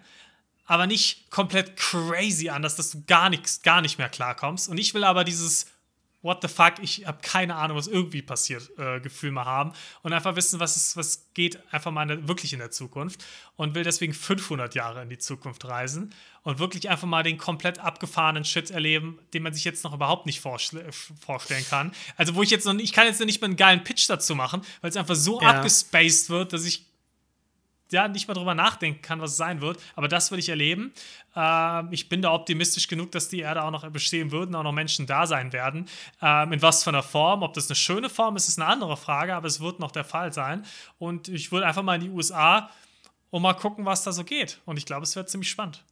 Aber 0.67 0.87
nicht 0.87 1.31
komplett 1.31 1.79
crazy 1.79 2.51
anders, 2.51 2.77
dass 2.77 2.91
du 2.91 3.05
gar 3.07 3.31
nichts, 3.31 3.63
gar 3.63 3.81
nicht 3.81 3.97
mehr 3.97 4.11
klarkommst. 4.11 4.69
Und 4.69 4.77
ich 4.77 4.93
will 4.93 5.05
aber 5.05 5.25
dieses 5.25 5.67
What 6.23 6.43
the 6.43 6.49
fuck, 6.49 6.75
ich 6.81 7.07
habe 7.07 7.19
keine 7.23 7.55
Ahnung, 7.55 7.77
was 7.77 7.87
irgendwie 7.87 8.23
passiert, 8.23 8.71
äh, 8.79 8.99
Gefühl 9.01 9.31
mal 9.31 9.45
haben 9.45 9.73
und 10.03 10.13
einfach 10.13 10.35
wissen, 10.35 10.59
was 10.59 10.75
es, 10.75 10.97
was 10.97 11.29
geht, 11.35 11.61
einfach 11.73 11.93
mal 11.93 12.03
in 12.03 12.09
der, 12.09 12.29
wirklich 12.29 12.53
in 12.53 12.59
der 12.59 12.71
Zukunft 12.73 13.25
und 13.55 13.75
will 13.75 13.85
deswegen 13.85 14.13
500 14.13 14.75
Jahre 14.75 15.03
in 15.03 15.09
die 15.09 15.19
Zukunft 15.19 15.65
reisen 15.67 16.13
und 16.43 16.59
wirklich 16.59 16.89
einfach 16.89 17.07
mal 17.07 17.23
den 17.23 17.39
komplett 17.39 17.79
abgefahrenen 17.79 18.45
Shit 18.45 18.71
erleben, 18.71 19.19
den 19.35 19.43
man 19.45 19.53
sich 19.55 19.65
jetzt 19.65 19.85
noch 19.85 19.95
überhaupt 19.95 20.27
nicht 20.27 20.41
vorstellen 20.41 21.67
kann. 21.69 21.93
Also 22.17 22.35
wo 22.35 22.43
ich 22.43 22.51
jetzt 22.51 22.67
noch, 22.67 22.75
ich 22.75 22.93
kann 22.93 23.07
jetzt 23.07 23.21
nicht 23.21 23.41
mal 23.41 23.47
einen 23.47 23.57
geilen 23.57 23.85
Pitch 23.85 24.09
dazu 24.09 24.35
machen, 24.35 24.63
weil 24.81 24.91
es 24.91 24.97
einfach 24.97 25.15
so 25.15 25.41
Ja. 25.41 25.51
abgespaced 25.51 26.31
wird, 26.31 26.53
dass 26.53 26.65
ich 26.65 26.86
ja, 27.93 28.09
nicht 28.09 28.29
mal 28.29 28.35
drüber 28.35 28.55
nachdenken 28.55 29.03
kann, 29.03 29.21
was 29.21 29.33
es 29.33 29.37
sein 29.37 29.61
wird. 29.61 29.79
Aber 29.95 30.09
das 30.09 30.31
würde 30.31 30.41
ich 30.41 30.49
erleben. 30.49 30.93
Ähm, 31.35 31.89
ich 31.91 32.09
bin 32.09 32.23
da 32.23 32.33
optimistisch 32.33 32.89
genug, 32.89 33.13
dass 33.13 33.29
die 33.29 33.41
Erde 33.41 33.63
auch 33.63 33.71
noch 33.71 33.89
bestehen 33.91 34.31
wird 34.31 34.49
und 34.49 34.55
auch 34.55 34.63
noch 34.63 34.73
Menschen 34.73 35.07
da 35.07 35.27
sein 35.27 35.53
werden. 35.53 35.89
Ähm, 36.21 36.53
in 36.53 36.63
was 36.63 36.85
für 36.85 36.91
einer 36.91 37.03
Form, 37.03 37.43
ob 37.43 37.55
das 37.55 37.69
eine 37.69 37.77
schöne 37.77 38.09
Form 38.09 38.37
ist, 38.37 38.49
ist 38.49 38.59
eine 38.59 38.69
andere 38.69 38.97
Frage, 38.97 39.35
aber 39.35 39.47
es 39.47 39.61
wird 39.61 39.81
noch 39.81 39.91
der 39.91 40.05
Fall 40.05 40.33
sein. 40.33 40.65
Und 40.99 41.29
ich 41.29 41.53
würde 41.53 41.67
einfach 41.67 41.83
mal 41.83 41.95
in 41.97 42.03
die 42.03 42.11
USA 42.11 42.71
und 43.31 43.43
mal 43.43 43.55
gucken, 43.55 43.85
was 43.85 44.03
da 44.03 44.13
so 44.13 44.25
geht. 44.25 44.61
Und 44.65 44.77
ich 44.77 44.87
glaube, 44.87 45.05
es 45.05 45.15
wird 45.17 45.29
ziemlich 45.29 45.51
spannend. 45.51 45.85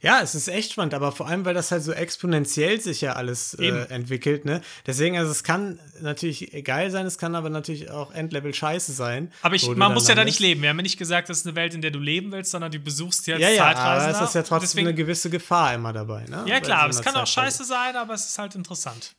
Ja, 0.00 0.20
es 0.20 0.34
ist 0.34 0.48
echt 0.48 0.72
spannend, 0.72 0.92
aber 0.92 1.12
vor 1.12 1.28
allem, 1.28 1.44
weil 1.44 1.54
das 1.54 1.70
halt 1.70 1.82
so 1.82 1.92
exponentiell 1.92 2.80
sich 2.80 3.00
ja 3.00 3.14
alles 3.14 3.54
äh, 3.54 3.68
entwickelt, 3.88 4.44
ne? 4.44 4.60
Deswegen, 4.86 5.16
also 5.16 5.30
es 5.30 5.44
kann 5.44 5.80
natürlich 6.00 6.50
geil 6.64 6.90
sein, 6.90 7.06
es 7.06 7.16
kann 7.16 7.34
aber 7.34 7.48
natürlich 7.48 7.90
auch 7.90 8.12
Endlevel 8.12 8.52
scheiße 8.52 8.92
sein. 8.92 9.32
Aber 9.42 9.54
ich, 9.54 9.66
man 9.68 9.94
muss 9.94 10.06
ja 10.06 10.14
da 10.14 10.24
nicht 10.24 10.40
leben. 10.40 10.60
Wir 10.62 10.68
haben 10.70 10.76
ja 10.78 10.82
nicht 10.82 10.98
gesagt, 10.98 11.28
das 11.30 11.38
ist 11.38 11.46
eine 11.46 11.56
Welt, 11.56 11.72
in 11.74 11.80
der 11.80 11.90
du 11.90 12.00
leben 12.00 12.32
willst, 12.32 12.50
sondern 12.50 12.70
du 12.70 12.78
besuchst 12.78 13.24
hier 13.24 13.34
als 13.36 13.42
Ja, 13.42 13.50
ja, 13.50 13.64
aber 13.64 13.74
Zeitreisender. 13.74 14.22
es 14.22 14.28
ist 14.28 14.34
ja 14.34 14.42
trotzdem 14.42 14.60
Deswegen, 14.68 14.88
eine 14.88 14.94
gewisse 14.94 15.30
Gefahr 15.30 15.74
immer 15.74 15.92
dabei, 15.92 16.24
ne? 16.26 16.44
Ja, 16.46 16.60
klar, 16.60 16.78
so 16.80 16.84
aber 16.84 16.90
es 16.90 17.02
kann 17.02 17.16
auch 17.16 17.26
scheiße 17.26 17.64
sein, 17.64 17.96
aber 17.96 18.14
es 18.14 18.26
ist 18.26 18.38
halt 18.38 18.54
interessant. 18.54 19.14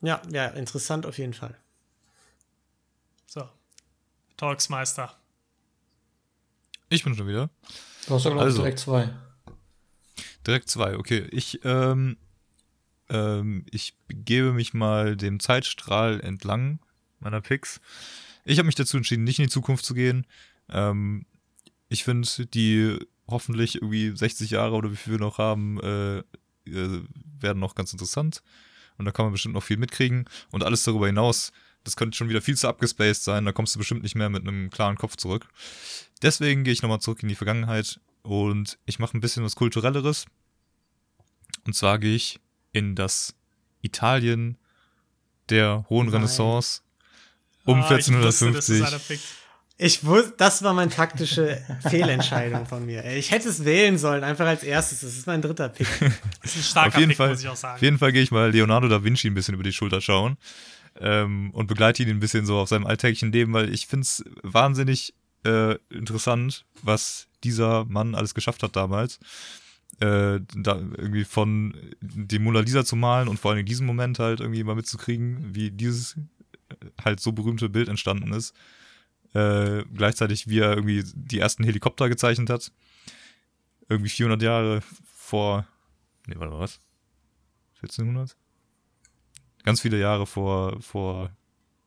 Ja, 0.00 0.20
ja, 0.30 0.46
interessant 0.48 1.04
auf 1.06 1.18
jeden 1.18 1.34
Fall. 1.34 1.56
So. 3.26 3.48
Talksmeister. 4.36 5.14
Ich 6.88 7.04
bin 7.04 7.14
schon 7.14 7.28
wieder. 7.28 7.48
Du 8.06 8.14
hast 8.14 8.24
ja, 8.24 8.30
glaube 8.30 8.44
ich, 8.44 8.52
Also. 8.52 8.62
direkt 8.62 8.78
zwei. 8.78 9.08
Direkt 10.46 10.68
zwei, 10.68 10.96
okay. 10.96 11.26
Ich, 11.30 11.60
ähm, 11.64 12.16
ähm, 13.08 13.64
ich 13.70 13.94
begebe 14.06 14.52
mich 14.52 14.74
mal 14.74 15.16
dem 15.16 15.40
Zeitstrahl 15.40 16.20
entlang 16.20 16.80
meiner 17.20 17.40
Picks. 17.40 17.80
Ich 18.44 18.58
habe 18.58 18.66
mich 18.66 18.74
dazu 18.74 18.96
entschieden, 18.96 19.24
nicht 19.24 19.38
in 19.38 19.46
die 19.46 19.52
Zukunft 19.52 19.84
zu 19.84 19.94
gehen. 19.94 20.26
Ähm, 20.68 21.26
ich 21.88 22.04
finde, 22.04 22.46
die 22.46 22.98
hoffentlich 23.28 23.76
irgendwie 23.76 24.16
60 24.16 24.50
Jahre 24.50 24.74
oder 24.74 24.90
wie 24.90 24.96
viel 24.96 25.12
wir 25.12 25.20
noch 25.20 25.38
haben, 25.38 25.78
äh, 25.80 26.18
äh, 26.18 27.02
werden 27.38 27.60
noch 27.60 27.74
ganz 27.74 27.92
interessant. 27.92 28.42
Und 28.98 29.04
da 29.04 29.12
kann 29.12 29.26
man 29.26 29.32
bestimmt 29.32 29.54
noch 29.54 29.62
viel 29.62 29.76
mitkriegen. 29.76 30.28
Und 30.50 30.64
alles 30.64 30.82
darüber 30.84 31.06
hinaus, 31.06 31.52
das 31.84 31.96
könnte 31.96 32.16
schon 32.16 32.28
wieder 32.28 32.42
viel 32.42 32.56
zu 32.56 32.68
abgespaced 32.68 33.24
sein. 33.24 33.44
Da 33.44 33.52
kommst 33.52 33.74
du 33.74 33.78
bestimmt 33.78 34.02
nicht 34.02 34.14
mehr 34.14 34.28
mit 34.28 34.46
einem 34.46 34.70
klaren 34.70 34.96
Kopf 34.96 35.16
zurück. 35.16 35.48
Deswegen 36.22 36.64
gehe 36.64 36.72
ich 36.72 36.82
nochmal 36.82 37.00
zurück 37.00 37.22
in 37.22 37.28
die 37.28 37.34
Vergangenheit 37.34 38.00
und 38.22 38.78
ich 38.86 38.98
mache 38.98 39.16
ein 39.16 39.20
bisschen 39.20 39.44
was 39.44 39.56
Kulturelleres. 39.56 40.26
Und 41.66 41.74
zwar 41.74 41.98
gehe 41.98 42.14
ich 42.14 42.40
in 42.72 42.94
das 42.94 43.34
Italien 43.82 44.56
der 45.50 45.84
hohen 45.88 46.06
Nein. 46.06 46.16
Renaissance 46.16 46.82
um 47.64 47.80
Ah, 47.82 47.96
ich 47.96 48.08
wusste, 48.08 48.20
dass 48.20 48.34
es 48.36 48.42
1450. 48.42 48.86
einer 48.86 48.98
pickt. 48.98 49.24
Ich 49.78 50.04
wusste, 50.04 50.34
das 50.36 50.62
war 50.62 50.74
meine 50.74 50.90
taktische 50.90 51.60
Fehlentscheidung 51.88 52.66
von 52.66 52.84
mir. 52.86 53.04
Ich 53.16 53.30
hätte 53.30 53.48
es 53.48 53.64
wählen 53.64 53.98
sollen, 53.98 54.22
einfach 54.24 54.46
als 54.46 54.62
erstes. 54.62 55.00
Das 55.00 55.16
ist 55.16 55.26
mein 55.26 55.42
dritter 55.42 55.68
Pick. 55.68 55.86
Das 56.42 56.52
ist 56.54 56.56
ein 56.56 56.62
starker 56.62 56.88
Auf 56.88 56.96
jeden 56.98 57.08
Pick, 57.10 57.16
Fall, 57.18 57.30
muss 57.30 57.40
ich 57.40 57.48
auch 57.48 57.56
sagen. 57.56 57.74
auf 57.76 57.82
jeden 57.82 57.98
Fall 57.98 58.12
gehe 58.12 58.22
ich 58.22 58.30
mal 58.30 58.50
Leonardo 58.50 58.88
da 58.88 59.02
Vinci 59.04 59.28
ein 59.28 59.34
bisschen 59.34 59.54
über 59.54 59.62
die 59.62 59.72
Schulter 59.72 60.00
schauen 60.00 60.36
ähm, 61.00 61.50
und 61.52 61.66
begleite 61.68 62.02
ihn 62.02 62.08
ein 62.10 62.20
bisschen 62.20 62.46
so 62.46 62.58
auf 62.58 62.68
seinem 62.68 62.86
alltäglichen 62.86 63.30
Leben, 63.32 63.52
weil 63.52 63.72
ich 63.72 63.86
finde 63.86 64.02
es 64.02 64.24
wahnsinnig 64.42 65.14
äh, 65.44 65.74
interessant, 65.90 66.64
was 66.82 67.28
dieser 67.44 67.84
Mann 67.84 68.14
alles 68.14 68.34
geschafft 68.34 68.62
hat 68.62 68.76
damals. 68.76 69.18
Äh, 70.00 70.40
da 70.56 70.76
irgendwie 70.76 71.24
von 71.24 71.76
die 72.00 72.38
Mona 72.38 72.60
Lisa 72.60 72.84
zu 72.84 72.96
malen 72.96 73.28
und 73.28 73.38
vor 73.38 73.50
allem 73.50 73.60
in 73.60 73.66
diesem 73.66 73.86
Moment 73.86 74.18
halt 74.18 74.40
irgendwie 74.40 74.64
mal 74.64 74.74
mitzukriegen, 74.74 75.54
wie 75.54 75.70
dieses 75.70 76.16
äh, 76.70 76.74
halt 77.04 77.20
so 77.20 77.32
berühmte 77.32 77.68
Bild 77.68 77.88
entstanden 77.88 78.32
ist. 78.32 78.54
Äh, 79.34 79.84
gleichzeitig, 79.94 80.48
wie 80.48 80.60
er 80.60 80.74
irgendwie 80.74 81.04
die 81.14 81.38
ersten 81.38 81.64
Helikopter 81.64 82.08
gezeichnet 82.08 82.50
hat. 82.50 82.72
Irgendwie 83.88 84.10
400 84.10 84.42
Jahre 84.42 84.80
vor, 85.14 85.66
nee, 86.26 86.34
warte 86.36 86.52
mal, 86.52 86.60
was? 86.60 86.80
1400? 87.76 88.36
Ganz 89.64 89.80
viele 89.80 89.98
Jahre 89.98 90.26
vor, 90.26 90.80
vor 90.80 91.30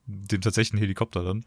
dem 0.06 0.42
tatsächlichen 0.42 0.80
Helikopter 0.80 1.24
dann. 1.24 1.46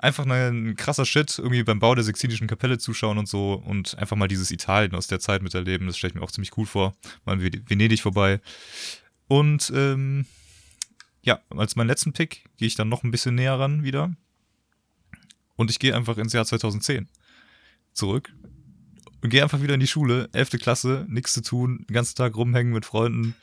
Einfach 0.00 0.26
ein 0.26 0.76
krasser 0.76 1.04
Shit, 1.04 1.38
irgendwie 1.38 1.64
beim 1.64 1.80
Bau 1.80 1.94
der 1.94 2.04
Sixtinischen 2.04 2.46
Kapelle 2.46 2.78
zuschauen 2.78 3.18
und 3.18 3.28
so 3.28 3.54
und 3.54 3.98
einfach 3.98 4.16
mal 4.16 4.28
dieses 4.28 4.50
Italien 4.52 4.94
aus 4.94 5.08
der 5.08 5.18
Zeit 5.18 5.42
miterleben. 5.42 5.86
Das 5.88 5.98
stelle 5.98 6.10
ich 6.10 6.14
mir 6.14 6.22
auch 6.22 6.30
ziemlich 6.30 6.56
cool 6.56 6.66
vor. 6.66 6.94
Mal 7.24 7.40
in 7.40 7.42
Ve- 7.52 7.62
Venedig 7.68 8.00
vorbei. 8.02 8.40
Und 9.26 9.72
ähm, 9.74 10.24
ja, 11.22 11.40
als 11.50 11.74
meinen 11.74 11.88
letzten 11.88 12.12
Pick 12.12 12.44
gehe 12.58 12.68
ich 12.68 12.76
dann 12.76 12.88
noch 12.88 13.02
ein 13.02 13.10
bisschen 13.10 13.34
näher 13.34 13.58
ran 13.58 13.82
wieder. 13.82 14.14
Und 15.56 15.70
ich 15.70 15.80
gehe 15.80 15.94
einfach 15.96 16.16
ins 16.16 16.32
Jahr 16.32 16.44
2010 16.46 17.08
zurück. 17.92 18.32
und 19.22 19.30
geh 19.30 19.42
einfach 19.42 19.60
wieder 19.60 19.74
in 19.74 19.80
die 19.80 19.88
Schule, 19.88 20.28
11. 20.32 20.50
Klasse, 20.60 21.04
nichts 21.08 21.32
zu 21.34 21.42
tun, 21.42 21.84
den 21.88 21.94
ganzen 21.94 22.14
Tag 22.14 22.36
rumhängen 22.36 22.72
mit 22.72 22.86
Freunden, 22.86 23.34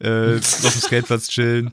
äh, 0.00 0.36
auf 0.38 0.60
dem 0.60 0.80
Skateplatz 0.80 1.28
chillen, 1.28 1.72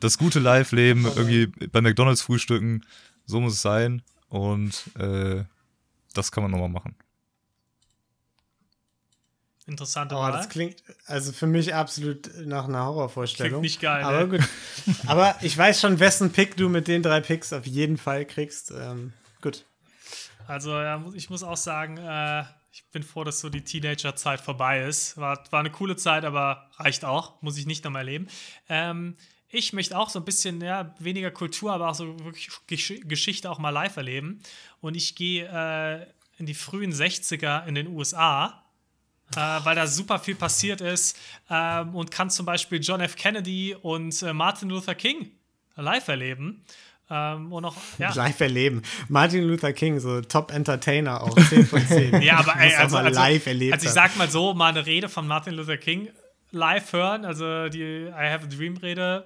das 0.00 0.16
gute 0.16 0.38
Live-Leben, 0.40 1.04
irgendwie 1.04 1.46
bei 1.68 1.82
McDonalds 1.82 2.22
frühstücken, 2.22 2.82
so 3.26 3.40
muss 3.40 3.54
es 3.54 3.62
sein 3.62 4.02
und 4.28 4.84
äh, 4.98 5.44
das 6.14 6.30
kann 6.32 6.42
man 6.42 6.50
nochmal 6.52 6.68
machen. 6.68 6.94
Interessante 9.66 10.14
Oh, 10.14 10.18
Wahl. 10.18 10.32
das 10.32 10.50
klingt 10.50 10.82
also 11.06 11.32
für 11.32 11.46
mich 11.46 11.74
absolut 11.74 12.30
nach 12.44 12.64
einer 12.64 12.84
Horrorvorstellung. 12.84 13.60
Klingt 13.60 13.62
nicht 13.62 13.80
geil, 13.80 14.04
Aber 14.04 14.26
ne? 14.26 14.38
gut. 14.38 14.48
Aber 15.06 15.36
ich 15.40 15.56
weiß 15.56 15.80
schon, 15.80 16.00
wessen 16.00 16.32
Pick 16.32 16.56
du 16.56 16.68
mit 16.68 16.86
den 16.86 17.02
drei 17.02 17.20
Picks 17.22 17.52
auf 17.54 17.64
jeden 17.66 17.96
Fall 17.96 18.26
kriegst. 18.26 18.70
Ähm, 18.72 19.14
gut. 19.40 19.64
Also 20.46 20.72
ja, 20.72 21.02
ich 21.14 21.30
muss 21.30 21.42
auch 21.42 21.56
sagen, 21.56 21.96
äh, 21.96 22.44
ich 22.72 22.84
bin 22.92 23.02
froh, 23.02 23.24
dass 23.24 23.40
so 23.40 23.48
die 23.48 23.64
Teenager-Zeit 23.64 24.42
vorbei 24.42 24.82
ist. 24.84 25.16
War, 25.16 25.42
war 25.50 25.60
eine 25.60 25.70
coole 25.70 25.96
Zeit, 25.96 26.26
aber 26.26 26.68
reicht 26.76 27.06
auch. 27.06 27.40
Muss 27.40 27.56
ich 27.56 27.64
nicht 27.64 27.84
nochmal 27.84 28.00
erleben. 28.02 28.28
Ähm, 28.68 29.16
ich 29.54 29.72
möchte 29.72 29.96
auch 29.96 30.10
so 30.10 30.18
ein 30.18 30.24
bisschen, 30.24 30.60
ja, 30.60 30.94
weniger 30.98 31.30
Kultur, 31.30 31.72
aber 31.72 31.90
auch 31.90 31.94
so 31.94 32.18
wirklich 32.24 32.48
Gesch 32.66 32.94
Geschichte 33.04 33.50
auch 33.50 33.58
mal 33.58 33.70
live 33.70 33.96
erleben. 33.96 34.40
Und 34.80 34.96
ich 34.96 35.14
gehe 35.14 35.46
äh, 35.46 36.06
in 36.38 36.46
die 36.46 36.54
frühen 36.54 36.92
60er 36.92 37.66
in 37.66 37.74
den 37.74 37.88
USA. 37.88 38.60
Äh, 39.36 39.40
weil 39.64 39.74
da 39.74 39.86
super 39.86 40.18
viel 40.18 40.34
passiert 40.34 40.82
ist 40.82 41.18
ähm, 41.48 41.94
und 41.94 42.10
kann 42.10 42.28
zum 42.28 42.44
Beispiel 42.44 42.80
John 42.80 43.00
F. 43.00 43.16
Kennedy 43.16 43.74
und 43.74 44.22
äh, 44.22 44.34
Martin 44.34 44.68
Luther 44.68 44.94
King 44.94 45.30
live 45.76 46.08
erleben. 46.08 46.62
Ähm, 47.10 47.52
und 47.52 47.64
auch, 47.64 47.76
ja, 47.98 48.12
Live 48.14 48.40
erleben. 48.40 48.82
Martin 49.08 49.44
Luther 49.44 49.72
King, 49.72 49.98
so 49.98 50.20
Top 50.20 50.52
Entertainer 50.52 51.22
auch. 51.22 51.34
10 51.34 51.66
von 51.66 51.86
10. 51.86 52.12
Ja, 52.22 52.38
aber 52.38 52.56
ey, 52.58 52.74
also, 52.74 52.96
also, 52.96 53.20
live 53.20 53.46
erlebt 53.46 53.74
also 53.74 53.86
ich 53.86 53.92
sag 53.92 54.16
mal 54.16 54.30
so, 54.30 54.54
mal 54.54 54.68
eine 54.68 54.86
Rede 54.86 55.08
von 55.08 55.26
Martin 55.26 55.54
Luther 55.54 55.76
King 55.76 56.08
live 56.50 56.92
hören, 56.92 57.24
also 57.24 57.68
die 57.68 58.06
I 58.06 58.12
Have 58.12 58.44
a 58.44 58.46
Dream 58.46 58.76
Rede, 58.76 59.24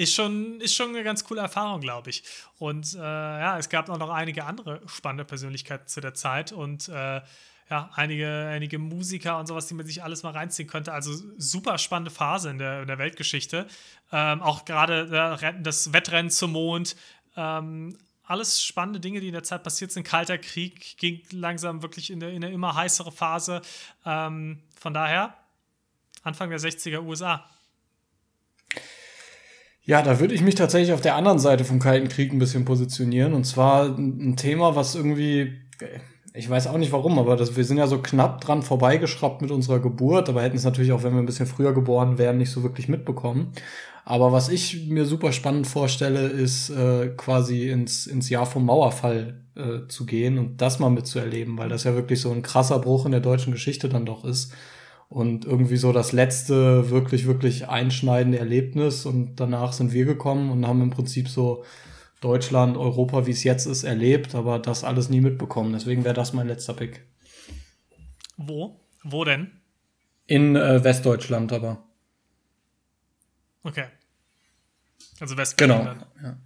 ist 0.00 0.14
schon, 0.14 0.60
ist 0.62 0.74
schon 0.74 0.88
eine 0.88 1.04
ganz 1.04 1.24
coole 1.24 1.42
Erfahrung, 1.42 1.82
glaube 1.82 2.08
ich. 2.08 2.22
Und 2.58 2.94
äh, 2.94 2.98
ja, 2.98 3.58
es 3.58 3.68
gab 3.68 3.90
auch 3.90 3.98
noch 3.98 4.08
einige 4.08 4.46
andere 4.46 4.80
spannende 4.86 5.26
Persönlichkeiten 5.26 5.86
zu 5.88 6.00
der 6.00 6.14
Zeit 6.14 6.52
und 6.52 6.88
äh, 6.88 7.20
ja, 7.68 7.90
einige, 7.94 8.48
einige 8.50 8.78
Musiker 8.78 9.38
und 9.38 9.46
sowas, 9.46 9.66
die 9.66 9.74
man 9.74 9.84
sich 9.84 10.02
alles 10.02 10.22
mal 10.22 10.32
reinziehen 10.32 10.68
könnte. 10.68 10.92
Also 10.92 11.12
super 11.36 11.76
spannende 11.76 12.10
Phase 12.10 12.48
in 12.48 12.56
der, 12.56 12.80
in 12.80 12.88
der 12.88 12.96
Weltgeschichte. 12.96 13.66
Ähm, 14.10 14.40
auch 14.40 14.64
gerade 14.64 15.38
äh, 15.40 15.62
das 15.62 15.92
Wettrennen 15.92 16.30
zum 16.30 16.52
Mond. 16.52 16.96
Ähm, 17.36 17.96
alles 18.24 18.64
spannende 18.64 19.00
Dinge, 19.00 19.20
die 19.20 19.26
in 19.26 19.34
der 19.34 19.42
Zeit 19.42 19.62
passiert 19.62 19.92
sind. 19.92 20.04
Kalter 20.04 20.38
Krieg 20.38 20.96
ging 20.96 21.20
langsam 21.30 21.82
wirklich 21.82 22.10
in 22.10 22.22
eine, 22.22 22.32
in 22.32 22.42
eine 22.42 22.54
immer 22.54 22.74
heißere 22.74 23.12
Phase. 23.12 23.60
Ähm, 24.06 24.62
von 24.80 24.94
daher, 24.94 25.36
Anfang 26.22 26.48
der 26.48 26.58
60er 26.58 27.02
USA. 27.02 27.46
Ja, 29.90 30.02
da 30.02 30.20
würde 30.20 30.34
ich 30.34 30.42
mich 30.42 30.54
tatsächlich 30.54 30.92
auf 30.92 31.00
der 31.00 31.16
anderen 31.16 31.40
Seite 31.40 31.64
vom 31.64 31.80
Kalten 31.80 32.08
Krieg 32.08 32.32
ein 32.32 32.38
bisschen 32.38 32.64
positionieren. 32.64 33.34
Und 33.34 33.42
zwar 33.42 33.86
ein 33.86 34.36
Thema, 34.36 34.76
was 34.76 34.94
irgendwie, 34.94 35.54
ich 36.32 36.48
weiß 36.48 36.68
auch 36.68 36.78
nicht 36.78 36.92
warum, 36.92 37.18
aber 37.18 37.34
das, 37.34 37.56
wir 37.56 37.64
sind 37.64 37.76
ja 37.76 37.88
so 37.88 37.98
knapp 37.98 38.40
dran 38.40 38.62
vorbeigeschraubt 38.62 39.42
mit 39.42 39.50
unserer 39.50 39.80
Geburt, 39.80 40.28
aber 40.28 40.42
hätten 40.42 40.56
es 40.56 40.62
natürlich 40.62 40.92
auch, 40.92 41.02
wenn 41.02 41.14
wir 41.14 41.18
ein 41.18 41.26
bisschen 41.26 41.48
früher 41.48 41.74
geboren 41.74 42.18
wären, 42.18 42.38
nicht 42.38 42.52
so 42.52 42.62
wirklich 42.62 42.86
mitbekommen. 42.86 43.50
Aber 44.04 44.30
was 44.30 44.48
ich 44.48 44.86
mir 44.88 45.06
super 45.06 45.32
spannend 45.32 45.66
vorstelle, 45.66 46.28
ist 46.28 46.70
äh, 46.70 47.08
quasi 47.16 47.68
ins, 47.68 48.06
ins 48.06 48.30
Jahr 48.30 48.46
vom 48.46 48.66
Mauerfall 48.66 49.42
äh, 49.56 49.88
zu 49.88 50.06
gehen 50.06 50.38
und 50.38 50.62
das 50.62 50.78
mal 50.78 50.90
mitzuerleben, 50.90 51.58
weil 51.58 51.68
das 51.68 51.82
ja 51.82 51.96
wirklich 51.96 52.20
so 52.20 52.30
ein 52.30 52.42
krasser 52.42 52.78
Bruch 52.78 53.06
in 53.06 53.10
der 53.10 53.22
deutschen 53.22 53.52
Geschichte 53.52 53.88
dann 53.88 54.06
doch 54.06 54.24
ist. 54.24 54.52
Und 55.10 55.44
irgendwie 55.44 55.76
so 55.76 55.92
das 55.92 56.12
letzte 56.12 56.88
wirklich, 56.88 57.26
wirklich 57.26 57.68
einschneidende 57.68 58.38
Erlebnis. 58.38 59.04
Und 59.04 59.36
danach 59.36 59.72
sind 59.72 59.92
wir 59.92 60.04
gekommen 60.04 60.52
und 60.52 60.66
haben 60.66 60.80
im 60.80 60.90
Prinzip 60.90 61.28
so 61.28 61.64
Deutschland, 62.20 62.76
Europa, 62.76 63.26
wie 63.26 63.32
es 63.32 63.42
jetzt 63.42 63.66
ist, 63.66 63.82
erlebt, 63.82 64.36
aber 64.36 64.60
das 64.60 64.84
alles 64.84 65.08
nie 65.08 65.20
mitbekommen. 65.20 65.72
Deswegen 65.72 66.04
wäre 66.04 66.14
das 66.14 66.32
mein 66.32 66.46
letzter 66.46 66.74
Pick. 66.74 67.04
Wo? 68.36 68.78
Wo 69.02 69.24
denn? 69.24 69.50
In 70.26 70.54
äh, 70.54 70.84
Westdeutschland 70.84 71.52
aber. 71.52 71.82
Okay. 73.64 73.86
Also 75.18 75.36
Westberlin 75.36 75.76
Genau. 75.76 75.94
Ja. 76.22 76.36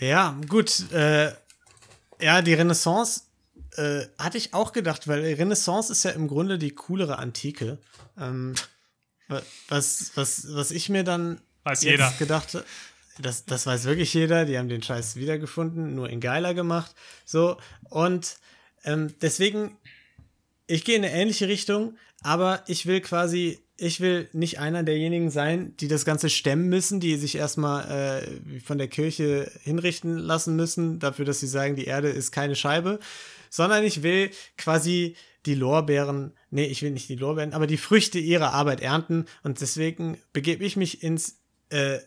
Ja, 0.00 0.40
gut. 0.48 0.90
Äh, 0.92 1.32
ja, 2.20 2.40
die 2.40 2.54
Renaissance 2.54 3.27
äh, 3.78 4.06
hatte 4.18 4.36
ich 4.38 4.54
auch 4.54 4.72
gedacht, 4.72 5.08
weil 5.08 5.22
Renaissance 5.34 5.90
ist 5.92 6.02
ja 6.04 6.10
im 6.10 6.28
Grunde 6.28 6.58
die 6.58 6.72
coolere 6.72 7.18
Antike. 7.18 7.78
Ähm, 8.18 8.54
wa- 9.28 9.42
was, 9.68 10.12
was, 10.16 10.46
was 10.54 10.70
ich 10.70 10.88
mir 10.88 11.04
dann 11.04 11.40
Weiß 11.64 11.82
jetzt 11.82 11.90
jeder. 11.92 12.12
gedacht 12.18 12.54
habe, 12.54 12.64
das, 13.20 13.44
das 13.44 13.66
weiß 13.66 13.84
wirklich 13.84 14.12
jeder, 14.14 14.44
die 14.44 14.58
haben 14.58 14.68
den 14.68 14.82
Scheiß 14.82 15.16
wiedergefunden, 15.16 15.94
nur 15.94 16.08
in 16.10 16.20
geiler 16.20 16.54
gemacht. 16.54 16.94
So, 17.24 17.56
und 17.90 18.36
ähm, 18.84 19.14
deswegen, 19.20 19.76
ich 20.66 20.84
gehe 20.84 20.96
in 20.96 21.04
eine 21.04 21.12
ähnliche 21.12 21.48
Richtung, 21.48 21.96
aber 22.22 22.62
ich 22.66 22.86
will 22.86 23.00
quasi, 23.00 23.60
ich 23.76 24.00
will 24.00 24.28
nicht 24.32 24.58
einer 24.58 24.82
derjenigen 24.82 25.30
sein, 25.30 25.76
die 25.76 25.88
das 25.88 26.04
Ganze 26.04 26.30
stemmen 26.30 26.68
müssen, 26.68 27.00
die 27.00 27.16
sich 27.16 27.36
erstmal 27.36 28.22
äh, 28.22 28.60
von 28.60 28.78
der 28.78 28.88
Kirche 28.88 29.50
hinrichten 29.62 30.18
lassen 30.18 30.56
müssen, 30.56 30.98
dafür, 30.98 31.24
dass 31.24 31.40
sie 31.40 31.46
sagen, 31.46 31.76
die 31.76 31.84
Erde 31.84 32.08
ist 32.08 32.32
keine 32.32 32.56
Scheibe, 32.56 32.98
sondern 33.50 33.84
ich 33.84 34.02
will 34.02 34.30
quasi 34.56 35.16
die 35.46 35.54
Lorbeeren, 35.54 36.32
nee, 36.50 36.66
ich 36.66 36.82
will 36.82 36.90
nicht 36.90 37.08
die 37.08 37.14
Lorbeeren, 37.14 37.52
aber 37.52 37.66
die 37.66 37.76
Früchte 37.76 38.18
ihrer 38.18 38.52
Arbeit 38.52 38.80
ernten. 38.80 39.26
Und 39.44 39.60
deswegen 39.60 40.18
begebe 40.32 40.64
ich 40.64 40.76
mich 40.76 41.02
ins, 41.02 41.38
äh, 41.70 41.98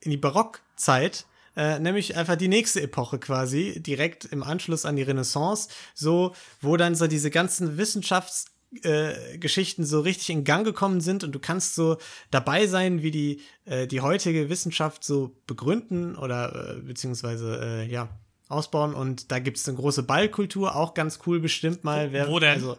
in 0.00 0.10
die 0.10 0.18
Barockzeit, 0.18 1.24
äh, 1.56 1.78
nämlich 1.80 2.16
einfach 2.16 2.36
die 2.36 2.48
nächste 2.48 2.82
Epoche 2.82 3.18
quasi, 3.18 3.82
direkt 3.82 4.26
im 4.26 4.42
Anschluss 4.42 4.84
an 4.84 4.96
die 4.96 5.02
Renaissance, 5.02 5.70
so, 5.94 6.34
wo 6.60 6.76
dann 6.76 6.94
so 6.94 7.06
diese 7.06 7.30
ganzen 7.30 7.78
Wissenschafts- 7.78 8.46
äh, 8.82 9.38
Geschichten 9.38 9.84
so 9.84 10.00
richtig 10.00 10.30
in 10.30 10.44
Gang 10.44 10.64
gekommen 10.64 11.00
sind 11.00 11.24
und 11.24 11.32
du 11.32 11.38
kannst 11.40 11.74
so 11.74 11.96
dabei 12.30 12.66
sein, 12.66 13.02
wie 13.02 13.10
die, 13.10 13.40
äh, 13.64 13.86
die 13.86 14.00
heutige 14.00 14.48
Wissenschaft 14.48 15.02
so 15.04 15.36
begründen 15.46 16.16
oder 16.16 16.76
äh, 16.76 16.80
beziehungsweise 16.80 17.60
äh, 17.62 17.90
ja, 17.90 18.08
ausbauen. 18.48 18.94
Und 18.94 19.30
da 19.32 19.38
gibt 19.38 19.56
es 19.56 19.68
eine 19.68 19.76
große 19.76 20.04
Ballkultur, 20.04 20.76
auch 20.76 20.94
ganz 20.94 21.18
cool 21.26 21.40
bestimmt 21.40 21.82
mal. 21.84 22.12
Wo- 22.12 22.32
wo 22.32 22.38
denn? 22.38 22.54
Also, 22.54 22.76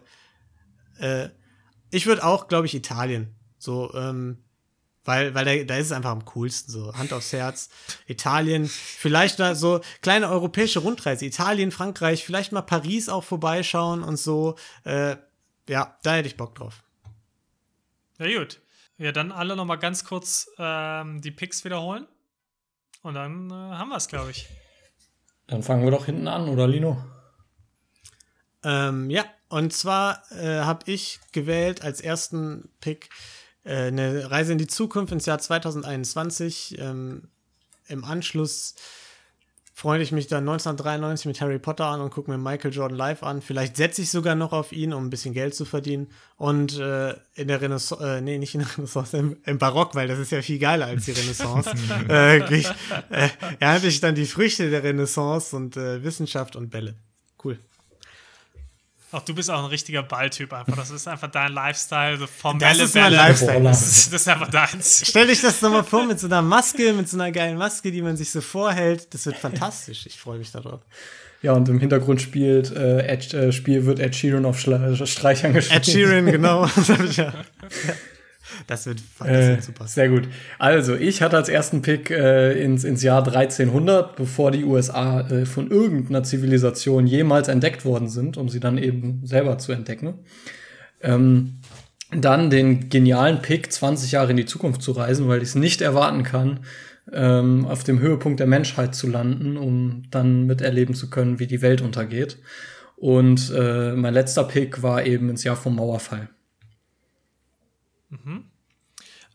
äh, 0.98 1.28
ich 1.90 2.06
würde 2.06 2.24
auch, 2.24 2.48
glaube 2.48 2.66
ich, 2.66 2.74
Italien. 2.74 3.34
So, 3.58 3.92
ähm, 3.94 4.38
weil, 5.04 5.34
weil 5.34 5.44
da, 5.44 5.64
da 5.64 5.76
ist 5.76 5.86
es 5.86 5.92
einfach 5.92 6.10
am 6.10 6.24
coolsten, 6.24 6.70
so 6.72 6.94
Hand 6.94 7.12
aufs 7.12 7.32
Herz. 7.32 7.68
Italien, 8.06 8.66
vielleicht 8.66 9.40
da 9.40 9.54
so 9.54 9.80
kleine 10.00 10.28
europäische 10.28 10.78
Rundreise. 10.78 11.26
Italien, 11.26 11.70
Frankreich, 11.70 12.24
vielleicht 12.24 12.52
mal 12.52 12.62
Paris 12.62 13.08
auch 13.08 13.24
vorbeischauen 13.24 14.02
und 14.04 14.16
so. 14.16 14.54
Äh, 14.84 15.16
ja, 15.68 15.96
da 16.02 16.14
hätte 16.14 16.28
ich 16.28 16.36
Bock 16.36 16.54
drauf. 16.54 16.82
Ja, 18.18 18.38
gut. 18.38 18.60
Ja, 18.98 19.12
dann 19.12 19.32
alle 19.32 19.56
noch 19.56 19.64
mal 19.64 19.76
ganz 19.76 20.04
kurz 20.04 20.48
ähm, 20.58 21.20
die 21.20 21.30
Picks 21.30 21.64
wiederholen. 21.64 22.06
Und 23.02 23.14
dann 23.14 23.50
äh, 23.50 23.54
haben 23.54 23.88
wir 23.88 23.96
es, 23.96 24.08
glaube 24.08 24.30
ich. 24.30 24.48
Dann 25.46 25.62
fangen 25.62 25.84
wir 25.84 25.90
doch 25.90 26.06
hinten 26.06 26.28
an, 26.28 26.48
oder 26.48 26.68
Lino? 26.68 27.04
Ähm, 28.62 29.10
ja, 29.10 29.24
und 29.48 29.72
zwar 29.72 30.22
äh, 30.30 30.60
habe 30.60 30.90
ich 30.90 31.18
gewählt 31.32 31.82
als 31.82 32.00
ersten 32.00 32.70
Pick 32.80 33.10
äh, 33.64 33.88
eine 33.88 34.30
Reise 34.30 34.52
in 34.52 34.58
die 34.58 34.68
Zukunft 34.68 35.12
ins 35.12 35.26
Jahr 35.26 35.38
2021. 35.38 36.78
Ähm, 36.78 37.28
Im 37.88 38.04
Anschluss 38.04 38.76
freue 39.82 40.00
ich 40.00 40.12
mich 40.12 40.28
dann 40.28 40.48
1993 40.48 41.26
mit 41.26 41.40
Harry 41.40 41.58
Potter 41.58 41.86
an 41.86 42.00
und 42.00 42.10
gucke 42.10 42.30
mir 42.30 42.38
Michael 42.38 42.72
Jordan 42.72 42.96
live 42.96 43.24
an. 43.24 43.42
Vielleicht 43.42 43.76
setze 43.76 44.00
ich 44.02 44.10
sogar 44.10 44.36
noch 44.36 44.52
auf 44.52 44.70
ihn, 44.70 44.92
um 44.92 45.04
ein 45.04 45.10
bisschen 45.10 45.34
Geld 45.34 45.56
zu 45.56 45.64
verdienen. 45.64 46.06
Und 46.36 46.78
äh, 46.78 47.16
in 47.34 47.48
der 47.48 47.60
Renaissance, 47.60 48.00
äh, 48.00 48.20
nee, 48.20 48.38
nicht 48.38 48.54
in 48.54 48.60
der 48.60 48.76
Renaissance, 48.76 49.16
im, 49.16 49.38
im 49.44 49.58
Barock, 49.58 49.96
weil 49.96 50.06
das 50.06 50.20
ist 50.20 50.30
ja 50.30 50.40
viel 50.40 50.60
geiler 50.60 50.86
als 50.86 51.06
die 51.06 51.10
Renaissance. 51.10 51.72
äh, 52.08 52.54
ich, 52.54 52.68
äh, 53.10 53.28
ernte 53.58 53.88
ich 53.88 54.00
dann 54.00 54.14
die 54.14 54.26
Früchte 54.26 54.70
der 54.70 54.84
Renaissance 54.84 55.56
und 55.56 55.76
äh, 55.76 56.04
Wissenschaft 56.04 56.54
und 56.54 56.70
Bälle. 56.70 56.94
Cool. 57.42 57.58
Auch 59.12 59.22
du 59.22 59.34
bist 59.34 59.50
auch 59.50 59.58
ein 59.58 59.66
richtiger 59.66 60.02
Balltyp 60.02 60.52
einfach. 60.52 60.74
Das 60.74 60.90
ist 60.90 61.06
einfach 61.06 61.30
dein 61.30 61.52
Lifestyle. 61.52 62.16
So 62.16 62.26
vom 62.26 62.58
Das 62.58 62.78
ist 62.78 62.94
mein 62.94 63.04
Bälle. 63.04 63.16
Lifestyle. 63.16 63.62
Das 63.62 63.82
ist, 63.82 64.12
das 64.12 64.22
ist 64.22 64.28
einfach 64.28 64.50
deins. 64.50 65.02
Stell 65.06 65.26
dich 65.26 65.40
das 65.42 65.60
nochmal 65.60 65.84
vor 65.84 66.06
mit 66.06 66.18
so 66.18 66.26
einer 66.26 66.42
Maske, 66.42 66.92
mit 66.94 67.08
so 67.08 67.18
einer 67.18 67.30
geilen 67.30 67.58
Maske, 67.58 67.92
die 67.92 68.02
man 68.02 68.16
sich 68.16 68.30
so 68.30 68.40
vorhält. 68.40 69.12
Das 69.12 69.26
wird 69.26 69.36
fantastisch. 69.36 70.06
Ich 70.06 70.18
freue 70.18 70.38
mich 70.38 70.50
darauf. 70.50 70.80
Ja, 71.42 71.52
und 71.52 71.68
im 71.68 71.78
Hintergrund 71.80 72.22
spielt 72.22 72.70
äh, 72.70 73.06
Ed, 73.06 73.34
äh, 73.34 73.52
Spiel 73.52 73.84
wird 73.84 73.98
Ed 73.98 74.14
Sheeran 74.14 74.44
auf 74.44 74.60
Schla 74.60 74.94
Streichern 74.94 75.52
gespielt. 75.52 75.80
Ed 75.80 75.92
Sheeran, 75.92 76.26
genau. 76.26 76.66
Ich 76.66 77.16
ja. 77.16 77.34
Das 78.66 78.86
wird, 78.86 79.02
Äh, 79.24 79.60
super. 79.60 79.86
sehr 79.86 80.08
gut. 80.08 80.28
Also, 80.58 80.94
ich 80.94 81.22
hatte 81.22 81.36
als 81.36 81.48
ersten 81.48 81.82
Pick 81.82 82.10
äh, 82.10 82.52
ins, 82.62 82.84
ins 82.84 83.02
Jahr 83.02 83.26
1300, 83.26 84.16
bevor 84.16 84.50
die 84.50 84.64
USA 84.64 85.20
äh, 85.28 85.46
von 85.46 85.70
irgendeiner 85.70 86.22
Zivilisation 86.22 87.06
jemals 87.06 87.48
entdeckt 87.48 87.84
worden 87.84 88.08
sind, 88.08 88.36
um 88.36 88.48
sie 88.48 88.60
dann 88.60 88.78
eben 88.78 89.20
selber 89.24 89.58
zu 89.58 89.72
entdecken. 89.72 90.14
Ähm, 91.00 91.58
dann 92.14 92.50
den 92.50 92.88
genialen 92.90 93.40
Pick, 93.40 93.72
20 93.72 94.12
Jahre 94.12 94.32
in 94.32 94.36
die 94.36 94.44
Zukunft 94.44 94.82
zu 94.82 94.92
reisen, 94.92 95.28
weil 95.28 95.38
ich 95.38 95.48
es 95.48 95.54
nicht 95.54 95.80
erwarten 95.80 96.22
kann, 96.24 96.60
ähm, 97.12 97.64
auf 97.66 97.84
dem 97.84 98.00
Höhepunkt 98.00 98.38
der 98.38 98.46
Menschheit 98.46 98.94
zu 98.94 99.08
landen, 99.08 99.56
um 99.56 100.04
dann 100.10 100.46
miterleben 100.46 100.94
zu 100.94 101.10
können, 101.10 101.38
wie 101.38 101.46
die 101.46 101.62
Welt 101.62 101.80
untergeht. 101.80 102.38
Und 102.96 103.52
äh, 103.56 103.92
mein 103.94 104.14
letzter 104.14 104.44
Pick 104.44 104.82
war 104.82 105.04
eben 105.04 105.28
ins 105.30 105.42
Jahr 105.42 105.56
vom 105.56 105.74
Mauerfall. 105.76 106.28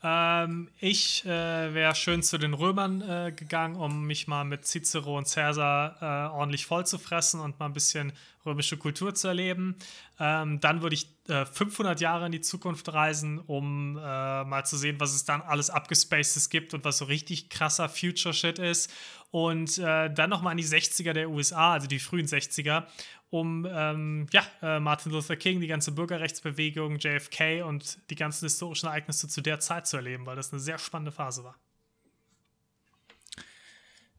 Ähm, 0.04 0.70
ich 0.80 1.26
äh, 1.26 1.74
wäre 1.74 1.96
schön 1.96 2.22
zu 2.22 2.38
den 2.38 2.54
Römern 2.54 3.02
äh, 3.02 3.32
gegangen, 3.32 3.76
um 3.76 4.06
mich 4.06 4.28
mal 4.28 4.44
mit 4.44 4.66
Cicero 4.66 5.18
und 5.18 5.28
Caesar 5.28 5.98
äh, 6.02 6.36
ordentlich 6.36 6.68
voll 6.68 6.86
zu 6.86 7.00
fressen 7.00 7.40
und 7.40 7.60
mal 7.60 7.66
ein 7.66 7.74
bisschen 7.74 8.14
römische 8.46 8.78
Kultur 8.78 9.16
zu 9.16 9.28
erleben. 9.28 9.76
Ähm, 10.20 10.60
dann 10.60 10.82
würde 10.82 10.96
ich 10.96 11.10
äh, 11.28 11.46
500 11.46 12.00
Jahre 12.00 12.28
in 12.28 12.32
die 12.32 12.42
Zukunft 12.42 12.94
reisen, 12.94 13.40
um 13.40 13.98
äh, 13.98 14.44
mal 14.44 14.66
zu 14.66 14.78
sehen, 14.78 15.00
was 15.00 15.14
es 15.14 15.26
dann 15.26 15.42
alles 15.42 15.70
abgespacedes 15.70 16.50
gibt 16.50 16.74
und 16.74 16.86
was 16.86 17.00
so 17.00 17.06
richtig 17.06 17.50
krasser 17.50 17.90
Future-Shit 17.90 18.60
ist. 18.60 18.94
Und 19.32 19.78
äh, 19.80 20.10
dann 20.14 20.30
nochmal 20.30 20.54
in 20.54 20.58
die 20.58 20.64
60er 20.64 21.14
der 21.14 21.30
USA, 21.30 21.74
also 21.74 21.88
die 21.88 22.00
frühen 22.00 22.28
60er, 22.28 22.86
um 23.30 23.68
ähm, 23.70 24.28
ja, 24.32 24.46
äh, 24.62 24.80
Martin 24.80 25.12
Luther 25.12 25.36
King, 25.36 25.60
die 25.60 25.68
ganze 25.68 25.92
Bürgerrechtsbewegung, 25.92 26.98
JFK 26.98 27.64
und 27.64 28.00
die 28.10 28.16
ganzen 28.16 28.46
historischen 28.46 28.88
Ereignisse 28.88 29.28
zu 29.28 29.42
der 29.42 29.60
Zeit 29.60 29.88
zu 29.88 29.98
erleben, 29.98 30.26
weil 30.26 30.36
das 30.36 30.52
eine 30.52 30.62
sehr 30.62 30.78
spannende 30.78 31.12
Phase 31.12 31.44
war. 31.44 31.56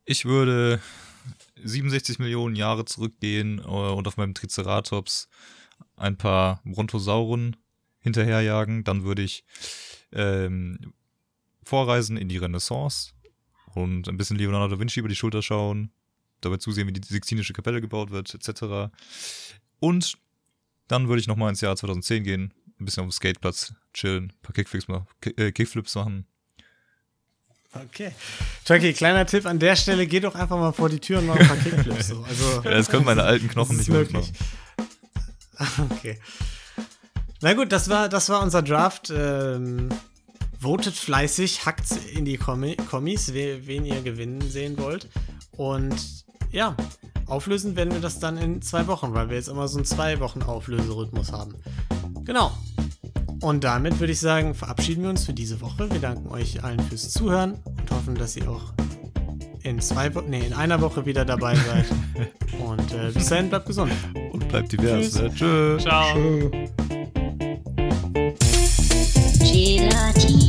Ich 0.04 0.24
würde 0.24 0.80
67 1.56 2.18
Millionen 2.18 2.56
Jahre 2.56 2.84
zurückgehen 2.84 3.58
äh, 3.58 3.62
und 3.62 4.06
auf 4.06 4.16
meinem 4.16 4.34
Triceratops 4.34 5.28
ein 5.96 6.16
paar 6.16 6.60
Brontosauren 6.64 7.56
hinterherjagen. 8.00 8.84
Dann 8.84 9.04
würde 9.04 9.22
ich 9.22 9.44
ähm, 10.12 10.92
vorreisen 11.62 12.16
in 12.16 12.28
die 12.28 12.38
Renaissance 12.38 13.12
und 13.74 14.08
ein 14.08 14.16
bisschen 14.16 14.38
Leonardo 14.38 14.74
da 14.74 14.80
Vinci 14.80 15.00
über 15.00 15.08
die 15.08 15.16
Schulter 15.16 15.42
schauen, 15.42 15.92
dabei 16.40 16.56
zusehen, 16.58 16.88
wie 16.88 16.92
die 16.92 17.06
Sixtinische 17.06 17.52
Kapelle 17.52 17.80
gebaut 17.80 18.10
wird, 18.10 18.34
etc. 18.34 18.90
Und 19.80 20.14
dann 20.88 21.08
würde 21.08 21.20
ich 21.20 21.26
nochmal 21.26 21.50
ins 21.50 21.60
Jahr 21.60 21.76
2010 21.76 22.24
gehen, 22.24 22.54
ein 22.80 22.84
bisschen 22.84 23.02
auf 23.02 23.08
dem 23.08 23.12
Skateplatz 23.12 23.74
chillen, 23.92 24.24
ein 24.32 24.40
paar 24.42 24.52
Kickflips, 24.54 24.88
ma- 24.88 25.06
Ki- 25.20 25.34
äh, 25.36 25.52
Kickflips 25.52 25.94
machen. 25.96 26.26
Okay. 27.72 28.12
Chucky, 28.64 28.92
kleiner 28.94 29.26
Tipp 29.26 29.44
an 29.44 29.58
der 29.58 29.76
Stelle, 29.76 30.06
geh 30.06 30.20
doch 30.20 30.34
einfach 30.34 30.56
mal 30.56 30.72
vor 30.72 30.88
die 30.88 31.00
Tür 31.00 31.18
und 31.18 31.26
mach 31.26 31.36
ein 31.36 31.46
paar 31.46 31.56
Kickflips. 31.58 32.08
So. 32.08 32.22
Also, 32.22 32.44
Ja, 32.64 32.70
das 32.70 32.88
können 32.88 33.04
meine 33.04 33.22
alten 33.24 33.48
Knochen 33.48 33.76
nicht 33.76 33.88
mehr 33.88 33.98
möglich. 34.00 34.32
Okay. 35.90 36.18
Na 37.40 37.52
gut, 37.54 37.72
das 37.72 37.88
war, 37.88 38.08
das 38.08 38.28
war 38.28 38.42
unser 38.42 38.62
Draft. 38.62 39.10
Ähm, 39.14 39.88
votet 40.60 40.94
fleißig, 40.94 41.66
hackt 41.66 41.90
in 42.12 42.24
die 42.24 42.36
Kommi 42.36 42.76
Kommis, 42.76 43.34
we 43.34 43.66
wen 43.66 43.84
ihr 43.84 44.00
gewinnen 44.02 44.40
sehen 44.48 44.78
wollt. 44.78 45.08
Und 45.52 45.96
ja, 46.50 46.74
auflösen 47.26 47.76
werden 47.76 47.92
wir 47.92 48.00
das 48.00 48.18
dann 48.18 48.38
in 48.38 48.62
zwei 48.62 48.86
Wochen, 48.86 49.14
weil 49.14 49.28
wir 49.28 49.36
jetzt 49.36 49.48
immer 49.48 49.68
so 49.68 49.78
einen 49.78 49.84
zwei 49.84 50.20
Wochen 50.20 50.42
Auflöserhythmus 50.42 51.32
haben. 51.32 51.54
Genau. 52.24 52.52
Und 53.40 53.62
damit 53.62 54.00
würde 54.00 54.12
ich 54.12 54.20
sagen, 54.20 54.54
verabschieden 54.54 55.02
wir 55.02 55.10
uns 55.10 55.24
für 55.24 55.32
diese 55.32 55.60
Woche. 55.60 55.90
Wir 55.90 56.00
danken 56.00 56.28
euch 56.28 56.64
allen 56.64 56.80
fürs 56.80 57.10
Zuhören 57.10 57.54
und 57.64 57.90
hoffen, 57.90 58.14
dass 58.16 58.36
ihr 58.36 58.50
auch 58.50 58.72
in 59.62 59.80
zwei 59.80 60.14
Wo 60.14 60.20
nee, 60.22 60.44
in 60.46 60.54
einer 60.54 60.80
Woche 60.80 61.06
wieder 61.06 61.24
dabei 61.24 61.54
seid. 61.54 61.86
und 62.66 62.92
äh, 62.92 63.12
bis 63.12 63.28
dahin 63.28 63.48
bleibt 63.48 63.66
gesund. 63.66 63.92
Und 64.32 64.48
bleibt 64.48 64.72
divers. 64.72 65.12
Tschüss. 65.12 65.20
Ne? 65.20 65.34
Tschüss. 65.34 65.82
Ciao. 65.82 66.50
Gelati, 69.40 70.47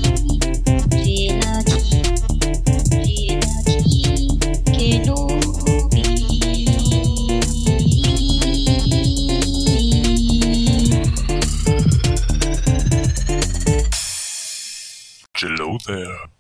there. 15.87 16.38